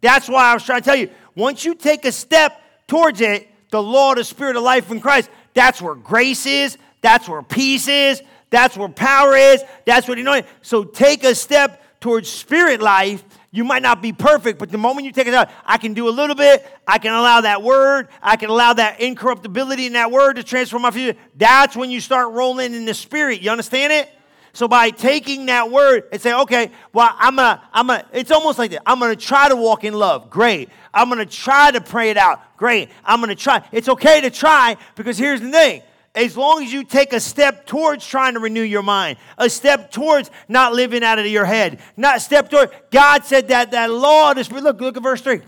that's 0.00 0.26
why 0.26 0.50
I 0.50 0.54
was 0.54 0.64
trying 0.64 0.80
to 0.80 0.84
tell 0.84 0.96
you. 0.96 1.10
Once 1.34 1.66
you 1.66 1.74
take 1.74 2.06
a 2.06 2.12
step 2.12 2.62
towards 2.86 3.20
it, 3.20 3.48
the 3.70 3.82
law 3.82 4.12
of 4.12 4.18
the 4.18 4.24
spirit 4.24 4.56
of 4.56 4.62
life 4.62 4.90
in 4.90 5.00
Christ, 5.00 5.30
that's 5.54 5.82
where 5.82 5.94
grace 5.94 6.46
is, 6.46 6.78
that's 7.02 7.28
where 7.28 7.42
peace 7.42 7.88
is. 7.88 8.22
That's 8.50 8.76
where 8.76 8.88
power 8.88 9.36
is. 9.36 9.62
That's 9.84 10.08
what 10.08 10.18
you 10.18 10.24
know. 10.24 10.42
So 10.62 10.84
take 10.84 11.24
a 11.24 11.34
step 11.34 12.00
towards 12.00 12.28
spirit 12.28 12.80
life. 12.80 13.24
You 13.50 13.64
might 13.64 13.82
not 13.82 14.02
be 14.02 14.12
perfect, 14.12 14.58
but 14.58 14.70
the 14.70 14.78
moment 14.78 15.06
you 15.06 15.12
take 15.12 15.26
it 15.26 15.34
out, 15.34 15.50
I 15.64 15.78
can 15.78 15.94
do 15.94 16.08
a 16.08 16.10
little 16.10 16.36
bit. 16.36 16.66
I 16.86 16.98
can 16.98 17.12
allow 17.14 17.40
that 17.40 17.62
word. 17.62 18.08
I 18.22 18.36
can 18.36 18.50
allow 18.50 18.74
that 18.74 19.00
incorruptibility 19.00 19.86
in 19.86 19.94
that 19.94 20.10
word 20.10 20.34
to 20.34 20.42
transform 20.42 20.82
my 20.82 20.90
future. 20.90 21.18
That's 21.36 21.74
when 21.74 21.90
you 21.90 22.00
start 22.00 22.32
rolling 22.32 22.74
in 22.74 22.84
the 22.84 22.94
spirit. 22.94 23.40
You 23.40 23.50
understand 23.50 23.92
it? 23.92 24.10
So 24.56 24.66
by 24.66 24.88
taking 24.88 25.44
that 25.46 25.70
word 25.70 26.04
and 26.10 26.18
say, 26.18 26.32
okay, 26.32 26.70
well, 26.94 27.14
I'm 27.18 27.36
gonna, 27.36 27.62
I'm 27.74 27.88
gonna, 27.88 28.06
it's 28.14 28.30
almost 28.30 28.58
like 28.58 28.70
that. 28.70 28.80
I'm 28.86 28.98
gonna 28.98 29.14
try 29.14 29.50
to 29.50 29.54
walk 29.54 29.84
in 29.84 29.92
love. 29.92 30.30
Great. 30.30 30.70
I'm 30.94 31.10
gonna 31.10 31.26
try 31.26 31.70
to 31.72 31.80
pray 31.82 32.08
it 32.08 32.16
out. 32.16 32.56
Great. 32.56 32.88
I'm 33.04 33.20
gonna 33.20 33.34
try. 33.34 33.62
It's 33.70 33.86
okay 33.86 34.22
to 34.22 34.30
try 34.30 34.78
because 34.94 35.18
here's 35.18 35.42
the 35.42 35.50
thing 35.50 35.82
as 36.14 36.38
long 36.38 36.62
as 36.62 36.72
you 36.72 36.84
take 36.84 37.12
a 37.12 37.20
step 37.20 37.66
towards 37.66 38.06
trying 38.06 38.32
to 38.32 38.40
renew 38.40 38.62
your 38.62 38.82
mind, 38.82 39.18
a 39.36 39.50
step 39.50 39.90
towards 39.90 40.30
not 40.48 40.72
living 40.72 41.04
out 41.04 41.18
of 41.18 41.26
your 41.26 41.44
head, 41.44 41.78
not 41.94 42.22
step 42.22 42.48
toward. 42.48 42.70
God 42.90 43.26
said 43.26 43.48
that 43.48 43.72
that 43.72 43.90
law 43.90 44.30
of. 44.30 44.50
Look, 44.50 44.80
look 44.80 44.96
at 44.96 45.02
verse 45.02 45.20
3. 45.20 45.42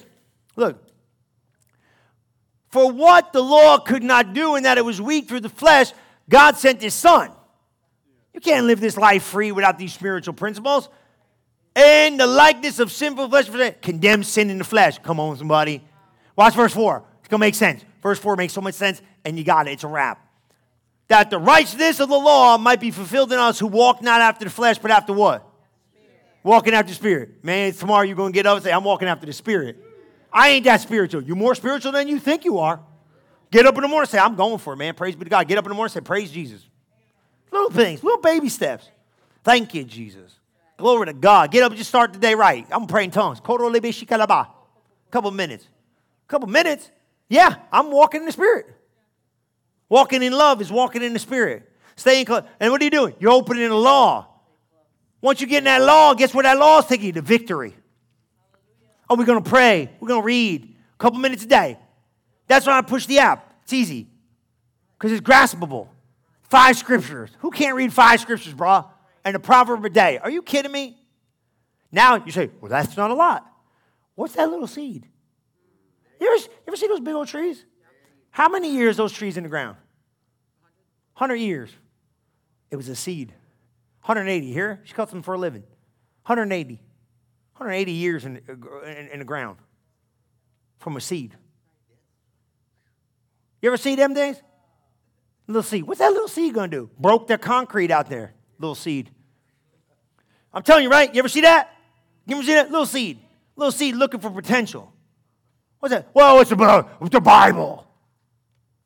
Look. 0.57 0.85
For 2.69 2.93
what 2.93 3.33
the 3.33 3.43
law 3.43 3.79
could 3.79 4.03
not 4.03 4.35
do, 4.35 4.57
in 4.57 4.65
that 4.65 4.77
it 4.77 4.85
was 4.85 5.01
weak 5.01 5.29
through 5.29 5.41
the 5.41 5.49
flesh, 5.49 5.93
God 6.29 6.59
sent 6.59 6.83
his 6.83 6.93
son. 6.93 7.31
You 8.35 8.41
can't 8.41 8.67
live 8.67 8.81
this 8.81 8.97
life 8.97 9.23
free 9.23 9.53
without 9.53 9.79
these 9.79 9.93
spiritual 9.93 10.35
principles. 10.35 10.89
And 11.75 12.19
the 12.19 12.27
likeness 12.27 12.79
of 12.79 12.91
sinful 12.93 13.29
flesh 13.29 13.75
condemns 13.83 14.29
sin 14.29 14.51
in 14.51 14.59
the 14.59 14.65
flesh. 14.65 14.99
Come 14.99 15.21
on, 15.21 15.37
somebody. 15.37 15.83
Watch 16.37 16.55
verse 16.55 16.73
4. 16.73 17.05
It's 17.21 17.29
going 17.29 17.41
to 17.41 17.47
make 17.47 17.55
sense. 17.55 17.85
Verse 18.03 18.19
4 18.19 18.37
makes 18.37 18.53
so 18.53 18.61
much 18.61 18.75
sense, 18.75 19.03
and 19.25 19.39
you 19.39 19.45
got 19.45 19.67
it. 19.67 19.73
It's 19.73 19.85
a 19.85 19.89
wrap 19.89 20.29
that 21.09 21.31
the 21.31 21.39
righteousness 21.39 22.01
of 22.01 22.09
the 22.11 22.19
law 22.19 22.59
might 22.59 22.81
be 22.81 22.91
fulfilled 22.91 23.33
in 23.33 23.39
us 23.39 23.59
who 23.59 23.67
walk 23.67 24.03
not 24.03 24.21
after 24.21 24.45
the 24.45 24.51
flesh, 24.51 24.79
but 24.79 24.91
after 24.91 25.13
what? 25.13 25.45
Walking 26.43 26.75
after 26.75 26.91
the 26.91 26.95
spirit. 26.95 27.43
Man, 27.43 27.73
tomorrow 27.73 28.03
you're 28.03 28.17
going 28.17 28.33
to 28.33 28.35
get 28.37 28.47
up 28.47 28.57
and 28.57 28.65
say, 28.65 28.73
I'm 28.73 28.85
walking 28.85 29.09
after 29.09 29.27
the 29.27 29.33
spirit. 29.33 29.77
I 30.33 30.51
ain't 30.51 30.65
that 30.65 30.83
spiritual. 30.83 31.23
You're 31.23 31.37
more 31.37 31.55
spiritual 31.55 31.93
than 31.93 32.09
you 32.09 32.19
think 32.19 32.45
you 32.45 32.59
are. 32.59 32.81
Get 33.51 33.67
up 33.67 33.75
in 33.77 33.83
the 33.83 33.89
morning 33.89 34.03
and 34.03 34.11
say, 34.11 34.19
I'm 34.19 34.37
going 34.37 34.59
for 34.59 34.75
it, 34.75 34.77
man. 34.77 34.95
Praise 34.95 35.17
be 35.17 35.25
to 35.25 35.31
God. 35.31 35.49
Get 35.49 35.57
up 35.57 35.65
in 35.65 35.71
the 35.71 35.75
morning 35.75 35.93
and 35.95 36.05
say, 36.05 36.07
Praise 36.07 36.31
Jesus. 36.31 36.69
Little 37.51 37.71
things, 37.71 38.03
little 38.03 38.21
baby 38.21 38.49
steps. 38.49 38.89
Thank 39.45 39.75
you, 39.75 39.85
Jesus. 39.85 40.39
Glory 40.77 41.07
to 41.07 41.13
God. 41.13 41.51
Get 41.51 41.63
up 41.63 41.71
and 41.73 41.79
just 41.79 41.89
start 41.89 42.13
the 42.13 42.19
day 42.19 42.35
right. 42.35 42.67
I'm 42.71 42.87
praying 42.87 43.11
tongues. 43.13 43.41
Couple 43.41 43.71
minutes. 45.31 45.67
Couple 46.29 46.49
minutes. 46.49 46.91
Yeah, 47.29 47.55
I'm 47.73 47.91
walking 47.91 48.21
in 48.21 48.27
the 48.27 48.33
spirit. 48.33 48.67
Walking 49.89 50.23
in 50.23 50.33
love 50.33 50.61
is 50.61 50.71
walking 50.71 51.03
in 51.03 51.13
the 51.13 51.19
Spirit. 51.19 51.71
Staying 51.97 52.27
close. 52.27 52.43
And 52.61 52.71
what 52.71 52.81
are 52.81 52.85
you 52.85 52.91
doing? 52.91 53.15
You're 53.19 53.33
opening 53.33 53.69
the 53.69 53.75
law. 53.75 54.27
Once 55.21 55.41
you 55.41 55.47
get 55.47 55.59
in 55.59 55.65
that 55.65 55.83
law, 55.83 56.15
guess 56.15 56.33
what 56.33 56.43
that 56.43 56.59
law 56.59 56.79
is 56.79 56.85
taking 56.85 57.07
you? 57.07 57.13
To 57.15 57.23
victory. 57.23 57.75
Oh, 59.11 59.17
we're 59.17 59.25
going 59.25 59.43
to 59.43 59.51
pray. 59.51 59.91
We're 59.99 60.09
going 60.09 60.21
to 60.21 60.27
read 60.27 60.77
a 60.95 60.99
couple 60.99 61.19
minutes 61.19 61.45
a 61.45 61.47
day. 61.47 61.79
That's 62.47 62.67
why 62.67 62.79
I 62.79 62.83
push 62.83 63.07
the 63.07 63.19
app. 63.19 63.53
It's 63.65 63.73
easy 63.73 64.07
because 64.97 65.13
it's 65.13 65.27
graspable. 65.27 65.89
Five 66.49 66.79
scriptures. 66.79 67.31
Who 67.41 67.51
can't 67.51 67.77
read 67.77 67.93
five 67.93 68.21
scriptures, 68.21 68.55
bro? 68.55 68.85
And 69.25 69.37
a 69.37 69.39
proverb 69.39 69.85
a 69.85 69.91
day. 69.91 70.19
Are 70.19 70.31
you 70.31 70.43
kidding 70.43 70.73
me? 70.73 70.97
Now 71.93 72.17
you 72.25 72.33
say, 72.33 72.51
well, 72.61 72.71
that's 72.71 72.97
not 72.97 73.11
a 73.11 73.15
lot. 73.15 73.47
What's 74.15 74.35
that 74.35 74.51
little 74.51 74.67
seed? 74.67 75.07
You 76.21 76.27
ever, 76.27 76.37
you 76.37 76.49
ever 76.67 76.77
see 76.77 76.89
those 76.89 77.01
big 77.01 77.15
old 77.15 77.29
trees? 77.29 77.65
How 78.31 78.49
many 78.49 78.73
years 78.73 78.97
those 78.97 79.13
trees 79.13 79.37
in 79.37 79.43
the 79.43 79.49
ground? 79.49 79.77
100 81.15 81.37
years. 81.37 81.71
It 82.71 82.77
was 82.77 82.89
a 82.89 82.97
seed. 82.97 83.31
180 84.03 84.53
here. 84.53 84.81
She 84.85 84.95
cuts 84.95 85.13
them 85.13 85.23
for 85.23 85.35
a 85.35 85.39
living. 85.39 85.63
180. 86.25 86.75
180 87.55 87.93
years 87.93 88.25
in, 88.25 88.41
in, 88.47 89.09
in 89.13 89.19
the 89.19 89.25
ground 89.25 89.59
from 90.79 90.97
a 90.97 91.01
seed. 91.01 91.37
You 93.61 93.71
ever 93.71 93.77
see 93.77 93.97
them 93.97 94.15
days? 94.15 94.41
Little 95.49 95.63
seed. 95.63 95.85
What's 95.85 95.99
that 95.99 96.13
little 96.13 96.29
seed 96.29 96.55
to 96.55 96.69
do? 96.69 96.91
Broke 96.99 97.27
their 97.27 97.39
concrete 97.39 97.91
out 97.91 98.09
there. 98.09 98.35
Little 98.59 98.75
seed. 98.75 99.11
I'm 100.53 100.63
telling 100.63 100.85
you, 100.85 100.91
right? 100.91 101.13
You 101.13 101.19
ever 101.21 101.29
see 101.29 101.41
that? 101.41 101.75
You 102.27 102.37
ever 102.37 102.45
see 102.45 102.55
that? 102.55 102.71
Little 102.71 102.87
seed. 102.87 103.19
Little 103.57 103.73
seed 103.73 103.97
looking 103.97 104.21
for 104.21 104.31
potential. 104.31 104.93
What's 105.81 105.95
that? 105.95 106.09
Well, 106.13 106.41
it's 106.41 106.51
the, 106.51 106.87
the 107.11 107.21
Bible. 107.21 107.87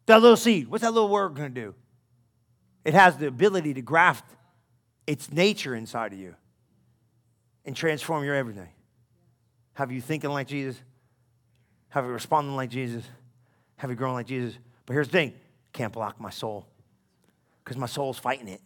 That 0.06 0.20
little 0.20 0.36
seed, 0.36 0.68
what's 0.68 0.82
that 0.82 0.92
little 0.92 1.08
word 1.08 1.36
to 1.36 1.48
do? 1.48 1.74
It 2.84 2.94
has 2.94 3.16
the 3.16 3.26
ability 3.26 3.74
to 3.74 3.82
graft 3.82 4.24
its 5.06 5.32
nature 5.32 5.74
inside 5.74 6.12
of 6.12 6.18
you 6.18 6.34
and 7.64 7.74
transform 7.74 8.24
your 8.24 8.34
everything. 8.34 8.68
Have 9.74 9.90
you 9.90 10.00
thinking 10.00 10.30
like 10.30 10.48
Jesus? 10.48 10.80
Have 11.88 12.04
you 12.04 12.10
responding 12.10 12.56
like 12.56 12.70
Jesus? 12.70 13.04
Have 13.76 13.90
you 13.90 13.96
grown 13.96 14.14
like 14.14 14.26
Jesus? 14.26 14.58
But 14.86 14.94
here's 14.94 15.08
the 15.08 15.12
thing 15.12 15.34
can't 15.72 15.92
block 15.92 16.20
my 16.20 16.30
soul 16.30 16.66
because 17.64 17.76
my 17.76 17.86
soul's 17.86 18.18
fighting 18.18 18.48
it. 18.48 18.60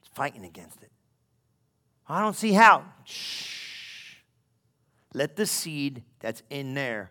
It's 0.00 0.10
fighting 0.14 0.44
against 0.44 0.82
it. 0.82 0.90
I 2.08 2.20
don't 2.20 2.36
see 2.36 2.52
how. 2.52 2.84
Shh. 3.04 4.14
Let 5.12 5.36
the 5.36 5.46
seed 5.46 6.02
that's 6.20 6.42
in 6.50 6.74
there 6.74 7.10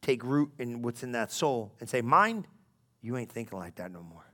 take 0.00 0.24
root 0.24 0.50
in 0.58 0.82
what's 0.82 1.02
in 1.02 1.12
that 1.12 1.30
soul 1.30 1.72
and 1.80 1.88
say, 1.88 2.00
Mind, 2.00 2.46
you 3.00 3.16
ain't 3.16 3.30
thinking 3.30 3.58
like 3.58 3.76
that 3.76 3.92
no 3.92 4.02
more. 4.02 4.24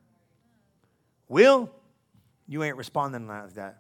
Will, 1.29 1.71
you 2.47 2.63
ain't 2.63 2.77
responding 2.77 3.27
like 3.27 3.53
that. 3.55 3.79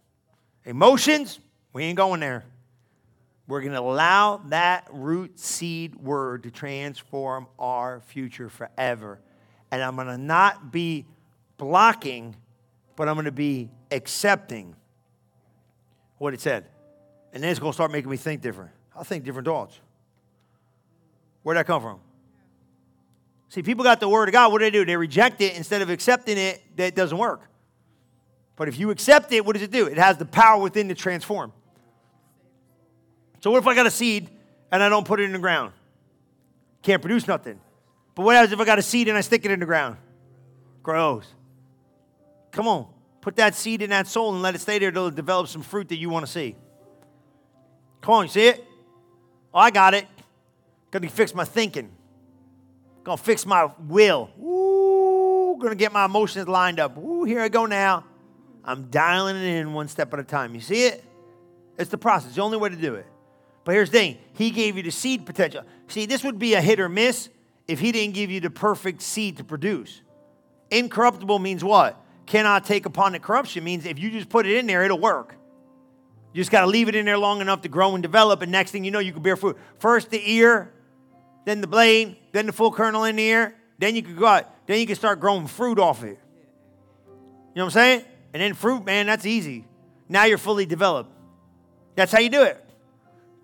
Emotions, 0.64 1.40
we 1.72 1.84
ain't 1.84 1.96
going 1.96 2.20
there. 2.20 2.44
We're 3.50 3.62
going 3.62 3.72
to 3.72 3.80
allow 3.80 4.36
that 4.46 4.86
root 4.92 5.40
seed 5.40 5.96
word 5.96 6.44
to 6.44 6.52
transform 6.52 7.48
our 7.58 8.00
future 8.00 8.48
forever. 8.48 9.18
And 9.72 9.82
I'm 9.82 9.96
going 9.96 10.06
to 10.06 10.16
not 10.16 10.70
be 10.70 11.04
blocking, 11.56 12.36
but 12.94 13.08
I'm 13.08 13.16
going 13.16 13.24
to 13.24 13.32
be 13.32 13.68
accepting 13.90 14.76
what 16.18 16.32
it 16.32 16.40
said. 16.40 16.66
And 17.32 17.42
then 17.42 17.50
it's 17.50 17.58
going 17.58 17.72
to 17.72 17.74
start 17.74 17.90
making 17.90 18.08
me 18.08 18.16
think 18.16 18.40
different. 18.40 18.70
I'll 18.94 19.02
think 19.02 19.24
different 19.24 19.46
thoughts. 19.46 19.80
Where'd 21.42 21.58
that 21.58 21.66
come 21.66 21.82
from? 21.82 21.98
See, 23.48 23.64
people 23.64 23.82
got 23.82 23.98
the 23.98 24.08
word 24.08 24.28
of 24.28 24.32
God. 24.32 24.52
What 24.52 24.60
do 24.60 24.66
they 24.66 24.70
do? 24.70 24.84
They 24.84 24.96
reject 24.96 25.40
it 25.40 25.56
instead 25.56 25.82
of 25.82 25.90
accepting 25.90 26.38
it, 26.38 26.62
that 26.76 26.94
doesn't 26.94 27.18
work. 27.18 27.50
But 28.54 28.68
if 28.68 28.78
you 28.78 28.90
accept 28.90 29.32
it, 29.32 29.44
what 29.44 29.54
does 29.54 29.62
it 29.62 29.72
do? 29.72 29.86
It 29.86 29.98
has 29.98 30.18
the 30.18 30.24
power 30.24 30.62
within 30.62 30.86
to 30.88 30.94
transform. 30.94 31.52
So, 33.40 33.50
what 33.50 33.58
if 33.58 33.66
I 33.66 33.74
got 33.74 33.86
a 33.86 33.90
seed 33.90 34.30
and 34.70 34.82
I 34.82 34.88
don't 34.88 35.06
put 35.06 35.20
it 35.20 35.24
in 35.24 35.32
the 35.32 35.38
ground? 35.38 35.72
Can't 36.82 37.02
produce 37.02 37.26
nothing. 37.26 37.60
But 38.14 38.24
what 38.24 38.36
happens 38.36 38.52
if 38.52 38.60
I 38.60 38.64
got 38.64 38.78
a 38.78 38.82
seed 38.82 39.08
and 39.08 39.16
I 39.16 39.22
stick 39.22 39.44
it 39.44 39.50
in 39.50 39.60
the 39.60 39.66
ground? 39.66 39.96
Grows. 40.82 41.26
Come 42.52 42.68
on, 42.68 42.86
put 43.20 43.36
that 43.36 43.54
seed 43.54 43.80
in 43.82 43.90
that 43.90 44.06
soul 44.06 44.32
and 44.34 44.42
let 44.42 44.54
it 44.54 44.60
stay 44.60 44.78
there 44.78 44.90
till 44.90 45.06
it 45.06 45.14
develops 45.14 45.50
some 45.50 45.62
fruit 45.62 45.88
that 45.88 45.96
you 45.96 46.10
want 46.10 46.26
to 46.26 46.30
see. 46.30 46.56
Come 48.00 48.14
on, 48.14 48.24
you 48.24 48.30
see 48.30 48.48
it? 48.48 48.64
Oh, 49.54 49.58
I 49.58 49.70
got 49.70 49.94
it. 49.94 50.06
Gonna 50.90 51.08
fix 51.08 51.34
my 51.34 51.44
thinking. 51.44 51.90
Gonna 53.04 53.16
fix 53.16 53.46
my 53.46 53.70
will. 53.86 54.30
Ooh, 54.42 55.56
gonna 55.60 55.74
get 55.74 55.92
my 55.92 56.04
emotions 56.04 56.48
lined 56.48 56.80
up. 56.80 56.98
Ooh, 56.98 57.24
here 57.24 57.40
I 57.40 57.48
go 57.48 57.66
now. 57.66 58.04
I'm 58.64 58.90
dialing 58.90 59.36
it 59.36 59.60
in 59.60 59.72
one 59.72 59.88
step 59.88 60.12
at 60.12 60.18
a 60.18 60.24
time. 60.24 60.54
You 60.54 60.60
see 60.60 60.84
it? 60.84 61.04
It's 61.78 61.90
the 61.90 61.98
process. 61.98 62.28
It's 62.28 62.36
the 62.36 62.42
only 62.42 62.58
way 62.58 62.68
to 62.68 62.76
do 62.76 62.96
it. 62.96 63.06
But 63.64 63.72
here's 63.74 63.90
the 63.90 63.98
thing 63.98 64.18
He 64.34 64.50
gave 64.50 64.76
you 64.76 64.82
the 64.82 64.90
seed 64.90 65.26
potential. 65.26 65.62
See, 65.88 66.06
this 66.06 66.24
would 66.24 66.38
be 66.38 66.54
a 66.54 66.60
hit 66.60 66.80
or 66.80 66.88
miss 66.88 67.28
if 67.68 67.80
He 67.80 67.92
didn't 67.92 68.14
give 68.14 68.30
you 68.30 68.40
the 68.40 68.50
perfect 68.50 69.02
seed 69.02 69.36
to 69.38 69.44
produce. 69.44 70.02
Incorruptible 70.70 71.38
means 71.38 71.64
what? 71.64 72.00
Cannot 72.26 72.64
take 72.64 72.86
upon 72.86 73.14
it 73.14 73.22
corruption 73.22 73.64
means 73.64 73.84
if 73.84 73.98
you 73.98 74.10
just 74.10 74.28
put 74.28 74.46
it 74.46 74.56
in 74.56 74.66
there, 74.66 74.84
it'll 74.84 75.00
work. 75.00 75.34
You 76.32 76.40
just 76.40 76.52
got 76.52 76.60
to 76.60 76.68
leave 76.68 76.88
it 76.88 76.94
in 76.94 77.06
there 77.06 77.18
long 77.18 77.40
enough 77.40 77.62
to 77.62 77.68
grow 77.68 77.94
and 77.94 78.02
develop, 78.02 78.42
and 78.42 78.52
next 78.52 78.70
thing 78.70 78.84
you 78.84 78.92
know, 78.92 79.00
you 79.00 79.12
can 79.12 79.22
bear 79.22 79.36
fruit. 79.36 79.58
First 79.78 80.10
the 80.10 80.32
ear, 80.32 80.72
then 81.44 81.60
the 81.60 81.66
blade, 81.66 82.16
then 82.30 82.46
the 82.46 82.52
full 82.52 82.70
kernel 82.70 83.02
in 83.04 83.16
the 83.16 83.24
ear, 83.24 83.56
then 83.78 83.96
you 83.96 84.02
can 84.02 84.14
go 84.14 84.26
out, 84.26 84.66
then 84.66 84.78
you 84.78 84.86
can 84.86 84.94
start 84.94 85.18
growing 85.18 85.48
fruit 85.48 85.80
off 85.80 86.04
it. 86.04 86.18
You 87.08 87.56
know 87.56 87.64
what 87.64 87.64
I'm 87.64 87.70
saying? 87.70 88.04
And 88.32 88.40
then 88.40 88.54
fruit, 88.54 88.84
man, 88.84 89.06
that's 89.06 89.26
easy. 89.26 89.66
Now 90.08 90.24
you're 90.24 90.38
fully 90.38 90.66
developed. 90.66 91.10
That's 91.96 92.12
how 92.12 92.20
you 92.20 92.30
do 92.30 92.42
it. 92.44 92.64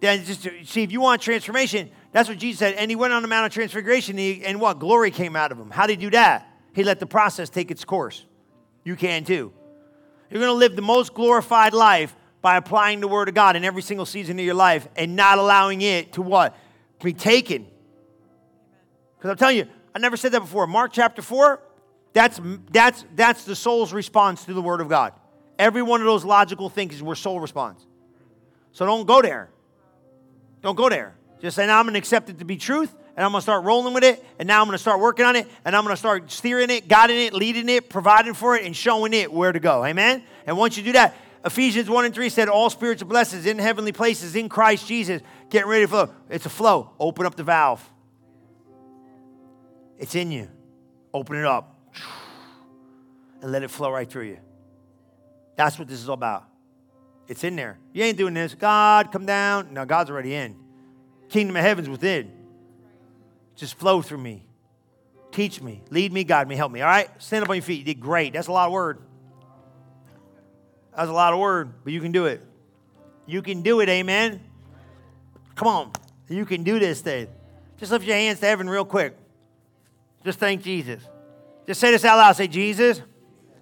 Then 0.01 0.24
just 0.24 0.42
see 0.64 0.82
if 0.82 0.92
you 0.92 1.01
want 1.01 1.22
transformation, 1.22 1.90
that's 2.12 2.28
what 2.28 2.38
Jesus 2.38 2.59
said. 2.59 2.74
And 2.74 2.90
he 2.90 2.97
went 2.97 3.12
on 3.12 3.22
the 3.22 3.28
Mount 3.28 3.47
of 3.47 3.53
Transfiguration, 3.53 4.12
and, 4.12 4.18
he, 4.18 4.44
and 4.44 4.61
what 4.61 4.78
glory 4.78 5.11
came 5.11 5.36
out 5.36 5.53
of 5.53 5.59
him. 5.59 5.70
How 5.70 5.86
did 5.86 5.99
he 5.99 6.07
do 6.07 6.11
that? 6.11 6.49
He 6.74 6.84
let 6.84 7.01
the 7.01 7.07
process 7.07 7.49
take 7.49 7.70
its 7.70 7.84
course. 7.84 8.24
You 8.84 8.97
can 8.97 9.24
too. 9.24 9.53
You're 10.30 10.40
going 10.40 10.53
to 10.53 10.59
live 10.59 10.76
the 10.76 10.82
most 10.82 11.14
glorified 11.14 11.72
life 11.72 12.14
by 12.42 12.57
applying 12.57 13.01
the 13.01 13.09
Word 13.09 13.28
of 13.28 13.34
God 13.34 13.57
in 13.57 13.64
every 13.64 13.82
single 13.82 14.07
season 14.07 14.38
of 14.38 14.44
your 14.44 14.55
life 14.55 14.86
and 14.97 15.16
not 15.16 15.38
allowing 15.38 15.82
it 15.82 16.12
to 16.14 16.22
what? 16.22 16.57
Be 17.03 17.12
taken. 17.12 17.66
Because 19.16 19.30
I'm 19.30 19.36
telling 19.36 19.57
you, 19.57 19.66
I 19.94 19.99
never 19.99 20.16
said 20.16 20.32
that 20.32 20.40
before. 20.40 20.66
Mark 20.66 20.92
chapter 20.92 21.22
4, 21.22 21.61
that's, 22.12 22.40
that's, 22.70 23.05
that's 23.14 23.44
the 23.44 23.57
soul's 23.57 23.92
response 23.92 24.44
to 24.44 24.55
the 24.55 24.62
Word 24.62 24.80
of 24.80 24.88
God. 24.88 25.12
Every 25.59 25.82
one 25.82 26.01
of 26.01 26.07
those 26.07 26.24
logical 26.24 26.68
things 26.68 26.94
is 26.94 27.03
where 27.03 27.16
soul 27.16 27.40
responds. 27.40 27.86
So 28.72 28.84
don't 28.84 29.07
go 29.07 29.22
there. 29.22 29.49
Don't 30.67 30.75
go 30.75 30.89
there. 30.89 31.14
Just 31.41 31.55
say, 31.55 31.64
now 31.64 31.79
I'm 31.79 31.85
going 31.85 31.93
to 31.93 31.99
accept 32.01 32.29
it 32.29 32.41
to 32.41 32.45
be 32.45 32.57
truth, 32.57 32.93
and 33.17 33.25
I'm 33.25 33.31
going 33.31 33.39
to 33.39 33.43
start 33.43 33.62
rolling 33.62 33.95
with 33.95 34.03
it, 34.03 34.25
and 34.41 34.49
now 34.49 34.61
I'm 34.61 34.67
going 34.67 34.75
to 34.75 34.83
start 34.83 34.99
working 34.99 35.25
on 35.25 35.37
it, 35.37 35.47
and 35.64 35.77
I'm 35.77 35.85
going 35.85 35.93
to 35.93 35.97
start 35.97 36.29
steering 36.29 36.71
it, 36.71 36.89
guiding 36.89 37.19
it, 37.19 37.33
leading 37.33 37.69
it, 37.69 37.89
providing 37.89 38.35
for 38.35 38.57
it, 38.57 38.64
and 38.64 38.75
showing 38.75 39.14
it 39.14 39.33
where 39.33 39.53
to 39.53 39.61
go. 39.61 39.85
Amen? 39.85 40.25
And 40.45 40.59
once 40.59 40.77
you 40.77 40.83
do 40.83 40.91
that, 40.95 41.14
Ephesians 41.45 41.89
1 41.89 42.07
and 42.07 42.12
3 42.12 42.29
said, 42.31 42.49
All 42.49 42.69
spiritual 42.69 43.07
blessings 43.07 43.47
in 43.47 43.61
heavenly 43.61 43.93
places 43.93 44.35
in 44.35 44.49
Christ 44.49 44.89
Jesus. 44.89 45.23
Getting 45.51 45.69
ready 45.69 45.85
to 45.85 45.89
flow. 45.89 46.11
It's 46.29 46.47
a 46.47 46.51
flow. 46.51 46.91
Open 46.99 47.27
up 47.27 47.37
the 47.37 47.45
valve. 47.45 47.89
It's 49.99 50.17
in 50.17 50.33
you. 50.33 50.49
Open 51.14 51.37
it 51.37 51.45
up 51.45 51.79
and 53.41 53.53
let 53.53 53.62
it 53.62 53.71
flow 53.71 53.93
right 53.93 54.11
through 54.11 54.31
you. 54.31 54.39
That's 55.55 55.79
what 55.79 55.87
this 55.87 56.01
is 56.01 56.09
all 56.09 56.14
about. 56.14 56.55
It's 57.29 57.43
in 57.45 57.57
there. 57.57 57.79
You 57.93 58.05
ain't 58.05 58.18
doing 58.18 58.35
this. 58.35 58.55
God, 58.55 59.11
come 59.11 59.27
down. 59.27 59.72
No, 59.72 59.85
God's 59.85 60.11
already 60.11 60.35
in. 60.35 60.57
Kingdom 61.29 61.57
of 61.57 61.62
heaven's 61.62 61.89
within. 61.89 62.33
Just 63.57 63.79
flow 63.79 64.03
through 64.03 64.18
me. 64.18 64.45
Teach 65.33 65.61
me. 65.61 65.83
Lead 65.91 66.12
me, 66.12 66.24
guide 66.24 66.49
me, 66.49 66.57
help 66.57 66.70
me. 66.70 66.83
All 66.83 66.89
right? 66.89 67.11
Stand 67.20 67.43
up 67.43 67.51
on 67.51 67.57
your 67.57 67.62
feet. 67.62 67.81
You 67.81 67.85
did 67.85 68.01
great. 68.01 68.33
That's 68.33 68.47
a 68.47 68.53
lot 68.53 68.66
of 68.66 68.72
word. 68.72 68.99
That's 70.95 71.11
a 71.11 71.12
lot 71.12 71.33
of 71.33 71.39
word, 71.39 71.72
but 71.85 71.93
you 71.93 72.01
can 72.01 72.12
do 72.12 72.27
it. 72.27 72.43
You 73.27 73.43
can 73.43 73.62
do 73.62 73.81
it, 73.81 73.89
amen. 73.89 74.41
Come 75.57 75.68
on. 75.68 75.93
You 76.29 76.47
can 76.47 76.62
do 76.62 76.79
this 76.79 77.01
thing. 77.01 77.29
Just 77.77 77.93
lift 77.93 78.05
your 78.05 78.16
hands 78.16 78.41
to 78.41 78.47
heaven 78.47 78.68
real 78.68 78.85
quick. 78.85 79.16
Just 80.24 80.39
thank 80.39 80.62
Jesus. 80.62 81.03
Just 81.66 81.81
say 81.81 81.91
this 81.91 82.05
out 82.05 82.16
loud. 82.16 82.37
Say, 82.37 82.47
Jesus, 82.47 83.03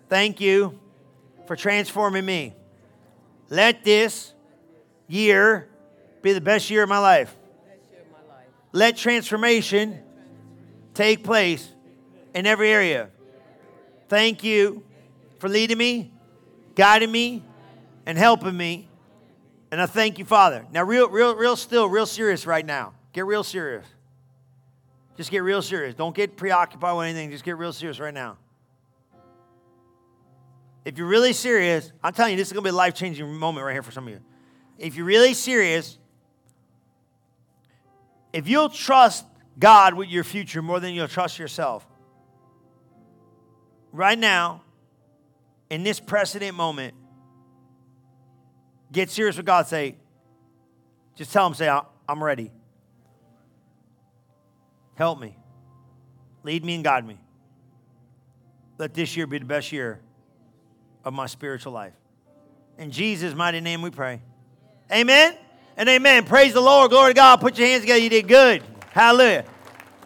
thank 0.09 0.41
you 0.41 0.79
for 1.47 1.57
transforming 1.57 2.25
me. 2.25 2.55
Let 3.51 3.85
this 3.85 4.33
year 5.07 5.69
be 6.23 6.33
the 6.33 6.41
best 6.41 6.71
year 6.71 6.83
of 6.83 6.89
my 6.89 6.99
life. 6.99 7.35
Let 8.73 8.97
transformation 8.97 10.03
take 10.95 11.23
place 11.23 11.69
in 12.35 12.47
every 12.47 12.71
area. 12.71 13.11
Thank 14.09 14.43
you 14.43 14.83
for 15.39 15.49
leading 15.49 15.79
me 15.79 16.11
guiding 16.75 17.11
me 17.11 17.43
and 18.07 18.19
helping 18.19 18.57
me. 18.57 18.89
And 19.71 19.81
I 19.81 19.87
thank 19.87 20.19
you, 20.19 20.25
Father. 20.25 20.67
Now, 20.73 20.85
real, 20.85 21.09
real, 21.09 21.35
real 21.35 21.57
still, 21.57 21.89
real 21.89 22.07
serious 22.07 22.47
right 22.47 22.65
now. 22.65 22.95
Get 23.13 23.27
real 23.27 23.43
serious. 23.43 23.87
Just 25.17 25.31
get 25.31 25.43
real 25.43 25.63
serious. 25.63 25.95
Don't 25.95 26.15
get 26.15 26.37
preoccupied 26.37 26.97
with 26.97 27.07
anything. 27.07 27.31
Just 27.31 27.45
get 27.45 27.57
real 27.57 27.73
serious 27.73 27.99
right 28.01 28.15
now. 28.15 28.37
If 30.85 30.99
you're 30.99 31.07
really 31.07 31.33
serious, 31.33 31.93
I'm 32.03 32.13
telling 32.13 32.33
you, 32.33 32.37
this 32.37 32.49
is 32.49 32.53
going 32.53 32.63
to 32.63 32.71
be 32.71 32.75
a 32.75 32.77
life 32.77 32.95
changing 32.95 33.33
moment 33.35 33.65
right 33.65 33.73
here 33.73 33.83
for 33.83 33.91
some 33.91 34.07
of 34.07 34.13
you. 34.13 34.21
If 34.79 34.97
you're 34.97 35.07
really 35.07 35.35
serious, 35.35 35.99
if 38.33 38.49
you'll 38.49 38.69
trust 38.69 39.25
God 39.59 39.95
with 39.95 40.09
your 40.09 40.25
future 40.25 40.61
more 40.61 40.81
than 40.81 40.93
you'll 40.93 41.09
trust 41.09 41.39
yourself, 41.39 41.87
right 43.93 44.19
now, 44.19 44.63
in 45.71 45.85
this 45.85 46.01
precedent 46.01 46.55
moment, 46.57 46.95
get 48.93 49.11
serious 49.11 49.37
with 49.37 49.47
God. 49.47 49.67
Say, 49.67 49.97
just 51.15 51.33
tell 51.33 51.47
him, 51.47 51.55
say, 51.55 51.69
I'm 52.09 52.23
ready. 52.23 52.51
Help 54.97 55.19
me. 55.19 55.37
Lead 56.43 56.65
me 56.65 56.75
and 56.75 56.85
guide 56.85 57.07
me. 57.07 57.19
Let 58.77 58.93
this 58.93 59.17
year 59.17 59.27
be 59.27 59.39
the 59.39 59.45
best 59.47 59.73
year 59.73 60.01
of 61.05 61.13
my 61.13 61.27
spiritual 61.27 61.73
life. 61.73 61.93
In 62.79 62.91
Jesus' 62.91 63.35
mighty 63.35 63.61
name 63.61 63.83
we 63.83 63.91
pray. 63.91 64.21
Amen 64.91 65.37
and 65.77 65.89
amen. 65.89 66.25
Praise 66.25 66.53
the 66.53 66.61
Lord. 66.61 66.91
Glory 66.91 67.11
to 67.13 67.15
God. 67.15 67.41
Put 67.41 67.59
your 67.59 67.69
hands 67.69 67.83
together. 67.83 68.01
You 68.01 68.11
did 68.11 68.29
good. 68.29 68.63
Hallelujah. 68.91 69.45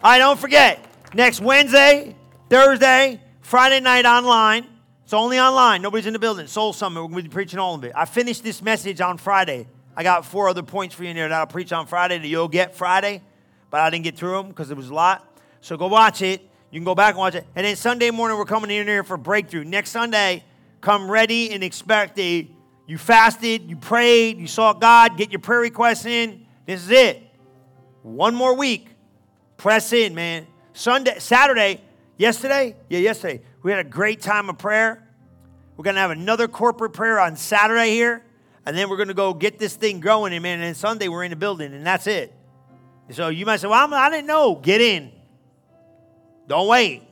All 0.03 0.11
right, 0.11 0.17
don't 0.19 0.39
forget, 0.39 0.85
next 1.13 1.41
Wednesday, 1.41 2.15
Thursday, 2.49 3.19
Friday 3.41 3.79
night 3.79 4.05
online. 4.05 4.65
It's 5.03 5.13
only 5.13 5.39
online. 5.39 5.81
Nobody's 5.81 6.05
in 6.05 6.13
the 6.13 6.19
building. 6.19 6.47
Soul 6.47 6.71
Summit. 6.71 7.01
We're 7.01 7.09
going 7.09 7.23
to 7.23 7.29
be 7.29 7.33
preaching 7.33 7.59
all 7.59 7.75
of 7.75 7.83
it. 7.83 7.91
I 7.95 8.05
finished 8.05 8.43
this 8.43 8.61
message 8.61 9.01
on 9.01 9.17
Friday. 9.17 9.67
I 9.95 10.03
got 10.03 10.25
four 10.25 10.47
other 10.47 10.63
points 10.63 10.95
for 10.95 11.03
you 11.03 11.09
in 11.09 11.15
there 11.15 11.27
that 11.27 11.35
I'll 11.37 11.47
preach 11.47 11.73
on 11.73 11.87
Friday 11.87 12.19
that 12.19 12.27
you'll 12.27 12.47
get 12.47 12.75
Friday, 12.75 13.21
but 13.69 13.81
I 13.81 13.89
didn't 13.89 14.03
get 14.03 14.15
through 14.15 14.33
them 14.33 14.49
because 14.49 14.71
it 14.71 14.77
was 14.77 14.89
a 14.89 14.93
lot. 14.93 15.25
So 15.61 15.77
go 15.77 15.87
watch 15.87 16.21
it. 16.21 16.41
You 16.71 16.79
can 16.79 16.85
go 16.85 16.95
back 16.95 17.15
and 17.15 17.17
watch 17.19 17.35
it. 17.35 17.45
And 17.55 17.65
then 17.65 17.75
Sunday 17.75 18.11
morning, 18.11 18.37
we're 18.37 18.45
coming 18.45 18.69
in 18.69 18.87
here 18.87 19.03
for 19.03 19.17
breakthrough. 19.17 19.63
Next 19.63 19.89
Sunday, 19.89 20.43
come 20.81 21.09
ready 21.09 21.51
and 21.51 21.63
expect 21.63 22.17
a 22.19 22.49
you 22.87 22.97
fasted, 22.97 23.69
you 23.69 23.75
prayed, 23.75 24.39
you 24.39 24.47
sought 24.47 24.81
God, 24.81 25.15
get 25.15 25.31
your 25.31 25.39
prayer 25.39 25.59
requests 25.59 26.05
in. 26.05 26.45
This 26.65 26.83
is 26.83 26.89
it. 26.89 27.21
One 28.01 28.33
more 28.33 28.55
week. 28.55 28.89
Press 29.57 29.93
in, 29.93 30.15
man. 30.15 30.47
Sunday, 30.73 31.19
Saturday, 31.19 31.81
yesterday? 32.17 32.75
Yeah, 32.89 32.99
yesterday. 32.99 33.43
We 33.61 33.69
had 33.69 33.85
a 33.85 33.89
great 33.89 34.21
time 34.21 34.49
of 34.49 34.57
prayer. 34.57 35.07
We're 35.77 35.83
to 35.95 36.01
have 36.01 36.09
another 36.09 36.47
corporate 36.47 36.93
prayer 36.93 37.19
on 37.19 37.35
Saturday 37.35 37.91
here. 37.91 38.23
And 38.65 38.75
then 38.75 38.89
we're 38.89 38.97
to 39.09 39.13
go 39.13 39.33
get 39.33 39.59
this 39.59 39.75
thing 39.75 39.99
going. 39.99 40.33
And, 40.33 40.41
man, 40.41 40.59
and 40.61 40.75
Sunday 40.75 41.09
we're 41.09 41.23
in 41.23 41.29
the 41.29 41.35
building, 41.35 41.73
and 41.73 41.85
that's 41.85 42.07
it. 42.07 42.33
So 43.11 43.29
you 43.29 43.45
might 43.45 43.57
say, 43.57 43.67
well, 43.67 43.83
I'm, 43.83 43.93
I 43.93 44.09
did 44.09 44.25
not 44.25 44.27
know. 44.27 44.55
Get 44.55 44.81
in. 44.81 45.11
Don't 46.47 46.67
wait. 46.67 47.03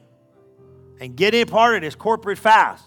And 1.00 1.16
get 1.16 1.36
in 1.36 1.48
part 1.48 1.76
of 1.76 1.82
this 1.82 1.94
corporate 1.96 2.40
fast. 2.40 2.84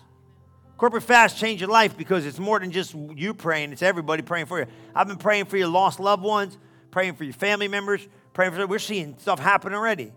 Corporate 0.81 1.03
fast 1.03 1.37
change 1.37 1.61
your 1.61 1.69
life 1.69 1.95
because 1.95 2.25
it's 2.25 2.39
more 2.39 2.59
than 2.59 2.71
just 2.71 2.95
you 2.95 3.35
praying, 3.35 3.71
it's 3.71 3.83
everybody 3.83 4.23
praying 4.23 4.47
for 4.47 4.61
you. 4.61 4.67
I've 4.95 5.07
been 5.07 5.19
praying 5.19 5.45
for 5.45 5.59
your 5.59 5.69
lost 5.69 6.01
loved 6.01 6.23
ones, 6.23 6.57
praying 6.91 7.17
for 7.17 7.25
your 7.25 7.35
family 7.35 7.69
members, 7.69 8.09
praying 8.33 8.53
for 8.53 8.67
we're 8.67 8.79
seeing 8.79 9.15
stuff 9.19 9.39
happen 9.39 9.75
already. 9.75 10.11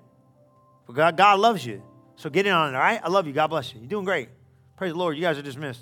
But 0.87 0.93
God, 0.93 1.17
God 1.17 1.41
loves 1.41 1.65
you. 1.65 1.83
So 2.15 2.29
get 2.29 2.47
in 2.47 2.53
on 2.53 2.73
it, 2.73 2.77
all 2.77 2.81
right? 2.81 3.01
I 3.03 3.09
love 3.09 3.27
you. 3.27 3.33
God 3.33 3.47
bless 3.47 3.73
you. 3.73 3.81
You're 3.81 3.89
doing 3.89 4.05
great. 4.05 4.29
Praise 4.77 4.93
the 4.93 4.97
Lord. 4.97 5.17
You 5.17 5.23
guys 5.23 5.37
are 5.37 5.41
dismissed. 5.41 5.81